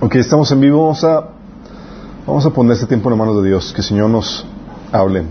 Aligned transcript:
Ok, 0.00 0.14
estamos 0.14 0.50
en 0.50 0.60
vivo. 0.60 0.82
Vamos 0.82 1.04
a, 1.04 1.28
vamos 2.26 2.46
a 2.46 2.50
poner 2.50 2.72
este 2.72 2.86
tiempo 2.86 3.10
en 3.10 3.18
manos 3.18 3.42
de 3.42 3.48
Dios. 3.48 3.70
Que 3.72 3.82
el 3.82 3.86
Señor 3.86 4.08
nos 4.08 4.46
hable. 4.92 5.24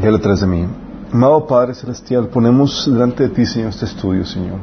Ya 0.00 0.10
le 0.10 0.18
traes 0.18 0.40
de 0.40 0.46
mí. 0.46 0.66
Amado 1.12 1.46
Padre 1.46 1.74
Celestial, 1.74 2.28
ponemos 2.28 2.88
delante 2.90 3.24
de 3.24 3.28
ti, 3.30 3.44
Señor, 3.44 3.70
este 3.70 3.84
estudio, 3.84 4.24
Señor. 4.24 4.58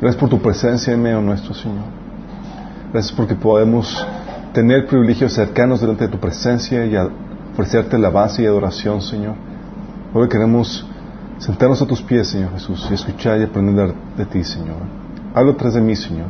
Gracias 0.00 0.18
por 0.18 0.28
tu 0.28 0.40
presencia 0.40 0.94
en 0.94 1.02
medio 1.02 1.20
nuestro, 1.20 1.54
Señor. 1.54 1.84
Gracias 2.92 3.14
porque 3.14 3.34
podemos 3.34 4.04
tener 4.52 4.78
el 4.78 4.86
privilegio 4.86 5.26
de 5.26 5.32
acercarnos 5.32 5.80
delante 5.80 6.06
de 6.06 6.10
tu 6.10 6.18
presencia 6.18 6.84
y 6.86 6.96
ofrecerte 7.52 7.98
la 7.98 8.08
base 8.08 8.42
y 8.42 8.46
adoración, 8.46 9.02
Señor. 9.02 9.34
Hoy 10.14 10.28
queremos 10.28 10.86
sentarnos 11.38 11.80
a 11.82 11.86
tus 11.86 12.02
pies, 12.02 12.28
Señor 12.28 12.52
Jesús, 12.52 12.86
y 12.90 12.94
escuchar 12.94 13.40
y 13.40 13.44
aprender 13.44 13.94
de 14.16 14.26
ti, 14.26 14.44
Señor. 14.44 14.76
Habla 15.34 15.52
atrás 15.52 15.74
de 15.74 15.80
mí, 15.80 15.94
Señor. 15.96 16.28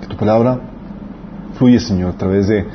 Que 0.00 0.06
tu 0.06 0.16
palabra 0.16 0.60
fluye, 1.54 1.80
Señor, 1.80 2.14
a 2.14 2.18
través 2.18 2.48
de, 2.48 2.66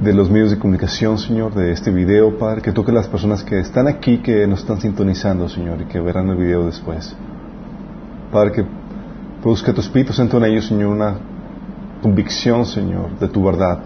de 0.00 0.12
los 0.12 0.30
medios 0.30 0.50
de 0.50 0.58
comunicación, 0.58 1.18
Señor, 1.18 1.54
de 1.54 1.72
este 1.72 1.90
video, 1.90 2.38
Padre. 2.38 2.62
Que 2.62 2.72
toque 2.72 2.90
a 2.90 2.94
las 2.94 3.08
personas 3.08 3.42
que 3.44 3.60
están 3.60 3.86
aquí, 3.86 4.18
que 4.18 4.46
nos 4.46 4.60
están 4.60 4.80
sintonizando, 4.80 5.48
Señor, 5.48 5.80
y 5.80 5.84
que 5.84 6.00
verán 6.00 6.28
el 6.28 6.36
video 6.36 6.66
después. 6.66 7.14
Padre, 8.32 8.52
que 8.52 8.66
produzca 9.40 9.72
tu 9.72 9.80
Espíritu 9.80 10.12
Santo 10.12 10.38
en 10.38 10.44
ellos, 10.44 10.66
Señor, 10.66 10.90
una 10.90 11.14
convicción, 12.02 12.66
Señor, 12.66 13.18
de 13.18 13.28
tu 13.28 13.42
verdad, 13.42 13.78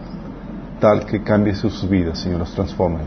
tal 0.81 1.07
que 1.07 1.23
cambie 1.23 1.55
sus 1.55 1.89
vidas, 1.89 2.19
Señor, 2.19 2.41
los 2.41 2.53
transforme 2.53 3.01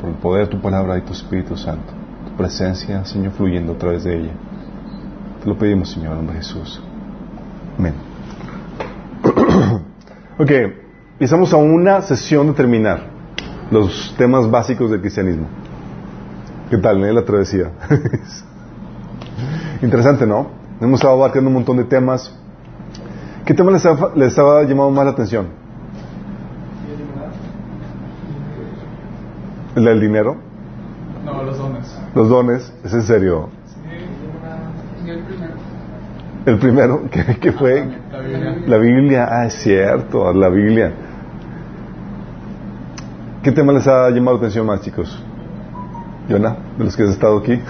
por 0.00 0.10
el 0.10 0.16
poder 0.16 0.44
de 0.44 0.50
tu 0.50 0.60
palabra 0.60 0.98
y 0.98 1.02
tu 1.02 1.12
Espíritu 1.12 1.56
Santo, 1.56 1.94
presencia, 2.36 3.04
Señor, 3.04 3.32
fluyendo 3.32 3.72
a 3.72 3.78
través 3.78 4.04
de 4.04 4.18
ella. 4.18 4.32
Te 5.42 5.48
lo 5.48 5.56
pedimos, 5.56 5.90
Señor, 5.90 6.12
en 6.12 6.16
nombre 6.18 6.36
de 6.36 6.42
Jesús. 6.42 6.82
Amén. 7.78 7.94
ok, 10.38 10.50
empezamos 11.12 11.52
a 11.52 11.56
una 11.56 12.02
sesión 12.02 12.48
de 12.48 12.52
terminar 12.52 13.16
los 13.70 14.14
temas 14.16 14.50
básicos 14.50 14.90
del 14.90 15.00
cristianismo. 15.00 15.46
¿Qué 16.70 16.78
tal, 16.78 17.02
eh? 17.04 17.12
La 17.12 17.24
travesía. 17.24 17.70
Interesante, 19.82 20.26
¿no? 20.26 20.48
Hemos 20.80 21.00
estado 21.00 21.14
abarcando 21.14 21.48
un 21.48 21.54
montón 21.54 21.76
de 21.76 21.84
temas. 21.84 22.34
¿Qué 23.44 23.54
tema 23.54 23.70
les, 23.70 23.86
ha, 23.86 24.10
les 24.14 24.28
estaba 24.28 24.62
llamando 24.62 24.90
más 24.90 25.04
la 25.04 25.12
atención? 25.12 25.46
¿El 29.76 30.00
dinero? 30.00 30.36
No, 31.24 31.42
los 31.42 31.58
dones. 31.58 32.05
Los 32.16 32.30
dones, 32.30 32.72
¿es 32.82 32.94
en 32.94 33.02
serio? 33.02 33.50
El 36.46 36.58
primero. 36.58 37.02
¿Qué, 37.10 37.36
qué 37.38 37.52
fue? 37.52 37.86
La 38.10 38.20
Biblia. 38.20 38.62
La 38.66 38.78
Biblia, 38.78 39.28
ah, 39.30 39.44
es 39.44 39.52
cierto, 39.52 40.32
la 40.32 40.48
Biblia. 40.48 40.94
¿Qué 43.42 43.52
tema 43.52 43.74
les 43.74 43.86
ha 43.86 44.08
llamado 44.08 44.38
la 44.38 44.44
atención 44.44 44.64
más, 44.64 44.80
chicos? 44.80 45.22
Yona, 46.26 46.56
de 46.78 46.84
los 46.84 46.96
que 46.96 47.02
has 47.02 47.10
estado 47.10 47.36
aquí. 47.36 47.60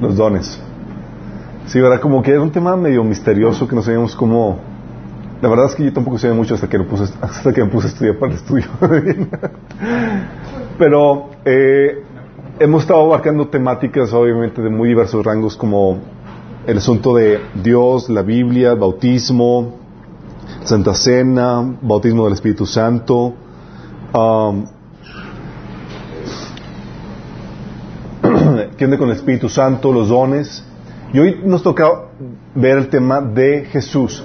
Los 0.00 0.16
dones. 0.16 0.60
Sí, 1.66 1.80
¿verdad? 1.80 2.00
Como 2.00 2.20
que 2.20 2.32
era 2.32 2.42
un 2.42 2.50
tema 2.50 2.76
medio 2.76 3.04
misterioso 3.04 3.68
que 3.68 3.76
no 3.76 3.82
sabíamos 3.82 4.16
cómo... 4.16 4.69
La 5.42 5.48
verdad 5.48 5.66
es 5.66 5.74
que 5.74 5.84
yo 5.84 5.92
tampoco 5.92 6.18
sabía 6.18 6.36
mucho 6.36 6.54
hasta 6.54 6.68
que, 6.68 6.76
lo 6.76 6.86
puse, 6.86 7.12
hasta 7.20 7.52
que 7.52 7.64
me 7.64 7.70
puse 7.70 7.86
a 7.86 7.90
estudiar 7.90 8.18
para 8.18 8.32
el 8.32 8.38
estudio. 8.38 8.66
Pero 10.78 11.30
eh, 11.46 12.02
hemos 12.58 12.82
estado 12.82 13.00
abarcando 13.00 13.48
temáticas 13.48 14.12
obviamente 14.12 14.60
de 14.60 14.68
muy 14.68 14.90
diversos 14.90 15.24
rangos 15.24 15.56
como 15.56 15.98
el 16.66 16.76
asunto 16.76 17.14
de 17.14 17.40
Dios, 17.54 18.10
la 18.10 18.22
Biblia, 18.22 18.74
bautismo, 18.74 19.78
Santa 20.62 20.92
Cena, 20.92 21.78
bautismo 21.80 22.24
del 22.24 22.34
Espíritu 22.34 22.66
Santo, 22.66 23.32
um, 24.12 24.66
¿qué 28.76 28.84
onda 28.84 28.98
con 28.98 29.08
el 29.08 29.16
Espíritu 29.16 29.48
Santo, 29.48 29.90
los 29.90 30.10
dones? 30.10 30.62
Y 31.14 31.18
hoy 31.18 31.40
nos 31.44 31.62
toca 31.62 31.88
ver 32.54 32.76
el 32.76 32.88
tema 32.88 33.22
de 33.22 33.64
Jesús. 33.64 34.22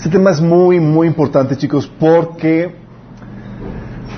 Este 0.00 0.08
tema 0.08 0.30
es 0.30 0.40
muy, 0.40 0.80
muy 0.80 1.06
importante, 1.06 1.58
chicos, 1.58 1.86
porque 2.00 2.74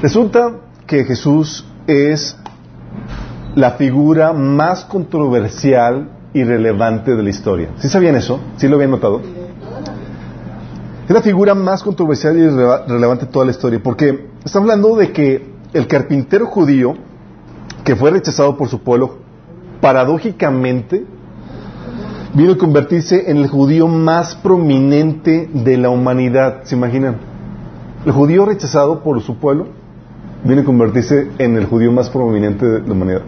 resulta 0.01 0.61
que 0.87 1.03
Jesús 1.03 1.67
es 1.89 2.37
la 3.57 3.73
figura 3.73 4.33
más 4.33 4.85
controversial 4.85 6.09
y 6.33 6.45
relevante 6.45 7.17
de 7.17 7.23
la 7.25 7.31
historia. 7.31 7.71
¿Sí 7.79 7.89
sabían 7.89 8.15
eso? 8.15 8.39
¿Sí 8.59 8.69
lo 8.69 8.77
habían 8.77 8.93
notado? 8.93 9.23
Es 11.05 11.11
la 11.11 11.21
figura 11.21 11.53
más 11.57 11.83
controversial 11.83 12.37
y 12.37 12.43
rele- 12.43 12.87
relevante 12.87 13.27
de 13.27 13.33
toda 13.33 13.45
la 13.47 13.51
historia, 13.51 13.81
porque 13.83 14.29
está 14.45 14.61
hablando 14.61 14.95
de 14.95 15.11
que 15.11 15.51
el 15.73 15.89
carpintero 15.89 16.47
judío, 16.47 16.95
que 17.83 17.97
fue 17.97 18.13
rechazado 18.13 18.57
por 18.57 18.69
su 18.69 18.83
pueblo, 18.83 19.17
paradójicamente 19.81 21.05
vino 22.35 22.53
a 22.53 22.59
convertirse 22.59 23.31
en 23.31 23.37
el 23.37 23.49
judío 23.49 23.89
más 23.89 24.35
prominente 24.37 25.49
de 25.53 25.77
la 25.77 25.91
humanidad. 25.91 26.65
¿Se 26.65 26.75
imaginan? 26.75 27.17
El 28.05 28.13
judío 28.13 28.47
rechazado 28.47 29.03
por 29.03 29.21
su 29.23 29.37
pueblo 29.37 29.67
vino 30.45 30.63
a 30.63 30.65
convertirse 30.65 31.29
en 31.39 31.57
el 31.57 31.67
judío 31.67 31.93
más 31.93 32.11
prominente 32.11 32.67
de 32.67 32.81
la 32.81 32.93
humanidad. 32.93 33.23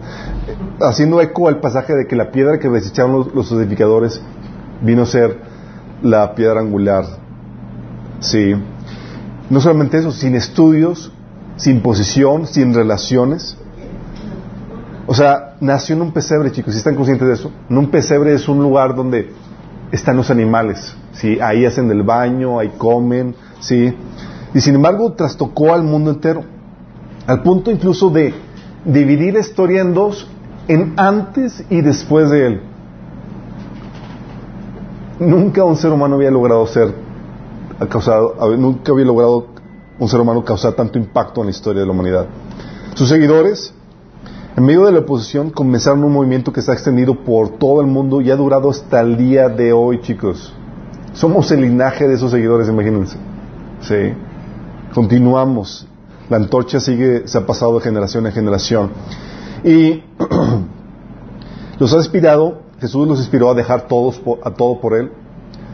Haciendo 0.81 1.21
eco 1.21 1.47
al 1.47 1.59
pasaje 1.59 1.93
de 1.93 2.07
que 2.07 2.15
la 2.15 2.31
piedra 2.31 2.59
que 2.59 2.69
desecharon 2.69 3.11
los, 3.13 3.33
los 3.33 3.51
edificadores 3.51 4.21
vino 4.81 5.03
a 5.03 5.05
ser 5.05 5.39
la 6.01 6.35
piedra 6.35 6.59
angular. 6.59 7.05
Sí. 8.19 8.53
No 9.49 9.61
solamente 9.61 9.99
eso, 9.99 10.11
sin 10.11 10.35
estudios, 10.35 11.11
sin 11.57 11.81
posición, 11.81 12.47
sin 12.47 12.73
relaciones. 12.73 13.57
O 15.07 15.13
sea, 15.13 15.55
nació 15.59 15.95
en 15.95 16.01
un 16.01 16.11
pesebre, 16.11 16.51
chicos, 16.51 16.73
si 16.73 16.79
están 16.79 16.95
conscientes 16.95 17.27
de 17.27 17.33
eso? 17.35 17.51
En 17.69 17.77
un 17.77 17.91
pesebre 17.91 18.33
es 18.33 18.47
un 18.47 18.59
lugar 18.59 18.95
donde 18.95 19.31
están 19.91 20.17
los 20.17 20.31
animales, 20.31 20.95
¿sí? 21.13 21.39
Ahí 21.39 21.65
hacen 21.65 21.89
el 21.91 22.01
baño, 22.01 22.59
ahí 22.59 22.73
comen, 22.77 23.35
¿sí? 23.59 23.93
Y 24.53 24.61
sin 24.61 24.75
embargo, 24.75 25.13
trastocó 25.13 25.73
al 25.73 25.83
mundo 25.83 26.09
entero, 26.11 26.43
al 27.27 27.43
punto 27.43 27.69
incluso 27.69 28.09
de 28.09 28.33
dividir 28.83 29.33
la 29.33 29.41
historia 29.41 29.81
en 29.81 29.93
dos, 29.93 30.27
en 30.67 30.93
antes 30.97 31.63
y 31.69 31.81
después 31.81 32.31
de 32.31 32.47
él. 32.47 32.61
Nunca 35.19 35.63
un 35.63 35.75
ser 35.75 35.91
humano 35.91 36.15
había 36.15 36.31
logrado 36.31 36.65
ser, 36.65 36.93
causado, 37.89 38.35
nunca 38.57 38.91
había 38.91 39.05
logrado 39.05 39.47
un 39.99 40.09
ser 40.09 40.19
humano 40.19 40.43
causar 40.43 40.73
tanto 40.73 40.97
impacto 40.97 41.41
en 41.41 41.47
la 41.47 41.51
historia 41.51 41.81
de 41.81 41.85
la 41.85 41.93
humanidad. 41.93 42.25
Sus 42.95 43.07
seguidores, 43.07 43.73
en 44.57 44.63
medio 44.63 44.85
de 44.85 44.91
la 44.93 44.99
oposición, 44.99 45.49
comenzaron 45.49 46.03
un 46.03 46.13
movimiento 46.13 46.53
que 46.53 46.61
está 46.61 46.73
extendido 46.73 47.23
por 47.25 47.57
todo 47.57 47.81
el 47.81 47.87
mundo 47.87 48.21
y 48.21 48.31
ha 48.31 48.35
durado 48.37 48.69
hasta 48.69 49.01
el 49.01 49.17
día 49.17 49.49
de 49.49 49.73
hoy, 49.73 49.99
chicos. 50.01 50.53
Somos 51.13 51.51
el 51.51 51.61
linaje 51.61 52.07
de 52.07 52.13
esos 52.13 52.31
seguidores, 52.31 52.69
imagínense. 52.69 53.17
Sí. 53.81 54.13
Continuamos. 54.93 55.87
La 56.29 56.37
antorcha 56.37 56.79
sigue, 56.79 57.27
se 57.27 57.37
ha 57.37 57.45
pasado 57.45 57.75
de 57.75 57.81
generación 57.81 58.25
en 58.27 58.31
generación. 58.31 58.91
Y 59.63 60.03
los 61.79 61.93
ha 61.93 61.97
inspirado, 61.97 62.61
Jesús 62.79 63.07
los 63.07 63.19
inspiró 63.19 63.49
a 63.51 63.53
dejar 63.55 63.87
todos 63.87 64.17
por- 64.19 64.39
a 64.43 64.51
todo 64.51 64.79
por 64.79 64.93
Él, 64.95 65.11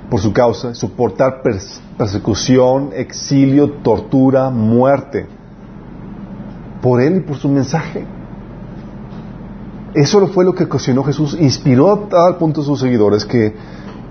por 0.09 0.19
su 0.19 0.33
causa, 0.33 0.73
soportar 0.73 1.41
pers- 1.43 1.79
persecución, 1.97 2.89
exilio, 2.95 3.71
tortura, 3.83 4.49
muerte, 4.49 5.27
por 6.81 6.99
Él 6.99 7.17
y 7.17 7.19
por 7.21 7.37
su 7.37 7.47
mensaje. 7.47 8.05
Eso 9.93 10.25
fue 10.27 10.45
lo 10.45 10.53
que 10.53 10.63
ocasionó 10.63 11.03
Jesús, 11.03 11.35
inspiró 11.39 11.91
a 11.91 12.07
tal 12.09 12.37
punto 12.37 12.61
a 12.61 12.63
sus 12.63 12.79
seguidores 12.79 13.25
que 13.25 13.53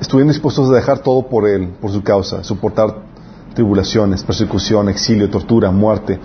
estuvieron 0.00 0.28
dispuestos 0.28 0.68
a 0.70 0.74
dejar 0.74 0.98
todo 0.98 1.26
por 1.28 1.48
Él, 1.48 1.68
por 1.80 1.90
su 1.90 2.02
causa, 2.02 2.44
soportar 2.44 2.94
tribulaciones, 3.54 4.22
persecución, 4.22 4.88
exilio, 4.88 5.30
tortura, 5.30 5.70
muerte. 5.70 6.18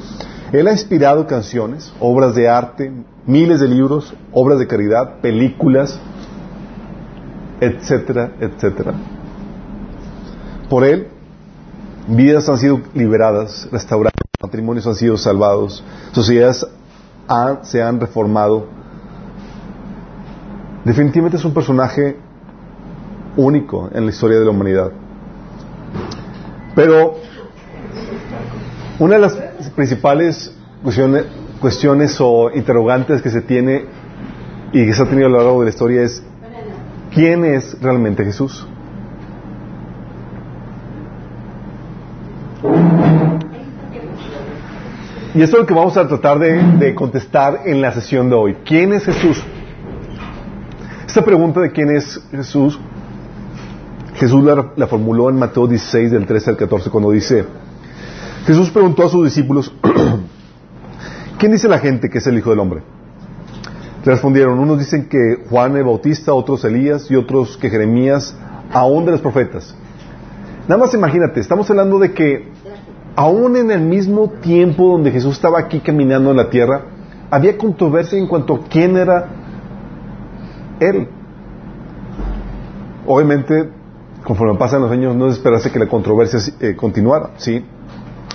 Él 0.52 0.68
ha 0.68 0.72
inspirado 0.72 1.26
canciones, 1.26 1.94
obras 2.00 2.36
de 2.36 2.48
arte, 2.50 2.92
miles 3.26 3.60
de 3.62 3.68
libros, 3.68 4.14
obras 4.34 4.60
de 4.60 4.68
caridad, 4.68 5.20
películas, 5.22 6.00
etcétera, 7.62 8.34
etcétera. 8.40 8.94
Por 10.70 10.84
Él, 10.84 11.08
vidas 12.08 12.48
han 12.50 12.58
sido 12.58 12.82
liberadas, 12.94 13.68
restauradas, 13.72 14.14
matrimonios 14.42 14.86
han 14.86 14.96
sido 14.96 15.18
salvados, 15.18 15.84
sociedades 16.12 16.66
han- 17.28 17.64
se 17.64 17.82
han 17.82 18.00
reformado. 18.00 18.68
Definitivamente 20.86 21.38
es 21.38 21.46
un 21.46 21.54
personaje 21.54 22.16
único 23.36 23.90
en 23.92 24.06
la 24.06 24.12
historia 24.12 24.38
de 24.38 24.46
la 24.46 24.52
humanidad. 24.52 24.92
Pero 26.76 27.16
una 29.00 29.16
de 29.16 29.22
las 29.22 29.36
principales 29.76 30.56
cuestiones, 31.60 32.22
o 32.22 32.52
interrogantes 32.54 33.24
que 33.24 33.32
se 33.32 33.42
tiene 33.42 33.86
y 34.72 34.86
que 34.86 34.94
se 34.94 35.02
ha 35.02 35.06
tenido 35.08 35.26
a 35.26 35.32
lo 35.32 35.38
largo 35.38 35.60
de 35.62 35.66
la 35.66 35.70
historia 35.72 36.04
es 36.04 36.22
¿quién 37.12 37.44
es 37.46 37.76
realmente 37.82 38.24
Jesús? 38.24 38.68
Y 45.34 45.42
esto 45.42 45.58
es 45.58 45.62
lo 45.62 45.66
que 45.66 45.74
vamos 45.74 45.98
a 45.98 46.08
tratar 46.08 46.38
de 46.38 46.94
contestar 46.94 47.62
en 47.66 47.82
la 47.82 47.92
sesión 47.92 48.30
de 48.30 48.36
hoy. 48.36 48.58
¿Quién 48.64 48.94
es 48.94 49.04
Jesús? 49.04 49.44
Esta 51.16 51.24
pregunta 51.24 51.62
de 51.62 51.72
quién 51.72 51.96
es 51.96 52.22
Jesús, 52.30 52.78
Jesús 54.16 54.44
la, 54.44 54.86
formuló 54.86 55.30
en 55.30 55.40
Mateo 55.40 55.66
16, 55.66 56.12
del 56.12 56.26
13 56.26 56.50
al 56.50 56.58
14, 56.58 56.90
cuando 56.90 57.12
dice, 57.12 57.46
Jesús 58.46 58.70
preguntó 58.70 59.06
a 59.06 59.08
sus 59.08 59.24
discípulos, 59.24 59.74
¿quién 61.40 61.54
dice 61.54 61.70
la 61.70 61.80
gente 61.80 62.10
que 62.10 62.18
es 62.18 62.28
el 62.28 62.38
Hijo 62.38 62.50
del 62.50 62.60
Hombre? 62.60 62.84
Le 64.04 64.12
respondieron, 64.12 64.60
unos 64.60 64.78
dicen 64.78 65.08
que 65.08 65.46
Juan 65.50 65.78
el 65.78 65.86
Bautista, 65.86 66.34
otros 66.34 66.66
Elías 66.66 67.10
y 67.10 67.16
otros 67.16 67.56
que 67.56 67.70
Jeremías, 67.70 68.38
aún 68.74 69.06
de 69.06 69.12
los 69.12 69.22
profetas. 69.22 69.74
Nada 70.68 70.82
más 70.82 70.94
imagínate, 70.94 71.40
estamos 71.40 71.70
hablando 71.70 71.98
de 71.98 72.12
que 72.12 72.50
aún 73.16 73.56
en 73.56 73.72
el 73.72 73.80
mismo 73.80 74.32
tiempo 74.42 74.90
donde 74.90 75.12
Jesús 75.12 75.36
estaba 75.36 75.60
aquí 75.60 75.80
caminando 75.80 76.32
en 76.32 76.36
la 76.36 76.50
tierra, 76.50 76.88
había 77.32 77.58
controversia 77.58 78.20
en 78.20 78.28
cuanto 78.28 78.56
a 78.56 78.60
quién 78.68 78.98
era 78.98 79.45
Él. 80.80 81.08
Obviamente, 83.08 83.70
conforme 84.24 84.58
pasan 84.58 84.82
los 84.82 84.92
años, 84.92 85.16
no 85.16 85.28
es 85.28 85.34
esperarse 85.36 85.72
que 85.72 85.80
la 85.80 85.88
controversia 85.88 86.40
eh, 86.60 86.76
continuara, 86.76 87.32
¿sí? 87.38 87.64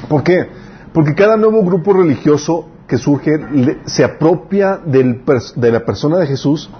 ¿Por 0.08 0.22
qué? 0.22 0.46
Porque 0.92 1.14
cada 1.14 1.36
nuevo 1.36 1.62
grupo 1.64 1.92
religioso 1.92 2.68
que 2.86 2.96
surge 2.96 3.38
le- 3.52 3.78
se 3.86 4.04
apropia 4.04 4.80
del 4.84 5.22
de 5.56 5.72
la 5.72 5.84
persona 5.84 6.18
de 6.18 6.26
Jesús 6.26 6.70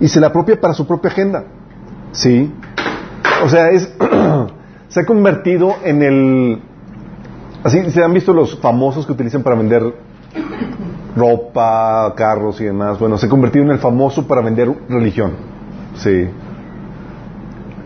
y 0.00 0.08
se 0.08 0.20
la 0.20 0.28
apropia 0.28 0.60
para 0.60 0.74
su 0.74 0.86
propia 0.86 1.10
agenda, 1.10 1.44
¿sí? 2.12 2.52
O 3.44 3.48
sea, 3.48 3.70
es, 3.70 3.92
se 4.88 5.00
ha 5.00 5.04
convertido 5.06 5.74
en 5.84 6.02
el... 6.02 6.62
Así, 7.64 7.90
¿se 7.90 8.02
han 8.04 8.12
visto 8.12 8.32
los 8.32 8.58
famosos 8.60 9.06
que 9.06 9.12
utilizan 9.12 9.42
para 9.42 9.56
vender 9.56 9.82
ropa, 11.16 12.12
carros 12.16 12.60
y 12.60 12.64
demás? 12.64 12.98
Bueno, 12.98 13.18
se 13.18 13.26
ha 13.26 13.28
convertido 13.28 13.64
en 13.64 13.70
el 13.70 13.78
famoso 13.78 14.26
para 14.26 14.40
vender 14.40 14.72
religión. 14.88 15.32
Sí. 15.96 16.28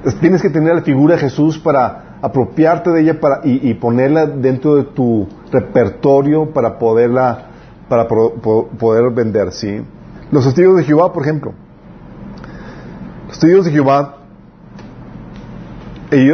Es- 0.04 0.18
Tienes 0.20 0.42
que 0.42 0.50
tener 0.50 0.74
la 0.74 0.82
figura 0.82 1.14
de 1.14 1.20
Jesús 1.20 1.58
para 1.58 2.16
apropiarte 2.22 2.90
de 2.90 3.00
ella 3.02 3.20
para, 3.20 3.40
y, 3.44 3.74
ponerla 3.74 4.26
dentro 4.26 4.74
de 4.76 4.84
tu 4.84 5.28
repertorio 5.52 6.50
para 6.50 6.78
poderla 6.78 7.44
para 7.88 8.06
pro- 8.08 8.34
po- 8.34 8.68
poder 8.78 9.10
vender, 9.12 9.52
¿sí? 9.52 9.80
Los 10.30 10.44
testigos 10.44 10.76
de 10.76 10.84
Jehová, 10.84 11.12
por 11.12 11.22
ejemplo. 11.22 11.52
Los 13.28 13.38
testigos 13.38 13.64
de 13.66 13.72
Jehová 13.72 14.16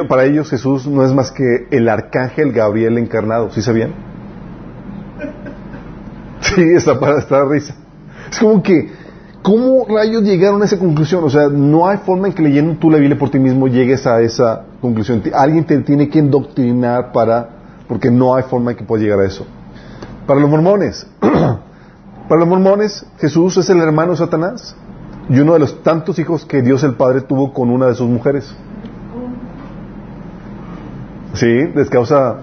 para 0.08 0.24
ellos 0.24 0.50
Jesús 0.50 0.86
no 0.86 1.04
es 1.04 1.12
más 1.12 1.30
que 1.32 1.66
el 1.70 1.88
arcángel 1.88 2.52
Gabriel 2.52 2.96
encarnado, 2.98 3.50
¿sí 3.50 3.60
sabían? 3.60 3.92
Sí, 6.54 6.62
está 6.74 6.98
para 6.98 7.18
esta 7.18 7.44
risa. 7.44 7.74
Es 8.30 8.38
como 8.38 8.62
que, 8.62 8.90
¿cómo 9.42 9.86
rayos 9.88 10.22
llegaron 10.22 10.62
a 10.62 10.64
esa 10.64 10.78
conclusión? 10.78 11.24
O 11.24 11.30
sea, 11.30 11.48
no 11.48 11.86
hay 11.86 11.98
forma 11.98 12.28
en 12.28 12.34
que 12.34 12.42
leyendo 12.42 12.76
tú 12.78 12.90
la 12.90 12.98
Biblia 12.98 13.18
por 13.18 13.30
ti 13.30 13.38
mismo 13.38 13.66
llegues 13.68 14.06
a 14.06 14.20
esa 14.20 14.62
conclusión. 14.80 15.22
Alguien 15.34 15.64
te 15.64 15.78
tiene 15.78 16.08
que 16.08 16.18
indoctrinar 16.18 17.12
para, 17.12 17.48
porque 17.88 18.10
no 18.10 18.34
hay 18.34 18.44
forma 18.44 18.72
en 18.72 18.76
que 18.76 18.84
puedas 18.84 19.02
llegar 19.02 19.20
a 19.20 19.26
eso. 19.26 19.46
Para 20.26 20.40
los 20.40 20.48
mormones, 20.48 21.06
para 21.20 22.40
los 22.40 22.48
mormones, 22.48 23.04
Jesús 23.18 23.56
es 23.58 23.68
el 23.68 23.80
hermano 23.80 24.12
de 24.12 24.18
Satanás 24.18 24.74
y 25.28 25.38
uno 25.38 25.54
de 25.54 25.58
los 25.58 25.82
tantos 25.82 26.18
hijos 26.18 26.44
que 26.44 26.62
Dios 26.62 26.82
el 26.84 26.94
Padre 26.94 27.22
tuvo 27.22 27.52
con 27.52 27.70
una 27.70 27.86
de 27.86 27.94
sus 27.94 28.08
mujeres. 28.08 28.54
Sí, 31.34 31.46
les 31.74 31.90
causa... 31.90 32.36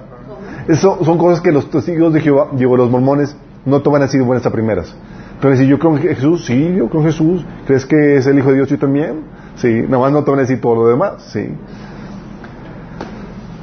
Eso 0.68 1.00
son 1.04 1.18
cosas 1.18 1.42
que 1.42 1.52
los 1.52 1.70
testigos 1.70 2.14
de 2.14 2.22
Jehová, 2.22 2.50
digo, 2.54 2.78
los 2.78 2.90
mormones, 2.90 3.36
no 3.66 3.82
toman 3.82 4.04
así 4.04 4.18
de 4.18 4.24
buenas 4.24 4.46
a 4.46 4.52
primeras. 4.52 4.96
Pero 5.42 5.56
si 5.56 5.68
yo 5.68 5.80
creo 5.80 5.98
en 5.98 6.04
Jesús, 6.04 6.46
sí, 6.46 6.76
yo 6.76 6.88
creo 6.88 7.02
en 7.02 7.08
Jesús. 7.08 7.46
¿Crees 7.66 7.86
que 7.86 8.18
es 8.18 8.28
el 8.28 8.38
Hijo 8.38 8.50
de 8.50 8.56
Dios? 8.56 8.70
Yo 8.70 8.78
también. 8.78 9.22
Sí, 9.56 9.84
nada 9.88 10.00
más 10.00 10.12
no 10.12 10.24
te 10.24 10.32
van 10.32 10.40
a 10.40 10.44
decir 10.44 10.62
todo 10.62 10.76
lo 10.76 10.88
demás. 10.88 11.24
Sí. 11.32 11.50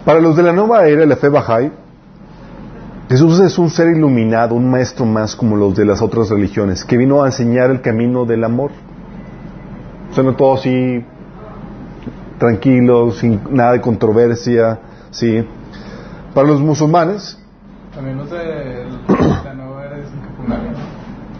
Para 0.04 0.20
los 0.20 0.36
de 0.36 0.42
la 0.42 0.52
nueva 0.52 0.86
era, 0.88 1.04
la 1.06 1.16
fe 1.16 1.28
Bahá'í, 1.28 1.70
Jesús 3.08 3.40
es 3.40 3.58
un 3.58 3.70
ser 3.70 3.88
iluminado, 3.88 4.54
un 4.54 4.70
maestro 4.70 5.06
más 5.06 5.34
como 5.34 5.56
los 5.56 5.74
de 5.74 5.86
las 5.86 6.02
otras 6.02 6.28
religiones, 6.28 6.84
que 6.84 6.98
vino 6.98 7.22
a 7.22 7.26
enseñar 7.26 7.70
el 7.70 7.80
camino 7.80 8.26
del 8.26 8.44
amor. 8.44 8.70
Suena 10.12 10.36
todo 10.36 10.54
así 10.54 11.04
tranquilo, 12.38 13.10
sin 13.12 13.40
nada 13.50 13.72
de 13.72 13.80
controversia, 13.80 14.78
sí. 15.10 15.42
Para 16.34 16.48
los 16.48 16.60
musulmanes, 16.60 17.38
También 17.94 18.18
los 18.18 18.30
de 18.30 18.86
la 19.44 19.54
nueva 19.54 19.86
era 19.86 19.96
dicen 19.96 20.20
que 20.20 20.28
fue 20.36 20.46
un 20.46 20.52
alien. 20.52 20.74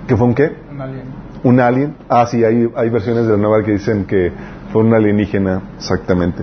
¿Qué 0.08 0.16
fue 0.16 0.26
un 0.26 0.34
qué? 0.34 0.56
Un 0.72 0.80
alien. 0.80 1.04
¿Un 1.44 1.60
alien? 1.60 1.96
Ah, 2.08 2.26
sí, 2.26 2.42
hay, 2.42 2.68
hay 2.74 2.90
versiones 2.90 3.26
de 3.26 3.32
la 3.32 3.36
nueva 3.36 3.62
que 3.62 3.72
dicen 3.72 4.06
que 4.06 4.32
fue 4.72 4.82
un 4.82 4.92
alienígena, 4.92 5.62
exactamente. 5.76 6.42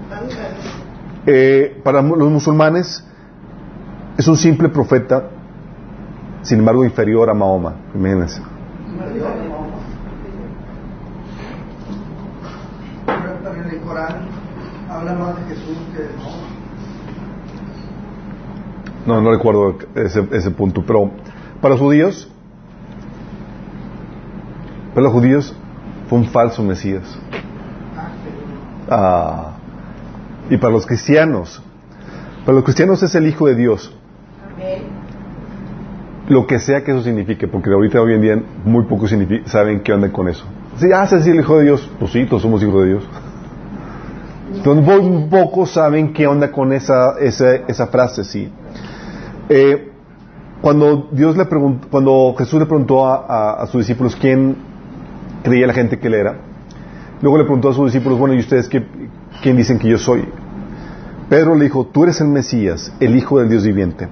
Eh, 1.25 1.81
para 1.83 2.01
los 2.03 2.31
musulmanes 2.31 3.03
es 4.17 4.27
un 4.27 4.37
simple 4.37 4.69
profeta, 4.69 5.29
sin 6.43 6.59
embargo 6.59 6.85
inferior 6.85 7.29
a 7.29 7.33
Mahoma, 7.33 7.73
imagínense. 7.95 8.41
Pero 13.07 13.55
en 13.55 13.69
el 13.69 13.81
Corán 13.81 14.15
habla 14.89 15.13
más 15.15 15.35
de 15.37 15.55
Jesús 15.55 15.77
que 15.91 16.03
de 16.03 16.09
Mahoma. 16.17 16.45
No, 19.07 19.21
no 19.21 19.31
recuerdo 19.31 19.77
ese, 19.95 20.27
ese 20.31 20.51
punto, 20.51 20.83
pero 20.85 21.11
para 21.61 21.73
los 21.73 21.81
judíos, 21.81 22.31
para 24.95 25.03
los 25.03 25.13
judíos 25.13 25.53
fue 26.09 26.17
un 26.19 26.25
falso 26.25 26.63
Mesías. 26.63 27.03
Ah, 28.89 29.51
y 30.49 30.57
para 30.57 30.73
los 30.73 30.85
cristianos, 30.87 31.61
para 32.45 32.55
los 32.55 32.63
cristianos 32.63 33.03
es 33.03 33.13
el 33.15 33.27
Hijo 33.27 33.45
de 33.47 33.55
Dios. 33.55 33.93
Lo 36.27 36.47
que 36.47 36.57
sea 36.57 36.83
que 36.83 36.91
eso 36.91 37.03
signifique, 37.03 37.47
porque 37.47 37.69
ahorita 37.71 38.01
hoy 38.01 38.13
en 38.13 38.21
día 38.21 38.43
muy 38.63 38.85
pocos 38.85 39.13
saben 39.45 39.81
qué 39.81 39.93
onda 39.93 40.11
con 40.11 40.27
eso. 40.27 40.43
Si 40.77 40.91
hace 40.91 41.17
decir 41.17 41.33
el 41.33 41.41
Hijo 41.41 41.57
de 41.57 41.65
Dios, 41.65 41.89
pues 41.99 42.11
sí, 42.11 42.25
todos 42.25 42.41
somos 42.41 42.63
hijos 42.63 42.81
de 42.83 42.87
Dios. 42.89 43.07
Entonces 44.55 44.83
muy 44.85 45.27
pocos 45.29 45.71
saben 45.71 46.13
qué 46.13 46.25
onda 46.25 46.51
con 46.51 46.71
esa, 46.73 47.19
esa, 47.19 47.55
esa 47.67 47.87
frase, 47.87 48.23
sí. 48.23 48.49
Eh, 49.49 49.91
cuando 50.61 51.09
Dios 51.11 51.37
le 51.37 51.45
preguntó, 51.45 51.87
cuando 51.91 52.33
Jesús 52.37 52.59
le 52.59 52.65
preguntó 52.65 53.05
a, 53.05 53.25
a- 53.27 53.63
a 53.63 53.67
sus 53.67 53.81
discípulos 53.81 54.15
quién 54.15 54.55
creía 55.45 55.67
la 55.67 55.73
gente 55.73 55.97
que 55.97 56.07
él 56.07 56.15
era, 56.15 56.35
luego 57.21 57.37
le 57.37 57.45
preguntó 57.45 57.69
a 57.69 57.73
sus 57.73 57.85
discípulos, 57.85 58.19
bueno, 58.19 58.33
¿y 58.35 58.39
ustedes 58.39 58.67
qué, 58.67 58.85
quién 59.41 59.55
dicen 59.55 59.79
que 59.79 59.87
yo 59.87 59.97
soy? 59.97 60.27
Pedro 61.29 61.55
le 61.55 61.63
dijo, 61.63 61.85
tú 61.85 62.03
eres 62.03 62.19
el 62.19 62.27
Mesías, 62.27 62.91
el 62.99 63.15
Hijo 63.15 63.39
del 63.39 63.49
Dios 63.49 63.63
viviente. 63.63 64.09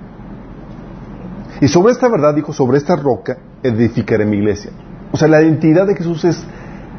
Y 1.59 1.67
sobre 1.67 1.91
esta 1.91 2.07
verdad, 2.09 2.33
dijo, 2.33 2.53
sobre 2.53 2.77
esta 2.77 2.95
roca 2.95 3.37
edificaré 3.61 4.25
mi 4.25 4.37
iglesia. 4.37 4.71
O 5.11 5.17
sea, 5.17 5.27
la 5.27 5.41
identidad 5.41 5.85
de 5.87 5.95
Jesús 5.95 6.23
es 6.25 6.45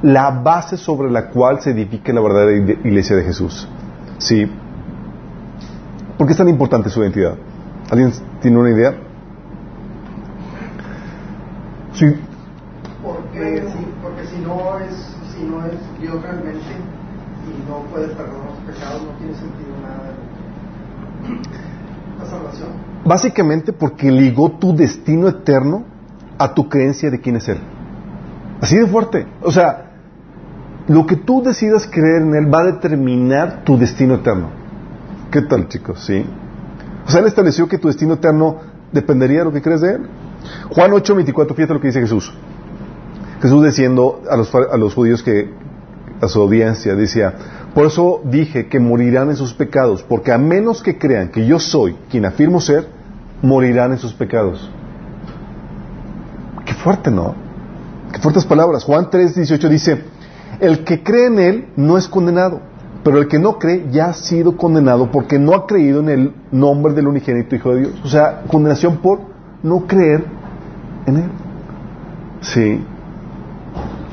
la 0.02 0.30
base 0.30 0.76
sobre 0.76 1.10
la 1.10 1.28
cual 1.28 1.60
se 1.60 1.70
edifica 1.70 2.12
la 2.12 2.20
verdadera 2.20 2.72
iglesia 2.84 3.16
de 3.16 3.24
Jesús. 3.24 3.68
¿Sí? 4.18 4.50
¿Por 6.16 6.26
qué 6.26 6.32
es 6.32 6.38
tan 6.38 6.48
importante 6.48 6.90
su 6.90 7.00
identidad? 7.00 7.36
¿Alguien 7.90 8.12
tiene 8.40 8.58
una 8.58 8.70
idea? 8.70 8.94
Sí, 11.94 12.06
Porque, 13.02 13.62
si, 13.68 13.86
porque 14.02 14.26
si, 14.26 14.38
no 14.40 14.78
es, 14.80 14.94
si 15.32 15.44
Básicamente 23.04 23.72
porque 23.72 24.10
ligó 24.10 24.52
tu 24.52 24.74
destino 24.74 25.28
eterno 25.28 25.84
a 26.38 26.54
tu 26.54 26.68
creencia 26.68 27.10
de 27.10 27.20
quién 27.20 27.36
es 27.36 27.48
Él. 27.48 27.58
Así 28.60 28.76
de 28.76 28.86
fuerte. 28.86 29.26
O 29.42 29.50
sea, 29.50 29.90
lo 30.88 31.06
que 31.06 31.16
tú 31.16 31.42
decidas 31.42 31.86
creer 31.86 32.22
en 32.22 32.34
Él 32.34 32.52
va 32.52 32.60
a 32.60 32.64
determinar 32.64 33.64
tu 33.64 33.76
destino 33.76 34.14
eterno. 34.14 34.48
¿Qué 35.30 35.42
tal, 35.42 35.68
chicos? 35.68 36.04
Sí. 36.04 36.24
O 37.06 37.10
sea, 37.10 37.20
Él 37.20 37.26
estableció 37.26 37.68
que 37.68 37.78
tu 37.78 37.88
destino 37.88 38.14
eterno 38.14 38.58
dependería 38.92 39.40
de 39.40 39.44
lo 39.44 39.52
que 39.52 39.62
crees 39.62 39.80
de 39.80 39.94
Él. 39.94 40.06
Juan 40.70 40.92
8, 40.92 41.14
24, 41.14 41.54
fíjate 41.54 41.74
lo 41.74 41.80
que 41.80 41.88
dice 41.88 42.00
Jesús. 42.00 42.32
Jesús 43.44 43.62
diciendo 43.62 44.22
a 44.30 44.38
los, 44.78 44.94
judíos 44.94 45.22
que, 45.22 45.50
a 46.22 46.28
su 46.28 46.40
audiencia, 46.40 46.94
decía, 46.94 47.34
por 47.74 47.84
eso 47.84 48.22
dije 48.24 48.68
que 48.68 48.80
morirán 48.80 49.28
en 49.28 49.36
sus 49.36 49.52
pecados, 49.52 50.02
porque 50.02 50.32
a 50.32 50.38
menos 50.38 50.82
que 50.82 50.96
crean 50.96 51.28
que 51.28 51.44
yo 51.44 51.58
soy 51.58 51.94
quien 52.10 52.24
afirmo 52.24 52.58
ser, 52.62 52.88
morirán 53.42 53.92
en 53.92 53.98
sus 53.98 54.14
pecados. 54.14 54.70
fuerte, 56.82 57.10
¿no? 57.10 57.34
Qué 58.14 58.18
fuertes 58.18 58.46
palabras. 58.46 58.82
Juan 58.82 59.10
3, 59.10 59.34
18 59.34 59.68
dice, 59.68 60.02
el 60.60 60.82
que 60.82 61.02
cree 61.02 61.26
en 61.26 61.38
Él 61.38 61.68
no 61.76 61.98
es 61.98 62.08
condenado, 62.08 62.62
pero 63.02 63.18
el 63.18 63.28
que 63.28 63.38
no 63.38 63.58
cree 63.58 63.88
ya 63.90 64.06
ha 64.06 64.14
sido 64.14 64.56
condenado 64.56 65.10
porque 65.10 65.38
no 65.38 65.52
ha 65.52 65.66
creído 65.66 66.00
en 66.00 66.08
el 66.08 66.34
nombre 66.50 66.94
del 66.94 67.08
unigénito 67.08 67.56
Hijo 67.56 67.74
de 67.74 67.80
Dios. 67.80 68.00
O 68.04 68.08
sea, 68.08 68.44
condenación 68.48 68.96
por 69.02 69.20
no 69.62 69.86
creer 69.86 70.24
en 71.04 71.16
Él. 71.18 71.30
Sí. 72.40 72.80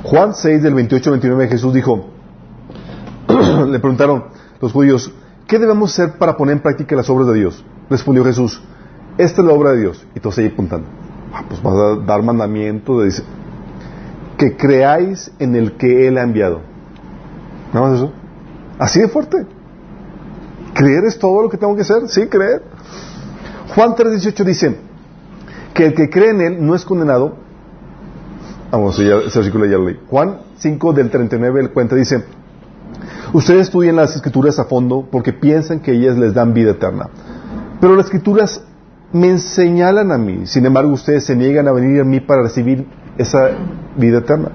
Juan 0.03 0.34
6, 0.34 0.63
del 0.63 0.74
28 0.74 1.10
al 1.10 1.20
29, 1.20 1.48
Jesús 1.48 1.74
dijo, 1.74 2.08
le 3.67 3.79
preguntaron 3.79 4.25
los 4.60 4.72
judíos, 4.72 5.12
¿qué 5.48 5.60
debemos 5.60 5.91
hacer 5.93 6.17
para 6.17 6.38
poner 6.38 6.58
en 6.58 6.62
práctica 6.62 6.96
las 6.96 7.10
obras 7.10 7.27
de 7.27 7.36
Dios? 7.36 7.63
Respondió 7.89 8.24
Jesús, 8.24 8.62
esta 9.17 9.41
es 9.41 9.48
la 9.48 9.53
obra 9.53 9.72
de 9.72 9.81
Dios. 9.81 10.05
Y 10.15 10.20
todos 10.20 10.38
ahí 10.38 10.48
apuntando. 10.48 10.88
Ah, 11.34 11.43
pues 11.48 11.62
vas 11.62 11.74
a 11.74 11.96
dar 12.05 12.22
mandamiento 12.24 13.00
de 13.01 13.13
que 14.38 14.58
creáis 14.58 15.31
en 15.39 15.55
el 15.55 15.77
que 15.77 16.08
Él 16.08 16.17
ha 16.17 16.24
enviado. 16.24 16.62
Nada 17.74 17.88
más 17.88 17.98
eso. 17.98 18.12
Así 18.79 19.00
de 19.00 19.08
fuerte. 19.08 19.46
Creer 20.74 21.05
es 21.05 21.20
todo 21.20 21.43
lo 21.43 21.50
que 21.50 21.58
tengo 21.58 21.75
que 21.75 21.81
hacer. 21.81 22.08
Sí, 22.08 22.27
creer. 22.27 22.63
Juan 23.75 23.91
3.18 23.91 24.43
dice 24.43 24.77
que 25.74 25.86
el 25.86 25.93
que 25.93 26.10
cree 26.10 26.31
en 26.31 26.41
Él 26.41 26.65
no 26.65 26.75
es 26.75 26.84
condenado. 26.84 27.36
Vamos, 28.72 28.98
ya, 28.98 29.18
ese 29.18 29.40
versículo 29.40 29.66
ya 29.66 29.78
lo 29.78 29.86
leí. 29.86 30.00
Juan 30.10 30.38
5 30.58 30.94
del 30.94 31.10
39 31.10 31.60
el 31.60 31.70
cuenta 31.72 31.96
dice, 31.96 32.24
ustedes 33.34 33.63
estudian 33.63 33.98
las 33.98 34.16
escrituras 34.16 34.60
a 34.60 34.66
fondo 34.66 35.08
porque 35.12 35.34
piensan 35.34 35.82
que 35.82 35.92
ellas 35.92 36.18
les 36.18 36.34
dan 36.34 36.54
vida 36.54 36.72
eterna. 36.72 37.10
Pero 37.82 37.96
las 37.96 38.06
escrituras 38.06 38.63
me 39.12 39.38
señalan 39.40 40.12
a 40.12 40.18
mí. 40.18 40.46
Sin 40.46 40.66
embargo, 40.66 40.94
ustedes 40.94 41.25
se 41.25 41.36
niegan 41.36 41.68
a 41.68 41.74
venir 41.74 42.00
a 42.00 42.06
mí 42.06 42.22
para 42.22 42.44
recibir 42.44 42.88
esa 43.18 43.50
vida 43.98 44.20
eterna. 44.20 44.51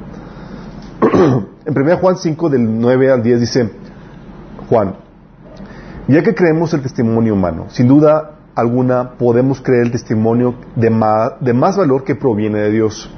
en 1.67 1.79
1 1.79 1.97
Juan 1.99 2.17
5, 2.17 2.49
del 2.49 2.81
9 2.81 3.13
al 3.13 3.23
10 3.23 3.41
dice 3.41 3.71
Juan, 4.71 4.97
ya 6.09 6.23
que 6.23 6.35
creemos 6.35 6.73
el 6.73 6.81
testimonio 6.81 7.35
humano, 7.35 7.67
sin 7.69 7.87
duda 7.87 8.37
alguna 8.55 9.11
podemos 9.19 9.61
creer 9.61 9.83
el 9.83 9.93
testimonio 9.93 10.55
de 10.75 10.89
más, 10.89 11.33
de 11.41 11.53
más 11.53 11.77
valor 11.77 12.05
que 12.05 12.15
proviene 12.15 12.61
de 12.61 12.71
Dios. 12.71 13.11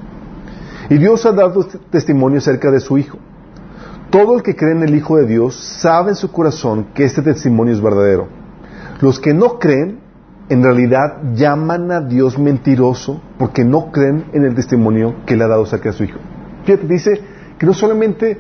Y 0.91 0.97
Dios 0.97 1.27
ha 1.27 1.33
dado 1.33 1.67
testimonio 1.91 2.39
acerca 2.39 2.71
de 2.71 2.81
su 2.81 2.97
Hijo. 2.97 3.19
Todo 4.11 4.37
el 4.37 4.43
que 4.43 4.57
cree 4.57 4.73
en 4.73 4.83
el 4.83 4.95
Hijo 4.95 5.17
de 5.17 5.27
Dios 5.27 5.55
sabe 5.55 6.11
en 6.11 6.17
su 6.17 6.33
corazón 6.33 6.89
que 6.95 7.05
este 7.05 7.21
testimonio 7.21 7.75
es 7.75 7.83
verdadero. 7.83 8.29
Los 9.01 9.21
que 9.21 9.35
no 9.35 9.59
creen 9.59 10.01
en 10.49 10.63
realidad 10.63 11.35
llaman 11.35 11.93
a 11.93 12.01
Dios 12.01 12.39
mentiroso 12.39 13.21
porque 13.39 13.65
no 13.65 13.93
creen 13.93 14.25
en 14.33 14.45
el 14.45 14.55
testimonio 14.55 15.17
que 15.27 15.37
le 15.37 15.45
ha 15.45 15.49
dado 15.49 15.65
acerca 15.65 15.91
de 15.91 15.97
su 15.97 16.05
Hijo. 16.05 16.19
Fíjate, 16.65 16.87
dice 16.87 17.21
que 17.59 17.67
no 17.67 17.75
solamente 17.75 18.39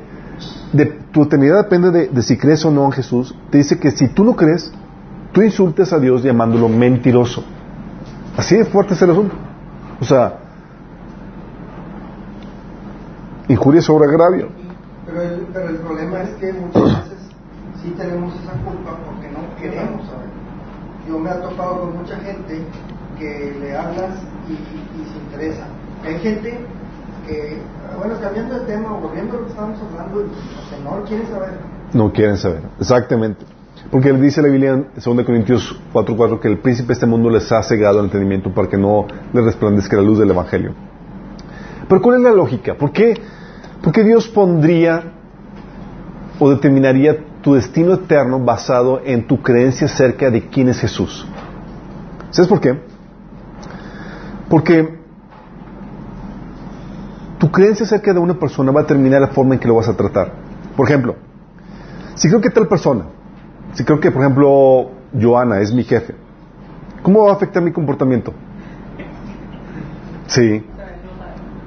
de 0.73 0.87
tu 1.13 1.23
eternidad 1.25 1.65
depende 1.65 2.09
de, 2.09 2.23
si 2.23 2.39
crees 2.39 2.65
o 2.65 2.71
no 2.71 2.87
en 2.87 2.93
Jesús, 2.93 3.35
te 3.51 3.59
dice 3.59 3.79
que 3.79 3.91
si 3.91 4.09
tú 4.09 4.25
no 4.25 4.37
crees, 4.37 4.73
tú 5.33 5.43
insultes 5.43 5.93
a 5.93 5.99
Dios 5.99 6.23
llamándolo 6.23 6.69
mentiroso. 6.69 7.45
Así 8.37 8.57
de 8.57 8.65
fuerte 8.65 8.95
es 8.95 9.03
el 9.03 9.11
asunto. 9.11 9.35
O 10.01 10.05
sea, 10.05 10.48
injuria 13.49 13.81
sobre 13.81 14.09
agravio. 14.09 14.49
Pero 15.07 15.23
el, 15.23 15.47
pero 15.53 15.69
el 15.69 15.77
problema 15.77 16.23
es 16.23 16.31
que 16.37 16.53
muchas 16.53 17.09
veces 17.09 17.19
sí 17.83 17.95
tenemos 17.97 18.35
esa 18.35 18.53
culpa 18.65 18.99
porque 19.07 19.29
no 19.31 19.57
queremos 19.57 20.07
saber 20.07 20.29
yo 21.09 21.19
me 21.19 21.31
he 21.31 21.35
topado 21.35 21.81
con 21.81 21.97
mucha 21.97 22.17
gente 22.17 22.61
que 23.19 23.57
le 23.61 23.77
hablas 23.77 24.11
y, 24.49 24.55
se 25.11 25.19
interesa. 25.19 25.67
Hay 26.05 26.19
gente 26.21 26.59
que, 27.27 27.59
bueno, 27.99 28.15
cambiando 28.21 28.59
de 28.59 28.67
tema 28.67 28.97
o 28.97 29.01
volviendo 29.01 29.37
a 29.37 29.41
lo 29.41 29.45
que 29.45 29.51
estábamos 29.51 29.79
hablando, 29.81 30.25
que 30.71 30.85
no 30.85 31.05
quieren 31.05 31.27
saber. 31.27 31.51
No 31.95 32.13
quieren 32.13 32.37
saber, 32.37 32.63
exactamente. 32.79 33.45
Porque 33.91 34.13
dice 34.13 34.43
la 34.43 34.49
Biblia 34.49 34.73
en 34.73 34.87
2 34.95 35.25
Corintios 35.25 35.81
4:4 35.93 36.41
que 36.41 36.49
el 36.49 36.59
príncipe 36.59 36.89
de 36.89 36.93
este 36.95 37.07
mundo 37.07 37.31
les 37.31 37.51
ha 37.53 37.63
cegado 37.63 38.01
el 38.01 38.07
entendimiento 38.07 38.53
para 38.53 38.69
que 38.69 38.77
no 38.77 39.07
les 39.33 39.45
resplandezca 39.45 39.97
la 39.97 40.03
luz 40.03 40.19
del 40.19 40.31
Evangelio. 40.31 40.75
Pero 41.89 42.03
¿cuál 42.03 42.17
es 42.17 42.23
la 42.23 42.33
lógica? 42.33 42.75
¿Por 42.75 42.93
qué, 42.93 43.15
por 43.83 43.93
qué 43.93 44.05
Dios 44.05 44.29
pondría 44.29 45.13
o 46.39 46.51
determinaría 46.51 47.19
tu 47.43 47.55
destino 47.55 47.95
eterno 47.95 48.39
basado 48.41 49.01
en 49.05 49.27
tu 49.27 49.41
creencia 49.43 49.87
acerca 49.87 50.31
de 50.31 50.49
quién 50.49 50.69
es 50.69 50.81
Jesús. 50.81 51.27
¿Sabes 52.31 52.49
por 52.49 52.61
qué? 52.61 52.79
Porque 54.49 54.99
tu 57.39 57.51
creencia 57.51 57.87
acerca 57.87 58.13
de 58.13 58.19
una 58.19 58.35
persona 58.35 58.73
va 58.73 58.81
a 58.81 58.83
determinar 58.83 59.21
la 59.21 59.29
forma 59.29 59.55
en 59.55 59.61
que 59.61 59.69
lo 59.69 59.77
vas 59.77 59.89
a 59.89 59.97
tratar. 59.97 60.33
Por 60.77 60.87
ejemplo, 60.89 61.17
si 62.15 62.29
creo 62.29 62.41
que 62.41 62.51
tal 62.51 62.67
persona, 62.67 63.05
si 63.75 63.85
creo 63.85 64.01
que, 64.01 64.11
por 64.11 64.23
ejemplo, 64.23 64.91
Joana 65.19 65.61
es 65.61 65.73
mi 65.73 65.85
jefe, 65.85 66.15
¿cómo 67.03 67.25
va 67.25 67.31
a 67.31 67.35
afectar 67.35 67.63
mi 67.63 67.73
comportamiento? 67.73 68.33
Sí. 70.27 70.65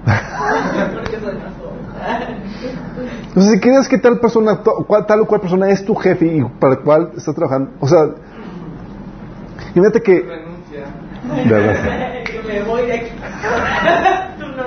Entonces, 3.28 3.54
si 3.54 3.60
crees 3.60 3.88
que 3.88 3.98
tal 3.98 4.20
persona, 4.20 4.62
tal 4.62 5.22
o 5.22 5.26
cual 5.26 5.42
persona 5.42 5.70
es 5.70 5.86
tu 5.86 5.96
jefe 5.96 6.26
y 6.26 6.44
para 6.60 6.74
el 6.74 6.80
cual 6.80 7.12
estás 7.16 7.36
trabajando, 7.36 7.72
o 7.80 7.88
sea, 7.88 8.00
imagínate 9.76 10.02
que... 10.02 10.22
Renuncia. 10.22 10.86
Me 12.48 12.64
voy 12.64 12.86
de 12.86 12.94
aquí. 12.94 13.12
Tú 14.40 14.46
no. 14.48 14.66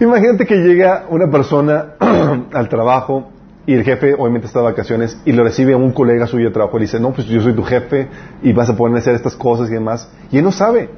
Imagínate 0.00 0.46
que 0.46 0.56
llega 0.56 1.06
una 1.08 1.30
persona 1.30 1.94
al 2.52 2.68
trabajo 2.68 3.30
y 3.66 3.74
el 3.74 3.84
jefe 3.84 4.14
obviamente 4.14 4.46
está 4.46 4.58
de 4.58 4.66
vacaciones 4.66 5.18
y 5.24 5.32
lo 5.32 5.44
recibe 5.44 5.72
a 5.72 5.76
un 5.76 5.92
colega 5.92 6.26
suyo 6.26 6.48
de 6.48 6.52
trabajo 6.52 6.76
y 6.76 6.80
le 6.80 6.86
dice, 6.86 7.00
no, 7.00 7.12
pues 7.12 7.26
yo 7.26 7.40
soy 7.40 7.54
tu 7.54 7.64
jefe 7.64 8.08
y 8.42 8.52
vas 8.52 8.68
a 8.68 8.76
poder 8.76 8.96
hacer 8.96 9.14
estas 9.14 9.34
cosas 9.36 9.70
y 9.70 9.74
demás. 9.74 10.08
Y 10.30 10.38
él 10.38 10.44
no 10.44 10.52
sabe. 10.52 10.90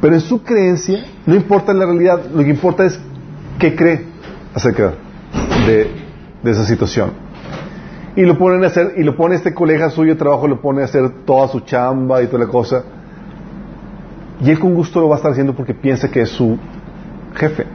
Pero 0.00 0.14
en 0.14 0.20
su 0.20 0.42
creencia, 0.42 1.04
no 1.26 1.34
importa 1.34 1.74
la 1.74 1.84
realidad, 1.84 2.24
lo 2.34 2.42
que 2.42 2.50
importa 2.50 2.84
es 2.84 2.98
qué 3.58 3.74
cree 3.76 4.06
acerca 4.54 4.94
de, 5.66 5.90
esa 6.44 6.64
situación. 6.64 7.10
Y 8.16 8.22
lo 8.22 8.38
ponen 8.38 8.64
a 8.64 8.68
hacer, 8.68 8.94
y 8.96 9.02
lo 9.02 9.16
pone 9.16 9.36
este 9.36 9.52
colega 9.52 9.90
suyo 9.90 10.14
de 10.14 10.18
trabajo, 10.18 10.48
lo 10.48 10.60
pone 10.60 10.82
a 10.82 10.86
hacer 10.86 11.24
toda 11.24 11.48
su 11.48 11.60
chamba 11.60 12.22
y 12.22 12.26
toda 12.26 12.44
la 12.44 12.50
cosa. 12.50 12.82
Y 14.42 14.50
él 14.50 14.58
con 14.58 14.74
gusto 14.74 15.00
lo 15.00 15.08
va 15.08 15.16
a 15.16 15.18
estar 15.18 15.32
haciendo 15.32 15.54
porque 15.54 15.74
piensa 15.74 16.10
que 16.10 16.22
es 16.22 16.30
su 16.30 16.58
jefe. 17.34 17.66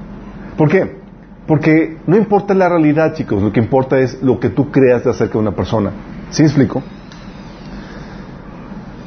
¿Por 0.58 0.70
qué? 0.70 0.98
Porque 1.46 1.98
no 2.08 2.18
importa 2.18 2.56
la 2.56 2.68
realidad, 2.68 3.14
chicos, 3.14 3.42
lo 3.42 3.52
que 3.52 3.60
importa 3.60 4.00
es 4.00 4.22
lo 4.24 4.40
que 4.40 4.50
tú 4.50 4.72
creas 4.72 5.04
de 5.04 5.12
acerca 5.12 5.34
de 5.34 5.40
una 5.40 5.52
persona. 5.52 5.92
¿Sí 6.32 6.42
explico? 6.42 6.82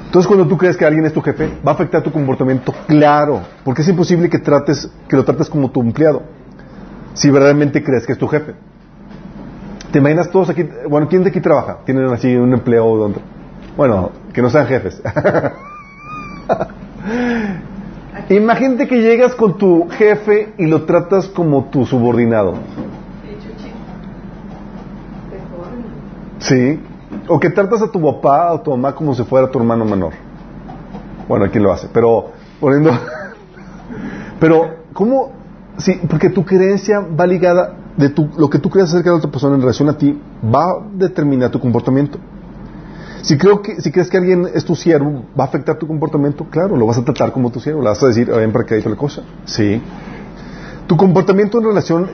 Entonces, 0.09 0.27
cuando 0.27 0.49
tú 0.49 0.57
crees 0.57 0.75
que 0.75 0.87
alguien 0.87 1.05
es 1.05 1.13
tu 1.13 1.21
jefe, 1.21 1.51
va 1.67 1.73
a 1.73 1.75
afectar 1.75 2.03
tu 2.03 2.11
comportamiento, 2.11 2.73
claro, 2.87 3.43
porque 3.63 3.83
es 3.83 3.89
imposible 3.89 4.31
que 4.31 4.39
trates, 4.39 4.91
que 5.07 5.15
lo 5.15 5.23
trates 5.23 5.51
como 5.51 5.71
tu 5.71 5.83
empleado 5.83 6.23
si 7.13 7.29
verdaderamente 7.29 7.85
crees 7.85 8.07
que 8.07 8.13
es 8.13 8.19
tu 8.19 8.27
jefe. 8.27 8.55
¿Te 9.93 9.99
imaginas 9.99 10.31
todos 10.31 10.49
aquí? 10.49 10.67
Bueno, 10.89 11.09
¿quién 11.09 11.25
de 11.25 11.29
aquí 11.29 11.43
trabaja? 11.43 11.81
¿Tienen 11.85 12.07
así 12.07 12.35
un 12.35 12.55
empleo 12.55 12.97
donde? 12.97 13.21
Bueno, 13.77 14.13
que 14.33 14.41
no 14.41 14.49
sean 14.49 14.67
jefes. 14.67 15.03
Imagínate 18.31 18.89
que 18.89 19.03
llegas 19.03 19.35
con 19.35 19.59
tu 19.59 19.91
jefe 19.91 20.55
y 20.57 20.65
lo 20.65 20.85
tratas 20.85 21.29
como 21.29 21.67
tu 21.67 21.85
subordinado. 21.85 22.55
Sí. 26.39 26.81
O 27.29 27.39
que 27.39 27.51
tratas 27.51 27.83
a 27.83 27.91
tu 27.91 28.01
papá 28.01 28.53
o 28.53 28.61
tu 28.61 28.71
mamá 28.71 28.95
como 28.95 29.15
si 29.15 29.23
fuera 29.25 29.51
tu 29.51 29.59
hermano 29.59 29.85
menor. 29.85 30.13
Bueno, 31.29 31.47
¿quién 31.51 31.63
lo 31.63 31.73
hace? 31.73 31.89
Pero 31.93 32.31
poniendo... 32.61 32.91
Pero, 34.41 34.77
¿cómo 34.93 35.33
Sí, 35.79 36.01
porque 36.09 36.29
tu 36.29 36.45
creencia 36.45 37.01
va 37.01 37.27
ligada 37.27 37.73
de 37.97 38.09
tu, 38.09 38.29
lo 38.37 38.51
que 38.51 38.59
tú 38.59 38.69
crees 38.69 38.89
acerca 38.89 39.11
de 39.11 39.17
otra 39.17 39.31
persona 39.31 39.55
en 39.55 39.61
relación 39.61 39.89
a 39.89 39.97
ti 39.97 40.21
va 40.45 40.65
a 40.65 40.77
determinar 40.93 41.51
tu 41.51 41.61
comportamiento. 41.61 42.19
Si, 43.23 43.39
creo 43.39 43.63
que, 43.63 43.81
si 43.81 43.93
crees 43.93 44.09
que 44.09 44.17
alguien 44.17 44.49
es 44.53 44.65
tu 44.65 44.75
siervo, 44.75 45.25
¿va 45.39 45.45
a 45.45 45.47
afectar 45.47 45.79
tu 45.79 45.87
comportamiento? 45.87 46.45
Claro, 46.51 46.77
lo 46.77 46.87
vas 46.87 46.99
a 46.99 47.05
tratar 47.05 47.33
como 47.33 47.51
tu 47.51 47.61
siervo, 47.61 47.81
le 47.83 47.89
vas 47.89 48.03
a 48.03 48.09
decir, 48.09 48.29
ven 48.29 48.53
para 48.53 48.65
que 48.65 48.75
hay 48.75 48.83
la 48.83 48.97
cosa. 48.97 49.23
Sí. 49.45 49.81
Tu 50.89 50.97
comportamiento 50.97 51.59
en 51.59 51.65
relación, 51.65 52.11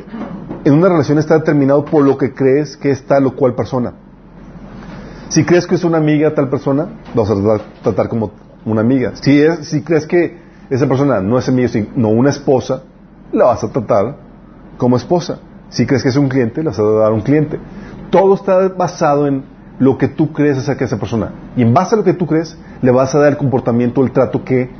en 0.64 0.74
una 0.74 0.88
relación 0.88 1.18
está 1.18 1.38
determinado 1.38 1.84
por 1.86 2.04
lo 2.04 2.18
que 2.18 2.34
crees 2.34 2.76
que 2.76 2.90
es 2.90 3.06
tal 3.06 3.26
o 3.26 3.34
cual 3.34 3.54
persona. 3.54 3.94
Si 5.34 5.44
crees 5.44 5.66
que 5.66 5.74
es 5.74 5.82
una 5.82 5.98
amiga 5.98 6.32
tal 6.32 6.48
persona, 6.48 6.86
lo 7.12 7.22
vas 7.22 7.30
a 7.32 7.82
tratar, 7.82 8.08
como 8.08 8.30
una 8.64 8.82
amiga. 8.82 9.16
Si, 9.16 9.36
es, 9.36 9.66
si 9.66 9.82
crees 9.82 10.06
que 10.06 10.38
esa 10.70 10.86
persona 10.86 11.20
no 11.20 11.36
es 11.36 11.48
amiga, 11.48 11.66
sino 11.66 12.08
una 12.08 12.30
esposa, 12.30 12.84
la 13.32 13.46
vas 13.46 13.64
a 13.64 13.72
tratar 13.72 14.14
como 14.78 14.96
esposa. 14.96 15.40
Si 15.70 15.86
crees 15.86 16.04
que 16.04 16.10
es 16.10 16.16
un 16.16 16.28
cliente, 16.28 16.62
le 16.62 16.68
vas 16.68 16.78
a 16.78 16.84
dar 16.84 17.12
un 17.12 17.22
cliente. 17.22 17.58
Todo 18.10 18.36
está 18.36 18.68
basado 18.68 19.26
en 19.26 19.42
lo 19.80 19.98
que 19.98 20.06
tú 20.06 20.32
crees 20.32 20.56
acerca 20.56 20.84
de 20.84 20.84
esa 20.84 20.98
persona. 21.00 21.32
Y 21.56 21.62
en 21.62 21.74
base 21.74 21.96
a 21.96 21.98
lo 21.98 22.04
que 22.04 22.14
tú 22.14 22.28
crees, 22.28 22.56
le 22.80 22.92
vas 22.92 23.12
a 23.16 23.18
dar 23.18 23.32
el 23.32 23.36
comportamiento, 23.36 24.04
el 24.04 24.12
trato 24.12 24.44
que, 24.44 24.70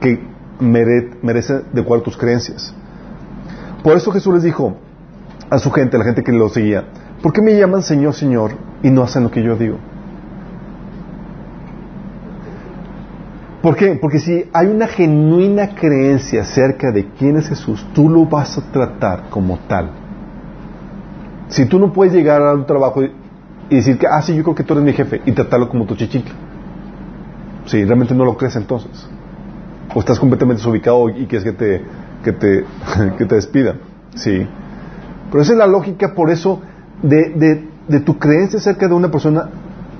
que 0.00 0.20
merece 0.58 1.62
de 1.72 1.80
acuerdo 1.80 2.00
a 2.00 2.04
tus 2.06 2.16
creencias. 2.16 2.74
Por 3.84 3.96
eso 3.96 4.10
Jesús 4.10 4.34
les 4.34 4.42
dijo 4.42 4.78
a 5.48 5.60
su 5.60 5.70
gente, 5.70 5.94
a 5.94 6.00
la 6.00 6.06
gente 6.06 6.24
que 6.24 6.32
lo 6.32 6.48
seguía, 6.48 6.88
¿por 7.26 7.32
qué 7.32 7.42
me 7.42 7.58
llaman 7.58 7.82
Señor, 7.82 8.14
Señor 8.14 8.52
y 8.84 8.90
no 8.92 9.02
hacen 9.02 9.24
lo 9.24 9.32
que 9.32 9.42
yo 9.42 9.56
digo? 9.56 9.78
¿Por 13.60 13.74
qué? 13.74 13.98
Porque 14.00 14.20
si 14.20 14.44
hay 14.52 14.68
una 14.68 14.86
genuina 14.86 15.74
creencia 15.74 16.42
acerca 16.42 16.92
de 16.92 17.08
quién 17.18 17.36
es 17.36 17.48
Jesús, 17.48 17.84
tú 17.92 18.08
lo 18.08 18.26
vas 18.26 18.56
a 18.58 18.70
tratar 18.70 19.24
como 19.28 19.58
tal. 19.66 19.90
Si 21.48 21.66
tú 21.66 21.80
no 21.80 21.92
puedes 21.92 22.14
llegar 22.14 22.40
a 22.42 22.54
un 22.54 22.64
trabajo 22.64 23.02
y, 23.02 23.10
decir 23.70 23.98
que, 23.98 24.06
ah, 24.06 24.22
sí, 24.22 24.36
yo 24.36 24.44
creo 24.44 24.54
que 24.54 24.62
tú 24.62 24.74
eres 24.74 24.84
mi 24.84 24.92
jefe, 24.92 25.20
y 25.26 25.32
tratarlo 25.32 25.68
como 25.68 25.84
tu 25.84 25.96
chichicle. 25.96 26.32
Si 27.64 27.84
realmente 27.84 28.14
no 28.14 28.24
lo 28.24 28.36
crees 28.36 28.54
entonces. 28.54 29.10
O 29.92 29.98
estás 29.98 30.20
completamente 30.20 30.60
desubicado 30.60 31.08
y 31.08 31.26
quieres 31.26 31.42
que 31.42 31.52
te, 31.52 31.84
que 32.22 32.30
te, 32.30 32.64
que 33.18 33.24
te 33.24 33.34
despidan. 33.34 33.80
Sí. 34.14 34.46
Pero 35.28 35.42
esa 35.42 35.54
es 35.54 35.58
la 35.58 35.66
lógica, 35.66 36.14
por 36.14 36.30
eso, 36.30 36.62
de, 37.02 37.68
de, 37.88 38.00
tu 38.00 38.18
creencia 38.18 38.58
acerca 38.58 38.88
de 38.88 38.94
una 38.94 39.10
persona 39.10 39.48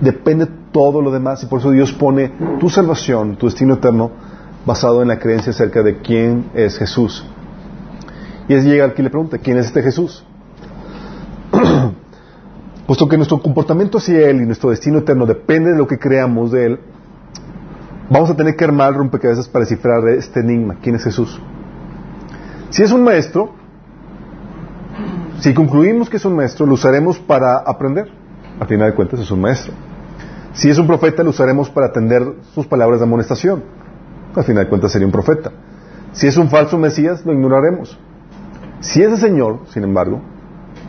depende 0.01 0.47
todo 0.73 1.01
lo 1.01 1.11
demás 1.11 1.43
y 1.43 1.47
por 1.47 1.61
eso 1.61 1.71
Dios 1.71 1.93
pone 1.93 2.33
tu 2.59 2.69
salvación, 2.69 3.37
tu 3.37 3.47
destino 3.47 3.75
eterno, 3.75 4.11
basado 4.65 5.03
en 5.03 5.09
la 5.09 5.19
creencia 5.19 5.51
acerca 5.51 5.83
de 5.83 5.99
quién 5.99 6.51
es 6.55 6.79
Jesús. 6.79 7.25
Y 8.49 8.55
es 8.55 8.65
llega 8.65 8.85
aquí 8.85 9.01
y 9.01 9.05
le 9.05 9.11
pregunta, 9.11 9.39
¿quién 9.39 9.59
es 9.59 9.67
este 9.67 9.83
Jesús? 9.83 10.25
Puesto 12.87 13.09
que 13.09 13.17
nuestro 13.17 13.41
comportamiento 13.41 13.99
hacia 13.99 14.29
Él 14.29 14.43
y 14.43 14.47
nuestro 14.47 14.71
destino 14.71 14.99
eterno 14.99 15.27
depende 15.27 15.73
de 15.73 15.79
lo 15.79 15.87
que 15.87 15.99
creamos 15.99 16.53
de 16.53 16.67
Él, 16.67 16.81
vamos 18.11 18.31
a 18.31 18.37
tener 18.37 18.57
que 18.57 18.65
armar 18.65 18.95
rompecabezas 18.95 19.49
para 19.49 19.65
descifrar 19.65 20.09
este 20.09 20.41
enigma, 20.41 20.77
¿quién 20.83 20.97
es 20.97 21.05
Jesús? 21.05 21.41
Si 22.71 22.83
es 22.83 22.93
un 22.93 23.03
maestro, 23.03 23.55
si 25.41 25.55
concluimos 25.55 26.09
que 26.09 26.17
es 26.17 26.25
un 26.25 26.37
maestro, 26.37 26.67
lo 26.67 26.75
usaremos 26.75 27.19
para 27.19 27.59
aprender. 27.59 28.09
A 28.59 28.65
final 28.65 28.91
de 28.91 28.95
cuentas 28.95 29.21
es 29.21 29.31
un 29.31 29.41
maestro. 29.41 29.73
Si 30.55 30.71
es 30.71 30.79
un 30.79 30.87
profeta, 30.87 31.23
lo 31.23 31.31
usaremos 31.31 31.69
para 31.69 31.89
atender 31.89 32.23
sus 32.55 32.67
palabras 32.67 33.01
de 33.01 33.05
amonestación. 33.05 33.63
Al 34.35 34.45
final 34.45 34.65
de 34.65 34.71
cuentas 34.71 34.93
sería 34.93 35.07
un 35.07 35.13
profeta. 35.13 35.53
Si 36.13 36.27
es 36.27 36.37
un 36.39 36.49
falso 36.49 36.79
Mesías, 36.79 37.25
lo 37.27 37.33
ignoraremos. 37.33 37.99
Si 38.81 39.03
es 39.03 39.13
el 39.13 39.19
Señor, 39.19 39.61
sin 39.69 39.85
embargo, 39.85 40.23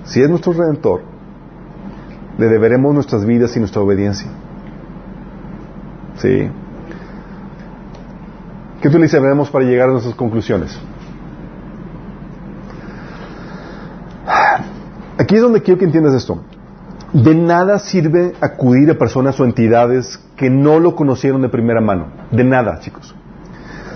si 0.06 0.22
es 0.22 0.30
nuestro 0.30 0.54
Redentor, 0.54 1.02
le 2.38 2.48
deberemos 2.48 2.94
nuestras 2.94 3.26
vidas 3.26 3.56
y 3.58 3.60
nuestra 3.60 3.82
obediencia. 3.82 4.30
¿Sí? 6.16 6.50
¿Qué 8.82 8.88
utilizaremos 8.88 9.50
para 9.50 9.66
llegar 9.66 9.90
a 9.90 9.92
nuestras 9.92 10.16
conclusiones? 10.16 10.80
Aquí 15.28 15.36
es 15.36 15.42
donde 15.42 15.62
quiero 15.62 15.78
que 15.78 15.84
entiendas 15.84 16.14
esto. 16.14 16.42
De 17.12 17.36
nada 17.36 17.80
sirve 17.80 18.32
acudir 18.40 18.90
a 18.90 18.98
personas 18.98 19.38
o 19.42 19.44
entidades 19.44 20.18
que 20.38 20.50
no 20.50 20.80
lo 20.80 20.96
conocieron 20.96 21.42
de 21.42 21.50
primera 21.50 21.82
mano. 21.82 22.08
De 22.32 22.46
nada, 22.46 22.80
chicos. 22.80 23.14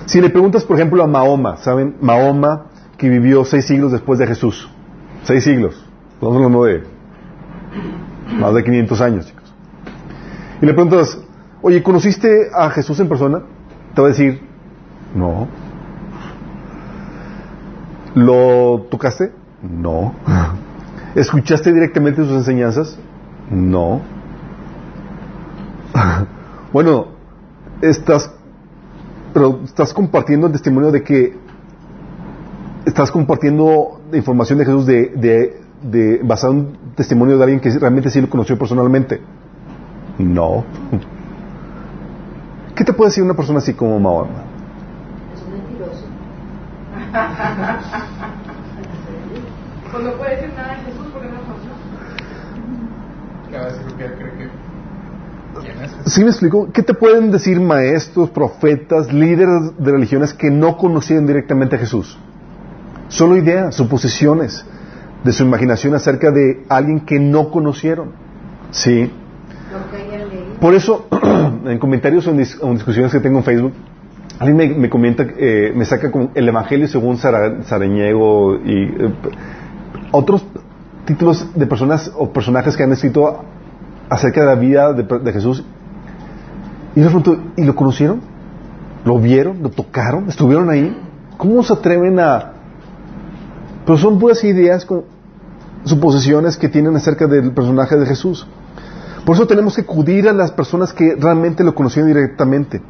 Si 0.07 0.19
le 0.19 0.29
preguntas, 0.29 0.65
por 0.65 0.75
ejemplo, 0.75 1.01
a 1.01 1.07
Mahoma, 1.07 1.55
¿saben? 1.55 1.95
Mahoma 2.01 2.65
que 2.97 3.07
vivió 3.07 3.45
seis 3.45 3.63
siglos 3.65 3.93
después 3.93 4.19
de 4.19 4.27
Jesús. 4.27 4.69
Seis 5.23 5.45
siglos. 5.45 5.81
Estamos 6.15 6.35
hablando 6.35 6.65
de 6.65 6.83
más 8.37 8.53
de 8.53 8.65
500 8.65 8.99
años, 8.99 9.27
chicos. 9.27 9.53
Y 10.61 10.65
le 10.65 10.73
preguntas, 10.73 11.17
oye, 11.61 11.81
¿conociste 11.81 12.49
a 12.53 12.71
Jesús 12.71 12.99
en 12.99 13.07
persona? 13.07 13.41
Te 13.95 14.01
va 14.01 14.07
a 14.07 14.11
decir, 14.11 14.41
no. 15.15 15.47
¿Lo 18.15 18.85
tocaste? 18.91 19.31
No. 19.61 20.13
¿Escuchaste 21.15 21.73
directamente 21.73 22.23
sus 22.23 22.33
enseñanzas? 22.33 22.97
No. 23.49 24.01
bueno, 26.73 27.07
estás, 27.81 28.31
pero 29.33 29.59
estás 29.65 29.93
compartiendo 29.93 30.47
el 30.47 30.53
testimonio 30.53 30.91
de 30.91 31.03
que 31.03 31.37
estás 32.85 33.11
compartiendo 33.11 33.99
información 34.13 34.59
de 34.59 34.65
Jesús 34.65 34.85
de, 34.85 35.59
de, 35.81 36.21
basado 36.23 36.53
en 36.53 36.77
testimonio 36.95 37.37
de 37.37 37.43
alguien 37.43 37.59
que 37.59 37.69
realmente 37.71 38.09
sí 38.09 38.21
lo 38.21 38.29
conoció 38.29 38.57
personalmente. 38.57 39.19
No. 40.17 40.63
¿Qué 42.75 42.85
te 42.85 42.93
puede 42.93 43.09
decir 43.09 43.23
una 43.23 43.33
persona 43.33 43.59
así 43.59 43.73
como 43.73 43.99
Mahoma? 43.99 44.29
Es 45.35 45.41
un 45.43 45.51
mentiroso. 45.51 46.05
Pues 49.91 50.05
no 50.05 50.11
puede 50.13 50.37
decir 50.37 50.53
nada 50.55 50.69
de 50.69 50.75
Jesús 50.85 51.05
porque 51.11 51.27
no 51.27 51.35
¿Sí 56.05 56.23
me 56.23 56.29
explico? 56.29 56.71
¿Qué 56.71 56.81
te 56.83 56.93
pueden 56.93 57.31
decir 57.31 57.59
maestros, 57.59 58.29
profetas, 58.29 59.11
líderes 59.11 59.77
de 59.77 59.91
religiones 59.91 60.33
que 60.33 60.49
no 60.49 60.77
conocían 60.77 61.27
directamente 61.27 61.75
a 61.75 61.79
Jesús? 61.79 62.17
Solo 63.09 63.35
ideas, 63.37 63.75
suposiciones 63.75 64.65
de 65.23 65.31
su 65.33 65.43
imaginación 65.43 65.93
acerca 65.93 66.31
de 66.31 66.63
alguien 66.69 67.01
que 67.01 67.19
no 67.19 67.49
conocieron. 67.51 68.11
¿Sí? 68.71 69.11
Por 70.59 70.73
eso, 70.73 71.07
en 71.65 71.77
comentarios 71.79 72.25
o 72.27 72.31
en, 72.31 72.39
dis- 72.39 72.57
en 72.63 72.73
discusiones 72.75 73.11
que 73.11 73.19
tengo 73.19 73.39
en 73.39 73.43
Facebook, 73.43 73.73
alguien 74.39 74.57
me, 74.57 74.67
me 74.69 74.89
comenta, 74.89 75.25
eh, 75.37 75.73
me 75.75 75.83
saca 75.85 76.09
con 76.11 76.31
el 76.33 76.47
Evangelio 76.47 76.87
según 76.87 77.17
Sara- 77.17 77.63
Sarañego 77.63 78.55
y 78.63 78.83
eh, 78.83 79.13
otros 80.11 80.45
títulos 81.05 81.47
de 81.55 81.65
personas 81.65 82.11
o 82.17 82.31
personajes 82.31 82.77
que 82.77 82.83
han 82.83 82.91
escrito 82.91 83.43
acerca 84.09 84.41
de 84.41 84.47
la 84.47 84.55
vida 84.55 84.93
de, 84.93 85.33
Jesús. 85.33 85.63
Y 86.95 86.99
yo 86.99 87.09
les 87.09 87.13
pregunto, 87.13 87.51
¿y 87.55 87.63
lo 87.63 87.75
conocieron? 87.75 88.21
¿Lo 89.05 89.17
vieron? 89.19 89.63
¿Lo 89.63 89.69
tocaron? 89.69 90.29
¿Estuvieron 90.29 90.69
ahí? 90.69 90.95
¿Cómo 91.37 91.63
se 91.63 91.73
atreven 91.73 92.19
a...? 92.19 92.53
Pero 93.85 93.97
son 93.97 94.19
puras 94.19 94.43
ideas, 94.43 94.85
con 94.85 95.05
suposiciones 95.85 96.57
que 96.57 96.69
tienen 96.69 96.95
acerca 96.95 97.25
del 97.25 97.51
personaje 97.51 97.95
de 97.95 98.05
Jesús. 98.05 98.45
Por 99.25 99.35
eso 99.35 99.47
tenemos 99.47 99.75
que 99.75 99.81
acudir 99.81 100.27
a 100.27 100.33
las 100.33 100.51
personas 100.51 100.93
que 100.93 101.15
realmente 101.17 101.63
lo 101.63 101.73
conocieron 101.73 102.07
directamente, 102.07 102.81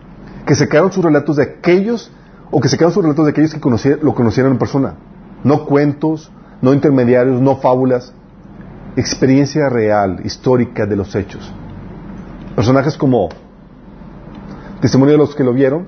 que 0.45 0.55
sacaron 0.55 0.91
sus 0.91 1.03
relatos 1.03 1.37
de 1.37 1.43
aquellos, 1.43 2.11
o 2.49 2.59
que 2.59 2.67
sacaron 2.67 2.93
sus 2.93 3.03
relatos 3.03 3.25
de 3.25 3.31
aquellos 3.31 3.53
que 3.53 3.97
lo 4.01 4.13
conocieron 4.15 4.51
en 4.53 4.57
persona. 4.57 4.95
No 5.43 5.65
cuentos, 5.65 6.31
no 6.61 6.73
intermediarios, 6.73 7.41
no 7.41 7.57
fábulas, 7.57 8.13
experiencia 8.95 9.69
real, 9.69 10.21
histórica 10.23 10.85
de 10.85 10.95
los 10.95 11.15
hechos. 11.15 11.51
Personajes 12.55 12.97
como 12.97 13.29
testimonio 14.81 15.13
de 15.13 15.17
los 15.19 15.35
que 15.35 15.43
lo 15.43 15.53
vieron, 15.53 15.87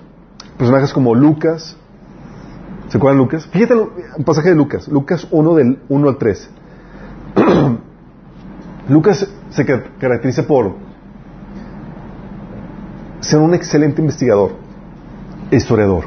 personajes 0.57 0.93
como 0.93 1.13
Lucas, 1.15 1.75
¿se 2.89 2.97
acuerdan 2.97 3.17
Lucas? 3.17 3.45
Fíjate 3.47 3.75
un 3.75 4.23
pasaje 4.23 4.49
de 4.49 4.55
Lucas, 4.55 4.87
Lucas 4.87 5.27
1 5.29 5.55
del 5.55 5.79
1 5.89 6.09
al 6.09 6.17
3. 6.17 6.49
Lucas 8.89 9.27
se 9.49 9.65
ca- 9.65 9.83
caracteriza 9.99 10.45
por 10.47 10.75
ser 13.21 13.39
un 13.39 13.53
excelente 13.53 14.01
investigador, 14.01 14.51
historiador. 15.51 16.05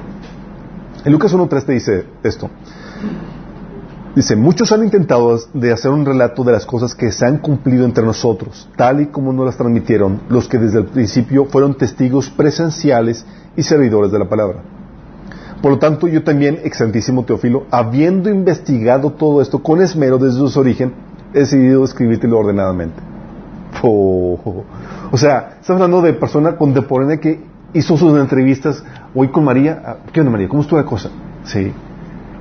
En 1.05 1.12
Lucas 1.12 1.35
1.3 1.35 1.64
te 1.64 1.72
dice 1.72 2.05
esto. 2.22 2.50
Dice, 4.16 4.35
muchos 4.35 4.72
han 4.72 4.83
intentado 4.83 5.38
de 5.52 5.72
hacer 5.72 5.90
un 5.90 6.07
relato 6.07 6.42
de 6.42 6.52
las 6.52 6.64
cosas 6.64 6.94
que 6.94 7.12
se 7.12 7.26
han 7.26 7.37
cumplido 7.37 7.85
entre 7.85 8.02
nosotros, 8.02 8.66
tal 8.74 9.02
y 9.02 9.07
como 9.09 9.31
nos 9.31 9.44
las 9.44 9.59
transmitieron 9.59 10.22
los 10.31 10.48
que 10.48 10.57
desde 10.57 10.79
el 10.79 10.87
principio 10.87 11.44
fueron 11.44 11.74
testigos 11.74 12.31
presenciales 12.31 13.26
y 13.59 13.62
servidores 13.62 14.11
de 14.11 14.18
la 14.18 14.26
palabra. 14.26 14.61
Por 15.61 15.72
lo 15.72 15.79
tanto, 15.79 16.09
yo 16.09 16.24
también, 16.24 16.61
excelentísimo 16.64 17.26
Teófilo, 17.26 17.66
habiendo 17.70 18.31
investigado 18.31 19.12
todo 19.12 19.42
esto 19.42 19.62
con 19.62 19.83
esmero 19.83 20.16
desde 20.16 20.48
su 20.48 20.61
origen, 20.61 20.94
he 21.35 21.40
decidido 21.40 21.85
escribírtelo 21.85 22.38
ordenadamente. 22.38 22.98
Oh. 23.83 24.64
O 25.12 25.18
sea, 25.18 25.59
estamos 25.61 25.83
hablando 25.83 26.00
de 26.00 26.14
persona 26.14 26.57
contemporánea 26.57 27.18
que 27.18 27.44
hizo 27.74 27.98
sus 27.98 28.18
entrevistas 28.18 28.83
hoy 29.14 29.29
con 29.29 29.44
María. 29.44 29.83
Ah, 29.85 29.96
¿Qué 30.11 30.20
onda, 30.20 30.33
María? 30.33 30.48
¿Cómo 30.48 30.62
estuvo 30.62 30.81
la 30.81 30.87
cosa? 30.87 31.11
Sí. 31.44 31.70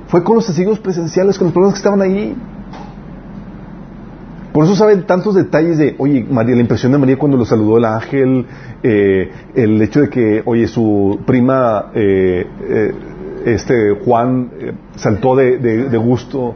Fue 0.08 0.22
con 0.22 0.36
los 0.36 0.46
testigos 0.46 0.78
presenciales, 0.78 1.36
con 1.38 1.46
los 1.48 1.54
personas 1.54 1.74
que 1.74 1.78
estaban 1.78 2.00
ahí. 2.02 2.36
Por 4.52 4.64
eso 4.64 4.74
saben 4.74 5.02
tantos 5.04 5.34
detalles 5.34 5.76
de, 5.76 5.94
oye, 5.98 6.24
María, 6.30 6.54
la 6.54 6.62
impresión 6.62 6.90
de 6.92 6.98
María 6.98 7.18
cuando 7.18 7.36
lo 7.36 7.44
saludó 7.44 7.76
el 7.76 7.84
ángel, 7.84 8.46
eh, 8.82 9.30
el 9.54 9.82
hecho 9.82 10.00
de 10.00 10.08
que, 10.08 10.42
oye, 10.46 10.66
su 10.66 11.18
prima, 11.26 11.90
eh, 11.94 12.46
eh, 12.68 12.94
este 13.44 13.90
Juan, 14.04 14.50
eh, 14.58 14.72
saltó 14.96 15.36
de, 15.36 15.58
de- 15.58 15.88
de 15.90 15.98
gusto, 15.98 16.54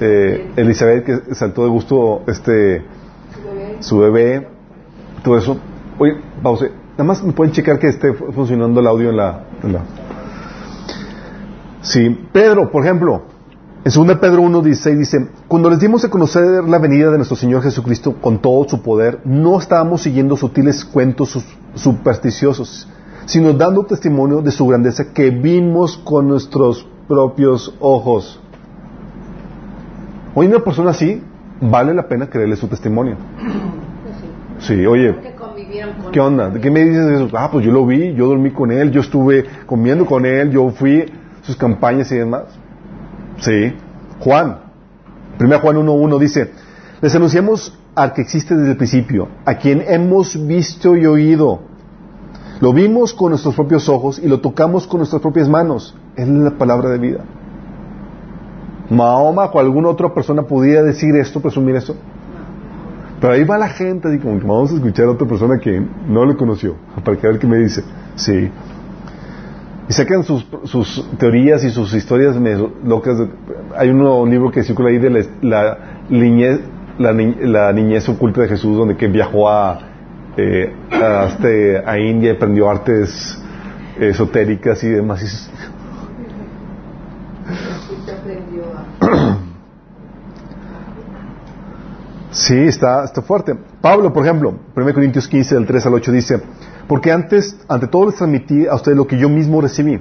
Elizabeth 0.00 1.04
que 1.04 1.34
saltó 1.34 1.62
de 1.64 1.68
gusto, 1.70 2.22
este, 2.28 2.82
su 3.80 3.98
bebé, 3.98 4.46
todo 5.22 5.38
eso. 5.38 5.58
Oye, 5.98 6.14
pause. 6.42 6.70
Nada 6.92 7.04
más 7.04 7.22
me 7.22 7.32
pueden 7.32 7.52
checar 7.52 7.78
que 7.78 7.88
esté 7.88 8.12
fu- 8.12 8.32
funcionando 8.32 8.80
el 8.80 8.86
audio 8.86 9.10
en 9.10 9.16
la- 9.16 9.44
Sí, 11.88 12.28
Pedro, 12.32 12.70
por 12.70 12.84
ejemplo, 12.84 13.22
en 13.82 13.90
2 13.90 14.18
Pedro 14.18 14.42
1.16 14.42 14.98
dice, 14.98 15.28
cuando 15.48 15.70
les 15.70 15.80
dimos 15.80 16.04
a 16.04 16.10
conocer 16.10 16.62
la 16.64 16.78
venida 16.78 17.10
de 17.10 17.16
nuestro 17.16 17.34
Señor 17.34 17.62
Jesucristo 17.62 18.16
con 18.20 18.42
todo 18.42 18.68
su 18.68 18.82
poder, 18.82 19.20
no 19.24 19.58
estábamos 19.58 20.02
siguiendo 20.02 20.36
sutiles 20.36 20.84
cuentos 20.84 21.42
supersticiosos, 21.74 22.86
sino 23.24 23.54
dando 23.54 23.84
testimonio 23.84 24.42
de 24.42 24.50
su 24.50 24.66
grandeza 24.66 25.14
que 25.14 25.30
vimos 25.30 25.96
con 25.96 26.28
nuestros 26.28 26.86
propios 27.08 27.74
ojos. 27.80 28.38
Hoy 30.34 30.46
una 30.46 30.62
persona 30.62 30.90
así, 30.90 31.22
vale 31.58 31.94
la 31.94 32.06
pena 32.06 32.28
creerle 32.28 32.56
su 32.56 32.68
testimonio. 32.68 33.16
Sí. 33.38 33.44
Sí, 34.60 34.84
oye, 34.86 35.14
¿Qué 36.12 36.20
onda? 36.20 36.50
¿De 36.50 36.60
qué 36.60 36.70
me 36.70 36.84
dices 36.84 37.06
eso? 37.06 37.28
Ah, 37.34 37.48
pues 37.50 37.64
yo 37.64 37.70
lo 37.70 37.86
vi, 37.86 38.14
yo 38.14 38.26
dormí 38.26 38.50
con 38.50 38.72
él, 38.72 38.90
yo 38.90 39.00
estuve 39.02 39.44
comiendo 39.66 40.06
con 40.06 40.24
él, 40.24 40.50
yo 40.50 40.70
fui 40.70 41.04
sus 41.48 41.56
campañas 41.56 42.12
y 42.12 42.16
demás. 42.16 42.44
Sí. 43.40 43.74
Juan, 44.20 44.58
1 45.40 45.60
Juan 45.60 45.76
1.1 45.76 46.18
dice, 46.18 46.52
les 47.00 47.14
anunciamos 47.14 47.78
al 47.94 48.12
que 48.12 48.20
existe 48.20 48.54
desde 48.54 48.72
el 48.72 48.76
principio, 48.76 49.28
a 49.46 49.54
quien 49.54 49.82
hemos 49.86 50.46
visto 50.46 50.94
y 50.94 51.06
oído. 51.06 51.60
Lo 52.60 52.74
vimos 52.74 53.14
con 53.14 53.30
nuestros 53.30 53.54
propios 53.54 53.88
ojos 53.88 54.18
y 54.18 54.28
lo 54.28 54.40
tocamos 54.40 54.86
con 54.86 54.98
nuestras 54.98 55.22
propias 55.22 55.48
manos. 55.48 55.96
Es 56.16 56.28
la 56.28 56.50
palabra 56.50 56.90
de 56.90 56.98
vida. 56.98 57.24
Mahoma 58.90 59.46
o 59.46 59.58
alguna 59.58 59.88
otra 59.88 60.12
persona 60.12 60.42
pudiera 60.42 60.82
decir 60.82 61.16
esto, 61.16 61.40
presumir 61.40 61.76
esto. 61.76 61.94
Pero 63.22 63.32
ahí 63.32 63.44
va 63.44 63.56
la 63.56 63.68
gente, 63.68 64.08
así 64.08 64.18
como 64.18 64.38
vamos 64.38 64.72
a 64.72 64.74
escuchar 64.74 65.06
a 65.06 65.12
otra 65.12 65.26
persona 65.26 65.58
que 65.58 65.82
no 66.08 66.26
le 66.26 66.36
conoció, 66.36 66.74
para 67.02 67.16
que 67.16 67.26
ver 67.26 67.38
qué 67.38 67.46
me 67.46 67.56
dice. 67.56 67.82
Sí. 68.16 68.50
Y 69.88 69.92
sacan 69.92 70.22
sus, 70.22 70.46
sus 70.64 71.08
teorías 71.18 71.64
y 71.64 71.70
sus 71.70 71.94
historias 71.94 72.36
locas. 72.84 73.16
hay 73.74 73.88
un 73.88 74.30
libro 74.30 74.50
que 74.50 74.62
circula 74.62 74.90
ahí 74.90 74.98
de 74.98 75.26
la, 75.40 75.78
la 76.98 77.72
niñez, 77.72 78.08
oculta 78.08 78.42
de 78.42 78.48
Jesús, 78.48 78.76
donde 78.76 78.96
que 78.96 79.08
viajó 79.08 79.48
a, 79.48 79.78
eh, 80.36 80.74
a, 80.90 81.26
este, 81.26 81.82
India 82.00 82.32
y 82.32 82.36
aprendió 82.36 82.68
artes 82.68 83.42
esotéricas 83.98 84.84
y 84.84 84.88
demás. 84.88 85.50
Sí, 92.30 92.54
está, 92.54 93.04
está 93.04 93.20
fuerte. 93.20 93.56
Pablo, 93.80 94.12
por 94.12 94.24
ejemplo, 94.24 94.54
1 94.76 94.94
Corintios 94.94 95.26
15, 95.26 95.54
del 95.56 95.66
3 95.66 95.86
al 95.86 95.94
8 95.94 96.12
dice, 96.12 96.40
porque 96.88 97.12
antes, 97.12 97.56
ante 97.68 97.86
todo 97.86 98.06
les 98.06 98.16
transmití 98.16 98.66
a 98.66 98.74
ustedes 98.74 98.96
lo 98.96 99.06
que 99.06 99.18
yo 99.18 99.28
mismo 99.28 99.60
recibí, 99.60 100.00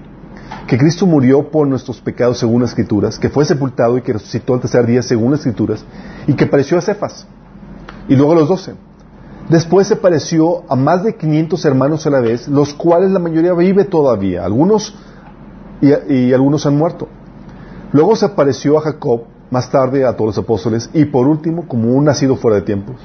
que 0.67 0.77
Cristo 0.77 1.05
murió 1.05 1.51
por 1.51 1.67
nuestros 1.67 1.99
pecados 1.99 2.39
según 2.39 2.61
las 2.61 2.71
Escrituras, 2.71 3.19
que 3.19 3.29
fue 3.29 3.43
sepultado 3.43 3.97
y 3.97 4.01
que 4.01 4.13
resucitó 4.13 4.53
al 4.53 4.61
tercer 4.61 4.85
día 4.85 5.01
según 5.01 5.31
las 5.31 5.41
Escrituras, 5.41 5.83
y 6.25 6.33
que 6.33 6.47
pareció 6.47 6.77
a 6.77 6.81
Cefas, 6.81 7.27
y 8.07 8.15
luego 8.15 8.31
a 8.31 8.35
los 8.35 8.47
doce. 8.47 8.73
Después 9.49 9.87
se 9.87 9.97
pareció 9.97 10.63
a 10.69 10.75
más 10.75 11.03
de 11.03 11.15
500 11.15 11.65
hermanos 11.65 12.07
a 12.07 12.09
la 12.09 12.21
vez, 12.21 12.47
los 12.47 12.73
cuales 12.73 13.11
la 13.11 13.19
mayoría 13.19 13.53
vive 13.53 13.83
todavía, 13.83 14.45
algunos 14.45 14.95
y, 15.81 16.13
y 16.13 16.33
algunos 16.33 16.65
han 16.65 16.77
muerto. 16.77 17.09
Luego 17.91 18.15
se 18.15 18.25
apareció 18.25 18.77
a 18.77 18.81
Jacob, 18.81 19.23
más 19.51 19.69
tarde 19.69 20.05
a 20.05 20.13
todos 20.13 20.35
los 20.35 20.37
apóstoles, 20.37 20.89
y 20.93 21.05
por 21.05 21.27
último, 21.27 21.67
como 21.67 21.93
un 21.93 22.05
nacido 22.05 22.37
fuera 22.37 22.57
de 22.57 22.63
tiempos, 22.63 22.95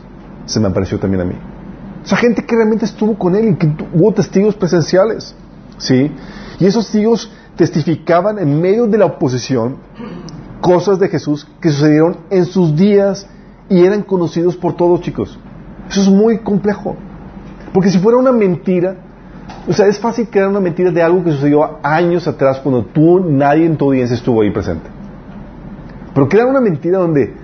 se 0.47 0.61
me 0.61 0.69
apareció 0.69 0.99
también 1.01 1.21
a 1.21 1.25
mí. 1.25 1.35
O 2.03 2.07
sea, 2.07 2.19
gente 2.19 2.45
que 2.45 2.57
realmente 2.57 2.85
estuvo 2.85 3.17
con 3.17 3.37
él 3.37 3.51
y 3.51 3.55
que 3.55 3.71
hubo 3.93 4.13
testigos 4.13 4.55
presenciales. 4.55 5.35
¿Sí? 5.79 6.11
Y 6.59 6.67
esos 6.67 6.87
testigos 6.87 7.33
testificaban 7.57 8.39
en 8.39 8.61
medio 8.61 8.87
de 8.87 8.99
la 8.99 9.07
oposición 9.07 9.77
cosas 10.61 10.99
de 10.99 11.09
Jesús 11.09 11.47
que 11.61 11.71
sucedieron 11.71 12.19
en 12.31 12.45
sus 12.47 12.77
días 12.77 13.27
y 13.69 13.85
eran 13.85 14.03
conocidos 14.03 14.57
por 14.57 14.77
todos, 14.77 15.01
chicos. 15.01 15.39
Eso 15.89 16.03
es 16.03 16.09
muy 16.09 16.39
complejo. 16.39 16.97
Porque 17.73 17.91
si 17.91 17.99
fuera 17.99 18.19
una 18.19 18.33
mentira, 18.33 18.97
o 19.69 19.73
sea, 19.73 19.87
es 19.87 19.99
fácil 19.99 20.29
crear 20.29 20.49
una 20.49 20.61
mentira 20.61 20.91
de 20.91 21.03
algo 21.03 21.25
que 21.25 21.33
sucedió 21.33 21.79
años 21.83 22.27
atrás 22.29 22.61
cuando 22.61 22.85
tú, 22.85 23.21
nadie 23.21 23.67
en 23.67 23.77
tu 23.77 23.87
audiencia 23.87 24.15
estuvo 24.15 24.43
ahí 24.43 24.51
presente. 24.51 24.89
Pero 26.15 26.29
crear 26.29 26.47
una 26.47 26.61
mentira 26.61 26.99
donde 26.99 27.35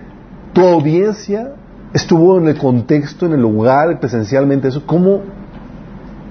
tu 0.52 0.62
audiencia 0.62 1.54
estuvo 1.92 2.38
en 2.38 2.48
el 2.48 2.58
contexto, 2.58 3.26
en 3.26 3.32
el 3.32 3.40
lugar, 3.40 3.98
presencialmente, 4.00 4.68
eso, 4.68 4.82
¿cómo 4.86 5.22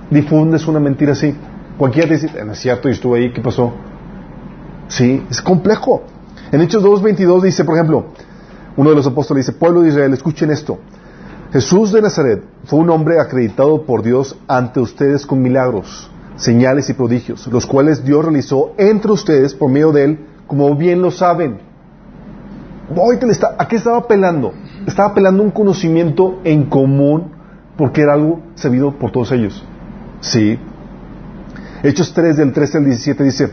difundes 0.09 0.67
una 0.67 0.79
mentira 0.79 1.13
así? 1.13 1.35
Cualquiera 1.77 2.07
te 2.07 2.13
dice, 2.15 2.29
"Eh, 2.37 2.45
no 2.45 2.53
es 2.53 2.59
cierto, 2.59 2.87
yo 2.87 2.93
estuve 2.93 3.19
ahí, 3.19 3.33
¿qué 3.33 3.41
pasó? 3.41 3.73
Sí, 4.87 5.23
es 5.29 5.41
complejo. 5.41 6.03
En 6.51 6.61
Hechos 6.61 6.83
2.22 6.83 7.43
dice, 7.43 7.65
por 7.65 7.75
ejemplo, 7.75 8.05
uno 8.77 8.89
de 8.91 8.95
los 8.95 9.07
apóstoles 9.07 9.45
dice, 9.45 9.57
pueblo 9.57 9.81
de 9.81 9.89
Israel, 9.89 10.13
escuchen 10.13 10.49
esto. 10.51 10.79
Jesús 11.51 11.91
de 11.91 12.01
Nazaret 12.01 12.43
fue 12.65 12.79
un 12.79 12.89
hombre 12.89 13.19
acreditado 13.19 13.83
por 13.83 14.03
Dios 14.03 14.37
ante 14.47 14.79
ustedes 14.79 15.25
con 15.25 15.41
milagros, 15.41 16.09
señales 16.35 16.89
y 16.89 16.93
prodigios, 16.93 17.47
los 17.47 17.65
cuales 17.65 18.03
Dios 18.03 18.23
realizó 18.23 18.73
entre 18.77 19.11
ustedes 19.11 19.53
por 19.53 19.71
medio 19.71 19.91
de 19.91 20.03
él, 20.03 20.19
como 20.45 20.75
bien 20.75 21.01
lo 21.01 21.11
saben. 21.11 21.59
¿A 23.57 23.67
qué 23.67 23.75
estaba 23.75 23.97
apelando? 23.97 24.53
Estaba 24.87 25.09
apelando 25.09 25.43
un 25.43 25.51
conocimiento 25.51 26.39
en 26.45 26.67
común 26.69 27.33
porque 27.75 28.01
era 28.01 28.13
algo 28.13 28.39
sabido 28.55 28.97
por 28.97 29.11
todos 29.11 29.33
ellos. 29.33 29.63
Sí. 30.21 30.57
Hechos 31.83 32.13
3 32.13 32.37
del 32.37 32.53
13 32.53 32.77
al 32.77 32.85
17 32.85 33.23
dice, 33.25 33.51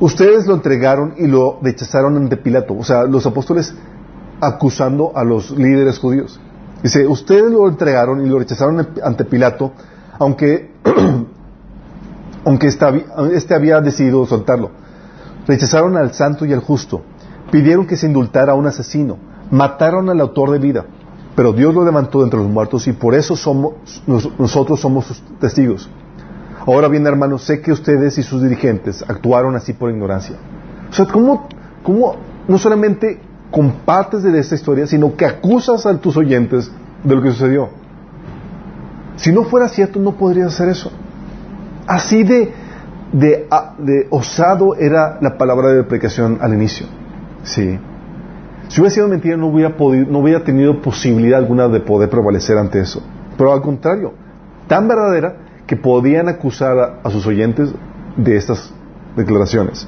ustedes 0.00 0.46
lo 0.46 0.54
entregaron 0.54 1.14
y 1.18 1.26
lo 1.26 1.58
rechazaron 1.62 2.16
ante 2.16 2.38
Pilato. 2.38 2.74
O 2.78 2.82
sea, 2.82 3.04
los 3.04 3.26
apóstoles 3.26 3.74
acusando 4.40 5.12
a 5.14 5.22
los 5.22 5.50
líderes 5.50 5.98
judíos. 5.98 6.40
Dice, 6.82 7.06
ustedes 7.06 7.52
lo 7.52 7.68
entregaron 7.68 8.24
y 8.24 8.28
lo 8.30 8.38
rechazaron 8.38 8.88
ante 9.02 9.24
Pilato, 9.26 9.72
aunque, 10.18 10.72
aunque 12.46 12.68
este 12.68 13.54
había 13.54 13.82
decidido 13.82 14.24
soltarlo. 14.24 14.70
Rechazaron 15.46 15.98
al 15.98 16.14
santo 16.14 16.46
y 16.46 16.54
al 16.54 16.60
justo. 16.60 17.02
Pidieron 17.50 17.86
que 17.86 17.98
se 17.98 18.06
indultara 18.06 18.52
a 18.52 18.54
un 18.54 18.66
asesino. 18.66 19.33
Mataron 19.50 20.08
al 20.10 20.20
autor 20.20 20.50
de 20.50 20.58
vida. 20.58 20.84
Pero 21.36 21.52
Dios 21.52 21.74
lo 21.74 21.84
levantó 21.84 22.18
de 22.18 22.24
entre 22.24 22.40
los 22.40 22.48
muertos 22.48 22.86
y 22.86 22.92
por 22.92 23.14
eso 23.14 23.34
somos, 23.36 23.74
nos- 24.06 24.38
nosotros 24.38 24.80
somos 24.80 25.06
sus 25.06 25.20
testigos. 25.40 25.88
Ahora 26.66 26.88
bien, 26.88 27.06
hermanos, 27.06 27.42
sé 27.42 27.60
que 27.60 27.72
ustedes 27.72 28.16
y 28.18 28.22
sus 28.22 28.40
dirigentes 28.42 29.04
actuaron 29.06 29.56
así 29.56 29.72
por 29.72 29.90
ignorancia. 29.90 30.36
O 30.90 30.92
sea, 30.92 31.06
¿cómo, 31.06 31.48
cómo 31.82 32.16
no 32.48 32.56
solamente 32.56 33.20
compartes 33.50 34.22
de 34.22 34.38
esta 34.38 34.54
historia, 34.54 34.86
sino 34.86 35.16
que 35.16 35.26
acusas 35.26 35.84
a 35.86 35.98
tus 35.98 36.16
oyentes 36.16 36.70
de 37.02 37.14
lo 37.14 37.20
que 37.22 37.30
sucedió? 37.32 37.68
Si 39.16 39.32
no 39.32 39.44
fuera 39.44 39.68
cierto, 39.68 39.98
no 40.00 40.12
podrías 40.12 40.54
hacer 40.54 40.68
eso. 40.68 40.90
Así 41.86 42.22
de, 42.22 42.52
de, 43.12 43.46
a- 43.50 43.74
de 43.78 44.06
osado 44.10 44.74
era 44.76 45.18
la 45.20 45.36
palabra 45.36 45.68
de 45.68 45.76
deprecación 45.78 46.38
al 46.40 46.54
inicio. 46.54 46.86
Sí. 47.42 47.78
Si 48.68 48.80
hubiera 48.80 48.94
sido 48.94 49.08
mentira, 49.08 49.36
no 49.36 49.48
hubiera, 49.48 49.76
podido, 49.76 50.10
no 50.10 50.20
hubiera 50.20 50.42
tenido 50.42 50.80
posibilidad 50.80 51.38
alguna 51.38 51.68
de 51.68 51.80
poder 51.80 52.08
prevalecer 52.10 52.56
ante 52.58 52.80
eso. 52.80 53.02
Pero 53.36 53.52
al 53.52 53.62
contrario, 53.62 54.14
tan 54.66 54.88
verdadera 54.88 55.36
que 55.66 55.76
podían 55.76 56.28
acusar 56.28 57.00
a, 57.02 57.10
sus 57.10 57.26
oyentes 57.26 57.70
de 58.16 58.36
estas 58.36 58.72
declaraciones. 59.16 59.86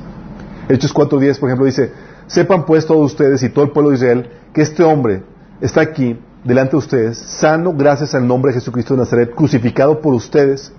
Hechos 0.68 0.94
4.10, 0.94 1.38
por 1.38 1.48
ejemplo, 1.48 1.66
dice, 1.66 1.92
sepan 2.26 2.64
pues 2.64 2.86
todos 2.86 3.12
ustedes 3.12 3.42
y 3.42 3.48
todo 3.50 3.64
el 3.64 3.70
pueblo 3.70 3.90
de 3.90 3.96
Israel 3.96 4.30
que 4.52 4.62
este 4.62 4.82
hombre 4.82 5.22
está 5.60 5.80
aquí 5.80 6.18
delante 6.44 6.72
de 6.72 6.78
ustedes, 6.78 7.18
sano 7.18 7.72
gracias 7.72 8.14
al 8.14 8.26
nombre 8.26 8.52
de 8.52 8.60
Jesucristo 8.60 8.94
de 8.94 9.00
Nazaret, 9.00 9.34
crucificado 9.34 10.00
por 10.00 10.14
ustedes, 10.14 10.72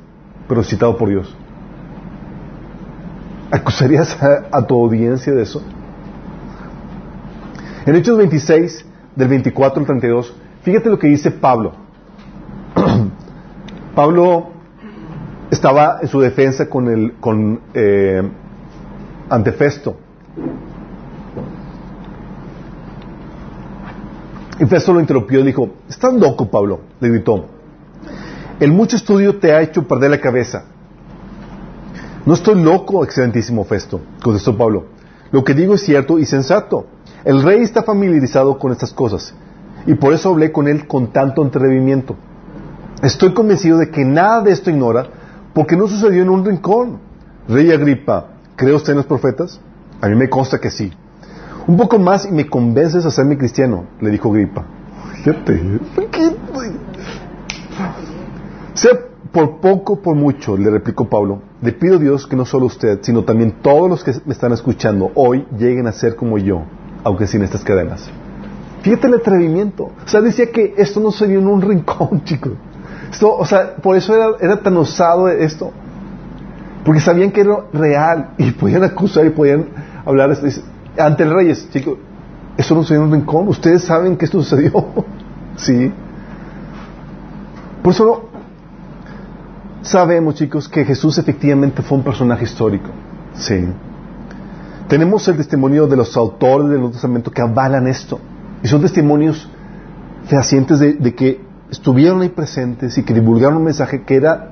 pero 0.47 0.63
citado 0.63 0.97
por 0.97 1.09
Dios. 1.09 1.35
¿Acusarías 3.51 4.21
a, 4.21 4.45
a 4.51 4.65
tu 4.65 4.75
audiencia 4.75 5.33
de 5.33 5.43
eso? 5.43 5.61
En 7.87 7.95
Hechos 7.95 8.17
26, 8.17 8.85
del 9.15 9.29
24 9.29 9.79
al 9.79 9.85
32, 9.85 10.33
fíjate 10.61 10.89
lo 10.89 10.99
que 10.99 11.07
dice 11.07 11.31
Pablo. 11.31 11.71
Pablo 13.95 14.49
estaba 15.49 15.99
en 16.01 16.09
su 16.09 16.19
defensa 16.19 16.69
con 16.69 16.89
el 16.89 17.13
con 17.13 17.61
eh, 17.73 18.29
ante 19.29 19.53
Festo. 19.53 19.95
Y 24.59 24.65
Festo 24.65 24.91
lo 24.91 24.99
interrumpió 24.99 25.39
y 25.39 25.43
dijo, 25.43 25.69
¿estás 25.87 26.13
loco, 26.13 26.51
Pablo? 26.51 26.81
Le 26.99 27.07
gritó. 27.07 27.45
El 28.59 28.73
mucho 28.73 28.97
estudio 28.97 29.37
te 29.37 29.53
ha 29.53 29.61
hecho 29.61 29.87
perder 29.87 30.11
la 30.11 30.19
cabeza. 30.19 30.65
No 32.25 32.33
estoy 32.33 32.61
loco, 32.61 33.05
excelentísimo 33.05 33.63
Festo, 33.63 34.01
contestó 34.21 34.57
Pablo. 34.57 34.87
Lo 35.31 35.45
que 35.45 35.53
digo 35.53 35.75
es 35.75 35.83
cierto 35.83 36.19
y 36.19 36.25
sensato. 36.25 36.96
El 37.27 37.43
rey 37.43 37.61
está 37.61 37.83
familiarizado 37.83 38.57
con 38.57 38.71
estas 38.71 38.93
cosas 38.93 39.33
y 39.85 39.95
por 39.95 40.13
eso 40.13 40.29
hablé 40.29 40.53
con 40.53 40.65
él 40.65 40.87
con 40.87 41.07
tanto 41.07 41.43
atrevimiento. 41.43 42.15
Estoy 43.03 43.33
convencido 43.33 43.77
de 43.77 43.89
que 43.89 44.05
nada 44.05 44.39
de 44.43 44.53
esto 44.53 44.69
ignora 44.69 45.07
porque 45.53 45.75
no 45.75 45.89
sucedió 45.89 46.21
en 46.21 46.29
un 46.29 46.45
rincón. 46.45 46.99
Rey 47.49 47.69
Agripa, 47.73 48.27
¿cree 48.55 48.73
usted 48.73 48.93
en 48.93 48.99
los 48.99 49.07
profetas? 49.07 49.59
A 49.99 50.07
mí 50.07 50.15
me 50.15 50.29
consta 50.29 50.59
que 50.59 50.71
sí. 50.71 50.93
Un 51.67 51.75
poco 51.75 51.99
más 51.99 52.25
y 52.25 52.31
me 52.31 52.47
convences 52.47 53.03
a 53.03 53.09
hacerme 53.09 53.37
cristiano, 53.37 53.83
le 53.99 54.09
dijo 54.09 54.31
Gripa. 54.31 54.63
Fíjate. 55.15 55.81
Sea 58.73 58.91
por 59.33 59.59
poco, 59.59 60.01
por 60.01 60.15
mucho, 60.15 60.55
le 60.55 60.69
replicó 60.69 61.09
Pablo, 61.09 61.41
le 61.61 61.73
pido 61.73 61.97
a 61.97 61.99
Dios 61.99 62.25
que 62.25 62.37
no 62.37 62.45
solo 62.45 62.67
usted, 62.67 62.99
sino 63.01 63.25
también 63.25 63.55
todos 63.61 63.89
los 63.89 64.01
que 64.01 64.13
me 64.25 64.31
están 64.31 64.53
escuchando 64.53 65.11
hoy 65.13 65.45
lleguen 65.57 65.87
a 65.87 65.91
ser 65.91 66.15
como 66.15 66.37
yo, 66.37 66.63
aunque 67.03 67.27
sin 67.27 67.43
estas 67.43 67.63
cadenas. 67.63 68.09
Fíjate 68.81 69.07
el 69.07 69.15
atrevimiento. 69.15 69.85
O 69.85 70.07
sea, 70.07 70.21
decía 70.21 70.51
que 70.51 70.73
esto 70.77 70.99
no 70.99 71.11
se 71.11 71.27
dio 71.27 71.39
en 71.39 71.47
un 71.47 71.61
rincón, 71.69 72.23
chicos. 72.23 72.53
Esto, 73.11 73.35
o 73.35 73.45
sea, 73.45 73.75
por 73.75 73.95
eso 73.95 74.15
era, 74.15 74.37
era 74.39 74.61
tan 74.61 74.75
osado 74.77 75.27
esto. 75.29 75.71
Porque 76.83 77.01
sabían 77.01 77.31
que 77.31 77.41
era 77.41 77.57
real 77.73 78.29
y 78.37 78.51
podían 78.51 78.83
acusar 78.83 79.25
y 79.25 79.31
podían 79.31 79.65
hablar 80.05 80.37
ante 80.97 81.23
el 81.23 81.33
rey. 81.33 81.53
Chicos, 81.71 81.97
esto 82.55 82.75
no 82.75 82.83
se 82.83 82.93
dio 82.93 83.03
en 83.03 83.09
un 83.09 83.13
rincón. 83.13 83.47
Ustedes 83.47 83.83
saben 83.83 84.15
que 84.15 84.25
esto 84.25 84.41
sucedió. 84.41 84.71
sí. 85.57 85.91
Por 87.83 87.93
eso 87.93 88.29
sabemos, 89.81 90.35
chicos, 90.35 90.67
que 90.67 90.85
Jesús 90.85 91.17
efectivamente 91.17 91.81
fue 91.81 91.97
un 91.97 92.03
personaje 92.03 92.43
histórico. 92.45 92.89
Sí. 93.33 93.67
Tenemos 94.87 95.27
el 95.27 95.37
testimonio 95.37 95.87
de 95.87 95.97
los 95.97 96.15
autores 96.15 96.69
del 96.69 96.79
Nuevo 96.79 96.93
Testamento 96.93 97.31
que 97.31 97.41
avalan 97.41 97.87
esto. 97.87 98.19
Y 98.63 98.67
son 98.67 98.81
testimonios 98.81 99.49
fehacientes 100.27 100.79
de, 100.79 100.93
de 100.93 101.13
que 101.13 101.41
estuvieron 101.69 102.21
ahí 102.21 102.29
presentes 102.29 102.97
y 102.97 103.03
que 103.03 103.13
divulgaron 103.13 103.57
un 103.57 103.65
mensaje 103.65 104.03
que 104.03 104.15
era 104.15 104.51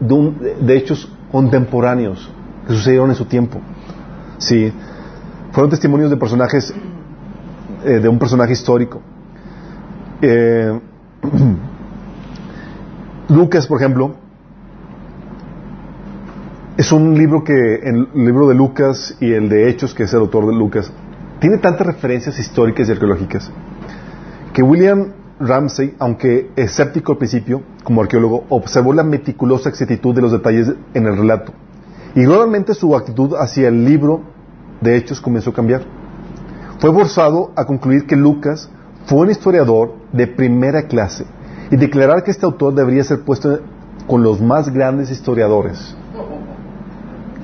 de, 0.00 0.76
hechos 0.76 1.10
contemporáneos 1.30 2.30
que 2.66 2.74
sucedieron 2.74 3.10
en 3.10 3.16
su 3.16 3.24
tiempo. 3.24 3.60
Sí. 4.38 4.72
Fueron 5.52 5.70
testimonios 5.70 6.10
de 6.10 6.16
personajes, 6.16 6.74
eh, 7.84 8.00
de 8.00 8.08
un 8.08 8.18
personaje 8.18 8.52
histórico. 8.52 9.00
Eh, 10.20 10.78
Lucas, 13.28 13.66
por 13.66 13.80
ejemplo, 13.80 14.14
es 16.76 16.92
un 16.92 17.16
libro 17.16 17.42
que, 17.42 17.76
el 17.76 18.08
libro 18.14 18.48
de 18.48 18.54
Lucas 18.54 19.16
y 19.18 19.32
el 19.32 19.48
de 19.48 19.70
Hechos, 19.70 19.94
que 19.94 20.02
es 20.02 20.12
el 20.12 20.20
autor 20.20 20.46
de 20.46 20.54
Lucas, 20.54 20.92
tiene 21.40 21.56
tantas 21.56 21.86
referencias 21.86 22.38
históricas 22.38 22.88
y 22.88 22.92
arqueológicas 22.92 23.50
que 24.52 24.62
William 24.62 25.12
Ramsey, 25.38 25.94
aunque 25.98 26.50
escéptico 26.56 27.12
al 27.12 27.18
principio, 27.18 27.62
como 27.82 28.02
arqueólogo, 28.02 28.44
observó 28.48 28.92
la 28.92 29.04
meticulosa 29.04 29.68
exactitud 29.68 30.14
de 30.14 30.22
los 30.22 30.32
detalles 30.32 30.72
en 30.94 31.06
el 31.06 31.16
relato. 31.16 31.52
Y 32.14 32.22
gradualmente 32.22 32.72
su 32.72 32.96
actitud 32.96 33.34
hacia 33.38 33.68
el 33.68 33.84
libro 33.84 34.22
de 34.80 34.96
Hechos 34.96 35.20
comenzó 35.20 35.50
a 35.50 35.54
cambiar. 35.54 35.82
Fue 36.78 36.92
forzado 36.92 37.52
a 37.56 37.64
concluir 37.66 38.06
que 38.06 38.16
Lucas 38.16 38.70
fue 39.06 39.20
un 39.20 39.30
historiador 39.30 39.94
de 40.12 40.26
primera 40.26 40.86
clase 40.88 41.26
y 41.70 41.76
declarar 41.76 42.22
que 42.22 42.30
este 42.30 42.46
autor 42.46 42.74
debería 42.74 43.04
ser 43.04 43.20
puesto 43.20 43.60
con 44.06 44.22
los 44.22 44.40
más 44.40 44.72
grandes 44.72 45.10
historiadores. 45.10 45.96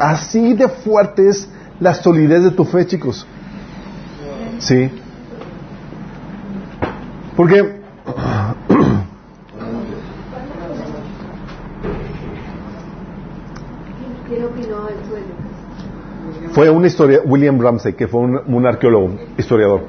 Así 0.03 0.53
de 0.55 0.69
fuerte 0.69 1.29
es 1.29 1.49
la 1.79 1.95
solidez 1.95 2.43
de 2.43 2.51
tu 2.51 2.65
fe, 2.65 2.85
chicos. 2.85 3.25
Sí. 4.59 4.91
Porque 7.37 7.63
fue 16.51 16.69
una 16.69 16.89
historia, 16.89 17.21
William 17.25 17.61
Ramsey, 17.61 17.93
que 17.93 18.09
fue 18.09 18.23
un, 18.23 18.41
un 18.45 18.67
arqueólogo, 18.67 19.15
historiador. 19.39 19.85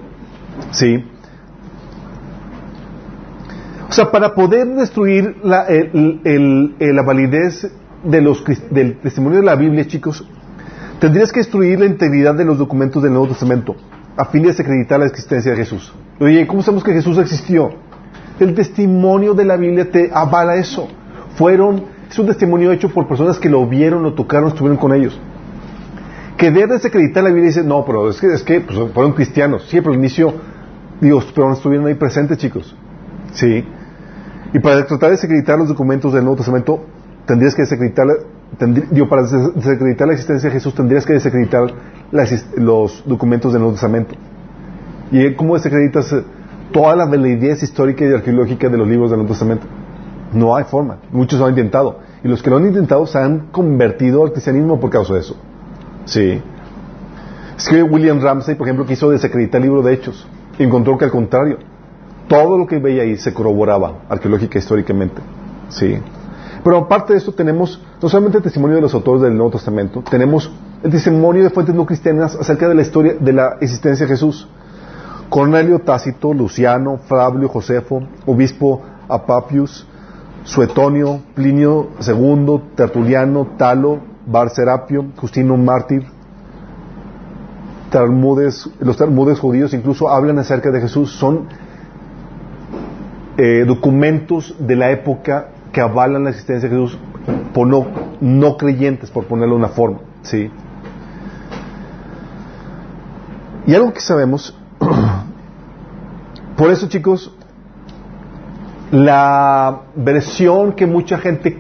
Sí. 0.70 1.04
O 3.90 3.92
sea, 3.92 4.12
para 4.12 4.36
poder 4.36 4.68
destruir 4.76 5.38
la, 5.44 5.66
el, 5.66 6.22
el, 6.24 6.96
la 6.96 7.02
validez 7.02 7.68
del 8.04 9.00
testimonio 9.00 9.40
de 9.40 9.46
la 9.46 9.56
Biblia, 9.56 9.88
chicos, 9.88 10.26
tendrías 11.00 11.32
que 11.32 11.40
destruir 11.40 11.80
la 11.80 11.86
integridad 11.86 12.36
de 12.36 12.46
los 12.46 12.58
documentos 12.58 13.02
del 13.02 13.14
Nuevo 13.14 13.30
Testamento 13.30 13.76
a 14.16 14.26
fin 14.26 14.44
de 14.44 14.50
desacreditar 14.50 15.00
la 15.00 15.08
existencia 15.08 15.52
de 15.52 15.58
Jesús. 15.58 15.94
Oye, 16.20 16.46
¿cómo 16.46 16.62
sabemos 16.62 16.84
que 16.84 16.94
Jesús 16.94 17.18
existió? 17.18 17.72
El 18.40 18.54
testimonio 18.54 19.34
de 19.34 19.46
la 19.46 19.58
Biblia 19.58 19.90
te 19.90 20.10
avala 20.14 20.56
eso. 20.56 20.88
Fueron, 21.36 21.84
es 22.10 22.20
un 22.20 22.28
testimonio 22.28 22.72
hecho 22.72 22.90
por 22.90 23.08
personas 23.08 23.40
que 23.40 23.50
lo 23.50 23.66
vieron, 23.68 24.04
lo 24.04 24.14
tocaron, 24.14 24.50
estuvieron 24.50 24.78
con 24.78 24.94
ellos. 24.94 25.20
Que 26.38 26.52
debe 26.52 26.74
desacreditar 26.74 27.24
la 27.24 27.30
Biblia 27.30 27.48
dice, 27.48 27.64
no, 27.64 27.86
pero 27.86 28.10
es 28.10 28.20
que, 28.20 28.28
es 28.28 28.44
que 28.44 28.62
pues, 28.62 28.78
fueron 28.94 29.14
cristianos. 29.14 29.68
Sí, 29.70 29.80
pero 29.80 29.94
al 29.94 30.00
inicio, 30.00 30.34
Dios, 31.00 31.32
pero 31.34 31.48
no 31.48 31.54
estuvieron 31.54 31.88
ahí 31.88 31.96
presentes, 31.96 32.38
chicos. 32.38 32.76
Sí. 33.34 33.66
Y 34.54 34.60
para 34.60 34.86
tratar 34.86 35.10
de 35.10 35.16
desacreditar 35.16 35.58
los 35.58 35.70
documentos 35.70 36.14
del 36.14 36.24
Nuevo 36.24 36.38
Testamento, 36.38 36.86
tendrías 37.26 37.56
que 37.56 37.64
desacreditar, 37.64 38.08
digo, 38.92 39.08
para 39.08 39.24
desacreditar 39.24 40.08
la 40.08 40.14
existencia 40.14 40.50
de 40.50 40.54
Jesús, 40.54 40.74
tendrías 40.74 41.06
que 41.06 41.14
desacreditar 41.14 41.64
los 42.58 43.04
documentos 43.06 43.52
del 43.52 43.62
Nuevo 43.62 43.74
Testamento. 43.74 44.16
¿Y 45.12 45.34
cómo 45.36 45.56
desacreditas 45.56 46.14
toda 46.72 46.96
la 46.96 47.06
validez 47.06 47.64
histórica 47.64 48.06
y 48.06 48.14
arqueológica 48.14 48.70
de 48.70 48.78
los 48.78 48.88
libros 48.88 49.10
del 49.10 49.20
Nuevo 49.20 49.34
Testamento? 49.34 49.66
No 50.34 50.56
hay 50.56 50.64
forma. 50.64 50.98
Muchos 51.12 51.40
lo 51.40 51.46
han 51.46 51.52
intentado. 51.52 52.00
Y 52.24 52.28
los 52.28 52.42
que 52.42 52.50
lo 52.50 52.58
han 52.58 52.66
intentado 52.66 53.06
se 53.06 53.20
han 53.20 53.48
convertido 53.52 54.24
al 54.24 54.32
cristianismo 54.32 54.80
por 54.80 54.90
causa 54.90 55.14
de 55.14 55.20
eso. 55.20 55.36
Sí. 56.06 56.42
Escribe 57.56 57.84
William 57.84 58.20
Ramsey, 58.20 58.56
por 58.56 58.68
ejemplo, 58.68 58.86
quiso 58.86 59.12
desacreditar 59.12 59.62
el 59.62 59.68
libro 59.68 59.84
de 59.84 59.94
Hechos. 59.94 60.28
Y 60.58 60.64
encontró 60.64 60.98
que 60.98 61.06
al 61.06 61.12
contrario, 61.12 61.60
todo 62.28 62.58
lo 62.58 62.66
que 62.66 62.80
veía 62.80 63.04
ahí 63.04 63.18
se 63.18 63.34
corroboraba 63.34 64.00
arqueológica 64.10 64.58
históricamente. 64.58 65.22
Sí. 65.70 66.00
Pero 66.64 66.78
aparte 66.78 67.14
de 67.14 67.20
esto 67.20 67.34
tenemos 67.34 67.82
no 68.02 68.08
solamente 68.08 68.38
el 68.38 68.44
testimonio 68.44 68.78
de 68.78 68.82
los 68.82 68.94
autores 68.94 69.22
del 69.22 69.36
Nuevo 69.36 69.52
Testamento, 69.52 70.02
tenemos 70.10 70.50
el 70.82 70.92
testimonio 70.92 71.44
de 71.44 71.50
fuentes 71.50 71.76
no 71.76 71.86
cristianas 71.86 72.36
acerca 72.36 72.68
de 72.70 72.76
la 72.76 72.82
historia 72.82 73.16
de 73.20 73.34
la 73.34 73.58
existencia 73.60 74.06
de 74.06 74.12
Jesús. 74.12 74.48
Cornelio 75.30 75.80
Tácito, 75.80 76.34
Luciano, 76.34 77.00
Fabio 77.08 77.50
Josefo, 77.50 78.04
obispo 78.26 78.82
Apapius, 79.10 79.88
Suetonio, 80.44 81.22
Plinio 81.34 81.90
II, 82.06 82.62
Tertuliano, 82.76 83.48
Talo, 83.58 84.00
Barcerapio, 84.26 85.08
Justino 85.18 85.58
Mártir, 85.58 86.06
los 88.80 88.98
Talmudes 88.98 89.40
judíos 89.40 89.74
incluso 89.74 90.10
hablan 90.10 90.40
acerca 90.40 90.72
de 90.72 90.82
Jesús, 90.82 91.12
son 91.12 91.48
eh, 93.38 93.66
documentos 93.68 94.56
de 94.60 94.76
la 94.76 94.92
época 94.92 95.50
que 95.74 95.82
avalan 95.82 96.24
la 96.24 96.30
existencia 96.30 96.70
de 96.70 96.76
Jesús 96.76 96.98
por 97.54 97.68
no, 97.68 97.88
no 98.22 98.56
creyentes, 98.58 99.10
por 99.10 99.26
ponerlo 99.26 99.56
de 99.56 99.60
una 99.60 99.70
forma. 99.70 100.00
¿sí? 100.22 100.50
Y 103.66 103.76
algo 103.76 103.92
que 103.92 104.00
sabemos, 104.00 104.58
por 106.58 106.70
eso 106.70 106.88
chicos, 106.88 107.36
la 108.92 109.82
versión 109.96 110.74
que 110.74 110.86
mucha 110.86 111.18
gente 111.18 111.58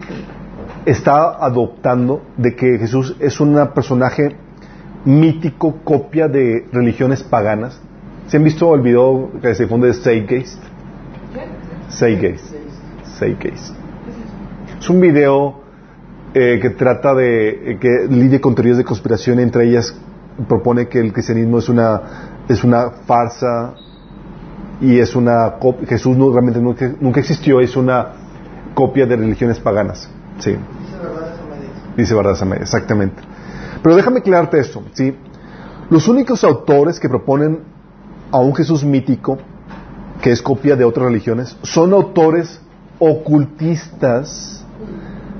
está 0.86 1.44
adoptando 1.44 2.22
de 2.38 2.56
que 2.56 2.78
Jesús 2.78 3.16
es 3.20 3.40
un 3.40 3.56
personaje 3.74 4.36
mítico, 5.06 5.78
copia 5.84 6.28
de 6.28 6.68
religiones 6.72 7.24
paganas. 7.24 7.80
¿Se 8.28 8.38
han 8.38 8.44
visto 8.44 8.74
el 8.76 8.82
video 8.82 9.32
que 9.42 9.56
se 9.56 9.64
difunde 9.64 9.88
de 9.88 9.94
Zeitgeist? 9.94 10.62
Zeitgeist. 11.90 12.54
Zeitgeist. 13.18 13.83
Es 14.84 14.90
un 14.90 15.00
video 15.00 15.62
eh, 16.34 16.60
que 16.62 16.72
trata 16.72 17.14
de 17.14 17.72
eh, 17.72 17.80
que 17.80 18.06
lidia 18.10 18.42
con 18.42 18.54
teorías 18.54 18.76
de 18.76 18.84
conspiración, 18.84 19.40
entre 19.40 19.66
ellas 19.66 19.96
propone 20.50 20.90
que 20.90 21.00
el 21.00 21.14
cristianismo 21.14 21.60
es 21.60 21.70
una 21.70 22.02
es 22.50 22.66
una 22.66 22.90
farsa 23.08 23.76
y 24.82 25.00
es 25.00 25.16
una 25.16 25.54
Jesús 25.88 26.18
no, 26.18 26.34
realmente 26.34 26.60
nunca, 26.60 26.94
nunca, 27.00 27.22
existió, 27.22 27.62
es 27.62 27.78
una 27.78 28.08
copia 28.74 29.06
de 29.06 29.16
religiones 29.16 29.58
paganas. 29.58 30.10
Sí. 30.40 30.58
Dice 31.96 32.14
verdad 32.14 32.34
esa 32.34 32.44
media, 32.44 32.64
exactamente. 32.64 33.24
Pero 33.82 33.96
déjame 33.96 34.20
aclararte 34.20 34.60
esto, 34.60 34.84
¿sí? 34.92 35.16
Los 35.90 36.10
únicos 36.10 36.44
autores 36.44 37.00
que 37.00 37.08
proponen 37.08 37.62
a 38.32 38.40
un 38.40 38.54
Jesús 38.54 38.84
mítico 38.84 39.38
que 40.22 40.32
es 40.32 40.42
copia 40.42 40.76
de 40.76 40.84
otras 40.84 41.06
religiones, 41.06 41.56
son 41.62 41.94
autores 41.94 42.60
ocultistas 43.00 44.63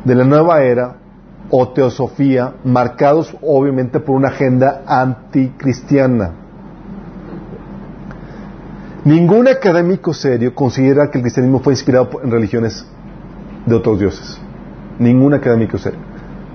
de 0.04 0.16
la 0.16 0.24
nueva 0.26 0.62
era 0.64 0.96
o 1.50 1.68
teosofía, 1.70 2.54
marcados 2.64 3.36
obviamente 3.42 4.00
por 4.00 4.16
una 4.16 4.30
agenda 4.30 4.82
anticristiana. 4.88 6.32
Ningún 9.06 9.48
académico 9.48 10.14
serio 10.14 10.56
considera 10.56 11.10
que 11.12 11.18
el 11.18 11.24
cristianismo 11.24 11.60
fue 11.60 11.74
inspirado 11.74 12.10
en 12.24 12.32
religiones 12.32 12.86
de 13.66 13.76
otros 13.76 14.00
dioses. 14.00 14.40
Ningún 15.00 15.34
académico 15.34 15.78
serio. 15.78 16.00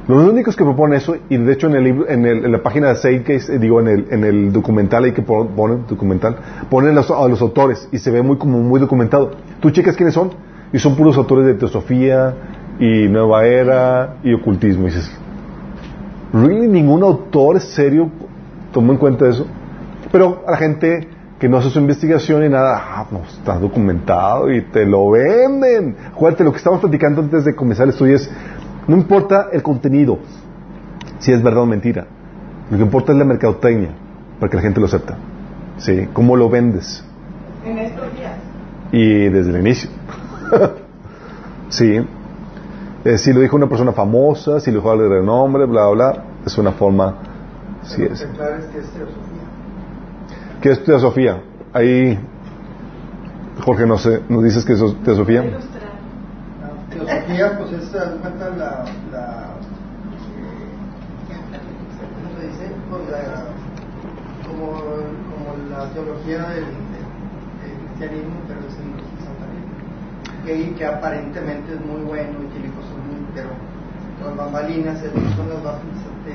Los 0.08 0.26
únicos 0.26 0.56
que 0.56 0.64
proponen 0.64 0.96
eso, 0.96 1.16
y 1.28 1.36
de 1.36 1.52
hecho 1.52 1.66
en, 1.66 1.74
el 1.74 1.84
libro, 1.84 2.08
en, 2.08 2.24
el- 2.24 2.46
en 2.46 2.52
la 2.52 2.62
página 2.62 2.88
de 2.88 2.94
Zeitgeist, 2.94 3.50
digo, 3.50 3.80
en 3.80 3.88
el, 3.88 4.06
en 4.10 4.24
el 4.24 4.52
documental 4.52 5.04
ahí 5.04 5.12
que 5.12 5.20
pon- 5.20 5.48
ponen, 5.48 5.84
documental, 5.86 6.36
ponen 6.70 6.94
los- 6.94 7.10
a 7.10 7.28
los 7.28 7.42
autores 7.42 7.86
y 7.92 7.98
se 7.98 8.10
ve 8.10 8.22
muy 8.22 8.38
como 8.38 8.58
muy 8.60 8.80
documentado. 8.80 9.32
Tú 9.60 9.68
checas 9.70 9.96
quiénes 9.96 10.14
son 10.14 10.30
y 10.72 10.78
son 10.78 10.96
puros 10.96 11.18
autores 11.18 11.44
de 11.44 11.54
teosofía 11.54 12.34
y 12.78 13.08
nueva 13.08 13.44
era 13.46 14.16
y 14.22 14.32
ocultismo. 14.34 14.84
Y 14.84 14.90
dices, 14.90 15.10
¿really 16.32 16.68
ningún 16.68 17.02
autor 17.02 17.60
serio 17.60 18.10
tomó 18.72 18.92
en 18.92 18.98
cuenta 18.98 19.28
eso? 19.28 19.46
Pero 20.10 20.44
a 20.46 20.52
la 20.52 20.56
gente 20.56 21.08
que 21.38 21.48
no 21.48 21.58
hace 21.58 21.70
su 21.70 21.78
investigación 21.78 22.44
y 22.44 22.48
nada, 22.48 22.76
ah, 22.76 23.06
no, 23.10 23.20
está 23.20 23.58
documentado 23.58 24.50
y 24.52 24.62
te 24.62 24.84
lo 24.84 25.10
venden. 25.10 25.96
Acuérdate, 26.12 26.44
lo 26.44 26.50
que 26.50 26.58
estábamos 26.58 26.80
platicando 26.80 27.20
antes 27.22 27.44
de 27.44 27.54
comenzar 27.54 27.84
el 27.84 27.90
estudio 27.90 28.16
es, 28.16 28.30
no 28.88 28.96
importa 28.96 29.48
el 29.52 29.62
contenido, 29.62 30.18
si 31.18 31.32
es 31.32 31.42
verdad 31.42 31.62
o 31.62 31.66
mentira. 31.66 32.06
Lo 32.70 32.76
que 32.76 32.82
importa 32.82 33.12
es 33.12 33.18
la 33.18 33.24
mercadotecnia, 33.24 33.90
para 34.40 34.50
que 34.50 34.56
la 34.56 34.62
gente 34.62 34.80
lo 34.80 34.86
acepte. 34.86 35.14
¿Sí? 35.78 36.08
¿Cómo 36.12 36.36
lo 36.36 36.50
vendes? 36.50 37.04
En 37.64 37.78
estos 37.78 38.12
días. 38.14 38.32
Y 38.90 39.28
desde 39.28 39.50
el 39.50 39.60
inicio. 39.60 39.90
sí. 41.68 42.04
Eh, 43.04 43.16
si 43.18 43.32
lo 43.32 43.40
dijo 43.40 43.56
una 43.56 43.68
persona 43.68 43.92
famosa, 43.92 44.60
si 44.60 44.70
lo 44.70 44.78
dijo 44.78 44.90
alguien 44.90 45.08
de 45.10 45.16
renombre, 45.20 45.66
bla, 45.66 45.86
bla, 45.88 46.10
bla, 46.12 46.24
es 46.44 46.58
una 46.58 46.72
forma. 46.72 47.14
Sí 47.84 48.02
es. 48.02 48.20
que 48.20 48.78
es 48.78 48.90
teosofía. 48.92 49.42
¿Qué 50.60 50.70
es 50.70 50.84
teosofía? 50.84 51.42
Ahí, 51.72 52.18
Jorge, 53.64 53.86
no 53.86 53.98
sé, 53.98 54.22
¿nos 54.28 54.42
dices 54.42 54.64
qué 54.64 54.72
es 54.72 54.80
teosofía? 55.04 55.42
La 55.42 55.60
teosofía, 56.90 57.58
pues 57.58 57.72
es, 57.72 57.88
cuenta, 58.20 58.48
la, 58.50 58.84
la 59.12 59.46
¿cómo 61.28 62.40
se 62.40 62.46
dice? 62.48 62.72
Pues 62.90 63.08
la, 63.10 63.52
como, 64.46 64.72
como 64.72 65.68
la 65.70 65.90
teología 65.92 66.48
del, 66.48 66.64
del- 66.64 67.08
cristianismo, 67.98 68.40
pero 68.46 68.60
es 68.60 68.72
satanismo. 68.74 69.07
Que, 70.48 70.74
que 70.74 70.84
aparentemente 70.86 71.74
es 71.74 71.80
muy 71.84 72.00
bueno 72.08 72.32
y 72.40 72.46
tiene 72.56 72.72
cosas 72.74 72.96
muy, 73.04 73.20
pero 73.34 73.48
las 74.24 74.34
bambalinas 74.34 74.98
son 75.36 75.48
las 75.50 75.62
bases 75.62 75.84
de, 76.24 76.32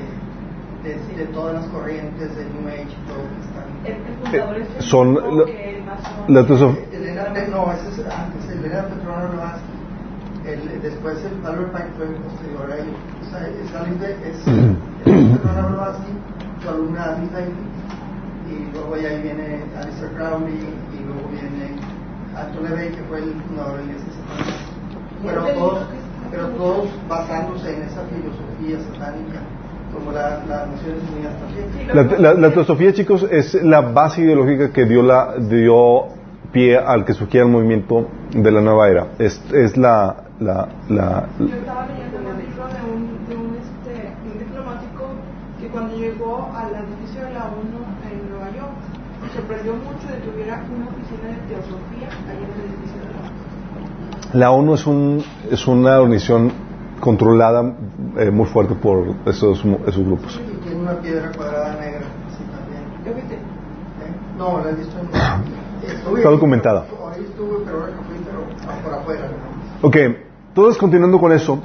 de, 0.88 1.16
de 1.18 1.26
todas 1.34 1.56
las 1.56 1.66
corrientes 1.74 2.36
del 2.36 2.48
New 2.54 2.68
Age 2.68 2.94
y 2.94 3.08
todo 3.10 3.26
que 3.26 3.42
están. 3.42 3.66
El, 3.84 3.94
el 4.06 4.16
fundador 4.22 4.58
es 4.58 4.70
el 4.70 4.76
Eh, 4.78 4.82
son 4.84 5.14
la- 5.16 5.46
que 5.46 5.78
el 6.28 6.36
la 6.36 6.46
Elena, 6.94 7.24
no, 7.50 7.72
ese 7.74 7.90
es 7.90 8.08
antes, 8.08 8.50
Elena 8.52 8.84
Petrona 8.86 9.26
Blavatsky. 9.34 9.74
El, 10.46 10.82
después 10.84 11.18
el 11.26 11.46
Albert 11.46 11.72
Pike 11.72 11.92
fue 11.98 12.06
posterior 12.22 12.72
a 12.72 12.76
él. 12.78 12.90
O 13.20 13.30
sea, 13.32 13.48
es 13.48 13.74
Alice 13.74 13.98
Day- 13.98 14.18
es 14.30 14.48
Elena 15.08 15.38
Petrona 15.38 15.68
Blavatsky, 15.70 16.12
su 16.62 16.70
alumna 16.70 17.04
Alice 17.16 17.34
Daly, 17.34 17.52
y 18.46 18.72
luego 18.74 18.96
de 18.96 19.08
ahí 19.08 19.22
viene 19.24 19.64
Alistair 19.76 20.12
Crowley, 20.12 20.54
y 20.94 21.04
luego 21.04 21.30
viene 21.32 21.82
Anton 22.36 22.64
LaVey, 22.64 22.92
que 22.92 23.04
fue 23.04 23.20
el 23.20 23.34
fundador 23.48 23.78
de 23.80 23.86
la 23.86 23.92
iglesia 23.92 24.12
satánica. 24.14 24.58
Pero 25.24 25.42
todos, 25.60 25.80
pero 26.32 26.48
todos 26.50 26.88
basándose 27.08 27.76
en 27.76 27.84
esa 27.84 28.02
filosofía 28.04 28.78
satánica, 28.92 29.40
como 29.94 30.12
la, 30.12 30.44
las 30.48 30.68
naciones 30.70 31.02
unidas 31.14 31.34
también. 31.40 32.18
La, 32.20 32.32
la- 32.34 32.40
la 32.40 32.54
teosofía, 32.54 32.94
chicos, 32.94 33.26
es 33.32 33.54
la 33.64 33.82
base 33.82 34.22
ideológica 34.22 34.72
que 34.72 34.86
dio, 34.86 35.04
la, 35.04 35.36
dio 35.38 36.08
pie 36.52 36.78
al 36.78 37.06
que 37.06 37.14
surgiera 37.14 37.46
el 37.46 37.52
movimiento 37.52 38.08
de 38.32 38.52
la 38.52 38.62
nueva 38.62 38.90
era. 38.90 39.08
Es, 39.20 39.42
es 39.54 39.78
la, 39.78 40.16
la, 40.40 40.68
la- 40.90 41.28
Yo 41.40 41.46
estaba 41.46 41.88
leyendo 41.88 42.18
un 42.18 42.38
libro 42.40 42.68
de 42.68 42.82
un, 42.92 43.28
de 43.30 43.36
un, 43.36 43.56
este, 43.56 44.14
un 44.26 44.40
diplomático 44.40 45.04
que 45.60 45.68
cuando 45.68 45.96
llegó 45.98 46.50
al 46.56 46.74
edificio 46.76 47.24
de 47.26 47.34
la 47.34 47.46
ONU 47.46 47.80
en 48.12 48.30
Nueva 48.30 48.50
York, 48.52 48.74
se 49.22 49.23
sorprendió 49.34 49.74
mucho 49.76 50.08
de 50.08 50.20
que 50.22 50.30
hubiera 50.30 50.64
una 50.76 50.88
oficina 50.88 51.28
de 51.30 51.38
teosofía 51.48 52.08
ahí 52.30 52.38
en 52.38 52.52
el 52.52 52.60
edificio 52.70 53.00
de 53.02 53.08
la 53.14 53.20
ONU. 53.20 54.40
la 54.40 54.52
ONU 54.52 54.74
es, 54.76 54.88
un, 54.88 55.24
es 55.52 55.68
una 55.68 56.00
organización 56.00 56.52
controlada 57.00 57.74
eh, 58.18 58.32
muy 58.32 58.46
fuerte 58.46 58.76
por 58.76 59.14
esos, 59.26 59.64
esos 59.88 60.06
grupos. 60.06 60.40
Tiene 60.64 60.80
una 60.82 60.94
piedra 61.00 61.32
cuadrada 61.36 61.76
negra, 61.80 62.02
así 62.28 62.44
también. 62.46 62.84
¿Yo 63.06 63.14
viste? 63.14 63.36
¿Eh? 63.36 63.40
No, 64.38 64.64
la 64.64 64.70
he 64.72 64.76
visto 64.76 64.96
en... 65.00 65.08
Está 66.18 66.30
documentada. 66.30 66.86
pero- 66.90 67.10
Ahí 67.10 67.24
estuve, 67.26 67.58
pero 67.66 67.82
ahora 67.82 67.92
que 67.92 68.04
fui, 68.06 68.16
pero 68.26 68.84
por 68.84 68.94
afuera. 68.94 69.28
¿no? 69.82 69.88
Ok, 69.88 69.98
todos 70.54 70.78
continuando 70.78 71.20
con 71.20 71.32
eso, 71.34 71.60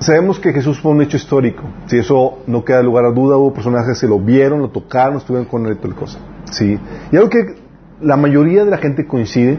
sabemos 0.00 0.38
que 0.38 0.52
Jesús 0.52 0.78
fue 0.80 0.92
un 0.92 1.00
hecho 1.02 1.16
histórico. 1.16 1.62
Si 1.86 1.96
eso 1.98 2.38
no 2.46 2.62
queda 2.64 2.82
lugar 2.82 3.06
a 3.06 3.10
duda, 3.10 3.36
hubo 3.38 3.52
personajes 3.54 3.98
que 4.00 4.06
lo 4.06 4.18
vieron, 4.20 4.60
lo 4.60 4.68
tocaron, 4.68 5.16
estuvieron 5.16 5.48
con 5.48 5.66
él 5.66 5.78
y 5.82 5.88
la 5.88 5.94
cosa. 5.94 6.18
Sí. 6.50 6.78
Y 7.12 7.16
algo 7.16 7.28
que 7.28 7.56
la 8.00 8.16
mayoría 8.16 8.64
de 8.64 8.70
la 8.70 8.78
gente 8.78 9.06
coincide 9.06 9.58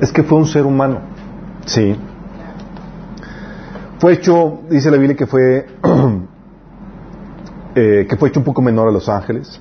es 0.00 0.12
que 0.12 0.22
fue 0.22 0.38
un 0.38 0.46
ser 0.46 0.66
humano. 0.66 1.00
Sí. 1.66 1.96
Fue 3.98 4.12
hecho, 4.12 4.60
dice 4.68 4.90
la 4.90 4.98
Biblia, 4.98 5.16
que 5.16 5.26
fue, 5.26 5.66
eh, 7.74 8.06
que 8.08 8.16
fue 8.16 8.28
hecho 8.28 8.40
un 8.40 8.44
poco 8.44 8.60
menor 8.60 8.88
a 8.88 8.92
los 8.92 9.08
ángeles, 9.08 9.60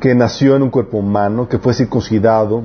que 0.00 0.14
nació 0.14 0.56
en 0.56 0.62
un 0.62 0.70
cuerpo 0.70 0.98
humano, 0.98 1.48
que 1.48 1.58
fue 1.58 1.74
circuncidado, 1.74 2.64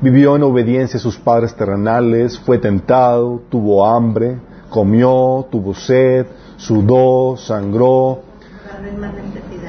vivió 0.00 0.36
en 0.36 0.42
obediencia 0.42 0.98
a 0.98 1.00
sus 1.00 1.18
padres 1.18 1.54
terrenales, 1.54 2.38
fue 2.38 2.58
tentado, 2.58 3.42
tuvo 3.48 3.86
hambre, 3.86 4.38
comió, 4.68 5.46
tuvo 5.50 5.74
sed, 5.74 6.26
sudó, 6.56 7.36
sangró, 7.36 8.20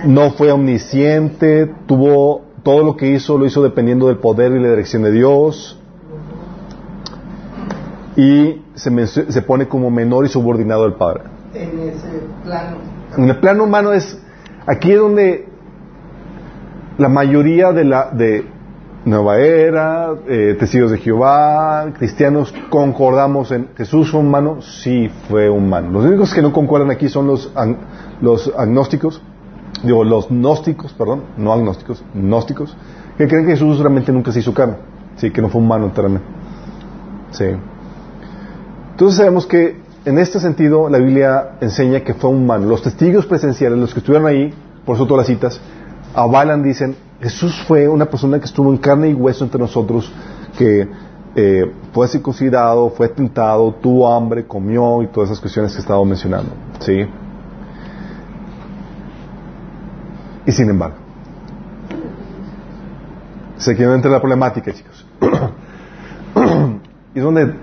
no 0.05 0.31
fue 0.31 0.51
omnisciente, 0.51 1.73
tuvo 1.85 2.48
todo 2.63 2.83
lo 2.83 2.95
que 2.95 3.07
hizo 3.07 3.37
lo 3.37 3.45
hizo 3.45 3.61
dependiendo 3.63 4.07
del 4.07 4.17
poder 4.17 4.51
y 4.53 4.59
la 4.59 4.69
dirección 4.69 5.03
de 5.03 5.11
Dios. 5.11 5.79
Y 8.15 8.61
se, 8.75 9.07
se 9.07 9.41
pone 9.41 9.67
como 9.67 9.89
menor 9.89 10.25
y 10.25 10.29
subordinado 10.29 10.83
al 10.83 10.95
Padre. 10.95 11.23
En 11.53 11.79
ese 11.79 12.07
plano. 12.43 12.77
En 13.17 13.29
el 13.29 13.37
plano 13.39 13.63
humano 13.63 13.93
es 13.93 14.19
aquí 14.65 14.91
es 14.91 14.99
donde 14.99 15.47
la 16.97 17.09
mayoría 17.09 17.71
de 17.71 17.85
la 17.85 18.09
de 18.11 18.45
Nueva 19.05 19.37
Era, 19.39 20.09
eh, 20.27 20.57
testigos 20.59 20.91
de 20.91 20.97
Jehová, 20.97 21.93
cristianos 21.97 22.53
concordamos 22.69 23.51
en 23.51 23.69
Jesús 23.77 24.11
fue 24.11 24.19
humano, 24.19 24.61
sí 24.61 25.09
fue 25.29 25.49
humano. 25.49 25.89
Los 25.91 26.05
únicos 26.05 26.33
que 26.33 26.41
no 26.41 26.51
concuerdan 26.51 26.91
aquí 26.91 27.07
son 27.07 27.25
los 27.25 27.55
ag- 27.55 27.77
los 28.21 28.53
agnósticos, 28.57 29.21
digo 29.83 30.03
los 30.03 30.29
gnósticos, 30.29 30.93
perdón, 30.93 31.23
no 31.37 31.53
agnósticos, 31.53 32.03
gnósticos, 32.13 32.75
que 33.17 33.27
creen 33.27 33.45
que 33.45 33.51
Jesús 33.51 33.79
realmente 33.79 34.11
nunca 34.11 34.31
se 34.31 34.39
hizo 34.39 34.53
carne, 34.53 34.75
sí, 35.17 35.31
que 35.31 35.41
no 35.41 35.49
fue 35.49 35.61
humano 35.61 35.85
enteramente. 35.85 36.25
Sí. 37.31 37.45
Entonces 38.91 39.17
sabemos 39.17 39.45
que 39.45 39.77
en 40.05 40.17
este 40.17 40.39
sentido 40.39 40.89
la 40.89 40.97
Biblia 40.97 41.57
enseña 41.61 42.01
que 42.01 42.13
fue 42.13 42.29
humano. 42.29 42.67
Los 42.67 42.81
testigos 42.81 43.25
presenciales, 43.25 43.77
los 43.77 43.93
que 43.93 43.99
estuvieron 43.99 44.27
ahí, 44.27 44.53
por 44.85 44.95
eso 44.95 45.05
todas 45.05 45.21
las 45.21 45.27
citas, 45.27 45.61
avalan, 46.13 46.63
dicen, 46.63 46.95
Jesús 47.21 47.61
fue 47.67 47.87
una 47.87 48.05
persona 48.05 48.39
que 48.39 48.45
estuvo 48.45 48.71
en 48.71 48.77
carne 48.77 49.09
y 49.09 49.13
hueso 49.13 49.43
entre 49.43 49.59
nosotros, 49.59 50.11
que 50.57 50.87
eh, 51.35 51.71
fue 51.93 52.07
circuncidado, 52.07 52.89
fue 52.89 53.09
tentado, 53.09 53.73
tuvo 53.75 54.11
hambre, 54.11 54.45
comió 54.45 55.03
y 55.03 55.07
todas 55.07 55.29
esas 55.29 55.39
cuestiones 55.39 55.73
que 55.73 55.79
estaba 55.79 56.03
mencionando. 56.03 56.51
¿sí? 56.79 57.05
Y 60.49 60.51
sin 60.51 60.67
embargo, 60.67 60.95
se 63.57 63.75
quiere 63.75 63.93
entrar 63.93 64.11
la 64.11 64.19
problemática, 64.19 64.73
chicos. 64.73 65.05
y 67.13 67.19
es 67.19 67.23
donde 67.23 67.53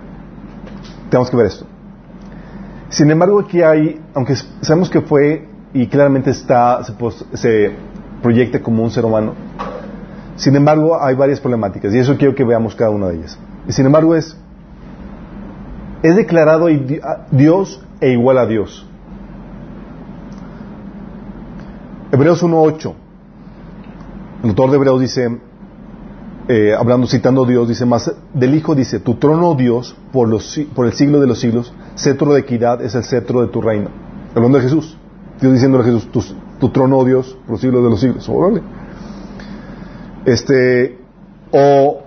tenemos 1.10 1.28
que 1.28 1.36
ver 1.36 1.46
esto. 1.46 1.66
Sin 2.88 3.10
embargo, 3.10 3.40
aquí 3.40 3.60
hay, 3.60 4.00
aunque 4.14 4.36
sabemos 4.60 4.88
que 4.88 5.00
fue 5.00 5.48
y 5.74 5.88
claramente 5.88 6.30
está, 6.30 6.84
se, 6.84 6.92
pos- 6.92 7.26
se 7.34 7.72
proyecta 8.22 8.62
como 8.62 8.84
un 8.84 8.90
ser 8.92 9.04
humano, 9.04 9.32
sin 10.36 10.54
embargo, 10.54 11.02
hay 11.02 11.16
varias 11.16 11.40
problemáticas 11.40 11.92
y 11.92 11.98
eso 11.98 12.16
quiero 12.16 12.36
que 12.36 12.44
veamos 12.44 12.76
cada 12.76 12.90
una 12.90 13.08
de 13.08 13.16
ellas. 13.16 13.36
Y 13.66 13.72
sin 13.72 13.86
embargo, 13.86 14.14
es, 14.14 14.36
es 16.04 16.14
declarado 16.14 16.68
Dios 17.32 17.82
e 18.00 18.10
igual 18.12 18.38
a 18.38 18.46
Dios. 18.46 18.85
Hebreos 22.16 22.42
1.8. 22.42 22.94
El 24.42 24.48
autor 24.48 24.70
de 24.70 24.76
Hebreos 24.76 25.00
dice, 25.02 25.38
eh, 26.48 26.74
hablando, 26.74 27.06
citando 27.06 27.44
a 27.44 27.46
Dios, 27.46 27.68
dice 27.68 27.84
más, 27.84 28.10
del 28.32 28.54
Hijo 28.54 28.74
dice, 28.74 29.00
tu 29.00 29.16
trono, 29.16 29.54
Dios, 29.54 29.94
por, 30.14 30.32
el 30.32 30.92
siglo 30.94 31.20
de 31.20 31.26
los 31.26 31.38
siglos, 31.38 31.74
cetro 31.94 32.32
de 32.32 32.40
equidad 32.40 32.80
es 32.80 32.94
el 32.94 33.04
cetro 33.04 33.42
de 33.42 33.48
tu 33.48 33.60
reino. 33.60 33.90
Hablando 34.34 34.56
de 34.56 34.64
Jesús. 34.64 34.96
Dios 35.42 35.52
diciéndole 35.52 35.84
a 35.84 35.86
Jesús, 35.88 36.08
tu, 36.58 36.70
trono, 36.70 37.04
Dios, 37.04 37.36
por 37.44 37.50
los 37.52 37.60
siglos 37.60 37.84
de 37.84 37.90
los 37.90 38.00
siglos. 38.00 38.30
Este, 40.24 40.98
o 41.52 41.98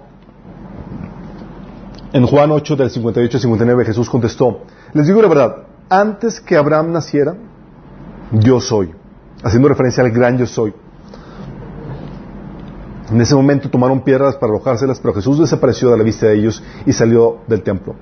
en 2.14 2.26
Juan 2.26 2.52
8 2.52 2.76
del 2.76 2.90
58 2.90 3.38
al 3.38 3.42
59 3.42 3.86
Jesús 3.86 4.10
contestó, 4.10 4.62
les 4.94 5.06
digo 5.06 5.22
la 5.22 5.28
verdad, 5.28 5.56
antes 5.88 6.42
que 6.42 6.58
Abraham 6.58 6.94
naciera, 6.94 7.36
yo 8.32 8.60
soy, 8.60 8.92
haciendo 9.44 9.68
referencia 9.70 10.04
al 10.04 10.12
gran 10.12 10.38
yo 10.38 10.46
soy. 10.46 10.74
En 13.12 13.20
ese 13.22 13.34
momento 13.34 13.70
tomaron 13.70 14.02
piedras 14.02 14.36
para 14.36 14.54
arrojárselas, 14.54 15.00
pero 15.00 15.14
Jesús 15.16 15.40
desapareció 15.40 15.90
de 15.90 15.98
la 15.98 16.04
vista 16.04 16.28
de 16.28 16.36
ellos 16.36 16.64
y 16.86 16.94
salió 16.94 17.38
del 17.48 17.64
templo. 17.64 17.96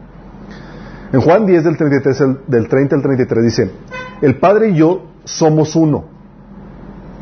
En 1.13 1.21
Juan 1.21 1.45
10 1.45 1.63
del, 1.63 1.77
33, 1.77 2.21
al- 2.21 2.41
del 2.47 2.67
30 2.67 2.95
al 2.97 3.01
33 3.01 3.43
dice, 3.45 3.71
el 4.21 4.37
Padre 4.37 4.69
y 4.69 4.75
yo 4.75 5.03
somos 5.23 5.75
uno. 5.77 6.05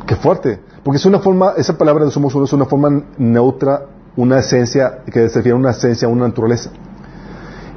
Qué 0.07 0.16
fuerte, 0.16 0.59
porque 0.84 0.97
es 0.97 1.05
una 1.05 1.20
forma, 1.20 1.53
esa 1.57 1.78
palabra 1.78 2.05
de 2.05 2.11
somos 2.11 2.34
uno 2.34 2.45
es 2.45 2.53
una 2.53 2.66
forma 2.66 3.03
neutra, 3.18 3.86
una 4.16 4.39
esencia, 4.39 5.03
que 5.05 5.30
se 5.30 5.39
refiere 5.39 5.51
a 5.51 5.59
una 5.59 5.72
esencia, 5.72 6.07
a 6.07 6.11
una 6.11 6.28
naturaleza. 6.28 6.72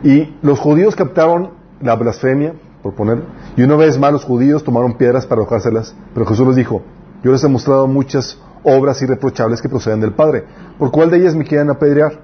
Y 0.02 0.36
los 0.40 0.58
judíos 0.58 0.94
captaron 0.96 1.50
la 1.82 1.96
blasfemia, 1.96 2.54
por 2.88 2.94
poner, 2.94 3.22
y 3.56 3.62
una 3.62 3.76
vez 3.76 3.98
más 3.98 4.12
los 4.12 4.24
judíos 4.24 4.64
tomaron 4.64 4.94
piedras 4.94 5.26
para 5.26 5.42
arrojárselas, 5.42 5.94
pero 6.14 6.24
Jesús 6.24 6.46
les 6.46 6.56
dijo, 6.56 6.82
yo 7.22 7.32
les 7.32 7.44
he 7.44 7.48
mostrado 7.48 7.86
muchas 7.86 8.38
obras 8.62 9.02
irreprochables 9.02 9.60
que 9.60 9.68
proceden 9.68 10.00
del 10.00 10.12
Padre, 10.12 10.44
¿por 10.78 10.90
cuál 10.90 11.10
de 11.10 11.18
ellas 11.18 11.34
me 11.34 11.44
quieren 11.44 11.68
apedrear? 11.68 12.20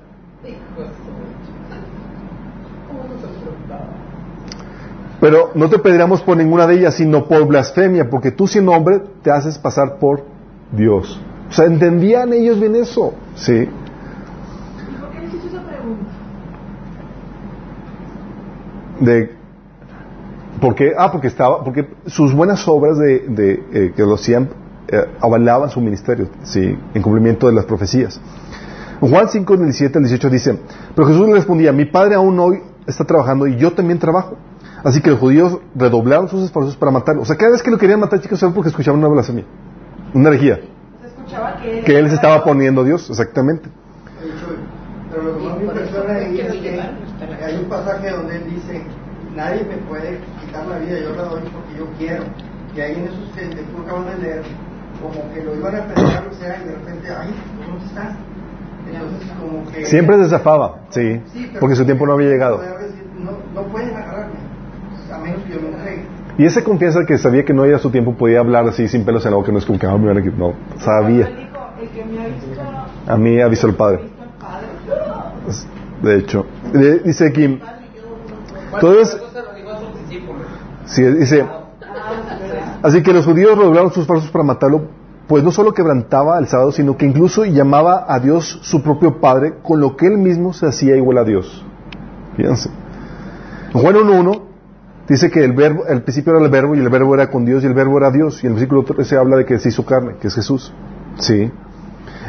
Pero 5.21 5.51
no 5.55 5.69
te 5.71 5.79
pediremos 5.79 6.23
por 6.23 6.37
ninguna 6.37 6.67
de 6.67 6.75
ellas, 6.75 6.95
sino 6.95 7.27
por 7.27 7.47
blasfemia, 7.47 8.11
porque 8.11 8.31
tú 8.31 8.47
siendo 8.47 8.73
hombre 8.73 9.01
te 9.23 9.31
haces 9.31 9.59
pasar 9.59 9.99
por 9.99 10.25
Dios. 10.73 11.21
O 11.49 11.53
sea, 11.53 11.67
¿entendían 11.67 12.33
ellos 12.33 12.61
bien 12.61 12.77
eso? 12.77 13.15
Sí. 13.35 13.53
¿Y 13.53 13.67
por 15.01 15.11
qué 15.11 15.21
les 15.21 15.35
hizo 15.35 15.47
esa 15.47 15.62
pregunta? 15.62 16.11
De, 19.01 19.44
¿Por 20.61 20.75
qué? 20.75 20.93
Ah, 20.97 21.11
porque 21.11 21.29
estaba, 21.29 21.65
porque 21.65 21.89
sus 22.07 22.33
buenas 22.33 22.67
obras 22.69 22.99
de, 22.99 23.21
de, 23.29 23.53
eh, 23.73 23.93
que 23.95 24.03
lo 24.03 24.15
hacían 24.15 24.49
eh, 24.89 25.05
avalaban 25.21 25.71
su 25.71 25.81
ministerio, 25.81 26.29
sí, 26.43 26.79
en 26.95 27.03
cumplimiento 27.03 27.47
de 27.47 27.55
las 27.55 27.65
profecías. 27.65 28.21
Juan 29.01 29.29
5, 29.29 29.57
del 29.57 29.67
17 29.67 29.99
al 29.99 30.05
18 30.05 30.31
dice, 30.31 30.59
pero 30.95 31.09
Jesús 31.09 31.27
le 31.27 31.35
respondía, 31.35 31.73
mi 31.73 31.85
padre 31.85 32.15
aún 32.15 32.39
hoy 32.39 32.63
está 32.87 33.05
trabajando 33.05 33.47
y 33.47 33.57
yo 33.57 33.73
también 33.73 33.99
trabajo. 33.99 34.37
Así 34.85 35.01
que 35.01 35.11
los 35.11 35.19
judíos 35.19 35.59
redoblaron 35.75 36.29
sus 36.29 36.45
esfuerzos 36.45 36.77
para 36.77 36.93
matarlo. 36.93 37.23
O 37.23 37.25
sea, 37.25 37.37
cada 37.37 37.53
vez 37.53 37.63
que 37.63 37.71
lo 37.71 37.79
querían 37.79 38.01
matar, 38.01 38.21
chicos, 38.21 38.43
era 38.43 38.53
porque 38.53 38.69
escuchaban 38.69 39.01
una 39.01 39.09
blasfemia, 39.09 39.45
una 40.13 40.29
herejía, 40.29 40.61
Se 41.01 41.09
escuchaba 41.09 41.57
que 41.57 41.79
él, 41.79 41.85
que 41.85 41.99
él 41.99 42.09
se 42.09 42.15
estaba 42.17 42.45
poniendo 42.45 42.83
a 42.83 42.85
Dios, 42.85 43.09
exactamente. 43.09 43.71
Pero 45.11 45.23
lo 45.23 45.39
que 45.39 45.45
más 45.45 45.57
me 45.59 45.65
impresiona 45.65 46.15
ahí 46.15 46.41
es 46.41 46.53
que 46.57 47.45
hay 47.45 47.57
un 47.57 47.69
pasaje 47.69 48.11
donde 48.11 48.37
él 48.37 48.45
dice, 48.51 48.83
nadie 49.37 49.64
me 49.64 49.76
puede 49.89 50.18
quitar 50.41 50.66
la 50.66 50.78
vida, 50.78 50.99
yo 51.01 51.14
la 51.16 51.22
doy 51.24 51.43
porque 51.43 51.78
yo 51.78 51.87
quiero. 51.99 52.24
Y 52.74 52.80
ahí 52.80 52.95
en 52.95 53.05
esos 53.05 53.30
que 53.37 53.62
tú 53.62 53.82
acabas 53.82 54.16
de 54.16 54.22
leer, 54.22 54.43
como 55.01 55.32
que 55.32 55.43
lo 55.45 55.55
iban 55.57 55.76
a 55.76 55.87
pelear, 55.87 56.26
o 56.28 56.35
sea, 56.35 56.61
y 56.62 56.68
de 56.68 56.74
repente, 56.74 57.09
ay, 57.09 57.30
¿dónde 57.66 57.85
estás? 57.87 58.16
Entonces, 58.93 59.28
como 59.41 59.72
que... 59.72 59.87
Siempre 59.87 60.18
se 60.18 60.28
zafaba, 60.28 60.80
sí, 60.91 61.20
Sí, 61.32 61.51
porque 61.59 61.76
su 61.76 61.85
tiempo 61.85 62.07
no 62.07 62.12
había 62.12 62.28
llegado. 62.28 62.61
No, 63.18 63.32
no 63.55 63.68
pueden 63.68 63.95
agarrarme, 63.97 64.35
a 65.12 65.18
menos 65.18 65.43
que 65.45 65.55
yo 65.55 65.61
me 65.61 65.68
entregue. 65.68 66.03
Y 66.37 66.45
esa 66.45 66.64
confianza 66.64 67.05
que 67.07 67.16
sabía 67.16 67.45
que 67.45 67.55
no 67.55 67.64
era 67.64 67.78
su 67.78 67.91
tiempo, 67.91 68.14
podía 68.14 68.41
hablar 68.41 68.66
así 68.66 68.89
sin 68.89 69.05
pelos 69.05 69.24
en 69.24 69.30
la 69.30 69.37
boca, 69.37 69.53
no 69.53 69.59
es 69.59 69.64
como 69.64 69.78
que 69.78 69.87
ah, 69.87 69.97
quitar. 69.97 70.32
no, 70.37 70.53
sabía. 70.78 71.26
El 71.80 71.89
que 71.89 72.05
me 72.05 72.22
ha 72.22 72.26
visto, 72.26 72.61
A 73.07 73.16
mí 73.16 73.41
avisó 73.41 73.68
el 73.68 73.74
ha 73.74 73.76
Padre. 73.76 73.99
visto 74.03 74.22
al 74.22 74.28
Padre. 74.41 75.35
De 76.03 76.18
hecho, 76.18 76.47
dice 77.05 77.28
aquí, 77.28 77.61
entonces, 78.75 79.20
sí, 80.87 81.03
dice, 81.03 81.47
así 82.83 83.03
que 83.03 83.12
los 83.12 83.25
judíos 83.25 83.57
redoblaron 83.57 83.91
sus 83.91 84.03
esfuerzos 84.03 84.31
para 84.31 84.45
matarlo, 84.45 84.89
pues 85.27 85.43
no 85.43 85.51
solo 85.51 85.72
quebrantaba 85.72 86.39
el 86.39 86.47
sábado, 86.47 86.72
sino 86.72 86.97
que 86.97 87.07
incluso 87.07 87.45
llamaba 87.45 88.05
a 88.09 88.20
Dios 88.20 88.59
su 88.62 88.83
propio 88.83 89.20
Padre, 89.20 89.55
con 89.62 89.81
lo 89.81 89.97
que 89.97 90.07
él 90.07 90.18
mismo 90.18 90.53
se 90.53 90.66
hacía 90.66 90.97
igual 90.97 91.18
a 91.18 91.25
Dios. 91.25 91.64
Fíjense. 92.37 92.68
En 93.72 93.81
Juan 93.81 93.95
1.1 93.97 94.43
dice 95.09 95.31
que 95.31 95.45
el 95.45 95.53
verbo, 95.53 95.87
el 95.87 96.03
principio 96.03 96.35
era 96.35 96.45
el 96.45 96.51
verbo 96.51 96.75
y 96.75 96.79
el 96.79 96.89
verbo 96.89 97.14
era 97.14 97.31
con 97.31 97.45
Dios 97.45 97.64
y 97.64 97.66
el 97.66 97.75
verbo 97.75 97.99
era 97.99 98.11
Dios. 98.11 98.43
Y 98.45 98.47
el 98.47 98.53
versículo 98.53 98.85
13 98.85 99.16
habla 99.16 99.37
de 99.39 99.47
que 99.47 99.59
se 99.59 99.70
hizo 99.70 99.85
carne, 99.85 100.16
que 100.20 100.29
es 100.29 100.35
Jesús. 100.35 100.72
Sí. 101.18 101.51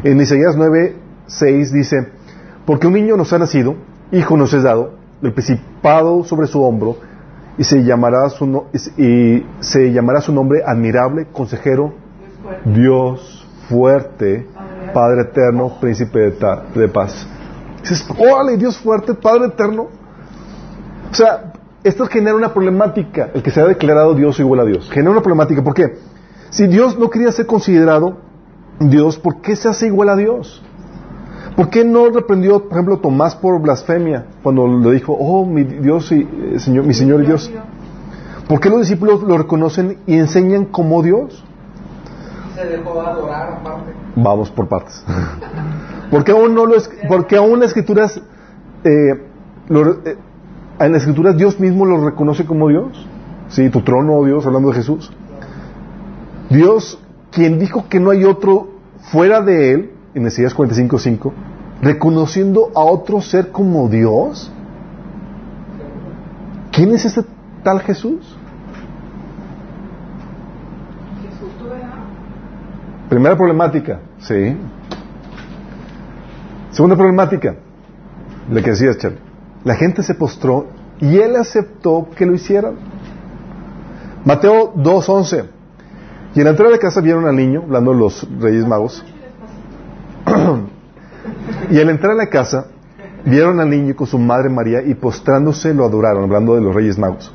En 0.03 0.21
Isaías 0.21 0.57
9.6 0.57 1.71
dice, 1.71 2.09
porque 2.65 2.87
un 2.87 2.93
niño 2.93 3.17
nos 3.17 3.33
ha 3.33 3.39
nacido, 3.39 3.75
hijo 4.11 4.37
nos 4.37 4.53
es 4.53 4.63
dado, 4.63 4.93
el 5.26 5.34
principado 5.34 6.23
sobre 6.23 6.47
su 6.47 6.63
hombro, 6.63 6.97
y 7.57 7.63
se 7.63 7.84
llamará 7.84 8.30
su, 8.30 8.45
no- 8.45 8.65
y 8.97 9.45
se 9.59 9.91
llamará 9.91 10.21
su 10.21 10.34
nombre 10.34 10.61
admirable, 10.65 11.28
consejero. 11.32 11.93
Dios 12.65 13.47
fuerte, 13.69 14.47
Padre 14.93 15.21
eterno, 15.23 15.78
príncipe 15.82 16.19
de, 16.19 16.32
ta- 16.32 16.63
de 16.76 16.88
paz. 16.88 17.28
Dices, 17.82 18.07
órale, 18.17 18.57
Dios 18.57 18.78
fuerte, 18.78 19.13
Padre 19.13 19.47
eterno. 19.47 19.88
O 21.11 21.13
sea, 21.13 21.53
esto 21.84 22.05
genera 22.07 22.36
una 22.36 22.53
problemática, 22.53 23.30
el 23.34 23.41
que 23.41 23.51
se 23.51 23.61
ha 23.61 23.65
declarado 23.65 24.13
Dios 24.15 24.39
igual 24.39 24.59
a 24.61 24.65
Dios. 24.65 24.89
Genera 24.91 25.11
una 25.11 25.21
problemática, 25.21 25.63
¿por 25.63 25.73
qué? 25.73 25.97
Si 26.49 26.67
Dios 26.67 26.97
no 26.97 27.09
quería 27.09 27.32
ser 27.32 27.45
considerado 27.45 28.17
Dios, 28.80 29.17
¿por 29.17 29.41
qué 29.41 29.55
se 29.55 29.67
hace 29.69 29.88
igual 29.88 30.09
a 30.09 30.15
Dios? 30.15 30.61
¿Por 31.55 31.69
qué 31.69 31.85
no 31.85 32.09
reprendió, 32.09 32.63
por 32.63 32.73
ejemplo, 32.73 32.97
Tomás 32.99 33.35
por 33.35 33.61
blasfemia 33.61 34.25
cuando 34.43 34.67
le 34.67 34.91
dijo, 34.91 35.13
oh, 35.13 35.45
mi 35.45 35.63
Dios 35.63 36.11
y 36.11 36.21
eh, 36.21 36.59
Señor, 36.59 36.85
mi 36.85 36.93
Señor 36.93 37.23
y 37.23 37.27
Dios? 37.27 37.49
¿Por 38.47 38.59
qué 38.59 38.69
los 38.69 38.81
discípulos 38.81 39.23
lo 39.23 39.37
reconocen 39.37 39.97
y 40.05 40.17
enseñan 40.17 40.65
como 40.65 41.01
Dios? 41.01 41.43
Se 42.55 42.65
dejó 42.65 43.01
adorar 43.01 43.53
aparte. 43.53 43.91
Vamos 44.15 44.49
por 44.51 44.67
partes. 44.67 45.03
porque 46.11 46.31
aún 46.31 46.53
no 46.53 46.65
lo 46.65 46.75
es, 46.75 46.89
porque 47.07 47.37
aún 47.37 47.59
las 47.59 47.69
escrituras 47.69 48.21
eh, 48.83 49.21
lo- 49.69 49.91
eh, 50.05 50.17
en 50.79 50.91
las 50.91 51.01
escrituras 51.03 51.37
Dios 51.37 51.59
mismo 51.59 51.85
lo 51.85 52.03
reconoce 52.05 52.45
como 52.45 52.67
Dios. 52.67 53.07
Sí, 53.47 53.69
tu 53.69 53.81
trono, 53.81 54.15
oh 54.15 54.25
Dios, 54.25 54.45
hablando 54.45 54.69
de 54.69 54.75
Jesús. 54.75 55.11
Dios, 56.49 56.99
quien 57.31 57.59
dijo 57.59 57.85
que 57.89 57.99
no 57.99 58.11
hay 58.11 58.23
otro 58.25 58.69
fuera 59.11 59.41
de 59.41 59.71
él, 59.73 59.91
en 60.16 60.26
Isaías 60.26 60.55
45:5, 60.55 61.32
reconociendo 61.82 62.72
a 62.74 62.84
otro 62.84 63.22
ser 63.22 63.51
como 63.51 63.88
Dios. 63.89 64.51
¿Quién 66.72 66.91
es 66.95 67.05
este 67.05 67.24
tal 67.63 67.82
Jesús? 67.82 68.38
Verás. 71.70 71.93
Primera 73.09 73.36
problemática, 73.36 73.99
sí. 74.20 74.57
Segunda 76.72 76.95
problemática, 76.95 77.55
la 78.49 78.61
que 78.61 78.72
decías, 78.72 78.97
Charlie. 78.97 79.20
La 79.63 79.76
gente 79.76 80.03
se 80.03 80.13
postró 80.13 80.68
y 80.99 81.18
él 81.18 81.36
aceptó 81.36 82.07
que 82.16 82.26
lo 82.26 82.34
hicieran. 82.34 82.76
Mateo 84.24 84.74
2.11. 84.76 85.45
Y 86.36 86.39
en 86.39 86.43
la 86.45 86.51
entrada 86.51 86.72
de 86.72 86.80
casa 86.80 87.01
vieron 87.01 87.26
al 87.26 87.36
niño, 87.36 87.63
hablando 87.63 87.91
de 87.91 87.97
los 87.97 88.28
reyes 88.39 88.68
magos. 88.68 89.03
y 91.71 91.80
al 91.80 91.89
entrar 91.89 92.13
a 92.13 92.15
la 92.15 92.28
casa, 92.28 92.67
vieron 93.26 93.59
al 93.59 93.69
niño 93.69 93.95
con 93.95 94.07
su 94.07 94.19
madre 94.19 94.49
María 94.49 94.82
y 94.82 94.93
postrándose 94.93 95.73
lo 95.73 95.86
adoraron, 95.86 96.23
hablando 96.23 96.55
de 96.55 96.61
los 96.61 96.73
reyes 96.73 96.97
magos. 96.97 97.34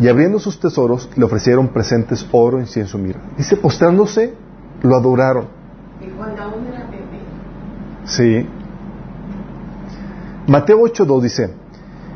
Y 0.00 0.08
abriendo 0.08 0.38
sus 0.38 0.58
tesoros, 0.58 1.08
le 1.16 1.24
ofrecieron 1.24 1.68
presentes 1.68 2.26
oro, 2.32 2.58
incienso, 2.58 2.98
mirra. 2.98 3.20
Dice, 3.36 3.56
postrándose, 3.56 4.34
lo 4.82 4.96
adoraron. 4.96 5.46
Y 6.00 6.06
cuando 6.10 6.42
aún 6.42 6.66
era 6.66 6.84
bebé. 6.86 7.20
Sí. 8.04 8.48
Mateo 10.46 10.80
8.2 10.80 11.20
dice, 11.20 11.54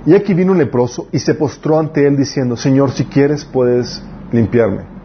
y 0.04 0.14
aquí 0.14 0.34
vino 0.34 0.52
un 0.52 0.58
leproso 0.58 1.08
y 1.12 1.18
se 1.18 1.34
postró 1.34 1.78
ante 1.78 2.06
él 2.06 2.16
diciendo, 2.16 2.56
Señor, 2.56 2.90
si 2.92 3.04
quieres 3.04 3.44
puedes 3.44 4.02
limpiarme. 4.32 4.95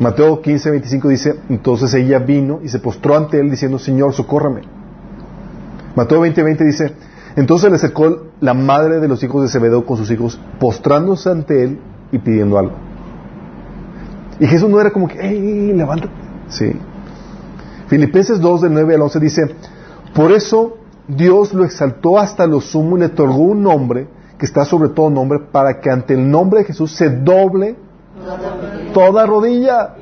Mateo 0.00 0.40
15.25 0.40 1.08
dice, 1.08 1.40
entonces 1.48 1.92
ella 1.94 2.20
vino 2.20 2.60
y 2.62 2.68
se 2.68 2.78
postró 2.78 3.16
ante 3.16 3.40
él 3.40 3.50
diciendo, 3.50 3.78
Señor, 3.78 4.12
socórrame. 4.12 4.62
Mateo 5.96 6.24
20.20 6.24 6.64
dice, 6.64 6.94
entonces 7.34 7.70
le 7.70 7.76
acercó 7.76 8.26
la 8.40 8.54
madre 8.54 9.00
de 9.00 9.08
los 9.08 9.22
hijos 9.24 9.42
de 9.42 9.48
Zebedeo 9.48 9.84
con 9.84 9.96
sus 9.96 10.10
hijos, 10.10 10.40
postrándose 10.60 11.30
ante 11.30 11.64
él 11.64 11.80
y 12.12 12.18
pidiendo 12.18 12.58
algo. 12.58 12.74
Y 14.38 14.46
Jesús 14.46 14.70
no 14.70 14.80
era 14.80 14.90
como 14.92 15.08
que, 15.08 15.20
¡Ey, 15.20 15.72
levántate! 15.72 16.12
Sí. 16.48 16.72
Filipenses 17.88 18.40
2, 18.40 18.62
del 18.62 18.74
9 18.74 18.94
al 18.94 19.02
11 19.02 19.20
dice, 19.20 19.54
por 20.14 20.30
eso 20.30 20.78
Dios 21.08 21.52
lo 21.54 21.64
exaltó 21.64 22.18
hasta 22.18 22.46
lo 22.46 22.60
sumo 22.60 22.96
y 22.96 23.00
le 23.00 23.06
otorgó 23.06 23.42
un 23.42 23.62
nombre 23.62 24.06
que 24.38 24.46
está 24.46 24.64
sobre 24.64 24.90
todo 24.90 25.10
nombre 25.10 25.40
para 25.40 25.80
que 25.80 25.90
ante 25.90 26.14
el 26.14 26.30
nombre 26.30 26.60
de 26.60 26.66
Jesús 26.66 26.92
se 26.92 27.10
doble 27.10 27.76
toda 28.92 29.26
rodilla. 29.26 29.94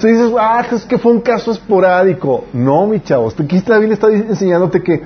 Tú 0.00 0.06
dices, 0.06 0.32
ah, 0.38 0.64
es 0.70 0.84
que 0.84 0.98
fue 0.98 1.12
un 1.12 1.20
caso 1.20 1.52
esporádico. 1.52 2.44
No, 2.52 2.86
mi 2.86 3.00
chavos, 3.00 3.34
aquí 3.38 3.56
está 3.56 3.78
bien 3.78 3.92
está 3.92 4.08
enseñándote 4.08 4.82
que 4.82 5.02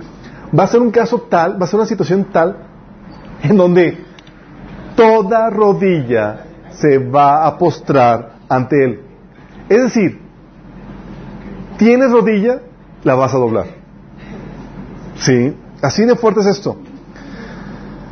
va 0.58 0.64
a 0.64 0.66
ser 0.66 0.80
un 0.80 0.90
caso 0.90 1.18
tal, 1.28 1.60
va 1.60 1.64
a 1.64 1.68
ser 1.68 1.78
una 1.78 1.86
situación 1.86 2.24
tal 2.32 2.56
en 3.42 3.56
donde 3.56 4.04
toda 4.96 5.48
rodilla 5.50 6.44
se 6.70 6.98
va 6.98 7.46
a 7.46 7.56
postrar 7.56 8.32
ante 8.48 8.84
Él. 8.84 9.00
Es 9.68 9.82
decir, 9.84 10.20
tienes 11.76 12.10
rodilla, 12.10 12.60
la 13.04 13.14
vas 13.14 13.32
a 13.34 13.38
doblar. 13.38 13.66
¿Sí? 15.16 15.54
Así 15.82 16.04
de 16.04 16.16
fuerte 16.16 16.40
es 16.40 16.46
esto. 16.46 16.76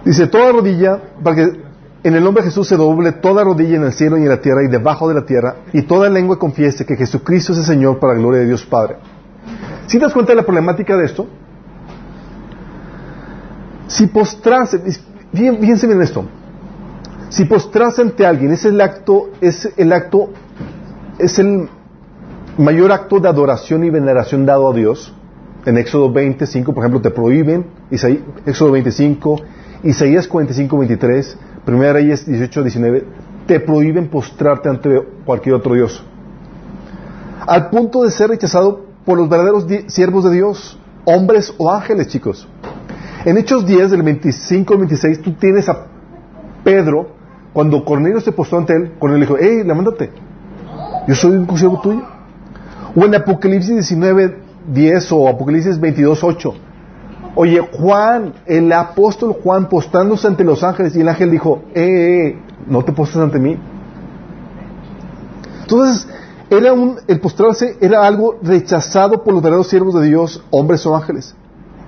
Dice, 0.05 0.27
toda 0.27 0.53
rodilla, 0.53 1.01
para 1.23 1.37
que 1.37 1.68
en 2.05 2.15
el 2.15 2.23
nombre 2.23 2.43
de 2.43 2.51
Jesús 2.51 2.69
se 2.69 2.77
doble 2.77 3.13
toda 3.13 3.43
rodilla 3.45 3.77
en 3.77 3.85
el 3.85 3.93
cielo 3.93 4.17
y 4.19 4.23
en 4.23 4.29
la 4.29 4.41
tierra 4.41 4.63
y 4.63 4.69
debajo 4.69 5.09
de 5.09 5.15
la 5.15 5.27
tierra, 5.27 5.57
y 5.73 5.83
toda 5.83 6.09
lengua 6.09 6.39
confiese 6.39 6.87
que 6.87 6.97
Jesucristo 6.97 7.53
es 7.53 7.59
el 7.59 7.65
Señor 7.65 7.99
para 7.99 8.15
la 8.15 8.21
gloria 8.21 8.41
de 8.41 8.47
Dios 8.47 8.65
Padre. 8.65 8.97
¿Sí 9.87 9.99
te 9.99 10.05
das 10.05 10.13
cuenta 10.13 10.33
de 10.33 10.37
la 10.37 10.43
problemática 10.45 10.97
de 10.97 11.05
esto? 11.07 11.27
Si 13.87 14.07
postrarse, 14.07 14.81
fíjense 15.33 15.87
bien 15.87 16.03
esto, 16.03 16.25
si 17.31 17.45
postrarse 17.47 18.03
ante 18.03 18.25
alguien 18.27 18.53
es 18.53 18.65
el 18.65 18.81
acto, 18.81 19.31
es 19.41 19.69
el 19.77 19.93
acto, 19.93 20.31
es 21.19 21.39
el 21.39 21.69
mayor 22.59 22.93
acto 22.93 23.19
de 23.19 23.29
adoración 23.29 23.85
y 23.85 23.91
veneración 23.91 24.45
dado 24.47 24.71
a 24.71 24.75
Dios. 24.75 25.15
En 25.67 25.77
Éxodo 25.77 26.11
25, 26.13 26.73
por 26.73 26.83
ejemplo, 26.85 27.01
te 27.01 27.11
prohíben, 27.11 27.67
Isaí- 27.91 28.23
Éxodo 28.47 28.73
25, 28.73 29.41
Isaías 29.83 30.27
45, 30.27 30.79
23, 30.79 31.37
Primera 31.69 31.93
Reyes 31.93 32.25
18, 32.25 32.63
19, 32.63 33.05
te 33.47 33.61
prohíben 33.61 34.09
postrarte 34.09 34.71
ante 34.71 35.03
cualquier 35.27 35.55
otro 35.57 35.75
Dios. 35.75 36.03
Al 37.47 37.69
punto 37.69 38.05
de 38.05 38.11
ser 38.11 38.31
rechazado 38.31 38.87
por 39.05 39.19
los 39.19 39.29
verdaderos 39.29 39.67
siervos 39.89 40.25
de 40.25 40.31
Dios, 40.31 40.81
hombres 41.05 41.55
o 41.59 41.71
ángeles, 41.71 42.09
chicos. 42.09 42.49
En 43.27 43.37
Hechos 43.37 43.67
10, 43.67 43.91
del 43.91 44.03
25 44.03 44.73
al 44.73 44.79
26, 44.79 45.21
tú 45.21 45.33
tienes 45.35 45.69
a 45.69 45.89
Pedro, 46.65 47.11
cuando 47.53 47.85
Cornelio 47.85 48.23
se 48.23 48.33
postró 48.33 48.57
ante 48.57 48.75
él, 48.75 48.93
Cornelio 48.99 49.27
dijo, 49.27 49.37
hey, 49.39 49.63
levántate, 49.63 50.11
yo 51.07 51.15
soy 51.15 51.33
un 51.33 51.45
consiervo 51.45 51.83
tuyo. 51.83 52.01
O 52.97 53.05
en 53.05 53.15
Apocalipsis 53.15 53.75
19, 53.75 54.39
10 54.73 55.13
o 55.13 55.29
Apocalipsis 55.29 55.79
22, 55.79 56.25
8. 56.25 56.55
Oye, 57.41 57.61
Juan, 57.61 58.35
el 58.47 58.73
apóstol 58.73 59.33
Juan 59.45 59.69
postrándose 59.69 60.27
ante 60.27 60.43
los 60.43 60.65
ángeles 60.65 60.97
y 60.97 61.03
el 61.03 61.09
ángel 61.09 61.31
dijo, 61.31 61.63
eh, 61.73 61.83
eh, 61.83 62.27
eh, 62.27 62.39
no 62.67 62.83
te 62.83 62.91
postres 62.91 63.23
ante 63.23 63.39
mí. 63.39 63.57
Entonces, 65.61 66.09
era 66.51 66.73
un, 66.73 66.97
el 67.07 67.21
postrarse 67.21 67.77
era 67.81 68.05
algo 68.05 68.41
rechazado 68.43 69.23
por 69.23 69.35
los 69.35 69.41
verdaderos 69.41 69.69
siervos 69.69 69.95
de 69.95 70.09
Dios, 70.09 70.43
hombres 70.51 70.85
o 70.85 70.97
ángeles. 70.97 71.37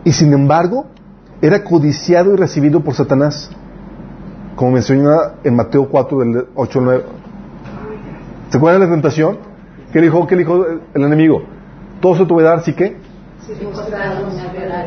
Y 0.05 0.13
sin 0.13 0.33
embargo, 0.33 0.87
era 1.43 1.65
codiciado 1.65 2.33
y 2.33 2.37
recibido 2.37 2.85
por 2.85 2.95
Satanás. 2.95 3.51
Como 4.55 4.71
menciona 4.71 5.33
en 5.43 5.57
Mateo 5.57 5.89
4, 5.89 6.19
del 6.21 6.47
8 6.55 6.79
al 6.79 6.85
9. 6.85 7.05
¿Se 8.51 8.57
acuerdan 8.57 8.83
de 8.83 8.87
la 8.87 8.93
tentación? 8.93 9.39
¿Qué 9.93 10.01
dijo, 10.01 10.29
qué 10.29 10.37
dijo 10.37 10.65
el, 10.65 10.81
el 10.95 11.03
enemigo? 11.03 11.43
Todo 12.01 12.15
se 12.15 12.25
te 12.25 12.33
voy 12.33 12.45
a 12.45 12.51
dar, 12.51 12.63
¿sí 12.63 12.73
qué? 12.73 12.99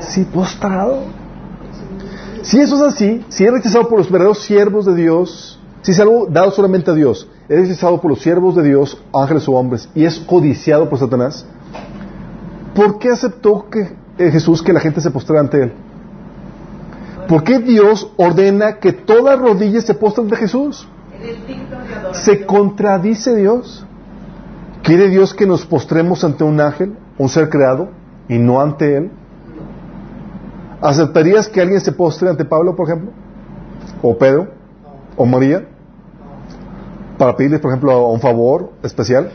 Sí, 0.10 0.24
postrado. 0.26 1.04
Si 2.42 2.60
eso 2.60 2.76
es 2.76 2.94
así, 2.94 3.26
si 3.30 3.46
es 3.46 3.52
rechazado 3.52 3.88
por 3.88 4.00
los 4.00 4.12
verdaderos 4.12 4.44
siervos 4.44 4.86
de 4.86 4.96
Dios, 4.96 5.60
si 5.82 5.92
es 5.92 6.00
algo 6.00 6.28
dado 6.30 6.52
solamente 6.52 6.92
a 6.92 6.94
Dios, 6.94 7.28
es 7.48 7.60
rechazado 7.60 8.02
por 8.02 8.12
los 8.12 8.22
siervos 8.22 8.56
de 8.56 8.64
Dios, 8.64 9.02
ángeles 9.14 9.48
o 9.48 9.54
hombres, 9.54 9.90
y 9.96 10.06
es 10.06 10.20
codiciado 10.20 10.90
por 10.90 11.00
Satanás, 11.00 11.46
¿por 12.76 13.00
qué 13.00 13.10
aceptó 13.10 13.70
que, 13.70 13.96
eh, 14.18 14.32
Jesús 14.32 14.62
que 14.62 14.74
la 14.74 14.80
gente 14.80 15.00
se 15.00 15.12
postrara 15.12 15.42
ante 15.42 15.64
él? 15.64 15.74
¿Por 17.28 17.44
qué 17.44 17.60
Dios 17.60 18.12
ordena 18.18 18.80
que 18.80 18.92
todas 18.92 19.40
rodillas 19.40 19.86
se 19.86 19.94
postren 19.94 20.26
ante 20.26 20.38
Jesús? 20.38 20.88
¿Se 22.12 22.46
contradice 22.46 23.36
Dios? 23.36 23.86
¿Quiere 24.84 25.08
Dios 25.08 25.34
que 25.34 25.46
nos 25.46 25.66
postremos 25.66 26.26
ante 26.26 26.44
un 26.44 26.60
ángel, 26.60 26.98
un 27.18 27.30
ser 27.30 27.50
creado, 27.50 27.90
y 28.28 28.38
no 28.38 28.60
ante 28.60 28.98
Él? 28.98 29.12
¿Aceptarías 30.84 31.48
que 31.48 31.62
alguien 31.62 31.80
se 31.80 31.94
postre 31.94 32.30
ante 32.30 32.44
Pablo, 32.44 32.76
por 32.76 32.90
ejemplo? 32.90 33.12
¿O 34.02 34.18
Pedro? 34.18 34.50
¿O 35.16 35.26
María? 35.26 35.66
Para 37.18 37.38
pedirles, 37.38 37.62
por 37.62 37.72
ejemplo, 37.72 38.10
un 38.10 38.20
favor 38.20 38.74
especial. 38.84 39.32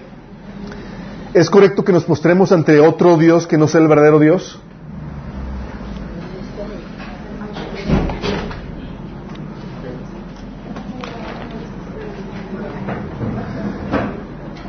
¿Es 1.33 1.49
correcto 1.49 1.85
que 1.85 1.93
nos 1.93 2.05
postremos 2.05 2.53
ante 2.53 2.79
otro 2.81 3.17
Dios 3.17 3.47
que 3.47 3.57
no 3.57 3.67
sea 3.67 3.81
el 3.81 3.89
verdadero 3.89 4.19
Dios? 4.19 4.61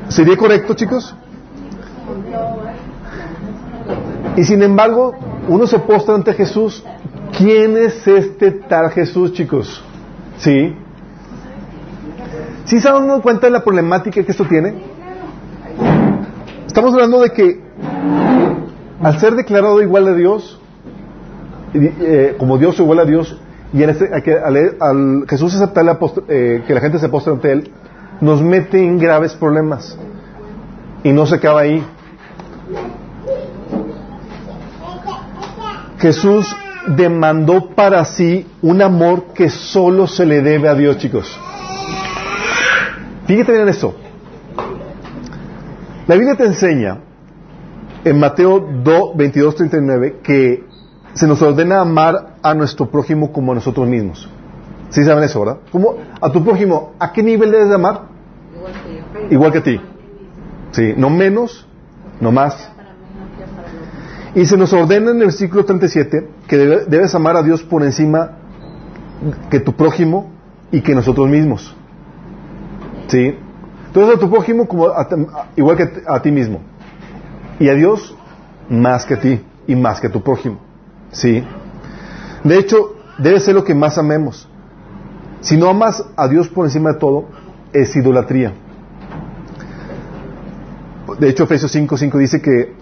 ¿Sería 0.08 0.38
correcto, 0.38 0.76
chicos? 0.76 1.14
Y 4.38 4.46
sin 4.46 4.64
embargo, 4.64 5.14
uno 5.48 5.68
se 5.68 5.80
postra 5.80 6.16
ante 6.16 6.34
Jesús. 6.34 6.84
¿Quién 7.38 7.78
es 7.78 8.08
este 8.08 8.52
tal 8.52 8.90
Jesús, 8.92 9.34
chicos? 9.34 9.84
¿Sí? 10.38 10.76
¿Sí 12.66 12.80
se 12.80 12.90
han 12.90 13.08
dado 13.08 13.22
cuenta 13.22 13.48
de 13.48 13.52
la 13.52 13.64
problemática 13.64 14.24
que 14.24 14.32
esto 14.32 14.46
tiene? 14.46 14.76
Estamos 16.68 16.94
hablando 16.94 17.22
de 17.22 17.32
que 17.32 17.62
al 19.02 19.20
ser 19.20 19.36
declarado 19.36 19.82
igual 19.82 20.08
a 20.08 20.14
Dios, 20.14 20.60
eh, 21.74 22.36
como 22.38 22.58
Dios 22.58 22.80
igual 22.80 23.00
a 23.00 23.06
Dios, 23.06 23.40
y 23.74 23.84
en 23.84 23.90
al, 23.92 24.76
al 24.80 25.26
Jesús 25.28 25.56
aceptar 25.56 25.86
la 25.86 26.00
post- 26.00 26.24
eh, 26.28 26.64
que 26.68 26.74
la 26.74 26.82
gente 26.82 27.00
se 27.00 27.10
postre 27.10 27.34
ante 27.34 27.52
Él, 27.52 27.72
nos 28.22 28.42
mete 28.42 28.84
en 28.84 28.98
graves 29.00 29.34
problemas. 29.34 29.98
Y 31.04 31.12
no 31.12 31.26
se 31.26 31.36
acaba 31.36 31.62
ahí. 31.62 31.84
Jesús 36.00 36.56
demandó 36.88 37.70
para 37.76 38.04
sí 38.06 38.48
un 38.62 38.82
amor 38.82 39.34
que 39.34 39.50
solo 39.50 40.08
se 40.08 40.26
le 40.26 40.42
debe 40.42 40.70
a 40.70 40.76
Dios, 40.76 40.98
chicos. 40.98 41.40
Fíjate 43.28 43.52
bien 43.52 43.64
en 43.64 43.70
esto. 43.70 43.96
La 46.08 46.16
Biblia 46.16 46.36
te 46.36 46.46
enseña 46.46 47.00
en 48.04 48.20
Mateo 48.20 48.60
2, 48.84 49.18
22, 49.18 49.56
39 49.56 50.20
que 50.24 50.64
se 51.14 51.28
nos 51.28 51.42
ordena 51.42 51.82
amar 51.82 52.38
a 52.42 52.54
nuestro 52.54 52.90
prójimo 52.90 53.32
como 53.32 53.52
a 53.52 53.56
nosotros 53.56 53.88
mismos. 53.88 54.30
¿Sí 54.90 55.04
saben 55.04 55.24
eso, 55.24 55.42
verdad? 55.42 55.58
¿Cómo? 55.72 55.98
A 56.20 56.32
tu 56.32 56.44
prójimo, 56.44 56.94
¿a 56.98 57.12
qué 57.12 57.22
nivel 57.22 57.52
debes 57.52 57.70
de 57.70 57.76
amar? 57.76 58.04
Igual 59.30 59.52
que 59.52 59.58
a 59.60 59.64
ti. 59.64 59.82
Sí, 60.72 60.94
no 60.98 61.10
menos, 61.10 61.68
no 62.20 62.32
más. 62.32 62.72
Y 64.36 64.46
se 64.46 64.58
nos 64.58 64.72
ordena 64.74 65.12
en 65.12 65.18
el 65.18 65.24
versículo 65.26 65.66
37 65.66 66.28
que 66.48 66.58
debe- 66.58 66.86
debes 66.86 67.16
amar 67.16 67.36
a 67.36 67.44
Dios 67.44 67.64
por 67.64 67.84
encima 67.84 68.32
que 69.50 69.60
tu 69.60 69.74
prójimo 69.74 70.32
y 70.72 70.82
que 70.82 70.94
nosotros 70.96 71.28
mismos. 71.28 71.76
¿Sí? 73.08 73.36
Entonces 73.88 74.16
a 74.18 74.20
tu 74.20 74.30
prójimo 74.30 74.68
como 74.68 74.88
a- 74.88 75.08
igual 75.56 75.78
que 75.78 75.90
a, 76.08 76.22
ti 76.22 76.32
mismo. 76.32 76.62
Y 77.60 77.70
a 77.70 77.74
Dios 77.74 78.16
más 78.70 79.06
que 79.06 79.16
a 79.16 79.20
ti 79.20 79.42
y 79.68 79.76
más 79.76 80.00
que 80.00 80.08
a 80.08 80.12
tu 80.12 80.22
prójimo. 80.22 80.60
¿Sí? 81.12 81.44
De 82.44 82.58
hecho, 82.60 82.96
debe 83.18 83.40
ser 83.40 83.56
lo 83.56 83.64
que 83.64 83.74
más 83.74 83.98
amemos. 83.98 84.48
Si 85.42 85.58
no 85.58 85.70
amas 85.70 86.06
a 86.16 86.28
Dios 86.28 86.48
por 86.50 86.66
encima 86.66 86.94
de 86.94 87.00
todo, 87.00 87.26
es 87.74 87.96
idolatría. 87.96 88.54
De 91.20 91.30
hecho, 91.30 91.44
Efesios 91.46 91.72
5, 91.72 91.98
5 91.98 92.18
dice 92.20 92.42
que, 92.42 92.76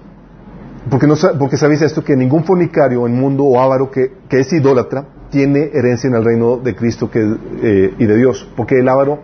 porque, 0.90 1.08
no, 1.08 1.16
porque 1.40 1.58
sabéis 1.58 1.82
esto, 1.82 2.04
que 2.04 2.16
ningún 2.16 2.44
fornicario, 2.44 3.08
inmundo 3.08 3.44
o 3.44 3.60
avaro 3.60 3.90
que, 3.90 4.14
que 4.30 4.40
es 4.40 4.54
idólatra, 4.54 5.06
tiene 5.30 5.72
herencia 5.74 6.08
en 6.08 6.16
el 6.16 6.24
reino 6.24 6.58
de 6.58 6.76
Cristo 6.76 7.10
que, 7.10 7.20
eh, 7.62 7.94
y 7.98 8.06
de 8.06 8.18
Dios, 8.18 8.48
porque 8.56 8.80
el 8.80 8.88
avaro 8.88 9.20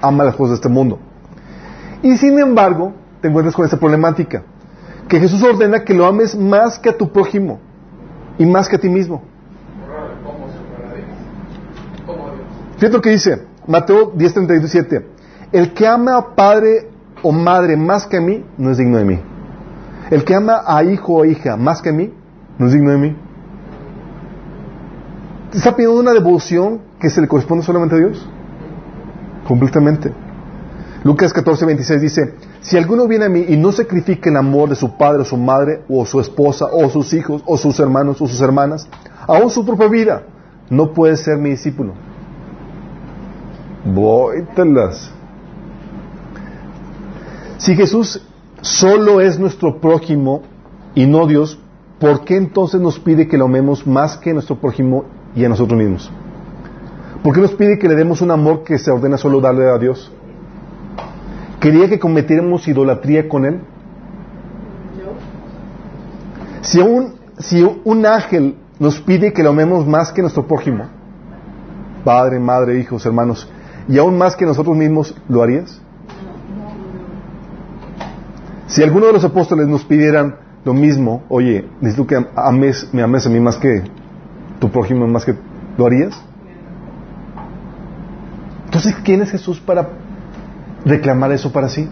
ama 0.00 0.24
las 0.24 0.36
cosas 0.36 0.50
de 0.50 0.54
este 0.56 0.68
mundo. 0.68 0.98
Y 2.02 2.16
sin 2.16 2.38
embargo, 2.38 2.92
te 3.20 3.28
encuentras 3.28 3.54
con 3.54 3.64
esta 3.64 3.78
problemática, 3.78 4.42
que 5.08 5.18
Jesús 5.18 5.42
ordena 5.42 5.84
que 5.84 5.94
lo 5.94 6.06
ames 6.06 6.36
más 6.36 6.78
que 6.78 6.90
a 6.90 6.96
tu 6.96 7.10
prójimo 7.10 7.58
y 8.38 8.46
más 8.46 8.68
que 8.68 8.76
a 8.76 8.78
ti 8.78 8.88
mismo. 8.88 9.22
Fíjate 12.76 12.92
lo 12.92 13.00
que 13.00 13.10
dice 13.10 13.42
Mateo 13.66 14.12
10:37. 14.12 15.04
El 15.50 15.72
que 15.72 15.86
ama 15.86 16.16
a 16.16 16.34
padre 16.34 16.90
o 17.22 17.32
madre 17.32 17.76
más 17.76 18.06
que 18.06 18.18
a 18.18 18.20
mí, 18.20 18.44
no 18.56 18.70
es 18.70 18.76
digno 18.76 18.98
de 18.98 19.04
mí. 19.04 19.20
El 20.10 20.24
que 20.24 20.34
ama 20.34 20.62
a 20.66 20.82
hijo 20.84 21.14
o 21.14 21.24
hija 21.24 21.56
más 21.56 21.82
que 21.82 21.90
a 21.90 21.92
mí, 21.92 22.12
no 22.58 22.66
es 22.66 22.72
digno 22.72 22.90
de 22.90 22.98
mí. 22.98 23.16
¿Te 25.50 25.58
está 25.58 25.74
pidiendo 25.74 26.00
una 26.00 26.12
devoción 26.12 26.80
que 26.98 27.10
se 27.10 27.20
le 27.20 27.28
corresponde 27.28 27.64
solamente 27.64 27.94
a 27.94 27.98
Dios? 27.98 28.28
Completamente. 29.46 30.12
Lucas 31.04 31.32
14:26 31.34 32.00
dice, 32.00 32.34
si 32.60 32.76
alguno 32.76 33.06
viene 33.06 33.26
a 33.26 33.28
mí 33.28 33.44
y 33.48 33.56
no 33.56 33.70
sacrifica 33.72 34.30
el 34.30 34.36
amor 34.36 34.68
de 34.68 34.74
su 34.74 34.96
padre 34.96 35.22
o 35.22 35.24
su 35.24 35.36
madre 35.36 35.84
o 35.88 36.04
su 36.04 36.20
esposa 36.20 36.66
o 36.72 36.88
sus 36.90 37.12
hijos 37.14 37.42
o 37.46 37.56
sus 37.56 37.78
hermanos 37.78 38.20
o 38.20 38.26
sus 38.26 38.40
hermanas, 38.40 38.88
aún 39.26 39.48
su 39.50 39.64
propia 39.64 39.88
vida, 39.88 40.22
no 40.70 40.92
puede 40.92 41.16
ser 41.16 41.38
mi 41.38 41.50
discípulo. 41.50 41.94
Vóytelas. 43.84 45.12
Si 47.58 47.74
Jesús 47.74 48.27
solo 48.60 49.20
es 49.20 49.38
nuestro 49.38 49.80
prójimo 49.80 50.42
y 50.94 51.06
no 51.06 51.26
Dios, 51.26 51.58
¿por 51.98 52.24
qué 52.24 52.36
entonces 52.36 52.80
nos 52.80 52.98
pide 52.98 53.28
que 53.28 53.38
lo 53.38 53.46
amemos 53.46 53.86
más 53.86 54.16
que 54.16 54.30
a 54.30 54.34
nuestro 54.34 54.56
prójimo 54.56 55.04
y 55.34 55.44
a 55.44 55.48
nosotros 55.48 55.78
mismos? 55.78 56.10
¿Por 57.22 57.34
qué 57.34 57.40
nos 57.40 57.52
pide 57.52 57.78
que 57.78 57.88
le 57.88 57.94
demos 57.94 58.20
un 58.20 58.30
amor 58.30 58.62
que 58.64 58.78
se 58.78 58.90
ordena 58.90 59.16
solo 59.16 59.40
darle 59.40 59.68
a 59.68 59.78
Dios? 59.78 60.10
¿Quería 61.60 61.88
que 61.88 61.98
cometiéramos 61.98 62.66
idolatría 62.68 63.28
con 63.28 63.44
Él? 63.44 63.60
Si 66.62 66.78
un, 66.80 67.14
si 67.38 67.62
un 67.62 68.06
ángel 68.06 68.56
nos 68.78 69.00
pide 69.00 69.32
que 69.32 69.42
lo 69.42 69.50
amemos 69.50 69.86
más 69.86 70.12
que 70.12 70.22
nuestro 70.22 70.46
prójimo, 70.46 70.86
padre, 72.04 72.38
madre, 72.38 72.78
hijos, 72.78 73.04
hermanos, 73.06 73.48
y 73.88 73.98
aún 73.98 74.16
más 74.18 74.36
que 74.36 74.44
nosotros 74.44 74.76
mismos, 74.76 75.14
¿lo 75.28 75.42
harías? 75.42 75.80
Si 78.68 78.82
alguno 78.82 79.06
de 79.06 79.14
los 79.14 79.24
apóstoles 79.24 79.66
nos 79.66 79.84
pidieran 79.84 80.36
lo 80.64 80.74
mismo, 80.74 81.22
oye, 81.28 81.68
necesito 81.80 82.06
que 82.06 82.26
ames, 82.36 82.88
me 82.92 83.02
ames 83.02 83.26
a 83.26 83.30
mí 83.30 83.40
más 83.40 83.56
que 83.56 83.82
tu 84.60 84.70
prójimo, 84.70 85.06
más 85.06 85.24
que, 85.24 85.34
¿lo 85.76 85.86
harías? 85.86 86.22
Entonces, 88.66 88.94
¿quién 89.02 89.22
es 89.22 89.30
Jesús 89.30 89.60
para 89.60 89.88
reclamar 90.84 91.32
eso 91.32 91.50
para 91.50 91.68
sí? 91.68 91.88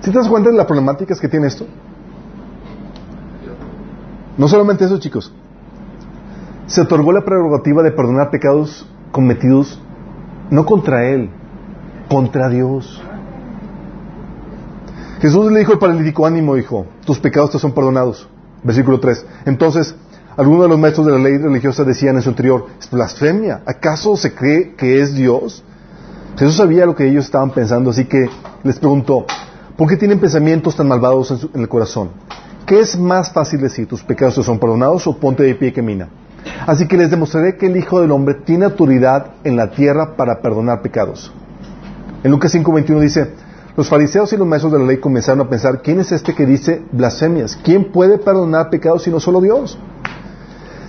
¿Si 0.00 0.10
te 0.10 0.16
das 0.16 0.28
cuenta 0.28 0.50
de 0.50 0.56
las 0.56 0.66
problemáticas 0.66 1.20
que 1.20 1.28
tiene 1.28 1.48
esto? 1.48 1.66
No 4.38 4.48
solamente 4.48 4.84
eso, 4.84 4.98
chicos. 4.98 5.34
Se 6.66 6.80
otorgó 6.80 7.12
la 7.12 7.24
prerrogativa 7.24 7.82
de 7.82 7.90
perdonar 7.90 8.30
pecados 8.30 8.88
cometidos 9.12 9.80
no 10.50 10.64
contra 10.64 11.08
Él, 11.08 11.30
contra 12.08 12.48
Dios. 12.48 13.02
Jesús 15.20 15.50
le 15.50 15.60
dijo 15.60 15.72
al 15.72 15.78
paralítico, 15.78 16.26
ánimo, 16.26 16.56
hijo, 16.56 16.86
tus 17.04 17.18
pecados 17.18 17.50
te 17.50 17.58
son 17.58 17.72
perdonados. 17.72 18.28
Versículo 18.62 19.00
3. 19.00 19.24
Entonces, 19.46 19.94
algunos 20.36 20.64
de 20.64 20.68
los 20.68 20.78
maestros 20.78 21.06
de 21.06 21.12
la 21.12 21.18
ley 21.18 21.38
religiosa 21.38 21.84
decían 21.84 22.16
en 22.16 22.22
su 22.22 22.28
interior, 22.28 22.66
es 22.78 22.90
blasfemia, 22.90 23.62
¿acaso 23.64 24.16
se 24.16 24.34
cree 24.34 24.74
que 24.74 25.00
es 25.00 25.14
Dios? 25.14 25.64
Jesús 26.36 26.56
sabía 26.56 26.84
lo 26.84 26.94
que 26.94 27.08
ellos 27.08 27.24
estaban 27.24 27.50
pensando, 27.50 27.90
así 27.90 28.04
que 28.04 28.28
les 28.62 28.78
preguntó, 28.78 29.24
¿por 29.76 29.88
qué 29.88 29.96
tienen 29.96 30.20
pensamientos 30.20 30.76
tan 30.76 30.88
malvados 30.88 31.48
en, 31.54 31.60
el 31.60 31.68
corazón? 31.68 32.10
¿Qué 32.66 32.80
es 32.80 32.98
más 32.98 33.32
fácil 33.32 33.60
decir, 33.60 33.88
tus 33.88 34.02
pecados 34.02 34.34
te 34.34 34.42
son 34.42 34.58
perdonados 34.58 35.06
o 35.06 35.16
ponte 35.16 35.42
de 35.42 35.54
pie 35.54 35.72
que 35.72 35.80
mina? 35.80 36.08
Así 36.66 36.86
que 36.86 36.98
les 36.98 37.10
demostraré 37.10 37.56
que 37.56 37.66
el 37.66 37.76
Hijo 37.76 38.00
del 38.00 38.10
Hombre 38.10 38.34
tiene 38.34 38.66
autoridad 38.66 39.28
en 39.44 39.56
la 39.56 39.70
tierra 39.70 40.16
para 40.16 40.42
perdonar 40.42 40.82
pecados. 40.82 41.32
En 42.22 42.30
Lucas 42.30 42.54
5:21 42.54 43.00
dice, 43.00 43.30
los 43.76 43.88
fariseos 43.88 44.32
y 44.32 44.36
los 44.36 44.46
maestros 44.46 44.72
de 44.72 44.78
la 44.78 44.86
ley 44.86 44.96
comenzaron 44.98 45.46
a 45.46 45.50
pensar, 45.50 45.82
¿quién 45.82 46.00
es 46.00 46.10
este 46.10 46.34
que 46.34 46.46
dice 46.46 46.82
blasfemias? 46.92 47.56
¿Quién 47.62 47.92
puede 47.92 48.16
perdonar 48.16 48.70
pecados 48.70 49.02
si 49.02 49.10
no 49.10 49.20
solo 49.20 49.40
Dios? 49.40 49.78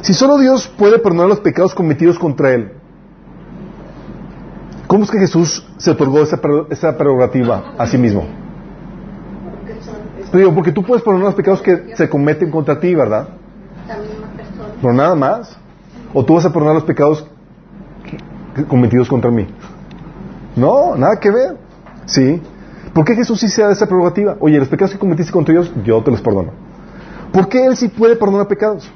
Si 0.01 0.13
solo 0.13 0.37
Dios 0.37 0.71
puede 0.77 0.99
perdonar 0.99 1.27
los 1.27 1.41
pecados 1.41 1.75
cometidos 1.75 2.17
contra 2.17 2.53
Él, 2.53 2.71
¿cómo 4.87 5.03
es 5.03 5.11
que 5.11 5.19
Jesús 5.19 5.67
se 5.77 5.91
otorgó 5.91 6.23
esa, 6.23 6.97
prerrogativa 6.97 7.73
a 7.77 7.87
sí 7.87 7.97
mismo? 7.97 8.25
Digo, 10.31 10.53
porque 10.53 10.71
tú 10.71 10.83
puedes 10.83 11.03
perdonar 11.03 11.27
los 11.27 11.35
pecados 11.35 11.61
que 11.61 11.95
se 11.95 12.09
cometen 12.09 12.51
contra 12.51 12.79
ti, 12.79 12.95
¿verdad? 12.95 13.29
Pero 14.81 14.93
nada 14.93 15.15
más. 15.15 15.57
O 16.13 16.23
tú 16.23 16.35
vas 16.35 16.45
a 16.45 16.53
perdonar 16.53 16.75
los 16.75 16.83
pecados 16.83 17.25
cometidos 18.67 19.09
contra 19.09 19.29
mí. 19.29 19.47
No, 20.55 20.95
nada 20.95 21.19
que 21.19 21.31
ver. 21.31 21.57
Sí. 22.05 22.41
¿Por 22.97 23.05
qué 23.05 23.13
Jesús 23.13 23.39
sí 23.39 23.47
se 23.47 23.61
da 23.61 23.71
esa 23.71 23.85
prerrogativa? 23.85 24.37
Oye, 24.39 24.57
los 24.57 24.69
pecados 24.69 24.91
que 24.91 24.97
cometiste 24.97 25.31
contra 25.31 25.53
Dios, 25.53 25.71
yo 25.85 26.01
te 26.01 26.09
los 26.09 26.19
perdono. 26.19 26.49
¿Por 27.31 27.47
qué 27.47 27.63
Él 27.63 27.77
sí 27.77 27.89
puede 27.89 28.15
perdonar 28.15 28.47
pecados? 28.47 28.89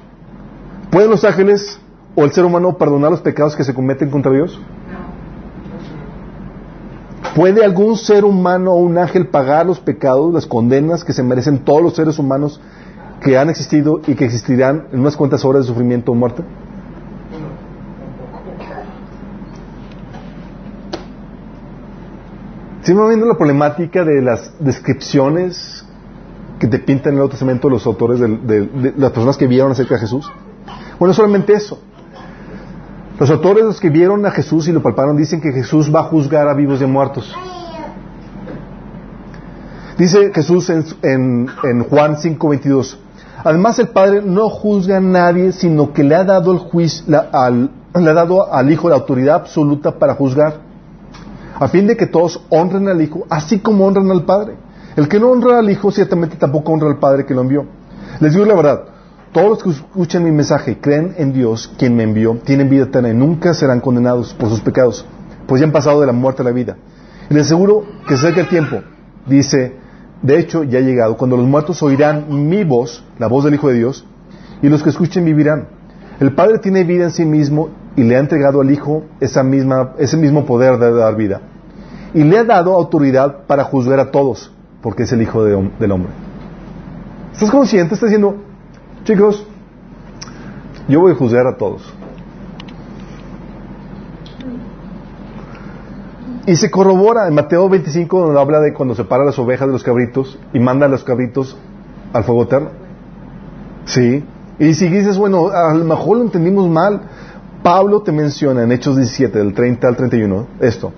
¿Pueden 0.90 1.12
los 1.12 1.24
ángeles 1.24 1.80
o 2.16 2.24
el 2.24 2.32
ser 2.32 2.44
humano 2.44 2.80
perdonar 2.80 3.12
los 3.12 3.22
pecados 3.22 3.56
que 3.56 3.64
se 3.64 3.76
cometen 3.76 4.10
contra 4.10 4.32
Dios? 4.32 4.60
¿Puede 7.36 7.64
algún 7.64 7.96
ser 7.96 8.26
humano 8.26 8.72
o 8.72 8.78
un 8.78 8.98
ángel 8.98 9.28
pagar 9.28 9.68
los 9.68 9.80
pecados, 9.80 10.34
las 10.34 10.48
condenas 10.48 11.04
que 11.04 11.14
se 11.14 11.22
merecen 11.22 11.60
todos 11.60 11.84
los 11.84 11.96
seres 11.96 12.18
humanos 12.18 12.60
que 13.22 13.38
han 13.38 13.52
existido 13.52 14.02
y 14.08 14.16
que 14.16 14.26
existirán 14.26 14.88
en 14.92 15.02
unas 15.02 15.16
cuantas 15.16 15.46
horas 15.46 15.62
de 15.62 15.68
sufrimiento 15.68 16.12
o 16.12 16.16
muerte? 16.16 16.42
¿Siguen 22.84 23.08
viendo 23.08 23.28
la 23.28 23.36
problemática 23.36 24.04
de 24.04 24.24
las 24.24 24.54
descripciones 24.60 25.86
que 26.60 26.66
te 26.66 26.80
pintan 26.80 27.10
en 27.10 27.14
el 27.14 27.16
Nuevo 27.18 27.30
Testamento 27.30 27.70
los 27.70 27.86
autores 27.86 28.20
de, 28.20 28.94
las 28.98 29.12
personas 29.12 29.38
que 29.38 29.46
vieron 29.46 29.72
acerca 29.72 29.96
de 29.96 30.02
Jesús? 30.02 30.32
Bueno, 30.98 31.14
solamente 31.14 31.54
eso. 31.54 31.80
Los 33.20 33.30
autores, 33.30 33.66
los 33.66 33.80
que 33.80 33.92
vieron 33.92 34.26
a 34.26 34.32
Jesús 34.32 34.68
y 34.68 34.72
lo 34.72 34.82
palparon, 34.82 35.16
dicen 35.16 35.42
que 35.42 35.52
Jesús 35.52 35.94
va 35.94 36.00
a 36.00 36.04
juzgar 36.06 36.48
a 36.48 36.56
vivos 36.56 36.82
y 36.82 36.86
a 36.86 36.88
muertos. 36.88 37.32
Dice 40.00 40.32
Jesús 40.34 40.68
en, 40.72 40.84
en, 41.04 41.50
en 41.64 41.84
Juan 41.84 42.16
5:22, 42.16 42.98
además 43.44 43.78
el 43.78 43.90
Padre 43.90 44.24
no 44.24 44.50
juzga 44.50 44.98
a 44.98 45.02
nadie, 45.02 45.52
sino 45.52 45.94
que 45.94 46.04
le 46.04 46.16
ha 46.16 46.24
dado 46.24 46.52
al 48.52 48.72
Hijo 48.72 48.90
la 48.90 48.96
autoridad 48.96 49.36
absoluta 49.36 50.00
para 50.00 50.16
juzgar 50.16 50.71
a 51.62 51.68
fin 51.68 51.86
de 51.86 51.96
que 51.96 52.08
todos 52.08 52.42
honren 52.50 52.88
al 52.88 53.00
Hijo, 53.00 53.28
así 53.30 53.60
como 53.60 53.86
honran 53.86 54.10
al 54.10 54.24
Padre. 54.24 54.56
El 54.96 55.08
que 55.08 55.20
no 55.20 55.30
honra 55.30 55.60
al 55.60 55.70
Hijo, 55.70 55.92
ciertamente 55.92 56.36
tampoco 56.36 56.72
honra 56.72 56.88
al 56.88 56.98
Padre 56.98 57.24
que 57.24 57.36
lo 57.36 57.42
envió. 57.42 57.68
Les 58.20 58.34
digo 58.34 58.46
la 58.46 58.56
verdad, 58.56 58.82
todos 59.32 59.50
los 59.50 59.64
que 59.64 59.70
escuchen 59.70 60.24
mi 60.24 60.32
mensaje 60.32 60.72
y 60.72 60.76
creen 60.78 61.14
en 61.18 61.34
Dios, 61.34 61.72
quien 61.78 61.96
me 61.96 62.02
envió, 62.02 62.36
tienen 62.44 62.68
vida 62.68 62.86
eterna 62.86 63.10
y 63.10 63.14
nunca 63.14 63.54
serán 63.54 63.80
condenados 63.80 64.34
por 64.34 64.50
sus 64.50 64.60
pecados, 64.60 65.06
pues 65.46 65.62
ya 65.62 65.68
han 65.68 65.72
pasado 65.72 66.02
de 66.02 66.08
la 66.08 66.14
muerte 66.14 66.42
a 66.42 66.46
la 66.46 66.52
vida. 66.52 66.78
Y 67.30 67.36
les 67.36 67.46
aseguro 67.46 67.86
que 68.08 68.18
se 68.18 68.26
acerca 68.26 68.42
el 68.42 68.50
tiempo, 68.50 68.82
dice, 69.28 69.76
de 70.24 70.40
hecho 70.40 70.64
ya 70.64 70.80
ha 70.80 70.82
llegado, 70.82 71.16
cuando 71.16 71.38
los 71.38 71.46
muertos 71.46 71.84
oirán 71.84 72.26
mi 72.50 72.64
voz, 72.64 73.06
la 73.20 73.28
voz 73.28 73.44
del 73.44 73.54
Hijo 73.54 73.68
de 73.68 73.76
Dios, 73.76 74.04
y 74.64 74.70
los 74.70 74.82
que 74.82 74.90
escuchen 74.90 75.26
vivirán. 75.26 75.68
El 76.20 76.34
Padre 76.34 76.58
tiene 76.58 76.84
vida 76.86 77.04
en 77.04 77.12
sí 77.12 77.24
mismo 77.24 77.70
y 77.96 78.02
le 78.02 78.16
ha 78.16 78.20
entregado 78.20 78.62
al 78.62 78.72
Hijo 78.72 79.04
esa 79.20 79.44
misma, 79.44 79.94
ese 80.00 80.18
mismo 80.18 80.44
poder 80.44 80.80
de 80.80 80.92
dar 80.92 81.16
vida 81.16 81.42
y 82.14 82.24
le 82.24 82.38
ha 82.38 82.44
dado 82.44 82.74
autoridad 82.74 83.46
para 83.48 83.64
juzgar 83.64 84.00
a 84.00 84.12
todos, 84.12 84.52
porque 84.82 85.04
es 85.04 85.12
el 85.12 85.22
Hijo 85.22 85.44
de, 85.44 85.72
del 85.80 85.92
Hombre. 85.92 86.12
¿Estás 87.32 87.50
consciente? 87.50 87.94
Está 87.94 88.08
diciendo, 88.08 88.36
chicos, 89.04 89.46
yo 90.88 91.00
voy 91.00 91.14
a 91.14 91.16
juzgar 91.16 91.48
a 91.48 91.58
todos. 91.58 91.82
Y 96.48 96.56
se 96.56 96.70
corrobora 96.70 97.28
en 97.28 97.36
Mateo 97.36 97.70
25, 97.70 98.20
donde 98.20 98.42
habla 98.42 98.60
de 98.60 98.74
cuando 98.74 98.96
separa 98.96 99.24
las 99.24 99.38
ovejas 99.40 99.68
de 99.68 99.74
los 99.74 99.84
cabritos 99.84 100.38
y 100.54 100.60
manda 100.60 100.88
a 100.88 100.90
los 100.90 101.04
cabritos 101.04 101.56
al 102.12 102.24
fuego 102.24 102.44
eterno. 102.44 102.70
Sí. 103.86 104.26
Y 104.60 104.74
si 104.74 104.90
dices, 104.90 105.18
bueno, 105.18 105.50
a 105.50 105.74
lo 105.74 105.86
mejor 105.86 106.18
lo 106.18 106.24
entendimos 106.24 106.68
mal, 106.68 107.02
Pablo 107.64 108.02
te 108.02 108.12
menciona 108.12 108.64
en 108.64 108.72
Hechos 108.72 108.98
17, 108.98 109.38
del 109.38 109.54
30 109.54 109.88
al 109.88 109.96
31, 109.96 110.48
esto 110.60 110.92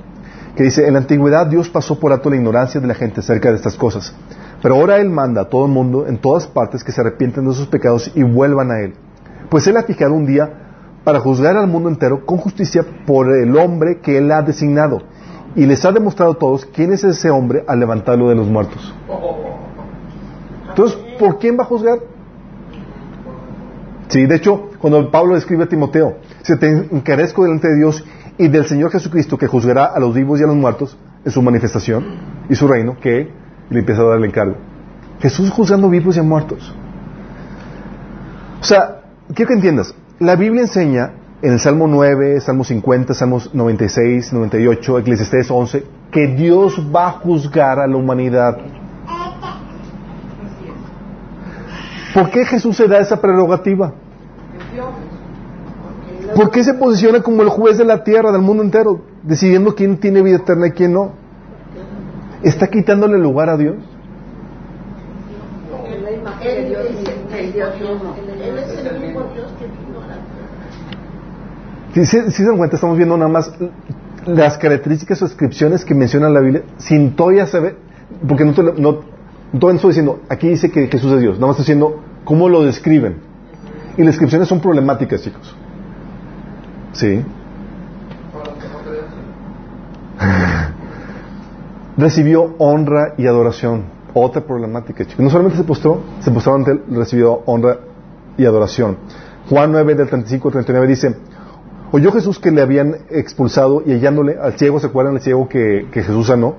que 0.55 0.63
dice, 0.63 0.87
en 0.87 0.93
la 0.93 0.99
antigüedad 0.99 1.47
Dios 1.47 1.69
pasó 1.69 1.99
por 1.99 2.11
alto 2.11 2.29
la 2.29 2.35
ignorancia 2.35 2.79
de 2.79 2.87
la 2.87 2.93
gente 2.93 3.21
acerca 3.21 3.49
de 3.49 3.55
estas 3.55 3.75
cosas, 3.75 4.13
pero 4.61 4.75
ahora 4.75 4.97
Él 4.97 5.09
manda 5.09 5.41
a 5.41 5.49
todo 5.49 5.65
el 5.65 5.71
mundo, 5.71 6.05
en 6.07 6.17
todas 6.17 6.47
partes, 6.47 6.83
que 6.83 6.91
se 6.91 7.01
arrepienten 7.01 7.47
de 7.47 7.53
sus 7.53 7.67
pecados 7.67 8.11
y 8.15 8.23
vuelvan 8.23 8.71
a 8.71 8.79
Él. 8.81 8.93
Pues 9.49 9.67
Él 9.67 9.77
ha 9.77 9.83
fijado 9.83 10.13
un 10.13 10.25
día 10.25 10.51
para 11.03 11.19
juzgar 11.19 11.57
al 11.57 11.67
mundo 11.67 11.89
entero 11.89 12.25
con 12.25 12.37
justicia 12.37 12.85
por 13.05 13.31
el 13.35 13.57
hombre 13.57 13.99
que 13.99 14.17
Él 14.17 14.31
ha 14.31 14.41
designado, 14.41 15.01
y 15.55 15.65
les 15.65 15.83
ha 15.85 15.91
demostrado 15.91 16.31
a 16.33 16.39
todos 16.39 16.65
quién 16.65 16.93
es 16.93 17.03
ese 17.03 17.29
hombre 17.29 17.63
al 17.67 17.79
levantarlo 17.79 18.29
de 18.29 18.35
los 18.35 18.47
muertos. 18.47 18.93
Entonces, 20.69 20.97
¿por 21.19 21.37
quién 21.37 21.57
va 21.57 21.63
a 21.63 21.65
juzgar? 21.65 21.99
Sí, 24.07 24.25
de 24.25 24.35
hecho, 24.35 24.69
cuando 24.79 25.09
Pablo 25.11 25.35
escribe 25.35 25.63
a 25.63 25.69
Timoteo, 25.69 26.17
se 26.41 26.57
te 26.57 26.67
encarezco 26.67 27.43
delante 27.43 27.67
de 27.67 27.77
Dios 27.77 28.03
y 28.37 28.47
del 28.47 28.65
Señor 28.65 28.91
Jesucristo 28.91 29.37
que 29.37 29.47
juzgará 29.47 29.85
a 29.85 29.99
los 29.99 30.13
vivos 30.13 30.39
y 30.39 30.43
a 30.43 30.47
los 30.47 30.55
muertos 30.55 30.97
en 31.23 31.31
su 31.31 31.41
manifestación 31.41 32.05
y 32.49 32.55
su 32.55 32.67
reino 32.67 32.97
que 32.99 33.31
le 33.69 33.79
empieza 33.79 34.01
a 34.01 34.05
dar 34.05 34.17
el 34.17 34.25
encargo. 34.25 34.55
Jesús 35.19 35.49
juzgando 35.49 35.89
vivos 35.89 36.17
y 36.17 36.19
a 36.19 36.23
muertos. 36.23 36.73
O 38.59 38.63
sea, 38.63 39.01
quiero 39.33 39.49
que 39.49 39.55
entiendas, 39.55 39.95
la 40.19 40.35
Biblia 40.35 40.61
enseña 40.61 41.13
en 41.41 41.53
el 41.53 41.59
Salmo 41.59 41.87
9, 41.87 42.39
Salmo 42.39 42.63
50, 42.63 43.13
Salmos 43.13 43.53
96, 43.53 44.31
98, 44.33 44.99
Eclesiastés 44.99 45.51
11, 45.51 45.83
que 46.11 46.27
Dios 46.27 46.81
va 46.93 47.07
a 47.07 47.11
juzgar 47.11 47.79
a 47.79 47.87
la 47.87 47.97
humanidad. 47.97 48.57
¿Por 52.13 52.29
qué 52.29 52.45
Jesús 52.45 52.77
se 52.77 52.87
da 52.87 52.99
esa 52.99 53.19
prerrogativa? 53.19 53.93
¿Por 56.35 56.51
qué 56.51 56.63
se 56.63 56.73
posiciona 56.73 57.21
como 57.21 57.41
el 57.43 57.49
juez 57.49 57.77
de 57.77 57.85
la 57.85 58.03
tierra, 58.03 58.31
del 58.31 58.41
mundo 58.41 58.63
entero, 58.63 59.01
decidiendo 59.23 59.75
quién 59.75 59.97
tiene 59.97 60.21
vida 60.21 60.37
eterna 60.37 60.67
y 60.67 60.71
quién 60.71 60.93
no? 60.93 61.11
¿Está 62.43 62.67
quitándole 62.67 63.17
lugar 63.17 63.49
a 63.49 63.57
Dios? 63.57 63.75
Si, 71.93 72.05
si- 72.05 72.21
si 72.31 72.31
se 72.31 72.43
dan 72.45 72.57
cuenta, 72.57 72.75
estamos 72.75 72.97
viendo 72.97 73.17
nada 73.17 73.29
más 73.31 73.51
las 74.25 74.57
características 74.57 75.21
o 75.21 75.25
descripciones 75.25 75.85
que 75.85 75.93
menciona 75.93 76.29
la 76.29 76.39
Biblia 76.39 76.63
sin 76.77 77.15
todavía 77.15 77.45
saber, 77.45 77.77
porque 78.27 78.45
no, 78.45 78.51
no 78.77 78.99
todavía 79.59 79.75
estoy 79.75 79.89
diciendo, 79.89 80.21
aquí 80.29 80.49
dice 80.49 80.71
que 80.71 80.87
Jesús 80.87 81.11
es 81.13 81.21
Dios, 81.21 81.35
nada 81.35 81.47
más 81.47 81.59
estoy 81.59 81.75
diciendo 81.75 82.01
cómo 82.23 82.49
lo 82.49 82.63
describen. 82.63 83.17
Y 83.95 83.99
las 84.01 84.07
descripciones 84.13 84.47
son 84.47 84.59
problemáticas, 84.59 85.21
chicos. 85.21 85.55
Sí. 86.93 87.23
Recibió 91.97 92.55
honra 92.57 93.13
y 93.17 93.27
adoración. 93.27 93.83
Otra 94.13 94.41
problemática, 94.41 95.05
chicos. 95.05 95.23
No 95.23 95.29
solamente 95.29 95.57
se 95.57 95.63
postró, 95.63 96.01
se 96.21 96.31
postró 96.31 96.55
ante 96.55 96.71
él, 96.71 96.83
recibió 96.91 97.41
honra 97.45 97.77
y 98.37 98.45
adoración. 98.45 98.97
Juan 99.49 99.71
9, 99.71 99.95
del 99.95 100.07
35 100.07 100.47
al 100.49 100.51
39 100.53 100.87
dice, 100.87 101.15
oyó 101.91 102.11
Jesús 102.11 102.39
que 102.39 102.51
le 102.51 102.61
habían 102.61 102.95
expulsado 103.09 103.83
y 103.85 103.91
hallándole 103.93 104.37
al 104.39 104.53
ciego, 104.53 104.79
¿se 104.79 104.87
acuerdan 104.87 105.15
del 105.15 105.23
ciego 105.23 105.49
que, 105.49 105.87
que 105.91 106.03
Jesús 106.03 106.27
sanó? 106.27 106.55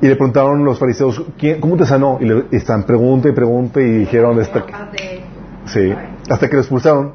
Y 0.00 0.08
le 0.08 0.16
preguntaron 0.16 0.64
los 0.64 0.78
fariseos, 0.78 1.24
"¿Quién- 1.38 1.60
¿cómo 1.60 1.76
te 1.76 1.86
sanó? 1.86 2.18
Y 2.20 2.24
le 2.26 2.44
están 2.52 2.84
pregunta 2.84 3.28
y 3.28 3.32
pregunta 3.32 3.80
y 3.80 3.90
dijeron, 3.90 4.38
hasta 4.40 4.64
que, 4.66 4.72
sí, 5.66 5.92
hasta 6.30 6.48
que 6.48 6.54
lo 6.54 6.60
expulsaron. 6.60 7.12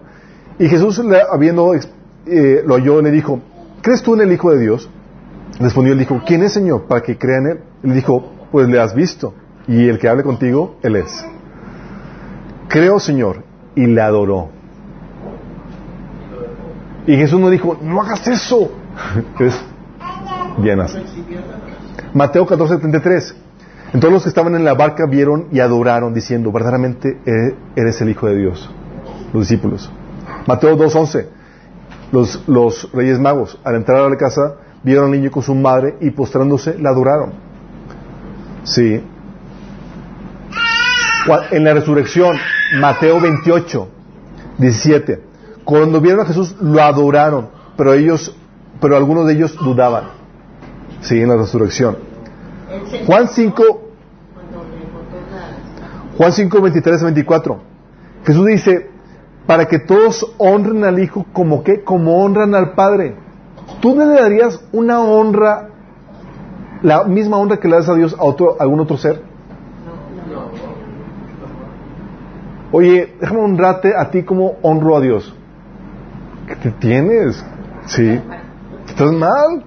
Y 0.61 0.69
Jesús, 0.69 0.99
le- 0.99 1.21
habiendo, 1.31 1.73
eh, 1.73 2.61
lo 2.65 2.75
oyó, 2.75 3.01
le 3.01 3.09
dijo, 3.11 3.39
¿crees 3.81 4.01
tú 4.03 4.13
en 4.13 4.21
el 4.21 4.31
Hijo 4.31 4.51
de 4.51 4.59
Dios? 4.59 4.89
Respondió, 5.59 5.93
él 5.93 5.99
dijo, 5.99 6.21
¿quién 6.25 6.43
es 6.43 6.53
Señor 6.53 6.83
para 6.83 7.01
que 7.01 7.17
crea 7.17 7.39
en 7.39 7.47
él? 7.47 7.59
Le 7.83 7.95
dijo, 7.95 8.31
pues 8.51 8.67
le 8.69 8.79
has 8.79 8.93
visto, 8.93 9.33
y 9.67 9.87
el 9.89 9.97
que 9.97 10.07
hable 10.07 10.21
contigo, 10.23 10.75
él 10.83 10.97
es. 10.97 11.25
Creo, 12.67 12.99
Señor, 12.99 13.43
y 13.75 13.87
le 13.87 14.01
adoró. 14.01 14.49
Y 17.07 17.15
Jesús 17.17 17.39
no 17.39 17.49
dijo, 17.49 17.77
no 17.81 18.01
hagas 18.01 18.27
eso. 18.27 18.71
Es 19.39 19.59
bien 20.59 20.79
así. 20.79 20.97
Mateo 22.13 22.45
14:33. 22.45 23.33
Entonces 23.93 24.11
los 24.11 24.23
que 24.23 24.29
estaban 24.29 24.53
en 24.55 24.63
la 24.63 24.73
barca 24.75 25.05
vieron 25.07 25.47
y 25.51 25.59
adoraron, 25.59 26.13
diciendo, 26.13 26.51
verdaderamente 26.51 27.17
eh, 27.25 27.55
eres 27.75 27.99
el 28.01 28.09
Hijo 28.09 28.27
de 28.27 28.37
Dios. 28.37 28.69
Los 29.33 29.49
discípulos. 29.49 29.91
Mateo 30.47 30.77
2:11. 30.77 31.27
Los, 32.11 32.47
los 32.47 32.91
reyes 32.91 33.19
magos, 33.19 33.57
al 33.63 33.75
entrar 33.75 34.03
a 34.03 34.09
la 34.09 34.17
casa, 34.17 34.55
vieron 34.83 35.05
al 35.05 35.11
niño 35.11 35.31
con 35.31 35.43
su 35.43 35.55
madre 35.55 35.95
y 36.01 36.11
postrándose, 36.11 36.77
la 36.77 36.89
adoraron. 36.89 37.31
Sí. 38.63 39.01
En 41.51 41.63
la 41.63 41.73
resurrección, 41.73 42.35
Mateo 42.79 43.19
28, 43.19 43.87
17. 44.57 45.23
Cuando 45.63 46.01
vieron 46.01 46.21
a 46.21 46.25
Jesús, 46.25 46.55
lo 46.59 46.81
adoraron, 46.81 47.49
pero 47.77 47.93
ellos, 47.93 48.35
pero 48.79 48.97
algunos 48.97 49.27
de 49.27 49.33
ellos 49.33 49.55
dudaban. 49.55 50.05
Sí, 51.01 51.21
en 51.21 51.29
la 51.29 51.37
resurrección. 51.37 51.97
Juan 53.05 53.27
5, 53.27 53.63
Cuando 54.33 54.63
le 54.63 54.85
botó 54.91 55.17
la... 55.31 56.17
Juan 56.17 56.31
5, 56.31 56.61
23 56.61 57.03
24. 57.03 57.59
Jesús 58.25 58.45
dice, 58.47 58.89
para 59.45 59.67
que 59.67 59.79
todos 59.79 60.33
honren 60.37 60.83
al 60.83 60.99
Hijo 60.99 61.25
como 61.33 61.63
que, 61.63 61.83
como 61.83 62.23
honran 62.23 62.55
al 62.55 62.73
Padre. 62.73 63.15
¿Tú 63.81 63.95
le 63.95 64.05
darías 64.05 64.63
una 64.71 65.01
honra, 65.01 65.69
la 66.81 67.03
misma 67.03 67.37
honra 67.37 67.57
que 67.57 67.67
le 67.67 67.75
das 67.75 67.89
a 67.89 67.95
Dios 67.95 68.15
a 68.17 68.23
otro, 68.23 68.57
algún 68.59 68.79
otro 68.79 68.97
ser? 68.97 69.21
Oye, 72.71 73.15
déjame 73.19 73.41
honrarte 73.41 73.93
a 73.95 74.09
ti 74.11 74.23
como 74.23 74.53
honro 74.61 74.95
a 74.95 75.01
Dios. 75.01 75.35
¿Qué 76.47 76.55
te 76.55 76.71
tienes? 76.71 77.43
Sí. 77.85 78.21
¿Estás 78.87 79.11
mal? 79.11 79.63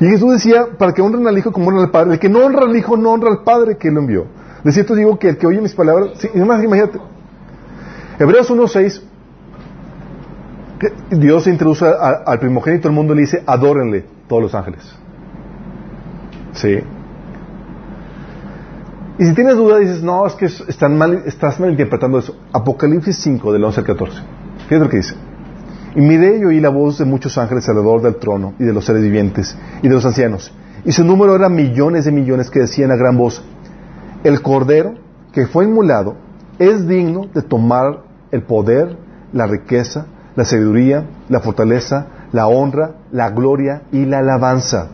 Y 0.00 0.06
Jesús 0.06 0.34
decía, 0.34 0.66
para 0.78 0.92
que 0.92 1.02
honren 1.02 1.26
al 1.26 1.38
Hijo 1.38 1.52
como 1.52 1.68
honran 1.68 1.84
al 1.86 1.90
Padre. 1.90 2.12
El 2.14 2.18
que 2.18 2.28
no 2.28 2.44
honra 2.44 2.66
al 2.66 2.76
Hijo 2.76 2.96
no 2.96 3.12
honra 3.12 3.30
al 3.30 3.42
Padre 3.42 3.76
que 3.76 3.90
lo 3.90 4.00
envió. 4.00 4.26
De 4.62 4.72
cierto 4.72 4.94
digo 4.94 5.18
que 5.18 5.30
el 5.30 5.38
que 5.38 5.46
oye 5.46 5.60
mis 5.60 5.74
palabras, 5.74 6.10
sí, 6.18 6.28
imagínate. 6.34 6.98
Hebreos 8.18 8.50
1.6, 8.50 9.02
que 10.78 11.16
Dios 11.16 11.46
introduce 11.46 11.86
a- 11.86 12.22
al 12.26 12.38
primogénito 12.38 12.88
del 12.88 12.94
mundo 12.94 13.12
y 13.12 13.16
le 13.16 13.22
dice, 13.22 13.42
adórenle 13.46 14.04
todos 14.28 14.42
los 14.42 14.54
ángeles. 14.54 14.82
Sí. 16.52 16.78
Y 19.18 19.24
si 19.24 19.34
tienes 19.34 19.56
duda, 19.56 19.78
dices, 19.78 20.02
no, 20.02 20.26
es 20.26 20.34
que 20.34 20.46
es- 20.46 20.60
están 20.68 20.96
mal, 20.98 21.22
estás 21.26 21.58
malinterpretando 21.58 22.18
eso. 22.18 22.36
Apocalipsis 22.52 23.16
5, 23.18 23.52
del 23.52 23.64
11 23.64 23.80
al 23.80 23.86
14. 23.86 24.20
Fíjate 24.68 24.84
lo 24.84 24.88
que 24.90 24.98
dice. 24.98 25.14
Y 25.94 26.00
miré 26.02 26.38
y 26.38 26.44
oí 26.44 26.60
la 26.60 26.68
voz 26.68 26.98
de 26.98 27.06
muchos 27.06 27.38
ángeles 27.38 27.66
alrededor 27.68 28.02
del 28.02 28.16
trono 28.16 28.52
y 28.58 28.64
de 28.64 28.72
los 28.74 28.84
seres 28.84 29.02
vivientes 29.02 29.56
y 29.82 29.88
de 29.88 29.94
los 29.94 30.04
ancianos. 30.04 30.52
Y 30.84 30.92
su 30.92 31.04
número 31.04 31.34
era 31.34 31.48
millones 31.48 32.04
de 32.04 32.12
millones 32.12 32.50
que 32.50 32.60
decían 32.60 32.90
a 32.90 32.96
gran 32.96 33.16
voz, 33.16 33.42
el 34.22 34.42
cordero 34.42 34.94
que 35.32 35.46
fue 35.46 35.64
inmolado 35.64 36.16
es 36.58 36.86
digno 36.86 37.26
de 37.32 37.40
tomar 37.40 38.02
el 38.36 38.42
poder, 38.42 38.96
la 39.32 39.46
riqueza, 39.46 40.06
la 40.36 40.44
sabiduría, 40.44 41.04
la 41.28 41.40
fortaleza, 41.40 42.06
la 42.32 42.46
honra, 42.46 42.92
la 43.10 43.30
gloria 43.30 43.82
y 43.90 44.04
la 44.04 44.18
alabanza. 44.18 44.88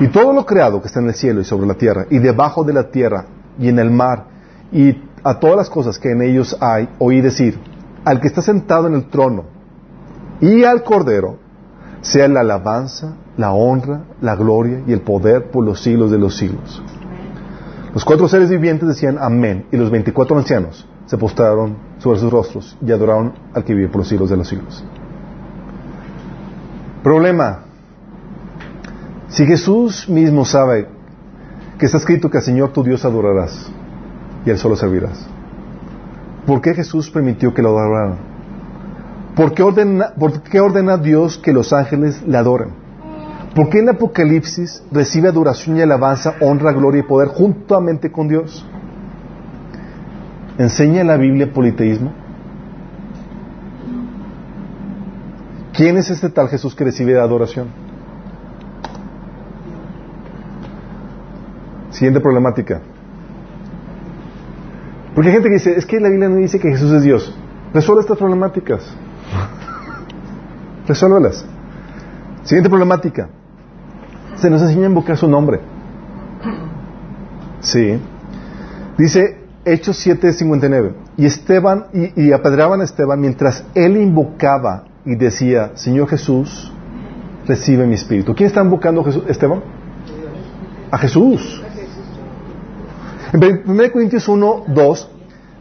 Y 0.00 0.08
todo 0.08 0.32
lo 0.32 0.44
creado 0.44 0.80
que 0.80 0.88
está 0.88 1.00
en 1.00 1.08
el 1.08 1.14
cielo 1.14 1.40
y 1.40 1.44
sobre 1.44 1.66
la 1.66 1.74
tierra, 1.74 2.06
y 2.10 2.18
debajo 2.18 2.64
de 2.64 2.72
la 2.72 2.90
tierra, 2.90 3.26
y 3.58 3.68
en 3.68 3.78
el 3.78 3.90
mar, 3.90 4.24
y 4.72 5.02
a 5.22 5.38
todas 5.38 5.56
las 5.56 5.70
cosas 5.70 5.98
que 5.98 6.10
en 6.10 6.22
ellos 6.22 6.56
hay, 6.60 6.88
oí 6.98 7.20
decir, 7.20 7.58
al 8.04 8.20
que 8.20 8.26
está 8.26 8.42
sentado 8.42 8.86
en 8.86 8.94
el 8.94 9.08
trono, 9.08 9.44
y 10.40 10.64
al 10.64 10.82
Cordero, 10.82 11.38
sea 12.00 12.28
la 12.28 12.40
alabanza, 12.40 13.16
la 13.36 13.52
honra, 13.52 14.02
la 14.20 14.36
gloria 14.36 14.82
y 14.86 14.92
el 14.92 15.00
poder 15.00 15.50
por 15.50 15.64
los 15.64 15.82
siglos 15.82 16.10
de 16.10 16.18
los 16.18 16.36
siglos. 16.36 16.82
Los 17.92 18.04
cuatro 18.04 18.28
seres 18.28 18.50
vivientes 18.50 18.88
decían 18.88 19.18
amén, 19.20 19.66
y 19.72 19.76
los 19.76 19.90
veinticuatro 19.90 20.36
ancianos 20.36 20.86
se 21.06 21.16
postraron 21.16 21.76
sobre 21.98 22.18
sus 22.18 22.30
rostros 22.30 22.76
y 22.84 22.92
adoraron 22.92 23.32
al 23.54 23.64
que 23.64 23.74
vive 23.74 23.88
por 23.88 23.98
los 23.98 24.08
siglos 24.08 24.30
de 24.30 24.36
los 24.36 24.48
siglos. 24.48 24.84
Problema. 27.02 27.60
Si 29.28 29.46
Jesús 29.46 30.08
mismo 30.08 30.44
sabe 30.44 30.88
que 31.78 31.86
está 31.86 31.98
escrito 31.98 32.30
que 32.30 32.38
al 32.38 32.44
Señor 32.44 32.72
tu 32.72 32.82
Dios 32.82 33.04
adorarás 33.04 33.70
y 34.44 34.50
al 34.50 34.58
solo 34.58 34.76
servirás, 34.76 35.26
¿por 36.46 36.60
qué 36.60 36.74
Jesús 36.74 37.10
permitió 37.10 37.54
que 37.54 37.62
lo 37.62 37.70
adoraran? 37.70 38.18
¿Por 39.36 39.52
qué 39.52 39.62
ordena, 39.62 40.14
por 40.18 40.42
qué 40.42 40.60
ordena 40.60 40.96
Dios 40.96 41.38
que 41.38 41.52
los 41.52 41.72
ángeles 41.72 42.22
le 42.26 42.38
adoren? 42.38 42.70
¿Por 43.54 43.68
qué 43.68 43.78
en 43.78 43.88
Apocalipsis 43.88 44.82
recibe 44.90 45.28
adoración 45.28 45.76
y 45.76 45.82
alabanza, 45.82 46.34
honra, 46.40 46.72
gloria 46.72 47.00
y 47.00 47.04
poder 47.04 47.28
juntamente 47.28 48.10
con 48.10 48.28
Dios? 48.28 48.66
¿Enseña 50.58 51.04
la 51.04 51.16
Biblia 51.16 51.52
politeísmo? 51.52 52.12
¿Quién 55.74 55.98
es 55.98 56.08
este 56.10 56.30
tal 56.30 56.48
Jesús 56.48 56.74
que 56.74 56.84
recibe 56.84 57.20
adoración? 57.20 57.68
Siguiente 61.90 62.20
problemática. 62.20 62.80
Porque 65.14 65.28
hay 65.28 65.34
gente 65.34 65.48
que 65.48 65.54
dice, 65.54 65.76
es 65.76 65.84
que 65.84 66.00
la 66.00 66.08
Biblia 66.08 66.28
no 66.28 66.36
dice 66.36 66.58
que 66.58 66.70
Jesús 66.70 66.92
es 66.92 67.02
Dios. 67.02 67.34
Resuelve 67.74 68.02
estas 68.02 68.16
problemáticas. 68.16 68.94
Resuélvelas. 70.88 71.44
Siguiente 72.44 72.70
problemática. 72.70 73.28
Se 74.36 74.48
nos 74.48 74.62
enseña 74.62 74.86
a 74.86 74.88
invocar 74.88 75.16
su 75.16 75.28
nombre. 75.28 75.60
Sí. 77.60 77.98
Dice 78.96 79.45
Hechos 79.66 79.98
7:59. 80.06 80.92
Y 81.16 81.26
Esteban, 81.26 81.86
y, 81.92 82.28
y 82.28 82.32
apedraban 82.32 82.80
a 82.80 82.84
Esteban 82.84 83.20
mientras 83.20 83.64
él 83.74 83.96
invocaba 83.96 84.84
y 85.04 85.16
decía, 85.16 85.72
Señor 85.74 86.08
Jesús, 86.08 86.72
recibe 87.46 87.86
mi 87.86 87.94
espíritu. 87.94 88.34
¿Quién 88.34 88.46
está 88.46 88.62
invocando 88.62 89.00
a 89.00 89.04
Jesús, 89.04 89.24
Esteban? 89.28 89.62
A 90.90 90.98
Jesús. 90.98 91.62
En 93.32 93.62
1 93.66 93.92
Corintios 93.92 94.28
1, 94.28 94.64
2, 94.68 95.10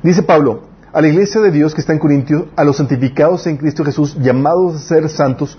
dice 0.03 0.23
Pablo, 0.23 0.61
a 0.93 1.01
la 1.01 1.07
iglesia 1.07 1.41
de 1.41 1.51
Dios 1.51 1.73
que 1.73 1.81
está 1.81 1.93
en 1.93 1.99
Corintios, 1.99 2.45
a 2.55 2.63
los 2.63 2.77
santificados 2.77 3.47
en 3.47 3.57
Cristo 3.57 3.83
Jesús, 3.83 4.15
llamados 4.21 4.75
a 4.75 4.79
ser 4.79 5.09
santos, 5.09 5.57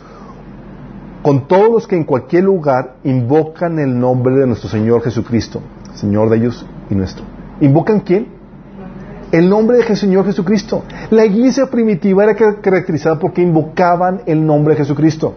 con 1.22 1.48
todos 1.48 1.68
los 1.68 1.86
que 1.88 1.96
en 1.96 2.04
cualquier 2.04 2.44
lugar 2.44 2.96
invocan 3.02 3.80
el 3.80 3.98
nombre 3.98 4.36
de 4.36 4.46
nuestro 4.46 4.70
Señor 4.70 5.02
Jesucristo, 5.02 5.60
Señor 5.94 6.30
de 6.30 6.36
ellos 6.36 6.64
y 6.88 6.94
nuestro. 6.94 7.24
¿Invocan 7.60 8.00
quién? 8.00 8.35
El 9.32 9.48
nombre 9.48 9.78
de 9.78 9.96
Señor 9.96 10.24
Jesucristo. 10.24 10.84
La 11.10 11.24
iglesia 11.24 11.66
primitiva 11.66 12.24
era 12.24 12.34
ca- 12.34 12.60
caracterizada 12.60 13.18
porque 13.18 13.42
invocaban 13.42 14.22
el 14.26 14.44
nombre 14.46 14.74
de 14.74 14.78
Jesucristo. 14.78 15.34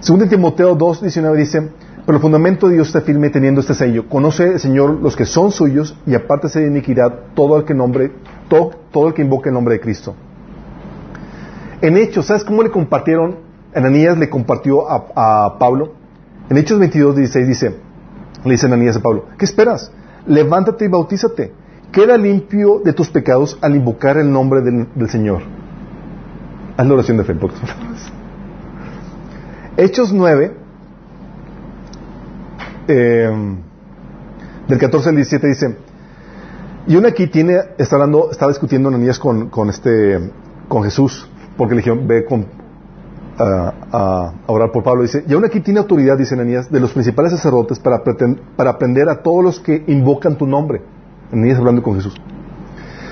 Segundo 0.00 0.26
Timoteo 0.26 0.74
2, 0.74 1.02
19 1.02 1.36
dice, 1.38 1.68
Pero 2.06 2.16
el 2.16 2.22
fundamento 2.22 2.68
de 2.68 2.74
Dios 2.74 2.86
está 2.88 3.02
firme 3.02 3.28
teniendo 3.28 3.60
este 3.60 3.74
sello. 3.74 4.08
Conoce 4.08 4.44
el 4.54 4.58
Señor 4.60 4.98
los 5.02 5.14
que 5.14 5.26
son 5.26 5.52
suyos 5.52 5.94
y 6.06 6.14
apártese 6.14 6.60
de 6.60 6.68
iniquidad 6.68 7.12
todo 7.34 7.58
el 7.58 7.64
que 7.64 7.74
nombre, 7.74 8.10
todo, 8.48 8.70
todo 8.90 9.08
el 9.08 9.14
que 9.14 9.22
invoque 9.22 9.50
el 9.50 9.54
nombre 9.54 9.74
de 9.74 9.80
Cristo. 9.80 10.14
En 11.82 11.96
Hechos, 11.98 12.26
¿sabes 12.26 12.44
cómo 12.44 12.62
le 12.62 12.70
compartieron? 12.70 13.36
Ananías 13.74 14.16
le 14.18 14.28
compartió 14.30 14.90
a, 14.90 15.04
a 15.14 15.58
Pablo. 15.58 15.92
En 16.48 16.56
Hechos 16.56 16.78
22, 16.78 17.16
16 17.16 17.46
dice, 17.46 17.76
le 18.44 18.50
dice 18.52 18.66
Ananías 18.66 18.96
a 18.96 19.00
Pablo, 19.00 19.26
¿qué 19.38 19.44
esperas? 19.44 19.92
Levántate 20.26 20.86
y 20.86 20.88
bautízate. 20.88 21.52
Queda 21.92 22.16
limpio 22.16 22.80
de 22.84 22.92
tus 22.92 23.10
pecados 23.10 23.58
al 23.60 23.74
invocar 23.74 24.16
el 24.16 24.30
nombre 24.30 24.60
del, 24.60 25.08
Señor. 25.08 25.42
Haz 26.76 26.86
la 26.86 26.94
oración 26.94 27.16
de 27.16 27.24
fe, 27.24 27.34
por. 27.34 27.50
Hechos 29.76 30.12
9, 30.12 30.52
eh, 32.86 33.30
del 34.68 34.78
14 34.78 35.08
al 35.08 35.16
17 35.16 35.46
dice, 35.48 35.76
y 36.86 36.96
uno 36.96 37.08
aquí 37.08 37.26
tiene, 37.26 37.58
está 37.78 37.96
hablando, 37.96 38.30
está 38.30 38.46
discutiendo 38.46 38.88
Ananías 38.88 39.18
con, 39.18 39.48
con 39.48 39.68
este, 39.68 40.30
con 40.68 40.84
Jesús, 40.84 41.28
porque 41.56 41.74
le 41.74 41.82
ve 41.94 42.26
a, 43.38 44.32
orar 44.46 44.70
por 44.70 44.82
Pablo. 44.82 45.02
Dice, 45.02 45.24
y 45.26 45.32
aún 45.32 45.44
aquí 45.44 45.60
tiene 45.60 45.80
autoridad, 45.80 46.16
dice 46.16 46.34
Ananías, 46.34 46.70
de 46.70 46.78
los 46.78 46.92
principales 46.92 47.32
sacerdotes 47.32 47.78
para, 47.78 48.04
preten- 48.04 48.38
para 48.56 48.70
aprender 48.70 49.08
a 49.08 49.22
todos 49.22 49.42
los 49.42 49.60
que 49.60 49.82
invocan 49.88 50.36
tu 50.36 50.46
nombre. 50.46 50.82
Ananías 51.32 51.58
hablando 51.58 51.82
con 51.82 51.94
Jesús. 51.94 52.14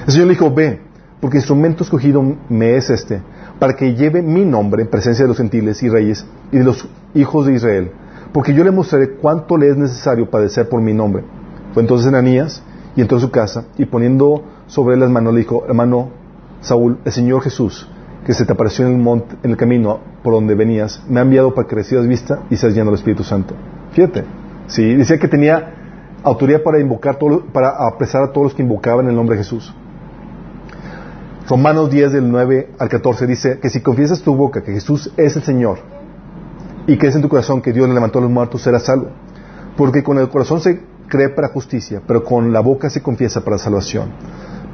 El 0.06 0.12
Señor 0.12 0.28
le 0.28 0.34
dijo, 0.34 0.52
ve, 0.52 0.80
porque 1.20 1.38
instrumento 1.38 1.84
escogido 1.84 2.22
me 2.48 2.76
es 2.76 2.90
este, 2.90 3.20
para 3.58 3.74
que 3.74 3.94
lleve 3.94 4.22
mi 4.22 4.44
nombre 4.44 4.82
en 4.82 4.88
presencia 4.88 5.24
de 5.24 5.28
los 5.28 5.36
gentiles 5.36 5.82
y 5.82 5.88
reyes 5.88 6.26
y 6.52 6.58
de 6.58 6.64
los 6.64 6.88
hijos 7.14 7.46
de 7.46 7.54
Israel, 7.54 7.90
porque 8.32 8.54
yo 8.54 8.64
le 8.64 8.70
mostraré 8.70 9.10
cuánto 9.10 9.56
le 9.56 9.68
es 9.68 9.76
necesario 9.76 10.30
padecer 10.30 10.68
por 10.68 10.80
mi 10.80 10.94
nombre. 10.94 11.24
Fue 11.72 11.82
entonces 11.82 12.06
Ananías 12.08 12.62
y 12.96 13.00
entró 13.00 13.18
a 13.18 13.20
su 13.20 13.30
casa 13.30 13.64
y 13.76 13.84
poniendo 13.84 14.44
sobre 14.66 14.94
él 14.94 15.00
las 15.00 15.10
manos 15.10 15.34
le 15.34 15.40
dijo, 15.40 15.64
hermano 15.66 16.10
Saúl, 16.60 16.98
el 17.04 17.12
Señor 17.12 17.42
Jesús, 17.42 17.88
que 18.24 18.34
se 18.34 18.44
te 18.44 18.52
apareció 18.52 18.86
en 18.86 18.94
el 18.94 18.98
monte, 18.98 19.36
en 19.42 19.50
el 19.50 19.56
camino 19.56 20.00
por 20.22 20.34
donde 20.34 20.54
venías, 20.54 21.02
me 21.08 21.20
ha 21.20 21.22
enviado 21.22 21.54
para 21.54 21.66
que 21.68 21.76
recibas 21.76 22.06
vista 22.06 22.40
y 22.50 22.56
seas 22.56 22.74
lleno 22.74 22.86
del 22.86 22.96
Espíritu 22.96 23.24
Santo. 23.24 23.54
Fíjate, 23.92 24.24
sí, 24.66 24.94
decía 24.94 25.18
que 25.18 25.28
tenía 25.28 25.74
autoridad 26.22 26.62
para 26.62 26.80
invocar 26.80 27.18
para 27.52 27.86
apresar 27.86 28.22
a 28.22 28.32
todos 28.32 28.46
los 28.48 28.54
que 28.54 28.62
invocaban 28.62 29.06
el 29.08 29.14
nombre 29.14 29.36
de 29.36 29.42
Jesús. 29.44 29.74
Romanos 31.48 31.90
10 31.90 32.12
del 32.12 32.30
9 32.30 32.70
al 32.78 32.88
14 32.88 33.26
dice 33.26 33.58
que 33.58 33.70
si 33.70 33.80
confiesas 33.80 34.20
tu 34.22 34.34
boca 34.34 34.62
que 34.62 34.72
Jesús 34.72 35.10
es 35.16 35.34
el 35.36 35.42
Señor 35.42 35.78
y 36.86 36.98
crees 36.98 37.16
en 37.16 37.22
tu 37.22 37.28
corazón 37.28 37.62
que 37.62 37.72
Dios 37.72 37.88
le 37.88 37.94
levantó 37.94 38.18
a 38.18 38.22
los 38.22 38.30
muertos, 38.30 38.62
serás 38.62 38.84
salvo. 38.84 39.08
Porque 39.76 40.02
con 40.02 40.18
el 40.18 40.28
corazón 40.28 40.60
se 40.60 40.80
cree 41.06 41.30
para 41.30 41.48
justicia, 41.48 42.02
pero 42.06 42.22
con 42.24 42.52
la 42.52 42.60
boca 42.60 42.90
se 42.90 43.02
confiesa 43.02 43.42
para 43.42 43.56
salvación. 43.58 44.10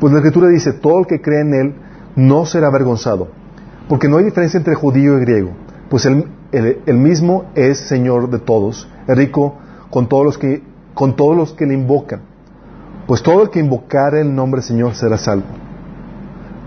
Pues 0.01 0.13
la 0.13 0.19
Escritura 0.19 0.49
dice, 0.49 0.73
todo 0.73 0.99
el 1.01 1.07
que 1.07 1.21
cree 1.21 1.43
en 1.43 1.55
Él 1.55 1.75
no 2.17 2.47
será 2.47 2.69
avergonzado, 2.69 3.29
porque 3.89 4.09
no 4.09 4.17
hay 4.17 4.25
diferencia 4.25 4.59
entre 4.59 4.75
judío 4.75 5.17
y 5.19 5.21
griego, 5.21 5.51
pues 5.89 6.07
él- 6.07 6.27
él 6.53 6.97
mismo 6.97 7.47
es 7.55 7.79
Señor 7.79 8.31
de 8.31 8.39
todos, 8.39 8.89
es 9.07 9.17
rico 9.17 9.57
con 9.91 10.09
todos 10.09 10.25
los 10.25 10.39
que, 10.39 10.63
con 10.95 11.17
todos 11.17 11.37
los 11.37 11.53
que 11.53 11.67
le 11.67 11.75
invocan. 11.75 12.21
Pues 13.07 13.23
todo 13.23 13.43
el 13.43 13.51
que 13.51 13.61
invocar 13.61 14.15
el 14.15 14.35
nombre 14.35 14.63
Señor 14.63 14.95
será 14.95 15.19
salvo. 15.19 15.45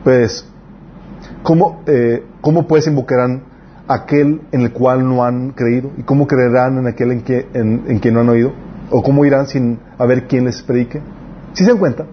Pues, 0.04 0.48
¿cómo, 1.44 1.82
eh, 1.88 2.24
¿cómo 2.42 2.68
pues 2.68 2.88
invocarán 2.88 3.44
aquel 3.88 4.42
en 4.52 4.62
el 4.62 4.72
cual 4.72 5.08
no 5.08 5.24
han 5.24 5.52
creído? 5.52 5.92
¿Y 5.98 6.04
cómo 6.04 6.28
creerán 6.28 6.78
en 6.78 6.88
aquel 6.88 7.12
en 7.12 7.22
que, 7.22 7.48
en, 7.54 7.86
en 7.88 8.00
que 8.00 8.12
no 8.12 8.20
han 8.20 8.30
oído? 8.30 8.54
¿O 8.92 9.02
cómo 9.02 9.26
irán 9.26 9.48
sin 9.48 9.80
haber 9.98 10.28
quien 10.28 10.46
les 10.46 10.62
predique? 10.62 11.02
¿Sí 11.54 11.64
se 11.64 11.72
dan 11.72 11.80
cuenta? 11.80 12.06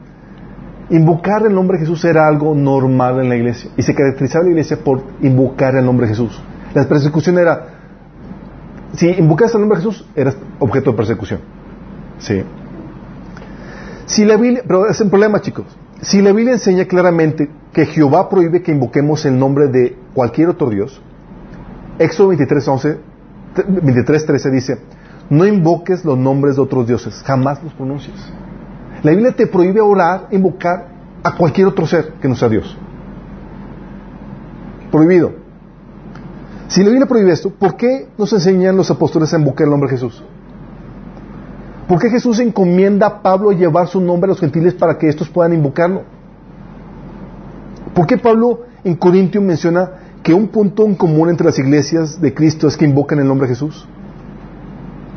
Invocar 0.91 1.47
el 1.47 1.55
nombre 1.55 1.79
de 1.79 1.85
Jesús 1.85 2.05
era 2.05 2.27
algo 2.27 2.55
normal 2.55 3.21
en 3.21 3.29
la 3.29 3.37
iglesia. 3.37 3.71
Y 3.77 3.83
se 3.83 3.95
caracterizaba 3.95 4.45
la 4.45 4.51
iglesia 4.51 4.79
por 4.79 5.03
invocar 5.21 5.77
el 5.77 5.85
nombre 5.85 6.09
Jesús. 6.09 6.41
La 6.75 6.89
persecución 6.89 7.39
era, 7.39 7.69
si 8.95 9.09
invocas 9.09 9.55
el 9.55 9.61
nombre 9.61 9.79
de 9.79 9.85
Jesús, 9.85 10.07
eras 10.17 10.37
objeto 10.59 10.91
de 10.91 10.97
persecución. 10.97 11.54
Sí. 12.19 12.43
Si 14.07 14.25
la 14.25 14.37
Biblia, 14.37 14.62
pero 14.67 14.87
es 14.89 15.01
un 15.01 15.11
problema, 15.11 15.41
chicos. 15.41 15.67
Si 16.01 16.21
la 16.21 16.33
Biblia 16.33 16.55
enseña 16.55 16.85
claramente 16.85 17.51
que 17.73 17.87
Jehová 17.87 18.29
prohíbe 18.29 18.62
que 18.62 18.73
invoquemos 18.73 19.25
el 19.25 19.39
nombre 19.39 19.69
de 19.69 19.97
cualquier 20.15 20.51
otro 20.51 20.69
Dios, 20.69 21.01
Éxodo 21.99 22.29
23, 22.29 22.69
11, 22.69 22.99
23, 23.69 24.27
13 24.27 24.51
dice, 24.51 24.79
no 25.31 25.47
invoques 25.47 26.05
los 26.05 26.19
nombres 26.19 26.57
de 26.57 26.62
otros 26.62 26.87
dioses, 26.87 27.23
jamás 27.25 27.62
los 27.62 27.73
pronuncies. 27.73 28.15
La 29.03 29.12
Biblia 29.12 29.33
te 29.33 29.47
prohíbe 29.47 29.81
orar, 29.81 30.29
invocar 30.31 30.89
a 31.23 31.37
cualquier 31.37 31.69
otro 31.69 31.87
ser 31.87 32.15
que 32.21 32.29
no 32.29 32.35
sea 32.35 32.49
Dios. 32.49 32.77
Prohibido. 34.91 35.33
Si 36.69 36.83
la 36.83 36.91
Biblia 36.91 37.07
prohíbe 37.07 37.33
esto, 37.33 37.51
¿por 37.51 37.77
qué 37.77 38.09
nos 38.19 38.33
enseñan 38.33 38.77
los 38.77 38.91
apóstoles 38.91 39.33
a 39.33 39.39
invocar 39.39 39.65
el 39.65 39.71
nombre 39.71 39.89
de 39.89 39.97
Jesús? 39.97 40.23
¿Por 41.89 42.01
qué 42.01 42.09
Jesús 42.09 42.39
encomienda 42.41 43.07
a 43.07 43.22
Pablo 43.22 43.53
llevar 43.53 43.89
su 43.89 44.01
nombre 44.01 44.28
a 44.28 44.32
los 44.32 44.41
gentiles 44.41 44.74
para 44.74 44.97
que 44.97 45.09
estos 45.09 45.28
puedan 45.28 45.53
invocarlo? 45.53 46.03
¿Por 47.95 48.07
qué 48.07 48.16
Pablo 48.16 48.62
en 48.85 48.97
Corintio 48.97 49.43
menciona 49.43 49.91
que 50.22 50.32
un 50.32 50.49
punto 50.49 50.85
en 50.87 50.95
común 50.95 51.28
entre 51.28 51.45
las 51.45 51.59
iglesias 51.59 52.20
de 52.20 52.32
Cristo 52.32 52.66
es 52.66 52.76
que 52.76 52.87
invocan 52.87 53.18
el 53.18 53.28
nombre 53.28 53.47
de 53.47 53.55
Jesús? 53.55 53.87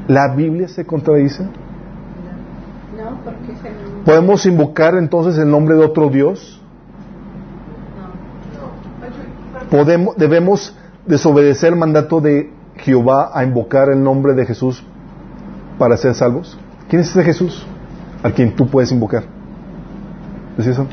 ¿La 0.07 0.33
Biblia 0.35 0.67
se 0.67 0.85
contradice? 0.85 1.43
No, 1.43 3.21
porque. 3.23 3.53
¿Podemos 4.05 4.45
invocar 4.45 4.95
entonces 4.95 5.37
el 5.37 5.49
nombre 5.49 5.75
de 5.75 5.85
otro 5.85 6.09
Dios? 6.09 6.61
¿Podemos, 9.71 10.15
¿Debemos 10.17 10.77
desobedecer 11.05 11.73
el 11.73 11.79
mandato 11.79 12.19
de 12.19 12.51
Jehová 12.77 13.31
a 13.33 13.43
invocar 13.43 13.89
el 13.89 14.03
nombre 14.03 14.33
de 14.33 14.45
Jesús 14.45 14.83
para 15.77 15.97
ser 15.97 16.13
salvos? 16.13 16.57
¿Quién 16.89 17.01
es 17.01 17.09
ese 17.09 17.23
Jesús 17.23 17.65
al 18.23 18.33
quien 18.33 18.55
tú 18.55 18.67
puedes 18.67 18.91
invocar? 18.91 19.23
¿Es 20.57 20.67
eso? 20.67 20.87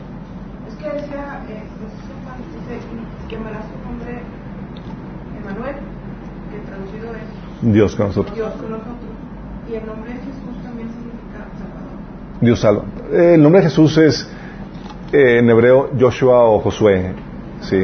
Es 0.68 0.74
que 0.74 0.84
decía, 0.84 1.40
eh, 1.48 1.62
Jesús 1.62 3.28
y 3.28 3.32
llamará 3.32 3.60
su 3.62 3.88
nombre 3.88 4.22
Emanuel, 5.40 5.76
que 6.50 6.58
traducido 6.68 7.14
es 7.14 7.72
Dios 7.72 7.96
con 7.96 8.06
nosotros. 8.08 8.34
Dios 8.34 8.52
con 8.54 8.70
nosotros. 8.70 8.94
Y 9.70 9.74
el 9.74 9.86
nombre 9.86 10.12
de 10.12 10.18
Jesús 10.18 10.62
también 10.62 10.88
significa 10.88 11.48
Salvador. 11.58 12.40
Dios 12.40 12.60
salva. 12.60 12.84
El 13.12 13.42
nombre 13.42 13.62
de 13.62 13.68
Jesús 13.68 13.96
es 13.98 14.28
eh, 15.12 15.38
en 15.38 15.48
hebreo 15.48 15.90
Joshua 15.98 16.44
o 16.44 16.60
Josué. 16.60 17.14
Sí, 17.62 17.82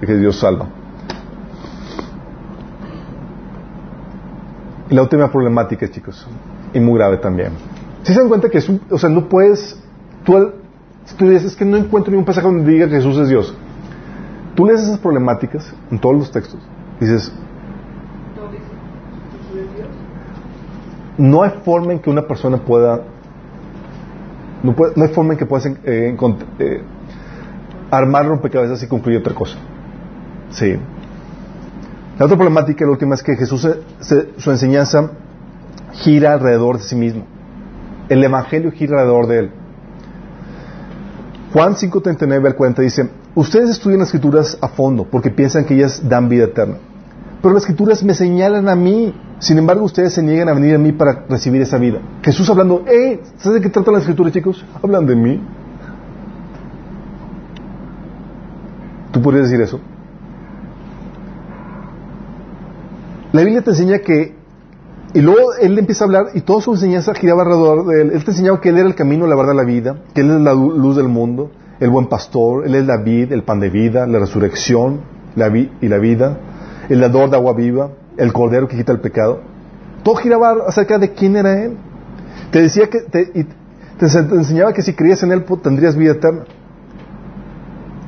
que 0.00 0.16
Dios 0.16 0.36
salva. 0.36 0.66
La 4.92 5.02
última 5.02 5.30
problemática, 5.30 5.90
chicos, 5.90 6.26
y 6.74 6.80
muy 6.80 6.98
grave 6.98 7.16
también. 7.16 7.52
Si 8.02 8.12
se 8.12 8.20
dan 8.20 8.28
cuenta 8.28 8.48
que 8.50 8.58
es 8.58 8.68
un, 8.68 8.80
o 8.90 8.98
sea, 8.98 9.08
no 9.08 9.28
puedes, 9.28 9.80
tú, 10.24 10.52
tú 11.16 11.28
dices, 11.30 11.52
es 11.52 11.56
que 11.56 11.64
no 11.64 11.76
encuentro 11.76 12.10
ningún 12.10 12.26
pasaje 12.26 12.46
donde 12.46 12.70
diga 12.70 12.86
que 12.88 12.96
Jesús 12.96 13.16
es 13.18 13.28
Dios. 13.28 13.54
Tú 14.54 14.66
lees 14.66 14.82
esas 14.82 14.98
problemáticas 14.98 15.72
en 15.90 15.98
todos 15.98 16.14
los 16.16 16.30
textos, 16.30 16.60
dices, 17.00 17.32
no 21.18 21.42
hay 21.42 21.50
forma 21.64 21.92
en 21.92 21.98
que 22.00 22.10
una 22.10 22.22
persona 22.26 22.58
pueda 22.58 23.02
no, 24.62 24.74
puede- 24.74 24.92
hay 25.00 25.08
forma 25.08 25.32
en 25.34 25.38
que 25.38 25.46
puedas 25.46 25.66
eh, 25.66 26.16
eh, 26.58 26.82
armar 27.90 28.26
rompecabezas 28.26 28.82
y 28.82 28.86
concluir 28.88 29.18
otra 29.18 29.34
cosa 29.34 29.56
sí 30.50 30.76
la 32.22 32.26
otra 32.26 32.36
problemática 32.36 32.84
la 32.84 32.92
última 32.92 33.16
es 33.16 33.22
que 33.24 33.34
Jesús 33.34 33.68
su 34.36 34.50
enseñanza 34.52 35.10
gira 35.92 36.34
alrededor 36.34 36.78
de 36.78 36.84
sí 36.84 36.94
mismo 36.94 37.24
el 38.08 38.22
evangelio 38.22 38.70
gira 38.70 39.00
alrededor 39.00 39.26
de 39.26 39.38
él 39.40 39.50
Juan 41.52 41.74
5:39 41.74 42.46
al 42.46 42.54
40 42.54 42.80
dice 42.82 43.10
ustedes 43.34 43.70
estudian 43.70 43.98
las 43.98 44.08
escrituras 44.10 44.56
a 44.60 44.68
fondo 44.68 45.02
porque 45.02 45.30
piensan 45.30 45.64
que 45.64 45.74
ellas 45.74 46.08
dan 46.08 46.28
vida 46.28 46.44
eterna 46.44 46.76
pero 47.42 47.54
las 47.54 47.64
escrituras 47.64 48.04
me 48.04 48.14
señalan 48.14 48.68
a 48.68 48.76
mí. 48.76 49.12
Sin 49.40 49.58
embargo, 49.58 49.82
ustedes 49.82 50.12
se 50.12 50.22
niegan 50.22 50.48
a 50.48 50.54
venir 50.54 50.76
a 50.76 50.78
mí 50.78 50.92
para 50.92 51.24
recibir 51.28 51.60
esa 51.60 51.76
vida. 51.76 51.98
Jesús 52.22 52.48
hablando, 52.48 52.84
¡eh! 52.86 53.20
¿Sabes 53.38 53.54
de 53.54 53.62
qué 53.62 53.68
tratan 53.68 53.94
las 53.94 54.04
escrituras, 54.04 54.32
chicos? 54.32 54.64
Hablan 54.80 55.06
de 55.06 55.16
mí. 55.16 55.40
¿Tú 59.10 59.20
podrías 59.20 59.50
decir 59.50 59.60
eso? 59.60 59.80
La 63.32 63.40
Biblia 63.42 63.62
te 63.62 63.70
enseña 63.70 63.98
que, 64.00 64.34
y 65.14 65.20
luego 65.20 65.54
él 65.60 65.78
empieza 65.78 66.04
a 66.04 66.06
hablar 66.06 66.26
y 66.34 66.42
toda 66.42 66.60
su 66.60 66.72
enseñanza 66.72 67.14
giraba 67.14 67.42
alrededor 67.42 67.86
de 67.86 68.02
él. 68.02 68.10
Él 68.12 68.24
te 68.24 68.30
enseñaba 68.30 68.60
que 68.60 68.68
él 68.68 68.78
era 68.78 68.86
el 68.88 68.94
camino, 68.94 69.26
la 69.26 69.36
verdad, 69.36 69.54
la 69.54 69.64
vida, 69.64 69.96
que 70.14 70.20
él 70.20 70.30
es 70.30 70.40
la 70.40 70.52
lu- 70.52 70.76
luz 70.78 70.96
del 70.96 71.08
mundo, 71.08 71.50
el 71.80 71.90
buen 71.90 72.06
pastor, 72.08 72.66
él 72.66 72.74
es 72.74 72.86
la 72.86 72.98
vid, 72.98 73.32
el 73.32 73.42
pan 73.42 73.60
de 73.60 73.70
vida, 73.70 74.06
la 74.06 74.18
resurrección 74.18 75.00
la 75.34 75.48
vi- 75.48 75.72
y 75.80 75.88
la 75.88 75.98
vida, 75.98 76.38
el 76.90 77.00
dador 77.00 77.30
de 77.30 77.36
agua 77.36 77.54
viva, 77.54 77.90
el 78.18 78.32
cordero 78.32 78.68
que 78.68 78.76
quita 78.76 78.92
el 78.92 79.00
pecado. 79.00 79.40
Todo 80.02 80.16
giraba 80.16 80.54
acerca 80.66 80.98
de 80.98 81.12
quién 81.12 81.36
era 81.36 81.62
Él. 81.64 81.76
Te 82.50 82.60
decía 82.60 82.88
que 82.90 83.00
te, 83.00 83.30
y 83.34 83.44
te, 83.98 84.06
enseñaba 84.06 84.72
que 84.74 84.82
si 84.82 84.92
creías 84.94 85.22
en 85.22 85.32
Él 85.32 85.44
pues, 85.44 85.62
tendrías 85.62 85.96
vida 85.96 86.12
eterna. 86.12 86.42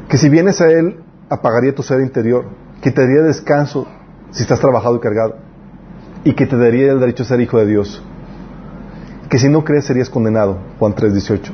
Que 0.08 0.18
si 0.18 0.28
vienes 0.28 0.60
a 0.60 0.70
Él 0.70 0.96
apagaría 1.30 1.74
tu 1.74 1.82
ser 1.82 2.00
interior. 2.00 2.44
Que 2.82 2.90
te 2.90 3.00
daría 3.02 3.22
descanso 3.22 3.86
si 4.34 4.42
estás 4.42 4.60
trabajado 4.60 4.96
y 4.96 5.00
cargado. 5.00 5.36
Y 6.24 6.34
que 6.34 6.46
te 6.46 6.56
daría 6.56 6.92
el 6.92 7.00
derecho 7.00 7.22
a 7.22 7.26
ser 7.26 7.40
hijo 7.40 7.58
de 7.58 7.66
Dios. 7.66 8.02
Que 9.30 9.38
si 9.38 9.48
no 9.48 9.64
crees 9.64 9.86
serías 9.86 10.10
condenado. 10.10 10.58
Juan 10.78 10.94
3:18. 10.94 11.52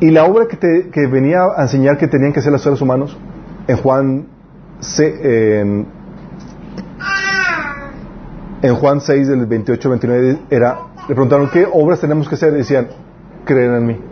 Y 0.00 0.10
la 0.10 0.24
obra 0.24 0.46
que, 0.46 0.56
te, 0.56 1.06
venía 1.08 1.40
a 1.54 1.62
enseñar 1.62 1.98
que 1.98 2.08
tenían 2.08 2.32
que 2.32 2.40
hacer 2.40 2.50
los 2.50 2.62
seres 2.62 2.80
humanos, 2.80 3.18
en 3.66 3.76
Juan, 3.76 4.26
en, 4.98 5.86
en 8.62 8.74
Juan 8.76 9.00
6, 9.02 9.28
del 9.28 9.44
28 9.44 9.90
29, 9.90 10.38
era, 10.48 10.78
le 11.06 11.14
preguntaron, 11.14 11.50
¿qué 11.50 11.66
obras 11.70 12.00
tenemos 12.00 12.30
que 12.30 12.34
hacer? 12.34 12.54
Y 12.54 12.58
decían, 12.58 12.88
creer 13.44 13.74
en 13.74 13.86
mí. 13.86 14.09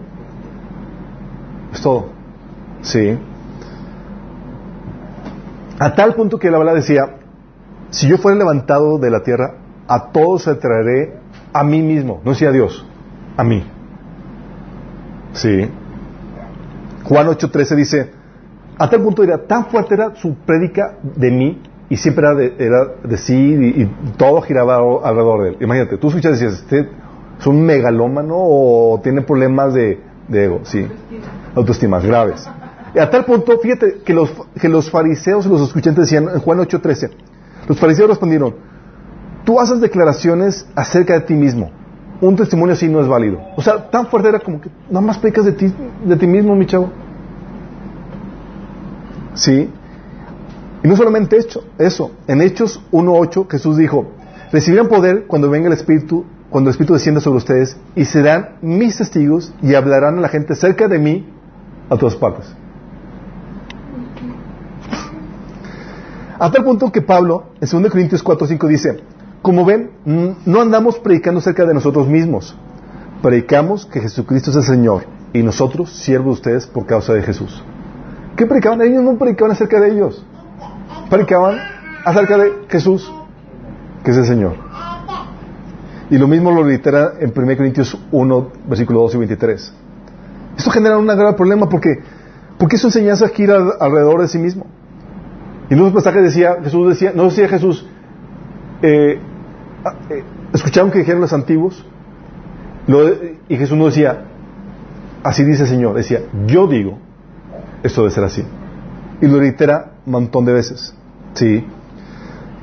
Es 1.73 1.83
todo. 1.83 2.07
Sí. 2.83 3.19
A 5.79 5.95
tal 5.95 6.14
punto 6.14 6.39
que 6.39 6.51
la 6.51 6.59
bala 6.59 6.75
decía, 6.75 7.16
si 7.91 8.09
yo 8.09 8.19
fuera 8.19 8.37
levantado 8.37 8.99
de 8.99 9.11
la 9.11 9.23
tierra, 9.23 9.55
a 9.87 10.11
todos 10.11 10.43
se 10.43 10.55
traeré 10.55 11.14
a 11.53 11.64
mí 11.64 11.83
mismo. 11.83 12.21
No 12.25 12.33
decía 12.33 12.49
a 12.49 12.53
Dios, 12.53 12.85
a 13.37 13.45
mí. 13.45 13.64
Sí. 15.33 15.71
Juan 17.05 17.27
8:13 17.29 17.77
dice, 17.77 18.11
a 18.79 18.91
tal 18.91 19.03
punto 19.03 19.23
era, 19.23 19.47
tan 19.47 19.66
fuerte 19.66 19.95
era 19.95 20.14
su 20.16 20.35
prédica 20.35 20.97
de 21.03 21.31
mí, 21.31 21.62
y 21.89 21.97
siempre 21.97 22.27
era 22.27 22.35
de, 22.35 22.55
era 22.59 22.85
de 23.03 23.16
sí, 23.16 23.35
y, 23.35 23.83
y 23.83 23.91
todo 24.16 24.43
giraba 24.43 24.77
alrededor 24.77 25.43
de 25.43 25.49
él. 25.51 25.57
Imagínate, 25.61 25.97
tú 25.97 26.09
escuchas 26.09 26.41
y 26.41 26.45
dices, 26.45 26.61
¿este 26.61 26.89
es 27.39 27.47
un 27.47 27.62
megalómano 27.62 28.35
o 28.37 29.01
tiene 29.03 29.23
problemas 29.23 29.73
de, 29.75 30.01
de 30.29 30.45
ego? 30.45 30.61
Sí, 30.64 30.87
autoestimas 31.55 32.05
graves. 32.05 32.49
Y 32.95 32.99
a 32.99 33.11
tal 33.11 33.24
punto, 33.24 33.59
fíjate, 33.59 34.01
que 34.05 34.14
los, 34.14 34.31
que 34.61 34.68
los 34.68 34.91
fariseos 34.91 35.47
y 35.47 35.49
los 35.49 35.61
escuchantes 35.61 36.05
decían 36.05 36.29
en 36.33 36.41
Juan 36.41 36.59
8:13, 36.59 37.11
los 37.68 37.79
fariseos 37.79 38.09
respondieron, 38.09 38.55
tú 39.45 39.61
haces 39.61 39.81
declaraciones 39.81 40.66
acerca 40.74 41.14
de 41.14 41.20
ti 41.20 41.35
mismo. 41.35 41.70
Un 42.20 42.35
testimonio 42.35 42.74
así 42.74 42.89
no 42.89 43.01
es 43.01 43.07
válido. 43.07 43.41
O 43.57 43.62
sea, 43.62 43.91
tan 43.91 44.07
fuerte 44.09 44.29
era 44.29 44.41
como 44.41 44.61
que 44.61 44.70
nada 44.89 45.01
más 45.01 45.18
predicas 45.18 45.45
de 45.45 45.53
ti, 45.53 45.72
de 46.05 46.16
ti 46.16 46.26
mismo, 46.26 46.57
mi 46.57 46.66
chavo. 46.66 46.91
Sí. 49.35 49.70
Y 50.83 50.89
no 50.89 50.97
solamente 50.97 51.39
hecho, 51.39 51.62
eso. 51.79 52.11
En 52.26 52.43
Hechos 52.43 52.81
1.8 52.91 53.49
Jesús 53.49 53.76
dijo, 53.76 54.07
recibirán 54.51 54.89
poder 54.89 55.26
cuando 55.26 55.49
venga 55.49 55.68
el 55.68 55.74
Espíritu, 55.74 56.24
cuando 56.51 56.70
el 56.70 56.72
Espíritu 56.72 56.94
descienda 56.94 57.20
sobre 57.20 57.38
ustedes, 57.38 57.76
y 57.94 58.05
serán 58.05 58.57
mis 58.62 58.96
testigos 58.96 59.53
y 59.62 59.74
hablarán 59.74 60.18
a 60.18 60.20
la 60.20 60.28
gente 60.28 60.55
cerca 60.55 60.88
de 60.88 60.99
mí 60.99 61.28
a 61.90 61.96
todas 61.96 62.16
partes. 62.16 62.55
A 66.38 66.51
tal 66.51 66.64
punto 66.64 66.92
que 66.92 67.03
Pablo, 67.03 67.49
en 67.61 67.82
2 67.82 67.90
Corintios 67.90 68.24
4.5 68.24 68.68
dice, 68.68 69.01
como 69.42 69.64
ven, 69.64 69.90
no 70.05 70.61
andamos 70.61 70.99
predicando 70.99 71.40
cerca 71.40 71.64
de 71.64 71.74
nosotros 71.74 72.07
mismos, 72.07 72.57
predicamos 73.22 73.86
que 73.86 74.01
Jesucristo 74.01 74.51
es 74.51 74.57
el 74.57 74.62
Señor 74.62 75.05
y 75.32 75.42
nosotros 75.42 75.90
siervos 75.90 76.26
de 76.26 76.32
ustedes 76.32 76.66
por 76.66 76.86
causa 76.86 77.12
de 77.12 77.22
Jesús. 77.22 77.62
¿Qué 78.36 78.46
predicaban? 78.46 78.80
Ellos 78.82 79.03
no 79.03 79.18
predicaban 79.18 79.53
acerca 79.53 79.80
de 79.80 79.90
ellos, 79.90 80.24
predicaban 81.11 81.59
acerca 82.05 82.38
de 82.38 82.53
Jesús, 82.68 83.12
que 84.05 84.12
es 84.12 84.16
el 84.16 84.24
Señor. 84.24 84.68
Y 86.11 86.19
lo 86.19 86.27
mismo 86.27 86.51
lo 86.51 86.63
reitera 86.65 87.15
en 87.21 87.33
1 87.37 87.57
Corintios 87.57 87.99
1, 88.11 88.53
versículo 88.69 89.01
2 89.01 89.15
y 89.15 89.19
23. 89.19 89.73
Esto 90.57 90.71
genera 90.71 90.97
un 90.97 91.07
gran 91.07 91.37
problema 91.37 91.69
porque, 91.69 92.01
porque 92.59 92.79
su 92.79 92.87
enseñanza 92.87 93.29
gira 93.29 93.59
alrededor 93.79 94.23
de 94.23 94.29
sí 94.29 94.39
mismo. 94.39 94.67
Y 95.71 95.75
en 95.75 95.83
un 95.83 95.93
pasaje 95.93 96.23
decía, 96.23 96.57
Jesús 96.63 96.89
decía, 96.89 97.13
no 97.15 97.25
decía 97.25 97.47
Jesús, 97.49 97.87
eh, 98.83 99.21
ah, 99.85 99.95
eh, 100.09 100.25
escucharon 100.55 100.91
que 100.91 101.01
dijeron 101.01 101.21
los 101.21 101.33
antiguos, 101.33 101.85
y 103.49 103.57
Jesús 103.57 103.77
no 103.77 103.87
decía, 103.87 104.25
así 105.23 105.45
dice 105.45 105.65
el 105.65 105.69
Señor, 105.69 105.95
decía, 105.95 106.23
yo 106.47 106.67
digo, 106.67 106.99
esto 107.83 108.01
debe 108.01 108.15
ser 108.15 108.25
así. 108.25 108.45
Y 109.21 109.27
lo 109.27 109.39
reitera 109.39 109.93
un 110.07 110.13
montón 110.13 110.47
de 110.47 110.55
veces. 110.55 110.95
Sí. 111.35 111.67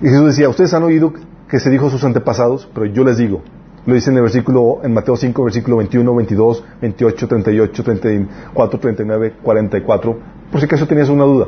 Y 0.02 0.08
Jesús 0.08 0.26
decía, 0.26 0.50
ustedes 0.50 0.74
han 0.74 0.82
oído 0.82 1.14
que 1.56 1.62
se 1.62 1.70
dijo 1.70 1.89
sus 1.89 2.03
antepasados, 2.03 2.68
pero 2.74 2.86
yo 2.86 3.06
les 3.06 3.16
digo. 3.16 3.41
Lo 3.86 3.93
dice 3.93 4.10
en 4.10 4.18
el 4.18 4.24
versículo, 4.24 4.82
en 4.84 4.93
Mateo 4.93 5.16
5, 5.16 5.41
versículo 5.41 5.78
21, 5.78 6.14
22, 6.14 6.66
28, 6.82 7.28
38, 7.30 7.84
34, 7.84 8.80
39, 8.82 9.34
44. 9.41 10.20
Por 10.51 10.60
si 10.60 10.66
acaso 10.66 10.86
tenías 10.86 11.08
una 11.08 11.24
duda. 11.24 11.47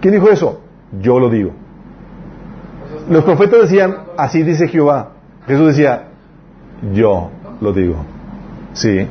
¿Quién 0.00 0.14
dijo 0.14 0.28
eso? 0.30 0.62
Yo 1.00 1.20
lo 1.20 1.30
digo. 1.30 1.52
Los 3.08 3.22
profetas 3.22 3.60
decían, 3.60 3.98
así 4.16 4.42
dice 4.42 4.66
Jehová. 4.66 5.12
Jesús 5.46 5.68
decía, 5.68 6.08
yo 6.92 7.30
lo 7.60 7.72
digo. 7.72 7.94
Sí. 8.72 9.06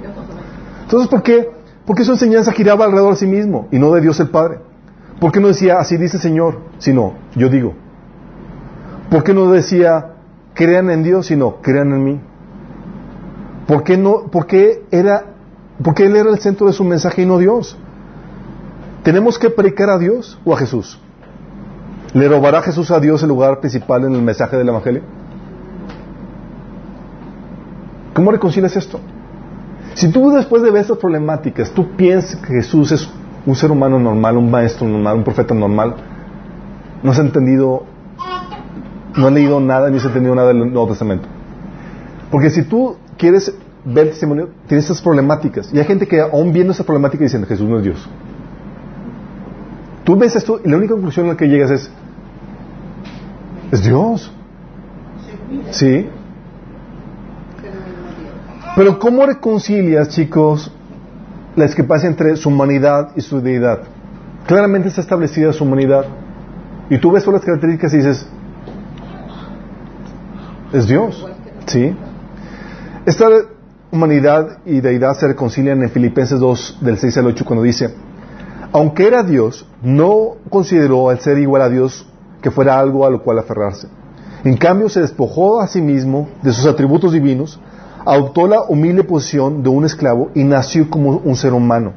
Entonces, 0.82 1.08
¿por 1.08 1.24
qué? 1.24 1.50
Porque 1.86 2.04
su 2.04 2.12
enseñanza 2.12 2.52
giraba 2.52 2.84
alrededor 2.84 3.12
de 3.12 3.20
sí 3.20 3.26
mismo 3.26 3.70
y 3.72 3.80
no 3.80 3.94
de 3.94 4.02
Dios 4.02 4.20
el 4.20 4.28
Padre. 4.28 4.60
¿Por 5.22 5.32
qué 5.32 5.40
no 5.40 5.48
decía, 5.48 5.78
así 5.80 5.96
dice 5.96 6.18
el 6.18 6.24
Señor? 6.24 6.60
Sino, 6.78 7.14
yo 7.38 7.48
digo. 7.48 7.83
¿Por 9.14 9.24
qué 9.24 9.32
no 9.36 9.52
decía, 9.52 10.08
crean 10.56 10.90
en 10.90 11.04
Dios, 11.04 11.28
sino, 11.28 11.58
crean 11.62 11.94
en 11.94 12.04
mí? 12.04 12.20
¿Por 13.68 13.84
qué 13.84 13.96
no, 13.96 14.24
por 14.32 14.48
qué 14.48 14.86
era, 14.90 15.36
por 15.84 15.94
qué 15.94 16.08
Él 16.08 16.16
era 16.16 16.32
el 16.32 16.40
centro 16.40 16.66
de 16.66 16.74
su 16.74 16.84
mensaje 16.84 17.22
y 17.22 17.28
no 17.28 17.38
Dios? 17.38 17.78
¿Tenemos 19.04 19.38
que 19.38 19.52
predicar 19.52 19.92
a 19.92 20.00
Dios 20.00 20.40
o 20.44 20.56
a 20.56 20.58
Jesús? 20.58 21.00
¿Le 22.16 22.28
robará 22.28 22.64
Jesús 22.64 22.90
a 22.90 23.00
Dios 23.00 23.22
el 23.22 23.30
lugar 23.30 23.60
principal 23.60 24.04
en 24.04 24.16
el 24.16 24.24
mensaje 24.24 24.58
del 24.58 24.70
Evangelio? 24.70 25.04
¿Cómo 28.16 28.32
reconcilias 28.32 28.76
esto? 28.76 29.00
Si 29.94 30.12
tú 30.12 30.32
después 30.32 30.64
de 30.64 30.72
ver 30.72 30.82
estas 30.82 30.98
problemáticas, 30.98 31.70
tú 31.70 31.92
piensas 31.96 32.38
que 32.38 32.48
Jesús 32.48 32.92
es 32.92 33.08
un 33.46 33.56
ser 33.56 33.70
humano 33.70 34.00
normal, 34.00 34.38
un 34.38 34.50
maestro 34.50 34.88
normal, 34.88 35.18
un 35.18 35.24
profeta 35.24 35.54
normal, 35.54 35.98
no 37.04 37.12
has 37.12 37.20
entendido, 37.20 37.93
no 39.16 39.28
has 39.28 39.34
leído 39.34 39.60
nada 39.60 39.90
ni 39.90 39.98
has 39.98 40.06
entendido 40.06 40.36
nada 40.36 40.50
del 40.50 40.60
Nuevo 40.60 40.88
Testamento. 40.88 41.28
Porque 42.32 42.50
si 42.50 42.64
tú 42.64 42.98
quieres 43.18 43.54
ver 43.86 44.10
testimonio, 44.10 44.50
tienes 44.68 44.86
estas 44.86 45.02
problemáticas. 45.02 45.74
Y 45.74 45.80
hay 45.80 45.86
gente 45.86 46.08
que 46.08 46.20
aún 46.22 46.52
viendo 46.52 46.74
esa 46.74 46.84
problemática 46.84 47.24
diciendo 47.24 47.48
Jesús 47.48 47.70
no 47.70 47.78
es 47.78 47.84
Dios. 47.84 48.10
Tú 50.04 50.18
ves 50.18 50.36
esto 50.36 50.60
y 50.64 50.70
la 50.70 50.78
única 50.78 50.94
conclusión 50.94 51.28
a 51.28 51.30
la 51.30 51.38
que 51.38 51.48
llegas 51.48 51.72
es, 51.72 51.92
es 53.72 53.84
Dios. 53.84 54.32
¿Sí? 55.72 56.10
Pero 58.76 58.98
¿cómo 58.98 59.26
reconcilias, 59.26 60.10
chicos, 60.10 60.72
la 61.56 61.66
discrepancia 61.66 62.10
entre 62.10 62.36
su 62.36 62.50
humanidad 62.50 63.12
y 63.16 63.22
su 63.22 63.40
deidad? 63.40 63.84
Claramente 64.48 64.90
está 64.90 65.02
establecida 65.02 65.54
su 65.54 65.64
humanidad. 65.64 66.06
Y 66.90 66.98
tú 66.98 67.12
ves 67.12 67.24
todas 67.24 67.42
las 67.42 67.46
características 67.46 67.94
y 67.94 67.98
dices, 67.98 68.28
es 70.74 70.88
Dios. 70.88 71.26
¿Sí? 71.68 71.96
Esta 73.06 73.28
humanidad 73.92 74.58
y 74.66 74.82
deidad 74.82 75.16
se 75.16 75.28
reconcilian 75.28 75.82
en 75.84 75.90
Filipenses 75.90 76.40
2, 76.40 76.80
del 76.82 76.98
6 76.98 77.18
al 77.18 77.28
8, 77.28 77.46
cuando 77.46 77.64
dice, 77.64 77.94
aunque 78.72 79.08
era 79.08 79.24
Dios, 79.24 79.68
no 79.84 80.38
consideró 80.50 81.10
al 81.10 81.20
ser 81.20 81.38
igual 81.38 81.62
a 81.62 81.70
Dios 81.70 82.08
que 82.42 82.50
fuera 82.50 82.80
algo 82.80 83.06
a 83.06 83.12
lo 83.12 83.22
cual 83.22 83.40
aferrarse. 83.40 83.88
En 84.44 84.58
cambio, 84.58 84.90
se 84.90 85.02
despojó 85.02 85.62
a 85.62 85.68
sí 85.68 85.80
mismo 85.80 86.28
de 86.42 86.52
sus 86.52 86.66
atributos 86.66 87.14
divinos, 87.14 87.60
adoptó 88.04 88.48
la 88.48 88.64
humilde 88.64 89.04
posición 89.04 89.64
de 89.64 89.70
un 89.70 89.86
esclavo 89.86 90.32
y 90.34 90.44
nació 90.44 90.90
como 90.90 91.18
un 91.18 91.36
ser 91.36 91.54
humano. 91.54 91.94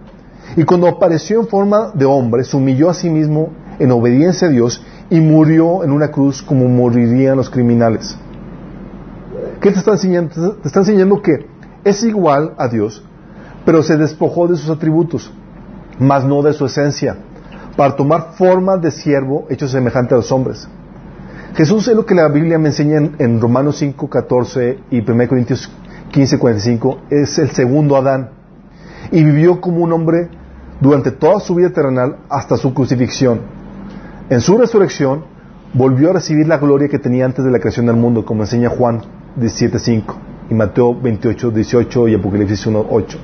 Y 0.54 0.64
cuando 0.64 0.86
apareció 0.86 1.40
en 1.40 1.48
forma 1.48 1.90
de 1.94 2.04
hombre, 2.04 2.44
se 2.44 2.56
humilló 2.56 2.90
a 2.90 2.94
sí 2.94 3.08
mismo 3.10 3.48
en 3.78 3.90
obediencia 3.90 4.48
a 4.48 4.50
Dios 4.50 4.82
y 5.10 5.20
murió 5.20 5.82
en 5.82 5.90
una 5.90 6.08
cruz 6.08 6.42
como 6.42 6.68
morirían 6.68 7.36
los 7.36 7.50
criminales. 7.50 8.16
¿Qué 9.60 9.72
te 9.72 9.78
está 9.78 9.92
enseñando? 9.92 10.56
Te 10.56 10.68
está 10.68 10.80
enseñando 10.80 11.22
que 11.22 11.46
es 11.84 12.02
igual 12.02 12.54
a 12.58 12.68
Dios, 12.68 13.02
pero 13.64 13.82
se 13.82 13.96
despojó 13.96 14.48
de 14.48 14.56
sus 14.56 14.68
atributos, 14.70 15.32
mas 15.98 16.24
no 16.24 16.42
de 16.42 16.52
su 16.52 16.66
esencia, 16.66 17.16
para 17.76 17.96
tomar 17.96 18.32
forma 18.36 18.76
de 18.76 18.90
siervo 18.90 19.46
hecho 19.48 19.66
semejante 19.66 20.14
a 20.14 20.18
los 20.18 20.30
hombres. 20.30 20.68
Jesús 21.54 21.88
es 21.88 21.96
lo 21.96 22.04
que 22.04 22.14
la 22.14 22.28
Biblia 22.28 22.58
me 22.58 22.68
enseña 22.68 22.98
en, 22.98 23.16
en 23.18 23.40
Romanos 23.40 23.78
5, 23.78 24.10
14 24.10 24.78
y 24.90 25.00
1 25.00 25.28
Corintios 25.28 25.70
15, 26.10 26.38
45, 26.38 26.98
es 27.10 27.38
el 27.38 27.50
segundo 27.50 27.96
Adán. 27.96 28.30
Y 29.10 29.24
vivió 29.24 29.60
como 29.60 29.78
un 29.82 29.92
hombre 29.92 30.28
durante 30.80 31.12
toda 31.12 31.40
su 31.40 31.54
vida 31.54 31.70
terrenal 31.70 32.18
hasta 32.28 32.56
su 32.56 32.74
crucifixión. 32.74 33.40
En 34.28 34.40
su 34.40 34.58
resurrección 34.58 35.24
volvió 35.72 36.10
a 36.10 36.14
recibir 36.14 36.46
la 36.46 36.58
gloria 36.58 36.88
que 36.88 36.98
tenía 36.98 37.24
antes 37.24 37.44
de 37.44 37.50
la 37.50 37.58
creación 37.58 37.86
del 37.86 37.96
mundo, 37.96 38.26
como 38.26 38.42
enseña 38.42 38.68
Juan 38.68 39.00
17.5 39.38 40.14
y 40.50 40.54
Mateo 40.54 40.94
28.18 41.00 42.10
y 42.10 42.14
Apocalipsis 42.14 42.66
1.8. 42.66 43.16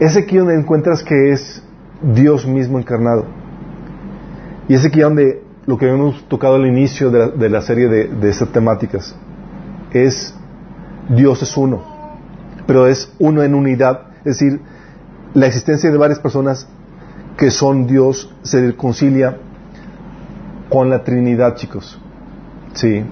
Es 0.00 0.16
aquí 0.16 0.36
donde 0.36 0.54
encuentras 0.54 1.02
que 1.02 1.32
es 1.32 1.62
Dios 2.02 2.46
mismo 2.46 2.78
encarnado. 2.78 3.24
Y 4.68 4.74
es 4.74 4.84
aquí 4.84 5.00
donde 5.00 5.42
lo 5.66 5.78
que 5.78 5.88
hemos 5.88 6.28
tocado 6.28 6.56
al 6.56 6.66
inicio 6.66 7.10
de 7.10 7.48
la, 7.48 7.62
serie 7.62 7.88
de, 7.88 8.08
de 8.08 8.30
estas 8.30 8.50
temáticas 8.50 9.14
es 9.92 10.34
Dios 11.08 11.42
es 11.42 11.56
uno, 11.56 11.82
pero 12.66 12.86
es 12.86 13.12
uno 13.18 13.42
en 13.42 13.54
unidad. 13.54 14.08
Es 14.18 14.38
decir, 14.38 14.60
la 15.32 15.46
existencia 15.46 15.90
de 15.90 15.96
varias 15.96 16.18
personas 16.18 16.68
que 17.36 17.50
son 17.50 17.86
Dios 17.86 18.32
se 18.42 18.60
reconcilia 18.60 19.38
con 20.68 20.90
la 20.90 21.02
Trinidad, 21.04 21.56
chicos. 21.56 22.00
Sí. 22.74 23.04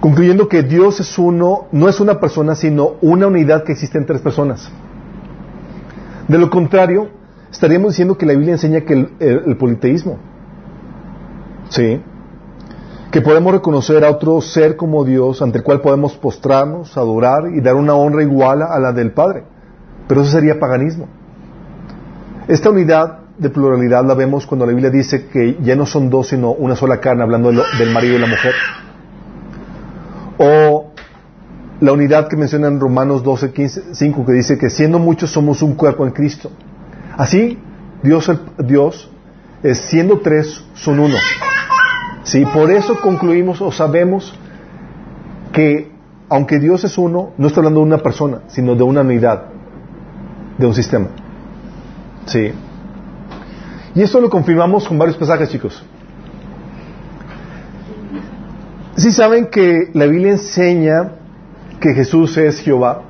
Concluyendo 0.00 0.48
que 0.48 0.62
Dios 0.62 1.00
es 1.00 1.18
uno, 1.18 1.66
no 1.72 1.88
es 1.88 1.98
una 1.98 2.20
persona, 2.20 2.54
sino 2.54 2.92
una 3.00 3.26
unidad 3.26 3.64
que 3.64 3.72
existe 3.72 3.98
en 3.98 4.06
tres 4.06 4.20
personas. 4.20 4.70
De 6.28 6.38
lo 6.38 6.50
contrario, 6.50 7.08
estaríamos 7.50 7.92
diciendo 7.92 8.16
que 8.16 8.26
la 8.26 8.34
Biblia 8.34 8.52
enseña 8.52 8.82
que 8.82 9.08
el, 9.18 9.56
politeísmo. 9.56 10.18
Sí. 11.68 12.00
Que 13.10 13.20
podemos 13.22 13.52
reconocer 13.52 14.04
a 14.04 14.10
otro 14.10 14.40
ser 14.40 14.76
como 14.76 15.04
Dios, 15.04 15.42
ante 15.42 15.58
el 15.58 15.64
cual 15.64 15.80
podemos 15.80 16.16
postrarnos, 16.16 16.96
adorar 16.96 17.50
y 17.52 17.60
dar 17.60 17.74
una 17.74 17.94
honra 17.94 18.22
igual 18.22 18.62
a 18.62 18.78
la 18.78 18.92
del 18.92 19.10
Padre. 19.10 19.44
Pero 20.06 20.20
eso 20.20 20.30
sería 20.30 20.60
paganismo. 20.60 21.08
Esta 22.46 22.70
unidad 22.70 23.20
de 23.36 23.50
pluralidad 23.50 24.04
la 24.04 24.14
vemos 24.14 24.46
cuando 24.46 24.64
la 24.64 24.72
Biblia 24.72 24.90
dice 24.90 25.26
que 25.26 25.58
ya 25.62 25.74
no 25.74 25.86
son 25.86 26.08
dos, 26.08 26.28
sino 26.28 26.52
una 26.52 26.76
sola 26.76 27.00
carne, 27.00 27.22
hablando 27.22 27.50
del 27.50 27.90
marido 27.92 28.16
y 28.16 28.18
la 28.18 28.26
mujer. 28.26 28.52
O 30.38 30.92
la 31.80 31.92
unidad 31.92 32.28
que 32.28 32.36
menciona 32.36 32.68
en 32.68 32.80
Romanos 32.80 33.22
12, 33.22 33.52
15, 33.52 33.82
5, 33.94 34.24
que 34.26 34.32
dice 34.32 34.58
que 34.58 34.70
siendo 34.70 34.98
muchos 34.98 35.30
somos 35.30 35.62
un 35.62 35.74
cuerpo 35.74 36.04
en 36.06 36.12
Cristo. 36.12 36.50
Así, 37.16 37.58
Dios, 38.02 38.28
el- 38.28 38.40
Dios 38.66 39.10
eh, 39.62 39.74
siendo 39.74 40.20
tres, 40.20 40.64
son 40.74 41.00
uno. 41.00 41.16
Sí, 42.22 42.44
por 42.52 42.70
eso 42.70 43.00
concluimos 43.00 43.60
o 43.60 43.72
sabemos 43.72 44.34
que 45.52 45.90
aunque 46.28 46.58
Dios 46.58 46.84
es 46.84 46.98
uno, 46.98 47.30
no 47.38 47.46
está 47.46 47.60
hablando 47.60 47.80
de 47.80 47.86
una 47.86 47.98
persona, 47.98 48.40
sino 48.48 48.74
de 48.74 48.82
una 48.82 49.00
unidad, 49.00 49.44
de 50.58 50.66
un 50.66 50.74
sistema. 50.74 51.06
Sí. 52.26 52.52
Y 53.94 54.02
esto 54.02 54.20
lo 54.20 54.28
confirmamos 54.28 54.86
con 54.86 54.98
varios 54.98 55.16
pasajes, 55.16 55.48
chicos. 55.48 55.82
¿Sí 58.98 59.12
saben 59.12 59.46
que 59.46 59.90
la 59.94 60.06
Biblia 60.06 60.32
enseña 60.32 61.12
que 61.78 61.94
Jesús 61.94 62.36
es 62.36 62.58
Jehová? 62.58 63.02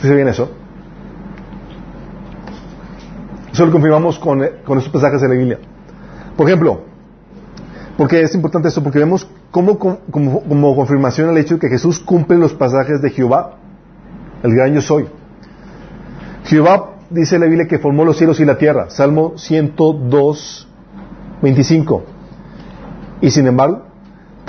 ¿Sí 0.00 0.06
saben 0.06 0.28
eso? 0.28 0.52
Eso 3.52 3.66
lo 3.66 3.72
confirmamos 3.72 4.20
con, 4.20 4.44
eh, 4.44 4.52
con 4.64 4.78
estos 4.78 4.92
pasajes 4.92 5.20
de 5.20 5.26
la 5.26 5.34
Biblia. 5.34 5.58
Por 6.36 6.46
ejemplo, 6.46 6.82
porque 7.96 8.20
es 8.20 8.32
importante 8.36 8.68
esto, 8.68 8.84
porque 8.84 9.00
vemos 9.00 9.28
como, 9.50 9.76
como, 9.80 10.76
confirmación 10.76 11.30
el 11.30 11.38
hecho 11.38 11.54
de 11.54 11.60
que 11.62 11.68
Jesús 11.68 11.98
cumple 11.98 12.38
los 12.38 12.54
pasajes 12.54 13.02
de 13.02 13.10
Jehová, 13.10 13.56
el 14.44 14.54
gran 14.54 14.74
yo 14.74 14.80
soy. 14.80 15.08
Jehová 16.44 16.98
dice 17.10 17.36
la 17.36 17.46
Biblia 17.46 17.66
que 17.66 17.80
formó 17.80 18.04
los 18.04 18.16
cielos 18.16 18.38
y 18.38 18.44
la 18.44 18.58
tierra, 18.58 18.90
Salmo 18.90 19.36
102, 19.36 20.68
25. 21.42 22.04
Y 23.22 23.30
sin 23.30 23.48
embargo, 23.48 23.87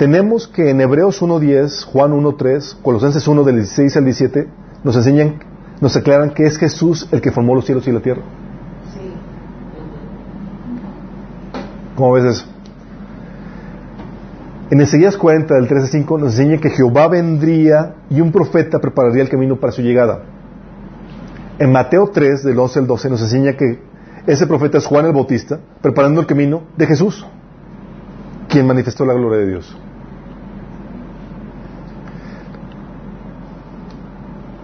tenemos 0.00 0.48
que 0.48 0.70
en 0.70 0.80
Hebreos 0.80 1.20
1.10, 1.20 1.84
Juan 1.84 2.12
1.3, 2.12 2.80
Colosenses 2.80 3.28
1 3.28 3.44
del 3.44 3.56
16 3.56 3.98
al 3.98 4.04
17, 4.06 4.48
nos 4.82 4.96
enseñan, 4.96 5.40
nos 5.82 5.94
aclaran 5.94 6.30
que 6.30 6.46
es 6.46 6.56
Jesús 6.56 7.06
el 7.12 7.20
que 7.20 7.30
formó 7.30 7.54
los 7.54 7.66
cielos 7.66 7.86
y 7.86 7.92
la 7.92 8.00
tierra. 8.00 8.22
Sí. 8.94 9.12
¿Cómo 11.96 12.12
ves 12.12 12.24
eso? 12.24 12.46
En 14.70 14.80
Ezequías 14.80 15.18
40, 15.18 15.54
del 15.54 15.68
13 15.68 15.84
al 15.84 15.90
5, 15.90 16.18
nos 16.18 16.28
enseña 16.30 16.58
que 16.62 16.70
Jehová 16.70 17.08
vendría 17.08 17.96
y 18.08 18.22
un 18.22 18.32
profeta 18.32 18.78
prepararía 18.78 19.22
el 19.22 19.28
camino 19.28 19.60
para 19.60 19.70
su 19.70 19.82
llegada. 19.82 20.22
En 21.58 21.72
Mateo 21.72 22.08
3, 22.08 22.42
del 22.42 22.58
11 22.58 22.78
al 22.78 22.86
12, 22.86 23.10
nos 23.10 23.20
enseña 23.20 23.52
que 23.52 23.82
ese 24.26 24.46
profeta 24.46 24.78
es 24.78 24.86
Juan 24.86 25.04
el 25.04 25.12
Bautista, 25.12 25.60
preparando 25.82 26.22
el 26.22 26.26
camino 26.26 26.62
de 26.78 26.86
Jesús, 26.86 27.26
quien 28.48 28.66
manifestó 28.66 29.04
la 29.04 29.12
gloria 29.12 29.40
de 29.40 29.46
Dios. 29.46 29.76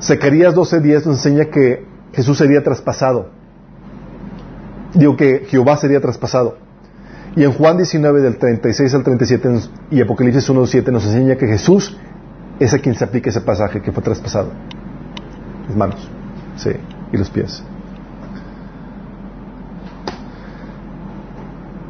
Zacarías 0.07 0.55
12:10 0.55 1.07
nos 1.07 1.17
enseña 1.17 1.47
que 1.47 1.85
Jesús 2.13 2.39
sería 2.39 2.63
traspasado. 2.63 3.31
Digo 4.95 5.17
que 5.17 5.47
Jehová 5.49 5.77
sería 5.77 6.01
traspasado. 6.01 6.59
Y 7.35 7.43
en 7.45 7.53
Juan 7.53 7.77
19 7.77 8.23
del 8.23 8.39
36 8.39 8.95
al 8.95 9.03
37 9.03 9.49
nos- 9.49 9.71
y 9.91 10.01
Apocalipsis 10.01 10.49
1:7 10.49 10.91
nos 10.93 11.05
enseña 11.05 11.37
que 11.37 11.47
Jesús 11.47 11.97
es 12.61 12.73
a 12.73 12.79
quien 12.79 12.95
se 12.95 13.05
aplica 13.05 13.29
ese 13.31 13.41
pasaje 13.41 13.83
que 13.83 13.93
fue 13.93 14.03
traspasado. 14.03 14.51
Las 15.69 15.77
manos, 15.77 16.09
sí, 16.57 16.71
y 17.13 17.17
los 17.17 17.29
pies. 17.29 17.63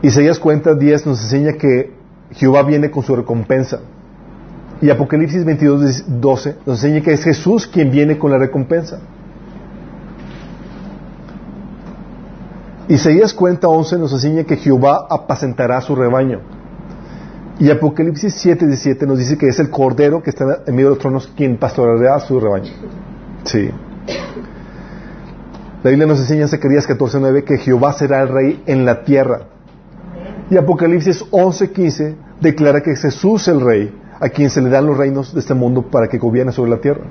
Isaías 0.02 0.38
cuenta 0.38 0.74
10 0.74 1.06
nos 1.06 1.22
enseña 1.22 1.52
que 1.54 1.92
Jehová 2.32 2.62
viene 2.62 2.90
con 2.90 3.02
su 3.02 3.14
recompensa. 3.14 3.80
Y 4.80 4.90
Apocalipsis 4.90 5.44
22, 5.44 6.04
12 6.20 6.56
nos 6.66 6.84
enseña 6.84 7.02
que 7.02 7.12
es 7.12 7.24
Jesús 7.24 7.66
quien 7.66 7.90
viene 7.90 8.18
con 8.18 8.30
la 8.30 8.38
recompensa. 8.38 9.00
Isaías 12.88 13.34
cuenta 13.34 13.68
11 13.68 13.98
nos 13.98 14.12
enseña 14.12 14.44
que 14.44 14.56
Jehová 14.56 15.06
apacentará 15.10 15.80
su 15.80 15.96
rebaño. 15.96 16.40
Y 17.58 17.70
Apocalipsis 17.70 18.34
7, 18.34 18.66
17 18.66 19.06
nos 19.06 19.18
dice 19.18 19.38
que 19.38 19.48
es 19.48 19.58
el 19.58 19.70
cordero 19.70 20.22
que 20.22 20.30
está 20.30 20.44
en 20.66 20.74
medio 20.74 20.90
de 20.90 20.94
los 20.94 20.98
tronos 20.98 21.26
quien 21.34 21.56
pastoreará 21.56 22.20
su 22.20 22.38
rebaño. 22.38 22.70
Sí. 23.44 23.70
La 25.82 25.90
Biblia 25.90 26.06
nos 26.06 26.20
enseña 26.20 26.42
en 26.42 26.48
Zacarías 26.48 26.86
14, 26.86 27.18
9 27.18 27.44
que 27.44 27.58
Jehová 27.58 27.92
será 27.94 28.20
el 28.20 28.28
rey 28.28 28.62
en 28.66 28.84
la 28.84 29.04
tierra. 29.04 29.42
Y 30.50 30.56
Apocalipsis 30.56 31.24
11, 31.30 31.72
15 31.72 32.16
declara 32.40 32.82
que 32.82 32.92
es 32.92 33.00
Jesús 33.00 33.48
el 33.48 33.60
rey, 33.60 33.92
a 34.18 34.28
quien 34.28 34.50
se 34.50 34.60
le 34.60 34.70
dan 34.70 34.86
los 34.86 34.96
reinos 34.96 35.34
de 35.34 35.40
este 35.40 35.54
mundo 35.54 35.82
para 35.82 36.08
que 36.08 36.18
gobierne 36.18 36.52
sobre 36.52 36.70
la 36.70 36.78
tierra. 36.78 37.02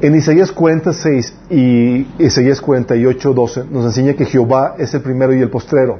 En 0.00 0.14
Isaías 0.14 0.52
46 0.52 1.38
y 1.50 2.06
Isaías 2.18 2.60
48, 2.60 3.32
12 3.32 3.64
nos 3.70 3.86
enseña 3.86 4.12
que 4.12 4.26
Jehová 4.26 4.74
es 4.76 4.92
el 4.92 5.00
primero 5.00 5.34
y 5.34 5.40
el 5.40 5.48
postrero. 5.48 5.98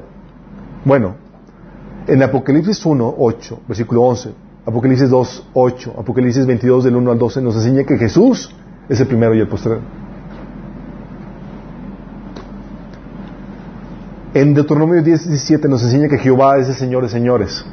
Bueno, 0.83 1.15
en 2.05 2.21
Apocalipsis 2.21 2.85
1, 2.85 3.15
8, 3.17 3.59
versículo 3.67 4.03
11, 4.03 4.33
Apocalipsis 4.67 5.09
2, 5.09 5.49
8, 5.53 5.93
Apocalipsis 5.97 6.45
22 6.45 6.83
del 6.83 6.95
1 6.95 7.11
al 7.11 7.17
12 7.17 7.41
nos 7.41 7.55
enseña 7.55 7.83
que 7.83 7.97
Jesús 7.97 8.53
es 8.87 8.99
el 8.99 9.07
primero 9.07 9.33
y 9.33 9.39
el 9.39 9.47
postrero. 9.47 9.81
En 14.35 14.53
Deuteronomio 14.53 15.01
10, 15.01 15.29
17 15.29 15.69
nos 15.69 15.81
enseña 15.81 16.09
que 16.09 16.17
Jehová 16.17 16.57
es 16.57 16.67
el 16.67 16.75
Señor 16.75 17.03
de 17.03 17.07
señores. 17.07 17.63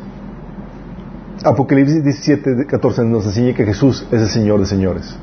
Apocalipsis 1.44 2.04
17, 2.04 2.66
14 2.66 3.04
nos 3.04 3.26
enseña 3.26 3.52
que 3.52 3.64
Jesús 3.64 4.06
es 4.12 4.22
el 4.22 4.28
Señor 4.28 4.60
de 4.60 4.66
señores. 4.66 5.18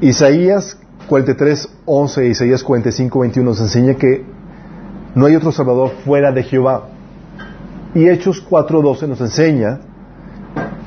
Isaías 0.00 0.78
43, 1.08 1.68
11 1.86 2.22
e 2.22 2.28
Isaías 2.28 2.62
45, 2.62 3.18
21 3.18 3.50
nos 3.50 3.60
enseña 3.60 3.94
que 3.94 4.24
no 5.16 5.26
hay 5.26 5.34
otro 5.34 5.50
Salvador 5.50 5.90
fuera 6.04 6.30
de 6.30 6.44
Jehová. 6.44 6.84
Y 7.96 8.08
Hechos 8.08 8.40
4, 8.48 8.80
12 8.80 9.08
nos 9.08 9.20
enseña 9.20 9.80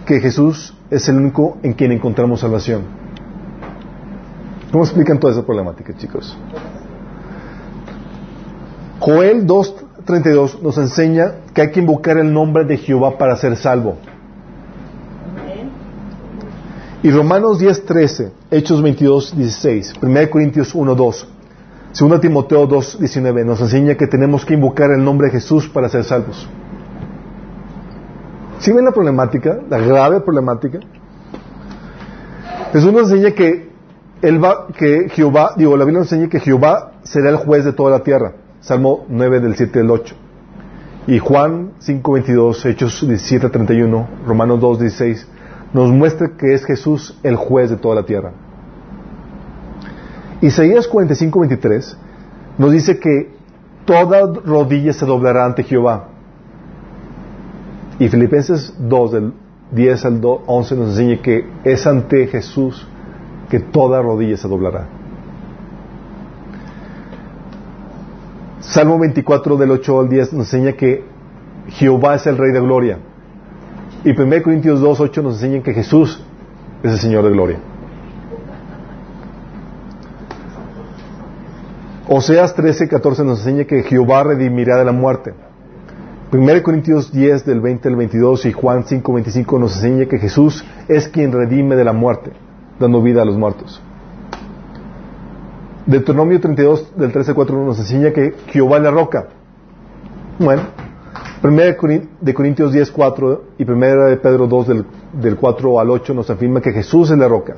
que 0.06 0.22
Jesús 0.22 0.78
es 0.90 1.10
el 1.10 1.18
único 1.18 1.58
en 1.62 1.74
quien 1.74 1.92
encontramos 1.92 2.40
salvación. 2.40 3.01
¿Cómo 4.72 4.86
explican 4.86 5.20
toda 5.20 5.34
esa 5.34 5.46
problemática, 5.46 5.94
chicos? 5.98 6.38
Joel 9.00 9.46
2.32 9.46 10.62
nos 10.62 10.78
enseña 10.78 11.34
que 11.54 11.62
hay 11.62 11.72
que 11.72 11.82
invocar 11.82 12.18
el 12.18 12.32
nombre 12.32 12.64
de 12.64 12.78
Jehová 12.78 13.18
para 13.18 13.36
ser 13.36 13.58
salvo. 13.58 13.98
Y 17.04 17.10
Romanos 17.10 17.60
10.13, 17.60 18.32
Hechos 18.52 18.82
22.16, 18.84 19.96
1 20.02 20.30
Corintios 20.30 20.76
1.2, 20.76 21.26
2 22.00 22.22
Timoteo 22.22 22.70
2.19 22.70 23.44
nos 23.44 23.60
enseña 23.60 23.96
que 23.96 24.08
tenemos 24.08 24.46
que 24.46 24.54
invocar 24.54 24.92
el 24.92 25.04
nombre 25.04 25.28
de 25.28 25.34
Jesús 25.34 25.68
para 25.68 25.90
ser 25.90 26.04
salvos. 26.04 26.48
¿Sí 28.60 28.72
ven 28.72 28.86
la 28.86 28.92
problemática? 28.92 29.60
La 29.68 29.80
grave 29.80 30.22
problemática. 30.22 30.80
Jesús 32.72 32.94
nos 32.94 33.12
enseña 33.12 33.32
que 33.32 33.71
él 34.22 34.44
va, 34.44 34.68
que 34.68 35.10
Jehová, 35.10 35.54
digo, 35.58 35.76
la 35.76 35.86
Biblia 35.86 36.00
nos 36.00 36.12
enseña 36.12 36.30
que 36.30 36.40
Jehová 36.40 36.94
será 37.04 37.30
el 37.30 37.38
juez 37.38 37.66
de 37.66 37.74
toda 37.74 37.92
la 37.92 38.04
tierra. 38.04 38.34
Salmo 38.60 39.06
9 39.10 39.40
del 39.40 39.56
7 39.56 39.80
del 39.80 39.90
8. 39.90 40.16
Y 41.08 41.18
Juan 41.18 41.72
5.22, 41.80 42.66
Hechos 42.66 43.04
17.31, 43.04 44.06
Romanos 44.28 44.60
2.16, 44.60 45.26
nos 45.74 45.90
muestra 45.90 46.38
que 46.38 46.54
es 46.54 46.64
Jesús 46.66 47.18
el 47.24 47.36
juez 47.36 47.72
de 47.72 47.78
toda 47.78 47.96
la 47.96 48.04
tierra. 48.04 48.34
Isaías 50.42 50.88
45.23 50.90 51.96
nos 52.60 52.72
dice 52.72 53.00
que 53.00 53.34
toda 53.86 54.28
rodilla 54.46 54.94
se 54.94 55.06
doblará 55.06 55.46
ante 55.46 55.64
Jehová. 55.64 56.10
Y 57.98 58.08
Filipenses 58.10 58.76
2, 58.78 59.12
del 59.12 59.34
10 59.72 60.06
al 60.06 60.22
11, 60.24 60.76
nos 60.76 60.90
enseña 60.90 61.22
que 61.22 61.48
es 61.64 61.88
ante 61.88 62.28
Jesús 62.28 62.88
que 63.52 63.60
toda 63.60 64.02
rodilla 64.02 64.38
se 64.38 64.48
doblará. 64.48 64.88
Salmo 68.62 68.98
24 68.98 69.58
del 69.58 69.72
8 69.72 70.00
al 70.00 70.08
10 70.08 70.34
nos 70.34 70.54
enseña 70.54 70.72
que 70.78 71.04
Jehová 71.68 72.16
es 72.16 72.26
el 72.28 72.38
Rey 72.38 72.54
de 72.54 72.62
Gloria. 72.62 73.00
Y 74.06 74.12
1 74.12 74.42
Corintios 74.42 74.80
2, 74.80 75.02
8 75.02 75.22
nos 75.22 75.34
enseña 75.34 75.62
que 75.62 75.74
Jesús 75.74 76.24
es 76.82 76.92
el 76.94 76.98
Señor 76.98 77.26
de 77.26 77.32
Gloria. 77.32 77.60
Oseas 82.08 82.56
13, 82.56 82.88
14 82.88 83.26
nos 83.26 83.40
enseña 83.40 83.66
que 83.66 83.84
Jehová 83.84 84.24
redimirá 84.24 84.78
de 84.78 84.86
la 84.86 84.94
muerte. 84.94 85.34
1 86.32 86.64
Corintios 86.64 87.12
10 87.12 87.46
del 87.46 87.60
20 87.60 87.90
al 87.90 87.98
22 87.98 88.46
y 88.46 88.54
Juan 88.54 88.86
5, 88.86 89.12
25 89.12 89.60
nos 89.60 89.76
enseña 89.76 90.06
que 90.06 90.20
Jesús 90.20 90.64
es 90.88 91.10
quien 91.10 91.34
redime 91.34 91.76
de 91.76 91.84
la 91.84 91.92
muerte, 91.92 92.32
dando 92.82 93.02
vida 93.02 93.22
a 93.22 93.26
los 93.26 93.38
muertos. 93.38 93.82
Deuteronomio 95.86 96.40
32 96.40 96.98
del 96.98 97.12
13 97.12 97.32
al 97.32 97.36
4 97.36 97.66
nos 97.66 97.80
enseña 97.80 98.12
que 98.12 98.36
Jehová 98.48 98.78
es 98.78 98.84
la 98.84 98.92
roca. 98.92 99.28
Bueno, 100.40 100.64
1 101.44 101.62
de 102.22 102.34
Corintios 102.34 102.72
10, 102.72 102.92
4 102.92 103.44
y 103.58 103.70
1 103.70 104.06
de 104.06 104.18
Pedro 104.18 104.48
2 104.48 104.68
del, 104.68 104.86
del 105.14 105.36
4 105.38 105.80
al 105.80 105.90
8 105.90 106.14
nos 106.14 106.30
afirma 106.30 106.62
que 106.62 106.72
Jesús 106.72 107.10
es 107.12 107.18
la 107.18 107.28
roca. 107.28 107.56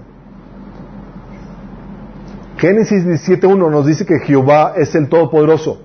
Génesis 2.58 3.06
17.1 3.06 3.70
nos 3.70 3.86
dice 3.86 4.06
que 4.06 4.20
Jehová 4.20 4.74
es 4.78 4.96
el 4.96 5.10
Todopoderoso. 5.10 5.80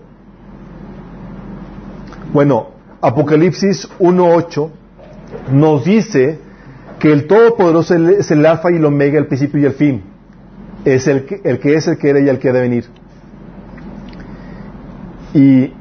Bueno, 2.32 2.68
Apocalipsis 3.00 3.88
1.8 3.98 4.70
nos 5.52 5.84
dice 5.84 6.38
que 6.98 7.12
el 7.12 7.26
Todopoderoso 7.26 7.94
es 7.94 8.30
el 8.30 8.44
alfa 8.44 8.70
y 8.72 8.76
el 8.76 8.84
omega, 8.84 9.18
el 9.18 9.26
principio 9.26 9.60
y 9.60 9.64
el 9.66 9.72
fin. 9.72 10.02
Es 10.84 11.06
el 11.06 11.26
que, 11.26 11.40
el 11.44 11.58
que 11.58 11.74
es, 11.74 11.86
el 11.86 11.98
que 11.98 12.10
era 12.10 12.20
y 12.20 12.28
el 12.28 12.38
que 12.38 12.48
ha 12.48 12.52
de 12.52 12.60
venir. 12.60 12.84
Y 15.34 15.72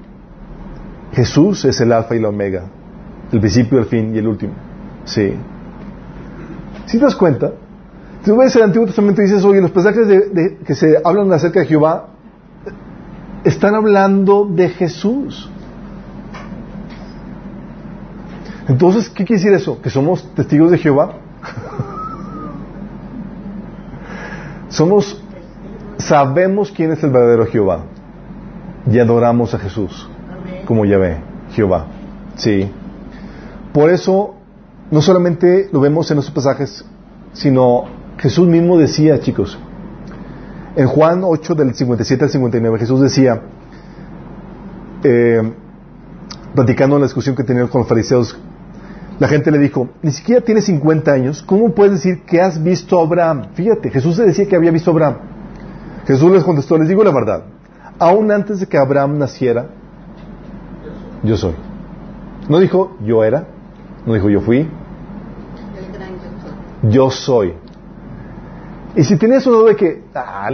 Jesús 1.14 1.65
es 1.65 1.80
el 1.81 1.91
alfa 1.91 2.15
y 2.15 2.19
el 2.19 2.26
omega, 2.26 2.65
el 3.31 3.39
principio, 3.39 3.80
el 3.80 3.85
fin 3.85 4.14
y 4.15 4.19
el 4.19 4.27
último. 4.27 4.53
Sí. 5.06 5.34
Si 6.85 6.98
te 6.98 7.03
das 7.03 7.15
cuenta, 7.15 7.53
tú 8.23 8.38
ves 8.38 8.56
el 8.56 8.64
Antiguo 8.64 8.85
Testamento 8.85 9.22
dices, 9.22 9.44
oye, 9.44 9.61
los 9.61 9.72
pasajes 9.72 10.07
de, 10.07 10.57
que 10.65 10.76
se 10.76 10.98
hablan 11.03 11.31
acerca 11.31 11.61
de 11.61 11.65
Jehová 11.65 12.10
están 13.44 13.76
hablando 13.76 14.45
de 14.45 14.69
Jesús. 14.69 15.49
Entonces, 18.68 19.10
¿qué 19.10 19.23
quiere 19.23 19.41
decir 19.41 19.53
eso? 19.53 19.81
¿Que 19.81 19.89
somos 19.89 20.34
testigos 20.35 20.72
de 20.72 20.77
Jehová? 20.77 21.14
somos, 24.69 25.23
sabemos 25.98 26.72
quién 26.72 26.91
es 26.91 27.03
el 27.03 27.11
verdadero 27.11 27.45
Jehová 27.45 27.85
y 28.89 28.99
adoramos 28.99 29.53
a 29.53 29.60
Jesús 29.60 30.10
como 30.65 30.85
Yahvé, 30.85 31.18
Jehová. 31.53 31.88
Sí. 32.35 32.69
Por 33.73 33.89
eso, 33.89 34.35
no 34.91 35.02
solamente 35.02 35.69
lo 35.72 35.80
vemos 35.80 36.11
en 36.11 36.18
los 36.18 36.30
pasajes, 36.30 36.84
sino 37.34 37.85
Jesús 38.18 38.48
mismo 38.48 38.77
decía, 38.77 39.19
chicos, 39.19 39.57
en 40.76 40.88
Juan 40.88 41.22
8 41.23 41.56
del 41.56 41.73
57 41.73 42.26
al 42.26 42.30
59, 42.30 42.80
Jesús 42.80 43.02
decía, 43.02 43.41
eh, 45.03 45.53
platicando 46.53 46.95
en 46.98 47.02
la 47.02 47.07
discusión 47.07 47.35
que 47.35 47.44
tenían 47.44 47.68
con 47.68 47.81
los 47.81 47.88
fariseos, 47.88 48.38
la 49.19 49.27
gente 49.27 49.49
le 49.52 49.57
dijo, 49.57 49.89
ni 50.03 50.11
siquiera 50.11 50.41
tienes 50.41 50.65
50 50.65 51.11
años, 51.11 51.41
¿cómo 51.41 51.72
puedes 51.72 51.94
decir 51.94 52.23
que 52.23 52.39
has 52.41 52.61
visto 52.61 52.99
a 52.99 53.03
Abraham? 53.03 53.48
Fíjate, 53.53 53.89
Jesús 53.89 54.18
le 54.18 54.26
decía 54.26 54.48
que 54.48 54.56
había 54.56 54.72
visto 54.72 54.91
a 54.91 54.94
Abraham. 54.94 55.15
Jesús 56.06 56.31
les 56.31 56.44
contestó, 56.44 56.77
les 56.77 56.88
digo 56.88 57.03
la 57.03 57.11
verdad, 57.11 57.44
aún 57.99 58.31
antes 58.31 58.60
de 58.60 58.68
que 58.68 58.77
Abraham 58.77 59.18
naciera, 59.18 59.68
yo 61.23 61.35
soy. 61.35 61.56
No 62.48 62.60
dijo 62.60 62.95
yo 63.03 63.23
era, 63.23 63.48
no 64.06 64.14
dijo 64.14 64.30
yo 64.30 64.41
fui, 64.41 64.69
yo 66.84 67.10
soy. 67.10 67.53
Y 68.95 69.03
si 69.03 69.18
tienes 69.18 69.45
una 69.48 69.57
duda 69.57 69.69
de 69.69 69.76
que 69.76 70.03
ah, 70.15 70.49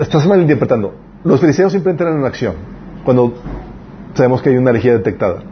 estás 0.00 0.26
malinterpretando, 0.26 0.94
los 1.24 1.40
fariseos 1.40 1.72
siempre 1.72 1.92
entran 1.92 2.18
en 2.18 2.24
acción 2.24 2.54
cuando 3.04 3.34
sabemos 4.14 4.42
que 4.42 4.50
hay 4.50 4.56
una 4.56 4.70
herejía 4.70 4.92
detectada. 4.92 5.42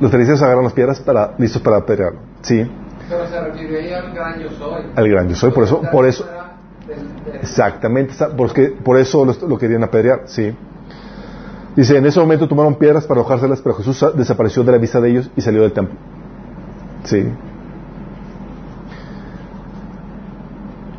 Los 0.00 0.10
fariseos 0.10 0.42
agarran 0.42 0.64
las 0.64 0.72
piedras 0.72 1.00
para, 1.00 1.34
listos 1.38 1.62
para 1.62 1.78
apedrearlo. 1.78 2.20
¿Sí? 2.42 2.70
Pero 3.08 3.26
se 3.26 3.40
refiere 3.40 3.80
ahí 3.80 3.92
al 3.92 4.12
gran 4.12 4.40
yo 4.40 4.50
soy. 4.50 4.84
Al 4.94 5.08
gran 5.08 5.28
yo 5.28 5.36
soy, 5.36 5.50
por 5.52 5.64
eso, 5.64 5.80
por 5.92 6.06
eso, 6.06 6.26
exactamente, 7.40 8.14
porque 8.36 8.68
por 8.68 8.98
eso 8.98 9.24
lo, 9.24 9.32
lo 9.48 9.58
querían 9.58 9.84
apedrear, 9.84 10.22
sí. 10.26 10.54
Dice, 11.76 11.96
en 11.96 12.06
ese 12.06 12.18
momento 12.18 12.48
tomaron 12.48 12.76
piedras 12.76 13.06
para 13.06 13.20
arrojárselas, 13.20 13.60
pero 13.60 13.74
Jesús 13.76 14.04
desapareció 14.14 14.64
de 14.64 14.72
la 14.72 14.78
vista 14.78 15.00
de 15.00 15.10
ellos 15.10 15.30
y 15.36 15.40
salió 15.40 15.62
del 15.62 15.72
templo. 15.72 15.94
Sí. 17.04 17.30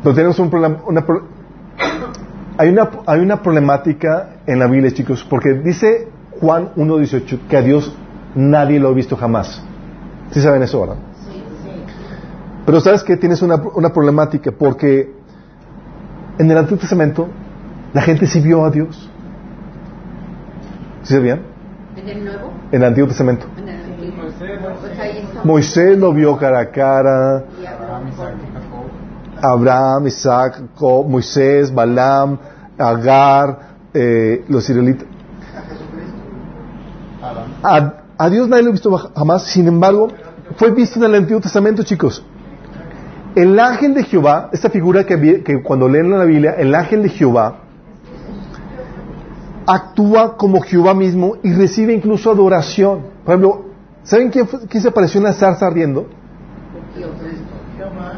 Pero 0.02 0.14
tenemos 0.14 0.38
un 0.38 0.48
problema, 0.48 0.78
una, 0.86 1.04
hay, 2.56 2.68
una, 2.68 2.90
hay 3.06 3.20
una 3.20 3.42
problemática 3.42 4.36
en 4.46 4.60
la 4.60 4.66
Biblia, 4.68 4.92
chicos, 4.92 5.26
porque 5.28 5.52
dice 5.54 6.08
Juan 6.40 6.70
1.18 6.76 7.48
que 7.48 7.56
a 7.56 7.62
Dios 7.62 7.94
nadie 8.34 8.78
lo 8.78 8.88
ha 8.88 8.92
visto 8.92 9.16
jamás. 9.16 9.62
¿Sí 10.30 10.40
saben 10.40 10.62
eso, 10.62 10.80
verdad? 10.80 10.96
Sí, 11.26 11.42
sí. 11.64 11.70
Pero 12.66 12.80
sabes 12.80 13.02
que 13.02 13.16
tienes 13.16 13.42
una, 13.42 13.56
una 13.56 13.92
problemática 13.92 14.52
porque 14.52 15.12
en 16.38 16.50
el 16.50 16.56
Antiguo 16.58 16.78
Testamento 16.78 17.28
la 17.92 18.02
gente 18.02 18.26
sí 18.26 18.40
vio 18.40 18.64
a 18.64 18.70
Dios. 18.70 19.10
¿Sí 21.02 21.14
sabían? 21.14 21.40
¿En 21.96 22.08
el 22.08 22.24
Nuevo? 22.24 22.52
En 22.70 22.82
el 22.82 22.88
Antiguo 22.88 23.08
Testamento. 23.08 23.46
En 23.56 23.68
el 23.68 23.84
Antiguo. 23.84 24.24
Pues. 24.38 25.44
Moisés 25.44 25.98
lo 25.98 26.12
vio 26.12 26.36
cara 26.36 26.60
a 26.60 26.70
cara. 26.70 27.44
Y 27.60 27.66
Abraham, 27.66 28.10
Abraham, 29.40 30.06
Isaac, 30.06 30.54
Jacob, 30.54 31.08
Moisés, 31.08 31.72
Balaam, 31.72 32.38
Agar, 32.78 33.58
eh, 33.94 34.44
los 34.48 34.68
israelitas. 34.68 35.06
A, 37.62 37.92
a, 38.18 38.28
Dios 38.30 38.48
nadie 38.48 38.64
lo 38.64 38.70
ha 38.70 38.72
visto 38.72 38.90
jamás, 39.14 39.44
sin 39.44 39.68
embargo, 39.68 40.08
fue 40.56 40.70
visto 40.72 40.98
en 40.98 41.04
el 41.04 41.14
Antiguo 41.14 41.40
Testamento, 41.40 41.82
chicos. 41.82 42.24
El 43.34 43.58
ángel 43.60 43.94
de 43.94 44.02
Jehová, 44.02 44.50
esta 44.52 44.70
figura 44.70 45.04
que, 45.04 45.62
cuando 45.62 45.88
leen 45.88 46.10
la 46.10 46.24
Biblia, 46.24 46.54
el 46.58 46.74
ángel 46.74 47.02
de 47.04 47.10
Jehová 47.10 47.60
actúa 49.66 50.36
como 50.36 50.60
Jehová 50.62 50.94
mismo 50.94 51.36
y 51.42 51.52
recibe 51.52 51.92
incluso 51.92 52.30
adoración. 52.30 53.02
Por 53.24 53.34
ejemplo, 53.34 53.64
¿saben 54.02 54.30
quién, 54.30 54.48
se 54.82 54.88
apareció 54.88 55.18
en 55.18 55.24
la 55.24 55.34
zarza 55.34 55.66
ardiendo? 55.66 56.08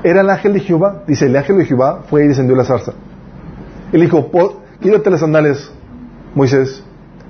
Era 0.03 0.23
el 0.23 0.31
ángel 0.31 0.55
de 0.55 0.61
Jehová. 0.61 1.03
Dice, 1.07 1.27
el 1.27 1.37
ángel 1.37 1.59
de 1.59 1.67
Jehová 1.67 2.05
fue 2.09 2.25
y 2.25 2.29
descendió 2.29 2.57
la 2.57 2.65
zarza. 2.65 2.93
Le 3.93 4.01
dijo, 4.01 4.31
quítate 4.81 5.11
las 5.11 5.21
sandalias, 5.21 5.71
Moisés, 6.35 6.83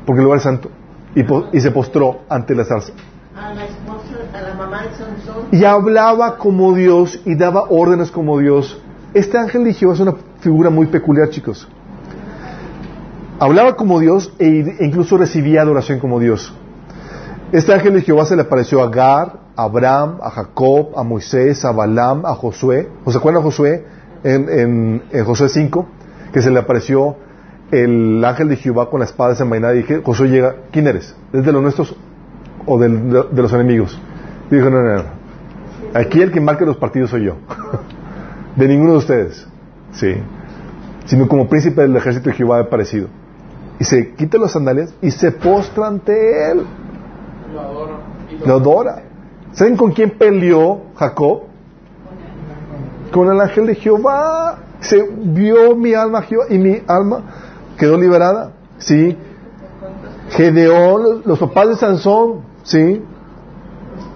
porque 0.04 0.20
el 0.20 0.24
lugar 0.24 0.36
es 0.36 0.44
santo. 0.44 0.70
Y, 1.14 1.24
y 1.56 1.60
se 1.60 1.70
postró 1.70 2.20
ante 2.28 2.54
la 2.54 2.64
zarza. 2.64 2.92
A 3.36 3.54
la 3.54 3.64
esposa, 3.64 4.16
a 4.32 4.40
la 4.42 4.54
mamá 4.54 4.82
de 4.84 4.94
Sansón. 4.94 5.46
Y 5.52 5.64
hablaba 5.64 6.36
como 6.36 6.74
Dios 6.74 7.20
y 7.24 7.34
daba 7.34 7.64
órdenes 7.68 8.10
como 8.10 8.38
Dios. 8.38 8.80
Este 9.14 9.38
ángel 9.38 9.64
de 9.64 9.74
Jehová 9.74 9.94
es 9.94 10.00
una 10.00 10.14
figura 10.40 10.70
muy 10.70 10.86
peculiar, 10.86 11.30
chicos. 11.30 11.66
Hablaba 13.40 13.74
como 13.74 13.98
Dios 13.98 14.32
e 14.38 14.76
incluso 14.80 15.16
recibía 15.16 15.62
adoración 15.62 15.98
como 15.98 16.20
Dios. 16.20 16.54
Este 17.52 17.72
ángel 17.72 17.94
de 17.94 18.02
Jehová 18.02 18.26
se 18.26 18.36
le 18.36 18.42
apareció 18.42 18.80
a 18.80 18.84
Agar, 18.84 19.40
a 19.56 19.64
Abraham, 19.64 20.18
a 20.22 20.30
Jacob, 20.30 20.90
a 20.96 21.02
Moisés, 21.02 21.64
a 21.64 21.72
Balaam, 21.72 22.24
a 22.24 22.34
Josué. 22.34 22.88
¿Os 23.04 23.16
acuerdan 23.16 23.42
a 23.42 23.44
Josué 23.44 23.84
en, 24.22 24.48
en, 24.48 25.02
en, 25.10 25.24
Josué 25.24 25.48
5? 25.48 25.86
Que 26.32 26.42
se 26.42 26.50
le 26.50 26.60
apareció 26.60 27.16
el 27.70 28.24
ángel 28.24 28.48
de 28.48 28.56
Jehová 28.56 28.90
con 28.90 29.00
la 29.00 29.06
espada 29.06 29.30
desenvainada 29.30 29.74
y 29.74 29.78
dije, 29.78 30.02
Josué 30.04 30.28
llega, 30.28 30.56
¿quién 30.72 30.86
eres? 30.86 31.14
¿Es 31.32 31.44
de 31.44 31.52
los 31.52 31.62
nuestros 31.62 31.94
o 32.66 32.78
de, 32.78 32.88
de, 32.88 33.42
los 33.42 33.52
enemigos? 33.52 33.98
Dijo, 34.50 34.70
no, 34.70 34.82
no, 34.82 34.96
no. 34.96 35.04
Aquí 35.94 36.20
el 36.20 36.32
que 36.32 36.40
marca 36.40 36.64
los 36.64 36.76
partidos 36.76 37.10
soy 37.10 37.24
yo. 37.24 37.36
De 38.56 38.66
ninguno 38.66 38.92
de 38.92 38.98
ustedes. 38.98 39.46
Sí. 39.92 40.16
Sino 41.04 41.28
como 41.28 41.48
príncipe 41.48 41.82
del 41.82 41.96
ejército 41.96 42.30
de 42.30 42.34
Jehová 42.34 42.60
he 42.60 42.64
parecido. 42.64 43.06
Y 43.78 43.84
se 43.84 44.12
quita 44.14 44.38
las 44.38 44.50
sandalias 44.50 44.92
y 45.00 45.12
se 45.12 45.30
postra 45.30 45.86
ante 45.86 46.50
él. 46.50 46.66
Lo 47.54 47.60
adoro. 47.60 48.00
Y 48.28 48.46
Lo 48.46 48.54
adora. 48.56 49.02
¿Saben 49.52 49.76
con 49.76 49.92
quién 49.92 50.10
peleó 50.10 50.82
Jacob? 50.96 51.42
Con 53.12 53.30
el 53.30 53.40
ángel 53.40 53.68
de 53.68 53.76
Jehová. 53.76 54.58
Se 54.80 55.08
vio 55.16 55.76
mi 55.76 55.94
alma 55.94 56.22
Jehová 56.22 56.46
y 56.50 56.58
mi 56.58 56.82
alma 56.88 57.22
quedó 57.80 57.98
liberada. 57.98 58.52
Sí. 58.78 59.16
Gedeón, 60.30 61.22
los, 61.24 61.38
papás 61.38 61.68
de 61.68 61.76
Sansón. 61.76 62.42
Sí. 62.62 63.02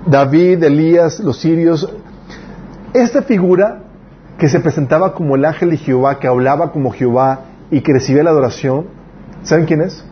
David, 0.06 0.62
Elías, 0.62 1.18
los 1.18 1.38
sirios. 1.40 1.90
Esta 2.92 3.22
figura 3.22 3.80
que 4.38 4.48
se 4.48 4.60
presentaba 4.60 5.14
como 5.14 5.34
el 5.34 5.44
ángel 5.46 5.70
de 5.70 5.78
Jehová, 5.78 6.18
que 6.18 6.28
hablaba 6.28 6.70
como 6.70 6.92
Jehová 6.92 7.40
y 7.70 7.80
que 7.80 7.94
recibía 7.94 8.22
la 8.22 8.30
adoración, 8.30 8.86
¿saben 9.42 9.64
quién 9.64 9.80
es? 9.80 10.04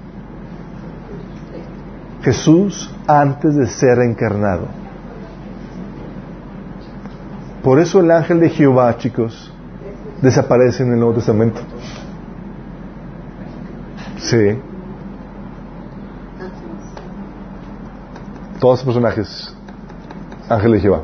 Jesús 2.23 2.91
antes 3.07 3.55
de 3.55 3.67
ser 3.67 3.99
encarnado. 3.99 4.67
Por 7.63 7.79
eso 7.79 8.01
el 8.01 8.11
ángel 8.11 8.41
de 8.41 8.49
Jehová, 8.49 8.97
chicos, 8.97 9.53
desaparece 10.23 10.85
en 10.85 10.93
el 10.93 10.99
Nuevo 10.99 11.15
Testamento. 11.15 11.61
Sí. 14.23 14.59
Todos 18.61 18.79
los 18.79 18.85
personajes, 18.85 19.57
ángel 20.49 20.73
de 20.73 20.81
Jehová. 20.81 21.03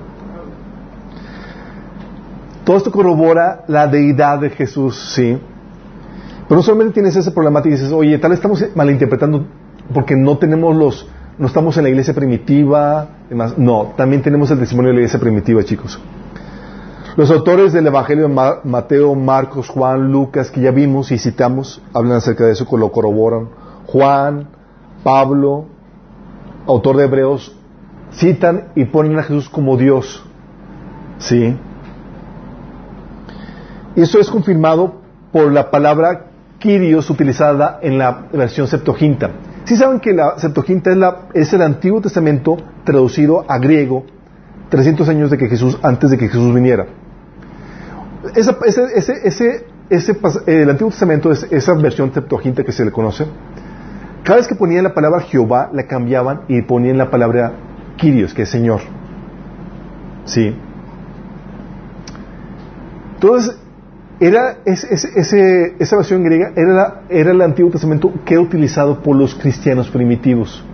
Todo 2.64 2.76
esto 2.76 2.92
corrobora 2.92 3.64
la 3.66 3.86
deidad 3.86 4.38
de 4.38 4.50
Jesús, 4.50 5.12
sí. 5.14 5.38
Pero 6.48 6.56
no 6.56 6.62
solamente 6.62 6.94
tienes 6.94 7.16
esa 7.16 7.32
problemática 7.32 7.74
y 7.74 7.78
dices, 7.78 7.92
oye, 7.92 8.18
tal 8.18 8.30
vez 8.30 8.38
estamos 8.38 8.64
malinterpretando 8.74 9.46
porque 9.92 10.14
no 10.14 10.38
tenemos 10.38 10.76
los, 10.76 11.08
no 11.38 11.46
estamos 11.46 11.76
en 11.78 11.84
la 11.84 11.88
iglesia 11.88 12.14
primitiva, 12.14 13.08
demás. 13.28 13.58
No, 13.58 13.94
también 13.96 14.22
tenemos 14.22 14.50
el 14.50 14.58
testimonio 14.58 14.90
de 14.90 14.94
la 14.94 15.00
iglesia 15.00 15.18
primitiva, 15.18 15.64
chicos. 15.64 15.98
Los 17.18 17.32
autores 17.32 17.72
del 17.72 17.84
Evangelio 17.88 18.28
de 18.28 18.32
Ma- 18.32 18.58
Mateo, 18.62 19.12
Marcos, 19.16 19.68
Juan, 19.68 20.12
Lucas, 20.12 20.52
que 20.52 20.60
ya 20.60 20.70
vimos 20.70 21.10
y 21.10 21.18
citamos, 21.18 21.82
hablan 21.92 22.18
acerca 22.18 22.44
de 22.44 22.52
eso, 22.52 22.64
lo 22.76 22.92
corroboran. 22.92 23.48
Juan, 23.88 24.46
Pablo, 25.02 25.64
autor 26.68 26.96
de 26.96 27.06
Hebreos, 27.06 27.56
citan 28.12 28.68
y 28.76 28.84
ponen 28.84 29.18
a 29.18 29.24
Jesús 29.24 29.48
como 29.48 29.76
Dios. 29.76 30.24
¿Sí? 31.18 31.56
Y 33.96 34.00
eso 34.00 34.20
es 34.20 34.30
confirmado 34.30 35.00
por 35.32 35.50
la 35.50 35.72
palabra 35.72 36.26
Kyrios 36.60 37.10
utilizada 37.10 37.80
en 37.82 37.98
la 37.98 38.28
versión 38.32 38.68
Septuaginta. 38.68 39.32
Si 39.64 39.74
saben 39.76 39.98
que 39.98 40.12
la 40.12 40.38
Septuaginta 40.38 40.92
es, 40.92 40.96
la, 40.96 41.16
es 41.34 41.52
el 41.52 41.62
Antiguo 41.62 42.00
Testamento 42.00 42.58
traducido 42.84 43.44
a 43.48 43.58
griego 43.58 44.04
300 44.68 45.08
años 45.08 45.32
de 45.32 45.36
que 45.38 45.48
Jesús, 45.48 45.76
antes 45.82 46.10
de 46.12 46.16
que 46.16 46.28
Jesús 46.28 46.54
viniera. 46.54 46.86
Ese, 48.34 48.56
ese, 48.66 48.82
ese, 49.24 49.66
ese 49.90 50.12
eh, 50.12 50.62
el 50.62 50.70
Antiguo 50.70 50.90
Testamento 50.90 51.30
es 51.32 51.46
esa 51.50 51.74
versión 51.74 52.12
Septuaginta 52.12 52.64
que 52.64 52.72
se 52.72 52.84
le 52.84 52.90
conoce. 52.92 53.26
Cada 54.24 54.38
vez 54.38 54.48
que 54.48 54.54
ponían 54.54 54.84
la 54.84 54.94
palabra 54.94 55.20
Jehová, 55.20 55.70
la 55.72 55.84
cambiaban 55.86 56.42
y 56.48 56.62
ponían 56.62 56.98
la 56.98 57.10
palabra 57.10 57.52
Kyrios, 57.96 58.34
que 58.34 58.42
es 58.42 58.48
Señor. 58.50 58.80
Sí. 60.24 60.54
Entonces, 63.14 63.56
era 64.20 64.58
ese- 64.64 65.74
esa 65.78 65.96
versión 65.96 66.22
griega 66.24 66.52
era, 66.56 67.02
el 67.08 67.40
Antiguo 67.40 67.70
Testamento 67.70 68.12
que 68.24 68.34
era 68.34 68.42
utilizado 68.42 69.00
por 69.02 69.16
los 69.16 69.34
cristianos 69.34 69.88
primitivos. 69.90 70.64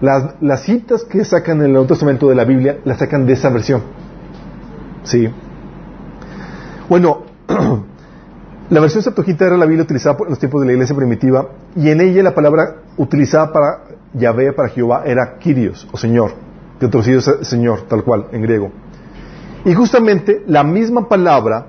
Las, 0.00 0.34
las 0.40 0.62
citas 0.62 1.04
que 1.04 1.24
sacan 1.24 1.58
en 1.58 1.66
el 1.66 1.72
Nuevo 1.72 1.86
Testamento 1.86 2.28
de 2.28 2.34
la 2.34 2.44
Biblia 2.44 2.78
las 2.84 2.98
sacan 2.98 3.26
de 3.26 3.34
esa 3.34 3.50
versión. 3.50 3.82
Sí. 5.02 5.28
Bueno, 6.90 7.22
la 8.68 8.80
versión 8.80 9.04
Septuaginta 9.04 9.46
era 9.46 9.56
la 9.56 9.64
Biblia 9.64 9.84
utilizada 9.84 10.16
en 10.24 10.30
los 10.30 10.40
tiempos 10.40 10.60
de 10.60 10.66
la 10.66 10.72
iglesia 10.72 10.96
primitiva 10.96 11.50
y 11.76 11.88
en 11.88 12.00
ella 12.00 12.24
la 12.24 12.34
palabra 12.34 12.78
utilizada 12.96 13.52
para 13.52 13.84
Yahvé, 14.12 14.52
para 14.52 14.70
Jehová, 14.70 15.04
era 15.06 15.38
Kyrios, 15.38 15.86
o 15.92 15.96
Señor, 15.96 16.32
que 16.80 16.88
traducido 16.88 17.20
es 17.20 17.46
Señor, 17.46 17.82
tal 17.82 18.02
cual, 18.02 18.26
en 18.32 18.42
griego. 18.42 18.72
Y 19.64 19.72
justamente 19.72 20.42
la 20.48 20.64
misma 20.64 21.08
palabra 21.08 21.66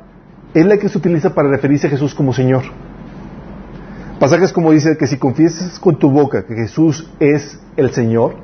es 0.56 0.66
la 0.66 0.78
que 0.78 0.90
se 0.90 0.98
utiliza 0.98 1.36
para 1.36 1.50
referirse 1.50 1.86
a 1.86 1.92
Jesús 1.92 2.16
como 2.16 2.34
Señor. 2.34 2.64
Pasajes 4.20 4.52
como 4.52 4.72
dice 4.72 4.98
que 4.98 5.06
si 5.06 5.18
confiesas 5.18 5.80
con 5.80 6.00
tu 6.00 6.10
boca 6.10 6.48
que 6.48 6.56
Jesús 6.56 7.08
es 7.20 7.60
el 7.78 7.92
Señor, 7.92 8.38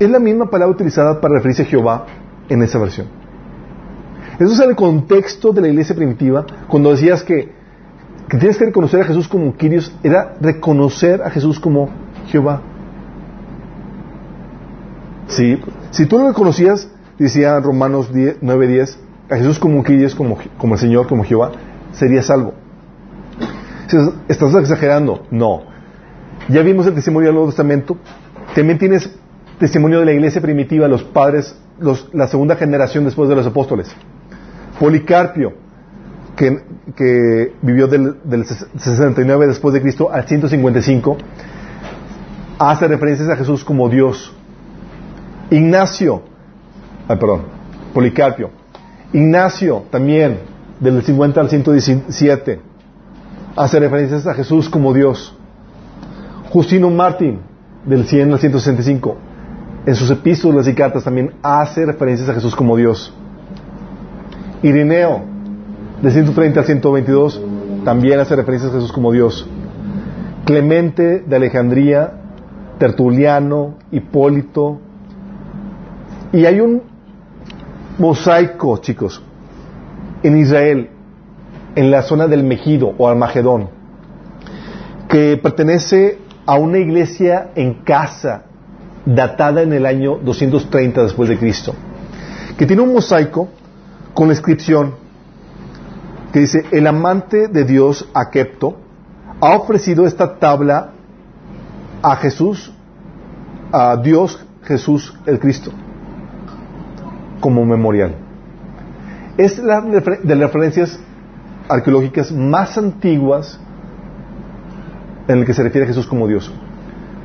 es 0.00 0.10
la 0.10 0.18
misma 0.18 0.50
palabra 0.50 0.74
utilizada 0.74 1.20
para 1.20 1.34
referirse 1.34 1.62
a 1.62 1.66
Jehová 1.66 2.06
en 2.48 2.60
esa 2.60 2.80
versión. 2.80 3.19
Eso 4.40 4.54
es 4.54 4.60
el 4.60 4.74
contexto 4.74 5.52
de 5.52 5.60
la 5.60 5.68
iglesia 5.68 5.94
primitiva, 5.94 6.46
cuando 6.66 6.90
decías 6.92 7.22
que, 7.22 7.52
tienes 8.30 8.56
que 8.56 8.64
reconocer 8.64 9.02
a 9.02 9.04
Jesús 9.04 9.28
como 9.28 9.54
Kyrios, 9.54 9.94
era 10.02 10.34
reconocer 10.40 11.20
a 11.22 11.28
Jesús 11.28 11.60
como 11.60 11.90
Jehová. 12.28 12.62
Sí, 15.26 15.60
si 15.90 16.06
tú 16.06 16.18
lo 16.18 16.28
reconocías, 16.28 16.88
decía 17.18 17.60
Romanos 17.60 18.14
10 18.14 18.40
9:10, 18.40 18.96
a 19.28 19.36
Jesús 19.36 19.58
como 19.58 19.84
Kyrios, 19.84 20.14
como, 20.14 20.38
como 20.56 20.74
el 20.74 20.80
Señor, 20.80 21.06
como 21.06 21.22
Jehová, 21.22 21.52
serías 21.92 22.24
salvo. 22.24 22.54
¿Estás 24.26 24.54
exagerando? 24.54 25.26
No. 25.30 25.64
Ya 26.48 26.62
vimos 26.62 26.86
el 26.86 26.94
testimonio 26.94 27.26
del 27.26 27.34
Nuevo 27.34 27.50
Testamento. 27.50 27.98
También 28.54 28.78
tienes 28.78 29.14
testimonio 29.58 29.98
de 29.98 30.06
la 30.06 30.12
iglesia 30.12 30.40
primitiva, 30.40 30.88
los 30.88 31.02
padres, 31.02 31.54
la 32.14 32.26
segunda 32.26 32.56
generación 32.56 33.04
después 33.04 33.28
de 33.28 33.36
los 33.36 33.46
apóstoles. 33.46 33.94
Policarpio, 34.80 35.52
que, 36.34 37.52
vivió 37.60 37.86
del, 37.86 38.16
del 38.24 38.46
69 38.46 39.46
después 39.46 39.74
de 39.74 39.82
Cristo 39.82 40.10
al 40.10 40.26
155, 40.26 41.18
hace 42.58 42.88
referencias 42.88 43.28
a 43.28 43.36
Jesús 43.36 43.62
como 43.62 43.90
Dios. 43.90 44.32
Ignacio, 45.50 46.22
ay, 47.06 47.18
perdón, 47.18 47.42
Policarpio. 47.92 48.52
Ignacio 49.12 49.84
también, 49.90 50.38
del 50.80 51.02
50 51.02 51.40
al 51.42 51.50
117, 51.50 52.60
hace 53.56 53.80
referencias 53.80 54.26
a 54.26 54.32
Jesús 54.32 54.70
como 54.70 54.94
Dios. 54.94 55.36
Justino 56.48 56.88
Martín, 56.88 57.40
del 57.84 58.06
100 58.06 58.32
al 58.32 58.38
165, 58.38 59.16
en 59.84 59.94
sus 59.94 60.10
epístolas 60.10 60.66
y 60.66 60.72
cartas 60.72 61.04
también 61.04 61.34
hace 61.42 61.84
referencias 61.84 62.30
a 62.30 62.32
Jesús 62.32 62.56
como 62.56 62.78
Dios. 62.78 63.12
Irineo, 64.62 65.22
de 66.02 66.10
130 66.10 66.60
al 66.60 66.66
122, 66.66 67.42
también 67.84 68.20
hace 68.20 68.36
referencias 68.36 68.70
a 68.72 68.74
Jesús 68.74 68.92
como 68.92 69.10
Dios. 69.12 69.48
Clemente 70.44 71.20
de 71.20 71.36
Alejandría, 71.36 72.12
Tertuliano, 72.78 73.76
Hipólito. 73.90 74.80
Y 76.32 76.44
hay 76.44 76.60
un 76.60 76.82
mosaico, 77.98 78.78
chicos, 78.78 79.22
en 80.22 80.38
Israel, 80.38 80.90
en 81.74 81.90
la 81.90 82.02
zona 82.02 82.26
del 82.26 82.44
Megido 82.44 82.92
o 82.98 83.08
Armagedón, 83.08 83.68
que 85.08 85.38
pertenece 85.42 86.18
a 86.44 86.56
una 86.56 86.78
iglesia 86.78 87.50
en 87.54 87.74
casa 87.82 88.44
datada 89.06 89.62
en 89.62 89.72
el 89.72 89.86
año 89.86 90.18
230 90.18 91.02
después 91.02 91.28
de 91.28 91.38
Cristo, 91.38 91.74
que 92.58 92.66
tiene 92.66 92.82
un 92.82 92.92
mosaico 92.92 93.48
con 94.14 94.28
la 94.28 94.34
inscripción 94.34 94.94
que 96.32 96.40
dice, 96.40 96.64
el 96.70 96.86
amante 96.86 97.48
de 97.48 97.64
Dios, 97.64 98.08
Aquepto, 98.14 98.76
ha 99.40 99.56
ofrecido 99.56 100.06
esta 100.06 100.38
tabla 100.38 100.90
a 102.02 102.16
Jesús, 102.16 102.72
a 103.72 103.96
Dios 103.96 104.44
Jesús 104.64 105.16
el 105.26 105.38
Cristo, 105.38 105.72
como 107.40 107.64
memorial. 107.64 108.14
Es 109.36 109.58
la 109.58 109.80
de 109.80 110.34
las 110.36 110.52
referencias 110.52 111.00
arqueológicas 111.68 112.30
más 112.32 112.76
antiguas 112.76 113.58
en 115.26 115.38
el 115.38 115.46
que 115.46 115.54
se 115.54 115.62
refiere 115.62 115.86
a 115.86 115.88
Jesús 115.88 116.06
como 116.06 116.26
Dios. 116.26 116.52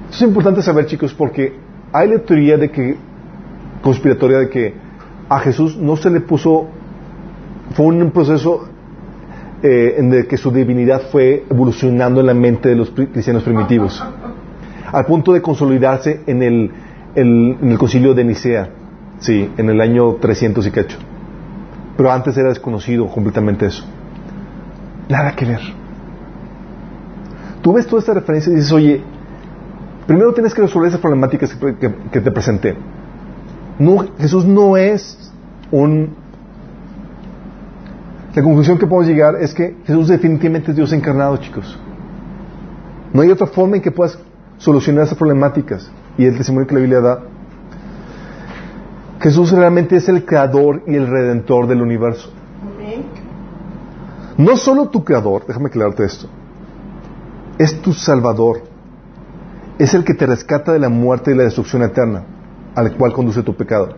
Es 0.10 0.22
importante 0.22 0.62
saber, 0.62 0.86
chicos, 0.86 1.14
porque 1.14 1.60
hay 1.92 2.10
la 2.10 2.20
teoría 2.20 2.58
de 2.58 2.70
que, 2.72 2.98
conspiratoria 3.82 4.40
de 4.40 4.50
que 4.50 4.85
a 5.30 5.40
Jesús 5.40 5.78
no 5.78 5.96
se 5.98 6.10
le 6.10 6.22
puso, 6.22 6.68
fue 7.74 7.86
un 7.88 8.12
proceso 8.12 8.68
eh, 9.64 9.96
en 9.98 10.14
el 10.14 10.28
que 10.28 10.38
su 10.38 10.52
divinidad 10.52 11.02
fue 11.12 11.46
evolucionando 11.50 12.20
en 12.22 12.28
la 12.28 12.34
mente 12.34 12.70
de 12.70 12.76
los 12.76 12.92
cristianos 12.92 13.44
primitivos, 13.44 14.04
al 14.92 15.06
punto 15.06 15.34
de 15.34 15.42
consolidarse 15.42 16.22
en 16.28 16.44
el, 16.44 16.72
el- 17.16 17.58
en 17.62 17.70
el 17.72 17.78
concilio 17.78 18.14
de 18.14 18.24
Nicea, 18.24 18.70
Sí, 19.18 19.50
en 19.58 19.70
el 19.70 19.80
año 19.80 20.16
300 20.16 20.68
y 20.68 20.72
cacho. 20.72 20.98
Pero 21.96 22.12
antes 22.12 22.36
era 22.38 22.50
desconocido 22.50 23.08
completamente 23.08 23.66
eso. 23.66 23.86
Nada 25.08 25.34
que 25.38 25.46
ver. 25.46 25.62
Tú 27.62 27.72
ves 27.74 27.88
toda 27.88 28.02
esta 28.02 28.14
referencia 28.14 28.52
y 28.52 28.58
dices, 28.58 28.74
oye, 28.74 29.02
primero 30.06 30.34
tienes 30.34 30.54
que 30.54 30.62
resolver 30.62 30.90
esas 30.90 31.00
problemáticas 31.00 31.56
que 32.12 32.20
te 32.22 32.32
presenté. 32.32 32.76
No, 33.80 34.06
Jesús 34.18 34.46
no 34.46 34.78
es 34.78 35.32
un... 35.72 36.16
La 38.34 38.44
conclusión 38.44 38.78
que 38.78 38.86
podemos 38.86 39.08
llegar 39.08 39.36
es 39.42 39.54
que 39.54 39.78
Jesús 39.86 40.10
definitivamente 40.10 40.72
es 40.72 40.78
Dios 40.78 40.92
encarnado, 40.92 41.38
chicos. 41.38 41.78
No 43.14 43.22
hay 43.22 43.32
otra 43.32 43.48
forma 43.48 43.78
en 43.78 43.82
que 43.82 43.92
puedas 43.92 44.20
solucionar 44.58 45.06
esas 45.06 45.18
problemáticas. 45.18 45.90
Y 46.18 46.26
el 46.26 46.38
testimonio 46.38 46.68
que 46.68 46.76
la 46.76 46.82
Biblia 46.82 47.02
da. 47.02 47.20
Jesús 49.22 49.52
realmente 49.52 49.96
es 49.96 50.08
el 50.10 50.26
creador 50.26 50.84
y 50.86 50.96
el 50.96 51.08
redentor 51.08 51.68
del 51.68 51.82
universo. 51.82 52.30
No 54.38 54.58
solo 54.58 54.90
tu 54.90 55.04
creador, 55.04 55.46
déjame 55.48 55.68
aclararte 55.68 56.04
esto, 56.04 56.28
es 57.58 57.82
tu 57.82 57.94
salvador. 57.94 58.64
Es 59.80 59.94
el 59.94 60.04
que 60.04 60.14
te 60.14 60.26
rescata 60.26 60.74
de 60.74 60.80
la 60.80 60.90
muerte 60.90 61.32
y 61.32 61.36
la 61.36 61.44
destrucción 61.44 61.84
eterna, 61.84 62.24
al 62.76 62.94
cual 62.96 63.14
conduce 63.14 63.42
tu 63.42 63.56
pecado. 63.56 63.90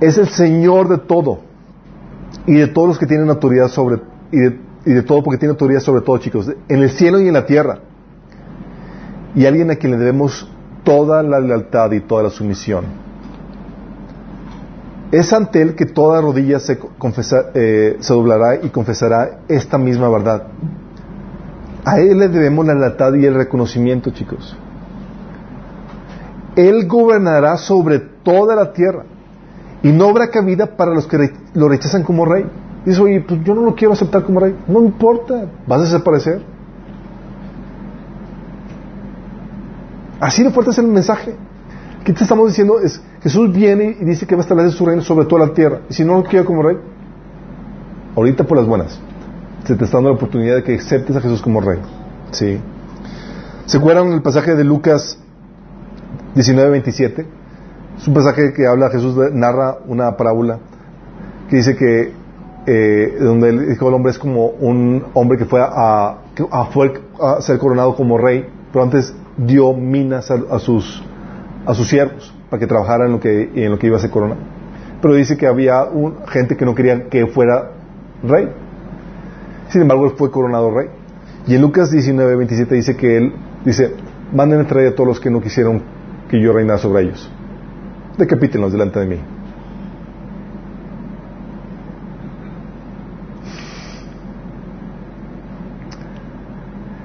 Es 0.00 0.18
el 0.18 0.28
Señor 0.28 0.88
de 0.88 0.98
todo 0.98 1.40
y 2.46 2.54
de 2.54 2.66
todos 2.66 2.88
los 2.88 2.98
que 2.98 3.06
tienen 3.06 3.30
autoridad 3.30 3.68
sobre 3.68 4.00
y 4.30 4.38
de, 4.38 4.60
y 4.84 4.92
de 4.92 5.02
todo 5.02 5.22
porque 5.22 5.38
tiene 5.38 5.52
autoridad 5.52 5.80
sobre 5.80 6.02
todo, 6.02 6.18
chicos, 6.18 6.50
en 6.68 6.82
el 6.82 6.90
cielo 6.90 7.20
y 7.20 7.28
en 7.28 7.34
la 7.34 7.46
tierra. 7.46 7.78
Y 9.34 9.46
alguien 9.46 9.70
a 9.70 9.76
quien 9.76 9.92
le 9.92 9.98
debemos 9.98 10.50
toda 10.82 11.22
la 11.22 11.40
lealtad 11.40 11.90
y 11.92 12.00
toda 12.00 12.24
la 12.24 12.30
sumisión. 12.30 12.84
Es 15.12 15.32
ante 15.32 15.62
Él 15.62 15.76
que 15.76 15.86
toda 15.86 16.20
rodilla 16.20 16.58
se, 16.58 16.78
eh, 17.54 17.96
se 18.00 18.12
doblará 18.12 18.56
y 18.64 18.70
confesará 18.70 19.38
esta 19.48 19.78
misma 19.78 20.08
verdad. 20.08 20.48
A 21.84 22.00
Él 22.00 22.18
le 22.18 22.28
debemos 22.28 22.66
la 22.66 22.74
lealtad 22.74 23.14
y 23.14 23.24
el 23.24 23.34
reconocimiento, 23.34 24.10
chicos. 24.10 24.56
Él 26.56 26.86
gobernará 26.86 27.56
sobre 27.56 27.98
toda 27.98 28.54
la 28.54 28.72
tierra 28.72 29.04
y 29.82 29.92
no 29.92 30.08
habrá 30.08 30.30
cabida 30.30 30.76
para 30.76 30.94
los 30.94 31.06
que 31.06 31.30
lo 31.54 31.68
rechazan 31.68 32.02
como 32.02 32.24
rey. 32.24 32.46
Dice, 32.84 33.00
oye, 33.00 33.20
pues 33.20 33.42
yo 33.44 33.54
no 33.54 33.62
lo 33.62 33.74
quiero 33.74 33.94
aceptar 33.94 34.24
como 34.24 34.40
rey. 34.40 34.56
No 34.66 34.80
importa, 34.80 35.46
vas 35.66 35.80
a 35.80 35.84
desaparecer. 35.84 36.42
Así 40.20 40.42
de 40.42 40.50
fuerte 40.50 40.70
es 40.70 40.78
el 40.78 40.86
mensaje. 40.86 41.34
¿Qué 42.04 42.12
te 42.12 42.22
estamos 42.22 42.48
diciendo? 42.48 42.80
Es 42.80 43.02
Jesús 43.22 43.52
viene 43.52 43.96
y 44.00 44.04
dice 44.04 44.26
que 44.26 44.34
va 44.34 44.40
a 44.40 44.44
establecer 44.44 44.72
su 44.72 44.86
reino 44.86 45.02
sobre 45.02 45.26
toda 45.26 45.46
la 45.46 45.54
tierra. 45.54 45.80
Y 45.88 45.94
si 45.94 46.04
no 46.04 46.16
lo 46.16 46.24
quiero 46.24 46.44
como 46.44 46.62
rey, 46.62 46.76
ahorita 48.14 48.44
por 48.44 48.58
las 48.58 48.66
buenas, 48.66 49.00
se 49.66 49.74
te 49.74 49.84
está 49.84 49.96
dando 49.96 50.10
la 50.10 50.16
oportunidad 50.16 50.56
de 50.56 50.62
que 50.62 50.74
aceptes 50.74 51.16
a 51.16 51.20
Jesús 51.20 51.42
como 51.42 51.60
rey. 51.60 51.78
¿Sí? 52.30 52.58
¿Se 53.66 53.78
acuerdan 53.78 54.12
el 54.12 54.22
pasaje 54.22 54.54
de 54.54 54.64
Lucas 54.64 55.18
19:27? 56.34 57.26
Es 57.98 58.08
un 58.08 58.14
pasaje 58.14 58.52
que 58.52 58.66
habla, 58.66 58.90
Jesús 58.90 59.16
narra 59.32 59.78
una 59.86 60.16
parábola 60.16 60.58
que 61.48 61.56
dice 61.56 61.76
que 61.76 62.12
eh, 62.66 63.16
donde 63.20 63.50
el 63.50 63.72
hijo 63.72 63.84
del 63.84 63.94
hombre 63.94 64.10
es 64.10 64.18
como 64.18 64.46
un 64.46 65.04
hombre 65.14 65.38
que 65.38 65.44
fue 65.44 65.60
a, 65.62 66.18
fue 66.72 66.92
a 67.20 67.40
ser 67.40 67.58
coronado 67.58 67.94
como 67.94 68.18
rey, 68.18 68.46
pero 68.72 68.84
antes 68.84 69.14
dio 69.36 69.74
minas 69.74 70.30
a, 70.30 70.36
a 70.50 70.58
sus 70.58 71.02
a 71.66 71.74
sus 71.74 71.88
siervos 71.88 72.34
para 72.50 72.60
que 72.60 72.66
trabajaran 72.66 73.08
en 73.08 73.12
lo 73.12 73.20
que 73.20 73.50
en 73.54 73.70
lo 73.70 73.78
que 73.78 73.86
iba 73.86 73.96
a 73.96 74.00
ser 74.00 74.10
coronado. 74.10 74.40
Pero 75.00 75.14
dice 75.14 75.36
que 75.36 75.46
había 75.46 75.84
un, 75.84 76.16
gente 76.26 76.56
que 76.56 76.64
no 76.64 76.74
quería 76.74 77.08
que 77.08 77.26
fuera 77.26 77.72
rey. 78.22 78.48
Sin 79.68 79.82
embargo, 79.82 80.06
él 80.06 80.12
fue 80.16 80.30
coronado 80.30 80.70
rey. 80.70 80.88
Y 81.46 81.54
en 81.54 81.60
Lucas 81.60 81.90
19, 81.90 82.36
27 82.36 82.74
dice 82.74 82.96
que 82.96 83.18
él 83.18 83.34
dice, 83.64 83.92
manden 84.32 84.60
a 84.60 84.66
traer 84.66 84.88
a 84.88 84.94
todos 84.94 85.08
los 85.08 85.20
que 85.20 85.30
no 85.30 85.42
quisieron 85.42 85.82
que 86.28 86.40
yo 86.40 86.52
reinara 86.52 86.78
sobre 86.78 87.04
ellos. 87.04 87.30
Decapítenlos 88.18 88.72
delante 88.72 89.00
de 89.00 89.06
mí. 89.06 89.20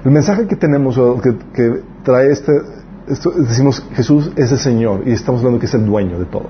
El 0.04 0.12
mensaje 0.12 0.46
que 0.46 0.56
tenemos, 0.56 0.98
que, 1.54 1.82
trae 2.04 2.32
este, 2.32 2.52
decimos, 3.06 3.86
Jesús 3.94 4.32
es 4.36 4.50
el 4.50 4.58
Señor 4.58 5.02
y 5.04 5.12
estamos 5.12 5.40
hablando 5.40 5.60
que 5.60 5.66
es 5.66 5.74
el 5.74 5.84
dueño 5.84 6.18
de 6.18 6.24
todo. 6.24 6.48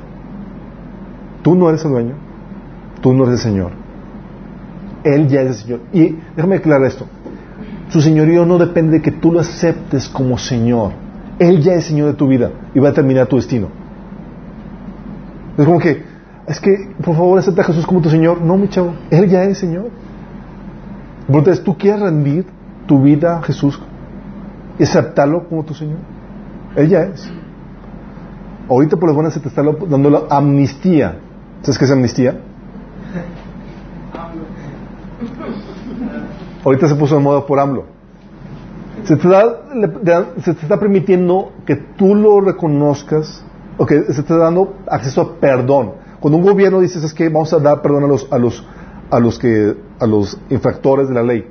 Tú 1.42 1.56
no 1.56 1.68
eres 1.68 1.84
el 1.84 1.90
dueño, 1.90 2.14
tú 3.00 3.12
no 3.12 3.24
eres 3.24 3.40
el 3.40 3.50
Señor. 3.50 3.72
Él 5.02 5.26
ya 5.26 5.42
es 5.42 5.48
el 5.48 5.54
Señor. 5.54 5.80
Y 5.92 6.16
déjame 6.36 6.56
aclarar 6.56 6.86
esto. 6.86 7.06
Su 7.88 8.00
señorío 8.00 8.46
no 8.46 8.56
depende 8.56 8.98
de 8.98 9.02
que 9.02 9.10
tú 9.10 9.32
lo 9.32 9.40
aceptes 9.40 10.08
como 10.08 10.38
Señor. 10.38 10.92
Él 11.40 11.62
ya 11.62 11.72
es 11.72 11.86
Señor 11.86 12.08
de 12.08 12.14
tu 12.14 12.28
vida 12.28 12.50
y 12.74 12.78
va 12.78 12.88
a 12.88 12.90
determinar 12.90 13.26
tu 13.26 13.36
destino. 13.36 13.68
Es 15.56 15.64
como 15.64 15.78
que, 15.78 16.04
es 16.46 16.60
que, 16.60 16.90
por 17.02 17.16
favor, 17.16 17.38
acepta 17.38 17.62
a 17.62 17.64
Jesús 17.64 17.86
como 17.86 18.02
tu 18.02 18.10
Señor. 18.10 18.42
No, 18.42 18.58
mi 18.58 18.68
chavo, 18.68 18.92
Él 19.10 19.26
ya 19.26 19.44
es 19.44 19.56
Señor. 19.56 19.88
Entonces, 21.26 21.64
¿tú 21.64 21.78
quieres 21.78 22.02
rendir 22.02 22.44
tu 22.86 23.02
vida 23.02 23.38
a 23.38 23.42
Jesús 23.42 23.80
y 24.78 24.82
aceptarlo 24.82 25.48
como 25.48 25.64
tu 25.64 25.72
Señor? 25.72 25.98
Él 26.76 26.90
ya 26.90 27.04
es. 27.04 27.32
Ahorita 28.68 28.98
por 28.98 29.08
las 29.08 29.14
buenas 29.14 29.32
se 29.32 29.40
te 29.40 29.48
está 29.48 29.62
dando 29.62 30.10
la 30.10 30.22
amnistía. 30.28 31.16
¿Sabes 31.62 31.78
qué 31.78 31.86
es 31.86 31.90
amnistía? 31.90 32.38
Ahorita 36.62 36.86
se 36.86 36.94
puso 36.96 37.16
de 37.16 37.22
moda 37.22 37.46
por 37.46 37.58
AMLO. 37.58 37.99
Se 39.04 39.16
te, 39.16 39.28
está 40.50 40.78
permitiendo 40.78 41.52
que 41.66 41.76
tú 41.76 42.14
lo 42.14 42.40
reconozcas, 42.40 43.44
o 43.78 43.86
que 43.86 44.00
se 44.04 44.14
te 44.14 44.20
está 44.20 44.36
dando 44.36 44.74
acceso 44.86 45.22
a 45.22 45.34
perdón. 45.40 45.92
Cuando 46.20 46.38
un 46.38 46.44
gobierno 46.44 46.80
dice, 46.80 47.04
es 47.04 47.14
que 47.14 47.28
vamos 47.28 47.52
a 47.52 47.58
dar 47.58 47.80
perdón 47.80 48.04
a 48.04 48.06
los, 48.06 48.28
a 48.30 48.38
los, 48.38 48.66
a 49.10 49.18
los 49.18 49.38
que, 49.38 49.76
a 49.98 50.06
los 50.06 50.38
infractores 50.50 51.08
de 51.08 51.14
la 51.14 51.22
ley, 51.22 51.46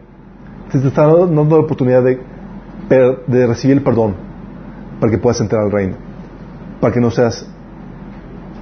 se 0.71 0.80
te 0.80 0.88
está 0.88 1.07
dando 1.07 1.43
la 1.43 1.63
oportunidad 1.63 2.03
de, 2.03 2.19
de 3.27 3.47
recibir 3.47 3.77
el 3.77 3.84
perdón 3.84 4.15
para 4.99 5.11
que 5.11 5.17
puedas 5.17 5.41
entrar 5.41 5.63
al 5.63 5.71
reino, 5.71 5.95
para 6.80 6.93
que 6.93 6.99
no 6.99 7.09
seas 7.09 7.47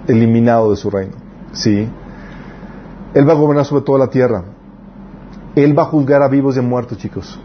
eliminado 0.07 0.71
de 0.71 0.77
su 0.77 0.89
reino. 0.89 1.13
¿Sí? 1.51 1.89
Él 3.13 3.27
va 3.27 3.33
a 3.33 3.35
gobernar 3.35 3.65
sobre 3.65 3.83
toda 3.83 3.99
la 3.99 4.07
tierra. 4.07 4.43
Él 5.55 5.77
va 5.77 5.83
a 5.83 5.85
juzgar 5.87 6.21
a 6.21 6.27
vivos 6.27 6.55
y 6.55 6.59
a 6.59 6.61
muertos, 6.61 6.97
chicos. 6.97 7.39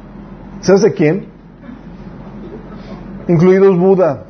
¿Sabes 0.63 0.83
de 0.83 0.93
quién? 0.93 1.27
Incluidos 3.29 3.77
Buda. 3.77 4.25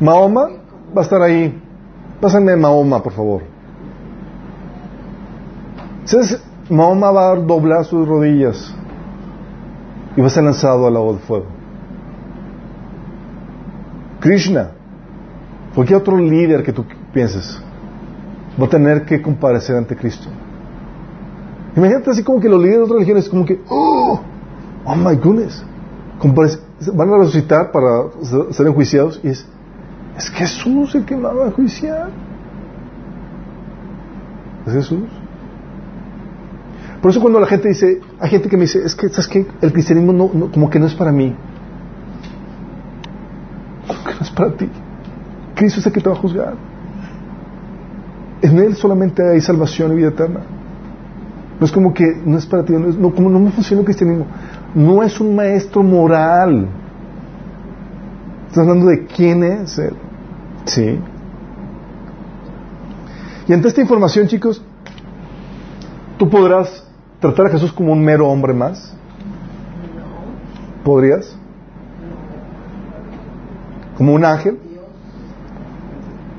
Mahoma 0.00 0.48
va 0.96 1.02
a 1.02 1.04
estar 1.04 1.20
ahí. 1.22 1.62
Pásenme 2.20 2.56
Mahoma, 2.56 3.02
por 3.02 3.12
favor. 3.12 3.42
¿Sabes? 6.04 6.42
Mahoma 6.70 7.10
va 7.10 7.32
a 7.32 7.36
doblar 7.36 7.84
sus 7.84 8.08
rodillas 8.08 8.74
y 10.16 10.20
va 10.20 10.26
a 10.28 10.30
ser 10.30 10.44
lanzado 10.44 10.86
al 10.86 10.94
lago 10.94 11.12
de 11.14 11.18
fuego. 11.20 11.46
Krishna, 14.20 14.70
cualquier 15.74 15.98
otro 15.98 16.16
líder 16.16 16.62
que 16.62 16.72
tú 16.72 16.84
pienses, 17.12 17.60
va 18.60 18.66
a 18.66 18.68
tener 18.68 19.04
que 19.04 19.20
comparecer 19.20 19.76
ante 19.76 19.96
Cristo. 19.96 20.28
Imagínate 21.76 22.10
así 22.10 22.22
como 22.22 22.40
que 22.40 22.48
los 22.48 22.60
líderes 22.60 22.78
de 22.78 22.84
otras 22.84 22.96
religiones, 22.96 23.28
como 23.28 23.44
que, 23.44 23.60
oh, 23.68 24.20
oh 24.84 24.96
my 24.96 25.14
goodness, 25.16 25.64
van 26.94 27.12
a 27.12 27.18
resucitar 27.18 27.70
para 27.72 28.10
ser- 28.52 28.66
enjuiciados 28.66 29.20
y 29.22 29.28
es, 29.28 29.46
es 30.16 30.28
Jesús 30.30 30.94
el 30.94 31.04
que 31.04 31.16
me 31.16 31.22
va 31.22 31.44
a 31.44 31.46
enjuiciar. 31.48 32.08
Es 34.66 34.72
Jesús. 34.74 35.08
Por 37.00 37.10
eso 37.10 37.20
cuando 37.20 37.40
la 37.40 37.46
gente 37.46 37.68
dice, 37.68 38.00
hay 38.18 38.28
gente 38.30 38.48
que 38.48 38.56
me 38.56 38.62
dice, 38.64 38.80
es 38.84 38.94
que, 38.94 39.08
¿sabes 39.08 39.28
qué? 39.28 39.46
El 39.62 39.72
cristianismo 39.72 40.12
no, 40.12 40.30
no- 40.32 40.50
como 40.52 40.68
que 40.68 40.78
no 40.78 40.86
es 40.86 40.94
para 40.94 41.12
mí. 41.12 41.34
Como 43.86 44.04
que 44.04 44.14
no 44.14 44.20
es 44.20 44.30
para 44.30 44.50
ti. 44.52 44.68
Cristo 45.54 45.80
es 45.80 45.86
el 45.86 45.92
que 45.92 46.00
te 46.00 46.08
va 46.10 46.14
a 46.14 46.18
juzgar. 46.18 46.54
En 48.42 48.58
Él 48.58 48.74
solamente 48.76 49.22
hay 49.26 49.40
salvación 49.40 49.92
y 49.92 49.96
vida 49.96 50.08
eterna. 50.08 50.40
No 51.58 51.66
es 51.66 51.72
como 51.72 51.92
que 51.92 52.04
no 52.24 52.38
es 52.38 52.46
para 52.46 52.64
ti, 52.64 52.72
no, 52.74 52.88
es- 52.88 52.96
no, 52.96 53.14
como 53.14 53.28
no 53.30 53.38
me 53.38 53.50
funciona 53.50 53.80
el 53.80 53.84
cristianismo. 53.86 54.26
No 54.74 55.02
es 55.02 55.20
un 55.20 55.34
maestro 55.34 55.82
moral. 55.82 56.68
Estás 58.48 58.66
hablando 58.66 58.86
de 58.86 59.06
quién 59.06 59.42
es 59.42 59.78
Él. 59.78 59.94
Sí. 60.64 60.98
Y 63.48 63.52
ante 63.52 63.68
esta 63.68 63.80
información, 63.80 64.28
chicos, 64.28 64.62
tú 66.18 66.28
podrás 66.28 66.86
tratar 67.18 67.46
a 67.46 67.50
Jesús 67.50 67.72
como 67.72 67.92
un 67.92 68.02
mero 68.02 68.28
hombre 68.28 68.54
más. 68.54 68.96
¿Podrías? 70.84 71.36
¿Como 73.96 74.14
un 74.14 74.24
ángel? 74.24 74.58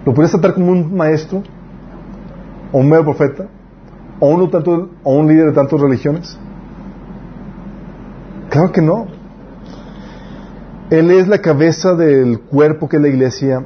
¿Lo 0.05 0.13
podrías 0.13 0.31
tratar 0.31 0.53
como 0.53 0.71
un 0.71 0.95
maestro? 0.95 1.43
¿O 2.71 2.79
un 2.79 2.89
medio 2.89 3.03
profeta? 3.03 3.47
¿O 4.19 4.29
un, 4.29 4.49
tanto, 4.49 4.89
¿O 5.03 5.13
un 5.15 5.27
líder 5.27 5.47
de 5.47 5.53
tantas 5.53 5.79
religiones? 5.79 6.37
Claro 8.51 8.73
que 8.73 8.81
no. 8.81 9.07
Él 10.89 11.09
es 11.09 11.29
la 11.29 11.39
cabeza 11.39 11.95
del 11.95 12.41
cuerpo 12.41 12.89
que 12.89 12.97
es 12.97 13.01
la 13.01 13.07
iglesia 13.07 13.65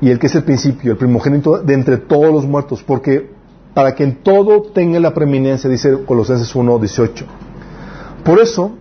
y 0.00 0.10
el 0.10 0.18
que 0.18 0.26
es 0.26 0.34
el 0.34 0.42
principio, 0.42 0.90
el 0.90 0.98
primogénito 0.98 1.58
de 1.58 1.72
entre 1.72 1.98
todos 1.98 2.32
los 2.32 2.44
muertos, 2.44 2.82
porque 2.82 3.30
para 3.74 3.94
que 3.94 4.02
en 4.02 4.16
todo 4.24 4.62
tenga 4.62 4.98
la 4.98 5.14
preeminencia, 5.14 5.70
dice 5.70 5.98
Colosenses 6.04 6.52
1, 6.52 6.78
18. 6.80 7.26
Por 8.24 8.40
eso, 8.40 8.72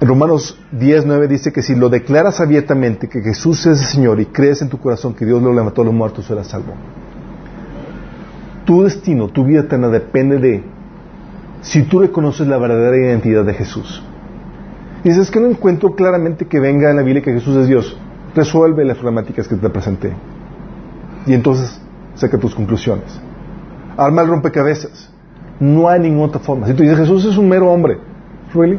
en 0.00 0.06
Romanos 0.06 0.56
10, 0.70 1.04
9 1.04 1.26
dice 1.26 1.52
que 1.52 1.62
si 1.62 1.74
lo 1.74 1.88
declaras 1.88 2.40
abiertamente 2.40 3.08
que 3.08 3.20
Jesús 3.20 3.66
es 3.66 3.80
el 3.80 3.86
Señor 3.86 4.20
y 4.20 4.26
crees 4.26 4.62
en 4.62 4.68
tu 4.68 4.78
corazón 4.78 5.14
que 5.14 5.26
Dios 5.26 5.42
lo 5.42 5.52
levantó 5.52 5.82
a 5.82 5.84
los 5.84 5.94
muertos, 5.94 6.26
serás 6.26 6.46
salvo. 6.46 6.74
Tu 8.64 8.84
destino, 8.84 9.26
tu 9.26 9.44
vida 9.44 9.62
eterna 9.62 9.88
depende 9.88 10.38
de 10.38 10.62
si 11.60 11.82
tú 11.82 11.98
reconoces 11.98 12.46
la 12.46 12.58
verdadera 12.58 12.96
identidad 12.96 13.44
de 13.44 13.54
Jesús. 13.54 14.00
Dices 15.08 15.30
que 15.30 15.40
no 15.40 15.46
encuentro 15.46 15.94
claramente 15.94 16.44
que 16.44 16.60
venga 16.60 16.90
en 16.90 16.96
la 16.96 17.02
Biblia 17.02 17.22
que 17.22 17.32
Jesús 17.32 17.56
es 17.56 17.66
Dios. 17.66 17.96
Resuelve 18.34 18.84
las 18.84 18.98
problemáticas 18.98 19.48
que 19.48 19.56
te 19.56 19.70
presenté. 19.70 20.12
Y 21.24 21.32
entonces 21.32 21.80
saca 22.14 22.36
tus 22.36 22.54
conclusiones. 22.54 23.18
Arma 23.96 24.20
el 24.20 24.28
rompecabezas. 24.28 25.10
No 25.60 25.88
hay 25.88 26.00
ninguna 26.00 26.26
otra 26.26 26.40
forma. 26.40 26.66
Si 26.66 26.74
tú 26.74 26.82
dices 26.82 26.98
Jesús 26.98 27.24
es 27.24 27.38
un 27.38 27.48
mero 27.48 27.72
hombre, 27.72 27.96
¿really? 28.52 28.78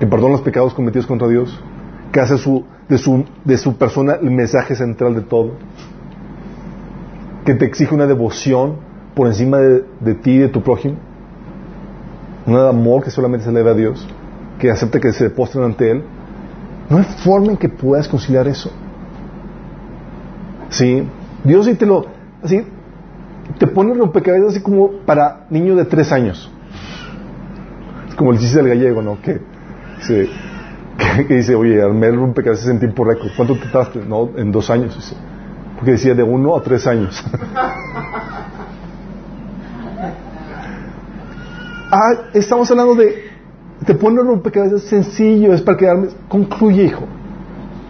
Que 0.00 0.06
perdona 0.06 0.30
los 0.30 0.40
pecados 0.40 0.72
cometidos 0.72 1.06
contra 1.06 1.28
Dios, 1.28 1.62
que 2.10 2.20
hace 2.20 2.38
su, 2.38 2.64
de, 2.88 2.96
su, 2.96 3.26
de 3.44 3.58
su 3.58 3.76
persona 3.76 4.14
el 4.14 4.30
mensaje 4.30 4.74
central 4.74 5.14
de 5.14 5.20
todo, 5.20 5.56
que 7.44 7.52
te 7.52 7.66
exige 7.66 7.94
una 7.94 8.06
devoción 8.06 8.76
por 9.14 9.26
encima 9.26 9.58
de, 9.58 9.84
de 10.00 10.14
ti 10.14 10.30
y 10.30 10.38
de 10.38 10.48
tu 10.48 10.62
prójimo, 10.62 10.94
un 12.46 12.56
amor 12.56 13.04
que 13.04 13.10
solamente 13.10 13.44
se 13.44 13.52
le 13.52 13.58
debe 13.58 13.72
a 13.72 13.74
Dios 13.74 14.08
que 14.58 14.70
acepta 14.70 15.00
que 15.00 15.12
se 15.12 15.30
postren 15.30 15.64
ante 15.64 15.90
Él, 15.90 16.04
no 16.88 16.98
hay 16.98 17.04
forma 17.24 17.52
en 17.52 17.56
que 17.56 17.68
puedas 17.68 18.08
conciliar 18.08 18.46
eso. 18.46 18.70
Sí, 20.68 21.06
Dios 21.44 21.66
sí 21.66 21.74
te 21.74 21.86
lo, 21.86 22.06
así, 22.42 22.64
te 23.58 23.66
pone 23.66 23.94
rompecabezas 23.94 24.50
así 24.50 24.60
como 24.62 24.90
para 25.06 25.46
niños 25.50 25.76
de 25.76 25.84
tres 25.84 26.12
años. 26.12 26.50
Es 28.08 28.14
como 28.14 28.32
el 28.32 28.38
chiste 28.38 28.58
del 28.58 28.68
gallego, 28.68 29.02
¿no? 29.02 29.18
Que, 31.26 31.34
dice, 31.34 31.54
oye, 31.56 31.82
armé 31.82 32.06
el 32.06 32.16
rompecabezas 32.16 32.68
en 32.68 32.78
tiempo 32.78 33.04
récord. 33.04 33.30
¿Cuánto 33.36 33.56
te 33.56 33.66
tardaste? 33.66 34.00
No, 34.06 34.30
en 34.36 34.52
dos 34.52 34.70
años. 34.70 35.16
Porque 35.76 35.92
decía 35.92 36.14
de 36.14 36.22
uno 36.22 36.56
a 36.56 36.62
tres 36.62 36.86
años. 36.86 37.24
ah, 41.90 42.12
estamos 42.32 42.70
hablando 42.70 42.94
de 42.94 43.23
te 43.84 43.94
pone 43.94 44.20
un 44.20 44.28
rompecabezas 44.28 44.82
sencillo, 44.82 45.52
es 45.52 45.62
para 45.62 45.76
quedarme. 45.76 46.08
Concluye, 46.28 46.84
hijo. 46.84 47.04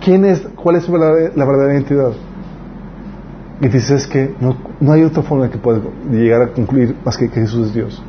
¿Quién 0.03 0.25
es? 0.25 0.47
¿Cuál 0.55 0.77
es 0.77 0.89
la 0.89 1.45
verdadera 1.45 1.75
identidad? 1.75 2.13
Y 3.61 3.69
dices 3.69 4.07
que 4.07 4.35
no, 4.41 4.57
no, 4.81 4.93
hay 4.93 5.03
otra 5.05 5.23
forma 5.23 5.49
que 5.49 5.59
puedas 5.59 5.83
llegar 6.11 6.43
a 6.43 6.49
concluir 6.49 6.97
más 7.05 7.17
que 7.17 7.31
que 7.31 7.41
Jesús 7.41 7.69
es 7.69 7.75
Dios. 7.75 8.03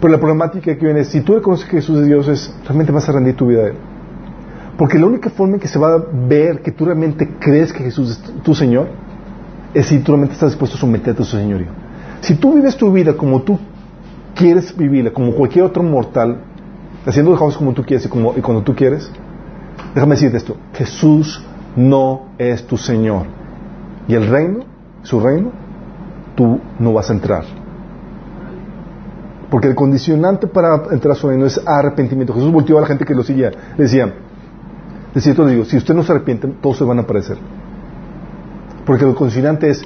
Pero 0.00 0.12
la 0.12 0.18
problemática 0.18 0.76
que 0.76 0.84
viene 0.84 1.00
es, 1.00 1.08
si 1.08 1.20
tú 1.20 1.34
reconoces 1.34 1.66
que 1.66 1.76
Jesús 1.76 2.00
es 2.00 2.06
Dios, 2.06 2.28
es, 2.28 2.54
realmente 2.64 2.92
vas 2.92 3.08
a 3.08 3.12
rendir 3.12 3.34
tu 3.34 3.46
vida 3.46 3.62
a 3.62 3.66
Él. 3.68 3.74
Porque 4.78 4.98
la 4.98 5.06
única 5.06 5.30
forma 5.30 5.54
en 5.54 5.60
que 5.60 5.68
se 5.68 5.78
va 5.78 5.94
a 5.94 6.04
ver 6.28 6.60
que 6.60 6.70
tú 6.70 6.84
realmente 6.84 7.28
crees 7.40 7.72
que 7.72 7.82
Jesús 7.82 8.10
es 8.10 8.42
tu 8.42 8.54
Señor, 8.54 8.88
es 9.74 9.86
si 9.86 9.98
tú 9.98 10.12
realmente 10.12 10.34
estás 10.34 10.50
dispuesto 10.50 10.76
a 10.76 10.80
someterte 10.80 11.22
a 11.22 11.24
su 11.24 11.36
señorío. 11.36 11.68
Si 12.20 12.34
tú 12.34 12.54
vives 12.54 12.76
tu 12.76 12.92
vida 12.92 13.14
como 13.14 13.42
tú 13.42 13.58
quieres 14.34 14.76
vivirla, 14.76 15.12
como 15.12 15.32
cualquier 15.32 15.64
otro 15.64 15.82
mortal, 15.82 16.40
haciendo 17.06 17.30
las 17.30 17.40
cosas 17.40 17.58
como 17.58 17.72
tú 17.72 17.84
quieres 17.84 18.04
y, 18.04 18.08
como, 18.08 18.34
y 18.36 18.40
cuando 18.40 18.62
tú 18.62 18.74
quieres, 18.74 19.10
déjame 19.94 20.16
decirte 20.16 20.36
esto, 20.36 20.56
Jesús 20.74 21.42
no 21.76 22.26
es 22.38 22.66
tu 22.66 22.76
Señor. 22.76 23.26
Y 24.08 24.14
el 24.14 24.28
reino, 24.28 24.64
su 25.02 25.20
reino, 25.20 25.52
tú 26.34 26.60
no 26.78 26.92
vas 26.92 27.10
a 27.10 27.12
entrar. 27.12 27.44
Porque 29.50 29.68
el 29.68 29.74
condicionante 29.74 30.46
para 30.46 30.74
entrar 30.90 31.12
a 31.12 31.14
su 31.14 31.28
reino 31.28 31.46
es 31.46 31.60
arrepentimiento. 31.64 32.34
Jesús 32.34 32.52
volteó 32.52 32.78
a 32.78 32.80
la 32.80 32.86
gente 32.86 33.04
que 33.04 33.14
lo 33.14 33.22
seguía. 33.22 33.50
Le 33.50 33.84
decía, 33.84 34.12
de 35.14 35.50
digo, 35.50 35.64
si 35.64 35.76
usted 35.76 35.94
no 35.94 36.02
se 36.02 36.12
arrepiente, 36.12 36.48
todos 36.60 36.76
se 36.76 36.84
van 36.84 36.98
a 36.98 37.02
aparecer. 37.02 37.38
Porque 38.84 39.04
el 39.04 39.14
condicionante 39.14 39.70
es 39.70 39.82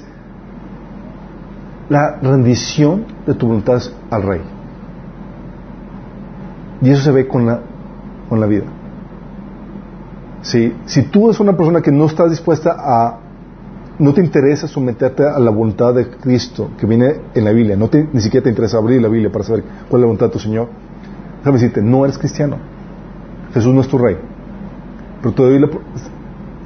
la 1.88 2.16
rendición 2.20 3.04
de 3.26 3.34
tu 3.34 3.46
voluntad 3.46 3.80
al 4.10 4.22
rey. 4.22 4.40
Y 6.82 6.90
eso 6.90 7.02
se 7.02 7.12
ve 7.12 7.26
con 7.26 7.46
la, 7.46 7.60
con 8.28 8.40
la 8.40 8.46
vida. 8.46 8.64
Si, 10.42 10.74
si 10.86 11.02
tú 11.02 11.26
eres 11.26 11.40
una 11.40 11.56
persona 11.56 11.82
que 11.82 11.92
no 11.92 12.06
estás 12.06 12.30
dispuesta 12.30 12.74
a, 12.78 13.18
no 13.98 14.14
te 14.14 14.22
interesa 14.22 14.66
someterte 14.66 15.26
a 15.26 15.38
la 15.38 15.50
voluntad 15.50 15.94
de 15.94 16.08
Cristo 16.08 16.70
que 16.78 16.86
viene 16.86 17.16
en 17.34 17.44
la 17.44 17.52
Biblia, 17.52 17.76
no 17.76 17.88
te, 17.88 18.08
ni 18.12 18.20
siquiera 18.20 18.44
te 18.44 18.50
interesa 18.50 18.78
abrir 18.78 19.02
la 19.02 19.08
Biblia 19.08 19.30
para 19.30 19.44
saber 19.44 19.64
cuál 19.88 20.00
es 20.00 20.00
la 20.00 20.06
voluntad 20.06 20.26
de 20.26 20.32
tu 20.32 20.38
Señor, 20.38 20.68
déjame 21.38 21.58
decirte, 21.58 21.82
no 21.82 22.04
eres 22.04 22.16
cristiano. 22.16 22.56
Jesús 23.52 23.74
no 23.74 23.80
es 23.80 23.88
tu 23.88 23.98
rey. 23.98 24.16
Pero 25.22 25.54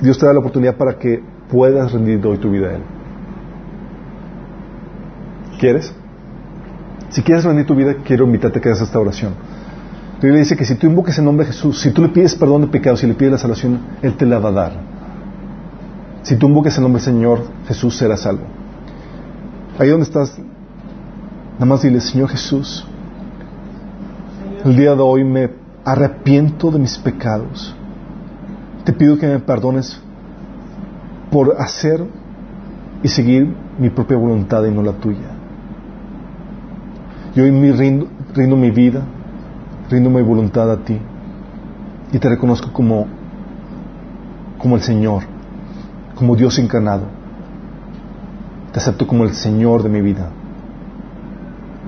Dios 0.01 0.19
te 0.19 0.27
da 0.27 0.33
la 0.33 0.39
oportunidad 0.39 0.77
para 0.77 0.99
que 0.99 1.23
puedas 1.51 1.93
rendir 1.93 2.25
hoy 2.25 2.39
tu 2.39 2.51
vida 2.51 2.69
a 2.69 2.75
Él. 2.75 2.83
¿Quieres? 5.59 5.93
Si 7.11 7.23
quieres 7.23 7.45
rendir 7.45 7.67
tu 7.67 7.75
vida, 7.75 7.95
quiero 8.05 8.25
invitarte 8.27 8.59
a 8.59 8.63
que 8.63 8.69
hagas 8.69 8.83
esta 8.83 8.99
oración. 8.99 9.35
La 10.17 10.21
Biblia 10.21 10.41
dice 10.41 10.57
que 10.57 10.65
si 10.65 10.77
tú 10.77 10.87
invocas 10.87 11.19
el 11.19 11.25
nombre 11.25 11.45
de 11.47 11.53
Jesús, 11.53 11.81
si 11.81 11.91
tú 11.91 12.03
le 12.03 12.09
pides 12.09 12.35
perdón 12.35 12.63
de 12.63 12.67
pecados, 12.69 13.01
si 13.01 13.07
le 13.07 13.15
pides 13.15 13.33
la 13.33 13.39
salvación, 13.39 13.81
Él 14.01 14.17
te 14.17 14.25
la 14.25 14.39
va 14.39 14.49
a 14.49 14.53
dar. 14.53 14.73
Si 16.23 16.37
tú 16.37 16.47
invocas 16.47 16.77
el 16.77 16.83
nombre 16.83 17.03
del 17.03 17.13
Señor, 17.13 17.43
Jesús 17.69 17.97
será 17.97 18.17
salvo. 18.17 18.45
Ahí 19.79 19.89
donde 19.89 20.05
estás, 20.05 20.39
nada 21.55 21.67
más 21.67 21.83
dile, 21.83 22.01
Señor 22.01 22.31
Jesús, 22.31 22.87
el 24.65 24.77
día 24.77 24.95
de 24.95 25.03
hoy 25.03 25.25
me 25.25 25.51
arrepiento 25.85 26.71
de 26.71 26.79
mis 26.79 26.97
pecados. 26.97 27.75
Te 28.85 28.93
pido 28.93 29.19
que 29.19 29.27
me 29.27 29.41
perdones 29.41 30.01
por 31.31 31.57
hacer 31.59 32.07
y 33.03 33.09
seguir 33.09 33.55
mi 33.79 33.91
propia 33.91 34.17
voluntad 34.17 34.65
y 34.65 34.71
no 34.71 34.83
la 34.83 34.93
tuya. 34.93 35.35
Y 37.35 37.41
hoy 37.41 37.51
me 37.51 37.73
rindo, 37.73 38.07
rindo 38.35 38.57
mi 38.57 38.71
vida, 38.71 39.03
rindo 39.91 40.11
mi 40.11 40.23
voluntad 40.23 40.71
a 40.71 40.79
ti 40.79 40.99
y 42.13 42.19
te 42.19 42.29
reconozco 42.29 42.73
como, 42.73 43.07
como 44.59 44.77
el 44.77 44.83
Señor, 44.83 45.25
como 46.15 46.37
Dios 46.37 46.59
encarnado. 46.59 47.07
Te 48.73 48.81
acepto 48.81 49.07
como 49.07 49.25
el 49.25 49.35
Señor 49.35 49.83
de 49.83 49.89
mi 49.89 50.01
vida, 50.01 50.31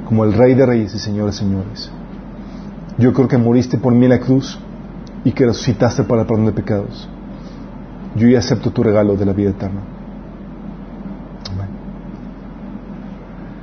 como 0.06 0.24
el 0.24 0.32
Rey 0.32 0.55
de 0.55 0.66
Reyes 0.66 0.94
y 0.94 0.98
Señor 0.98 1.27
de 1.27 1.32
Señores. 1.32 1.90
Yo 2.98 3.12
creo 3.12 3.28
que 3.28 3.39
moriste 3.39 3.78
por 3.78 3.93
mí 3.93 4.05
en 4.05 4.10
la 4.10 4.20
cruz 4.20 4.59
y 5.24 5.32
que 5.32 5.47
resucitaste 5.47 6.05
para 6.05 6.23
el 6.23 6.27
perdón 6.27 6.47
de 6.47 6.52
pecados. 6.52 7.09
Yo 8.14 8.28
ya 8.28 8.39
acepto 8.39 8.70
tu 8.70 8.82
regalo 8.82 9.16
de 9.16 9.27
la 9.27 9.32
vida 9.32 9.51
eterna. 9.51 9.81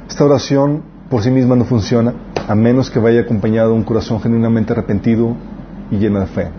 Esta 0.08 0.26
oración 0.26 0.84
por 1.10 1.24
sí 1.24 1.32
misma 1.32 1.56
no 1.56 1.66
funciona 1.66 2.14
a 2.48 2.56
menos 2.56 2.90
que 2.90 3.00
vaya 3.00 3.22
acompañado 3.22 3.70
de 3.70 3.76
un 3.76 3.84
corazón 3.84 4.20
genuinamente 4.20 4.74
arrepentido 4.74 5.36
y 5.92 5.98
lleno 5.98 6.20
de 6.20 6.26
fe. 6.26 6.50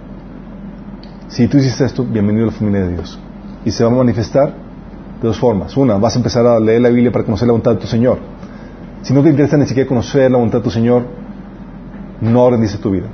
Si 1.28 1.48
tú 1.48 1.58
hiciste 1.58 1.84
esto, 1.84 2.04
bienvenido 2.04 2.44
a 2.44 2.52
la 2.52 2.56
familia 2.56 2.82
de 2.82 2.92
Dios. 2.92 3.18
Y 3.64 3.70
se 3.70 3.84
va 3.84 3.90
a 3.90 3.94
manifestar 3.94 4.54
de 5.20 5.26
dos 5.26 5.38
formas. 5.38 5.76
Una, 5.76 5.96
vas 5.96 6.14
a 6.14 6.18
empezar 6.18 6.46
a 6.46 6.58
leer 6.58 6.80
la 6.80 6.88
Biblia 6.88 7.10
para 7.10 7.24
conocer 7.24 7.46
la 7.46 7.52
voluntad 7.52 7.72
de 7.72 7.78
tu 7.78 7.86
Señor. 7.86 8.18
Si 9.02 9.12
no 9.12 9.22
te 9.22 9.30
interesa 9.30 9.56
ni 9.56 9.66
siquiera 9.66 9.88
conocer 9.88 10.30
la 10.30 10.38
voluntad 10.38 10.58
de 10.58 10.64
tu 10.64 10.70
Señor, 10.70 11.04
no 12.20 12.50
rendice 12.50 12.78
tu 12.78 12.90
vida. 12.90 13.06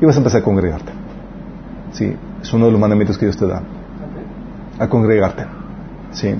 Y 0.00 0.04
vas 0.04 0.16
a 0.16 0.18
empezar 0.18 0.40
a 0.42 0.44
congregarte. 0.44 0.92
Sí, 1.92 2.14
es 2.42 2.52
uno 2.52 2.66
de 2.66 2.72
los 2.72 2.80
mandamientos 2.80 3.16
que 3.16 3.26
Dios 3.26 3.36
te 3.36 3.46
da. 3.46 3.62
A 4.78 4.88
congregarte. 4.88 5.44
Sí. 6.12 6.34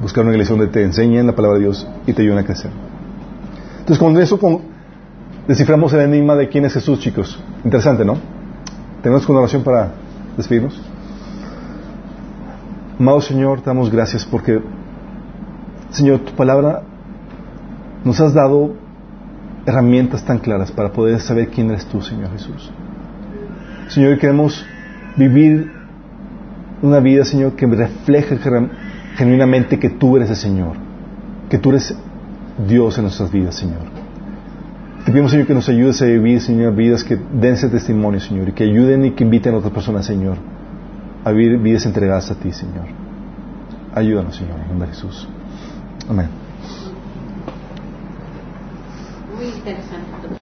Buscar 0.00 0.24
una 0.24 0.32
iglesia 0.32 0.54
donde 0.54 0.70
te 0.70 0.82
enseñen 0.82 1.26
la 1.26 1.34
palabra 1.34 1.58
de 1.58 1.64
Dios 1.64 1.88
y 2.06 2.12
te 2.12 2.22
ayuden 2.22 2.38
a 2.38 2.44
crecer. 2.44 2.70
Entonces, 3.84 3.98
con 3.98 4.16
eso 4.16 4.38
desciframos 5.46 5.92
el 5.92 6.00
enigma 6.00 6.34
de 6.36 6.48
quién 6.48 6.64
es 6.64 6.72
Jesús, 6.72 6.98
chicos. 7.00 7.38
Interesante, 7.64 8.02
¿no? 8.02 8.16
¿Tenemos 9.02 9.28
una 9.28 9.40
oración 9.40 9.62
para 9.62 9.90
despedirnos? 10.38 10.80
Amado 12.98 13.20
Señor, 13.20 13.60
te 13.60 13.66
damos 13.66 13.90
gracias 13.90 14.24
porque, 14.24 14.62
Señor, 15.90 16.20
tu 16.20 16.32
palabra 16.32 16.82
nos 18.04 18.18
has 18.22 18.32
dado 18.32 18.72
herramientas 19.66 20.24
tan 20.24 20.38
claras 20.38 20.72
para 20.72 20.90
poder 20.90 21.20
saber 21.20 21.48
quién 21.48 21.68
eres 21.68 21.84
tú, 21.84 22.00
Señor 22.00 22.30
Jesús. 22.32 22.70
Señor, 23.88 24.18
queremos 24.18 24.64
vivir 25.16 25.70
una 26.80 27.00
vida, 27.00 27.24
Señor, 27.26 27.52
que 27.52 27.66
refleje 27.66 28.38
genu- 28.38 28.70
genuinamente 29.16 29.78
que 29.78 29.90
tú 29.90 30.16
eres 30.16 30.30
el 30.30 30.36
Señor, 30.36 30.72
que 31.50 31.58
tú 31.58 31.68
eres 31.70 31.94
Dios 32.58 32.96
en 32.98 33.04
nuestras 33.04 33.30
vidas, 33.30 33.54
Señor. 33.56 33.82
Te 35.04 35.12
pedimos, 35.12 35.32
Señor, 35.32 35.46
que 35.46 35.54
nos 35.54 35.68
ayudes 35.68 36.00
a 36.00 36.06
vivir, 36.06 36.40
Señor, 36.40 36.74
vidas 36.74 37.04
que 37.04 37.16
den 37.16 37.54
ese 37.54 37.68
testimonio, 37.68 38.20
Señor, 38.20 38.48
y 38.48 38.52
que 38.52 38.64
ayuden 38.64 39.04
y 39.04 39.10
que 39.10 39.24
inviten 39.24 39.54
a 39.54 39.58
otras 39.58 39.72
personas, 39.72 40.06
Señor, 40.06 40.38
a 41.24 41.30
vivir 41.32 41.58
vidas 41.58 41.84
entregadas 41.84 42.30
a 42.30 42.34
ti, 42.36 42.52
Señor. 42.52 42.86
Ayúdanos, 43.94 44.34
Señor, 44.36 44.60
en 44.60 44.68
nombre 44.68 44.88
de 44.88 44.94
Jesús. 44.94 45.28
Amén. 46.08 46.28
Muy 49.36 49.46
interesante. 49.46 50.13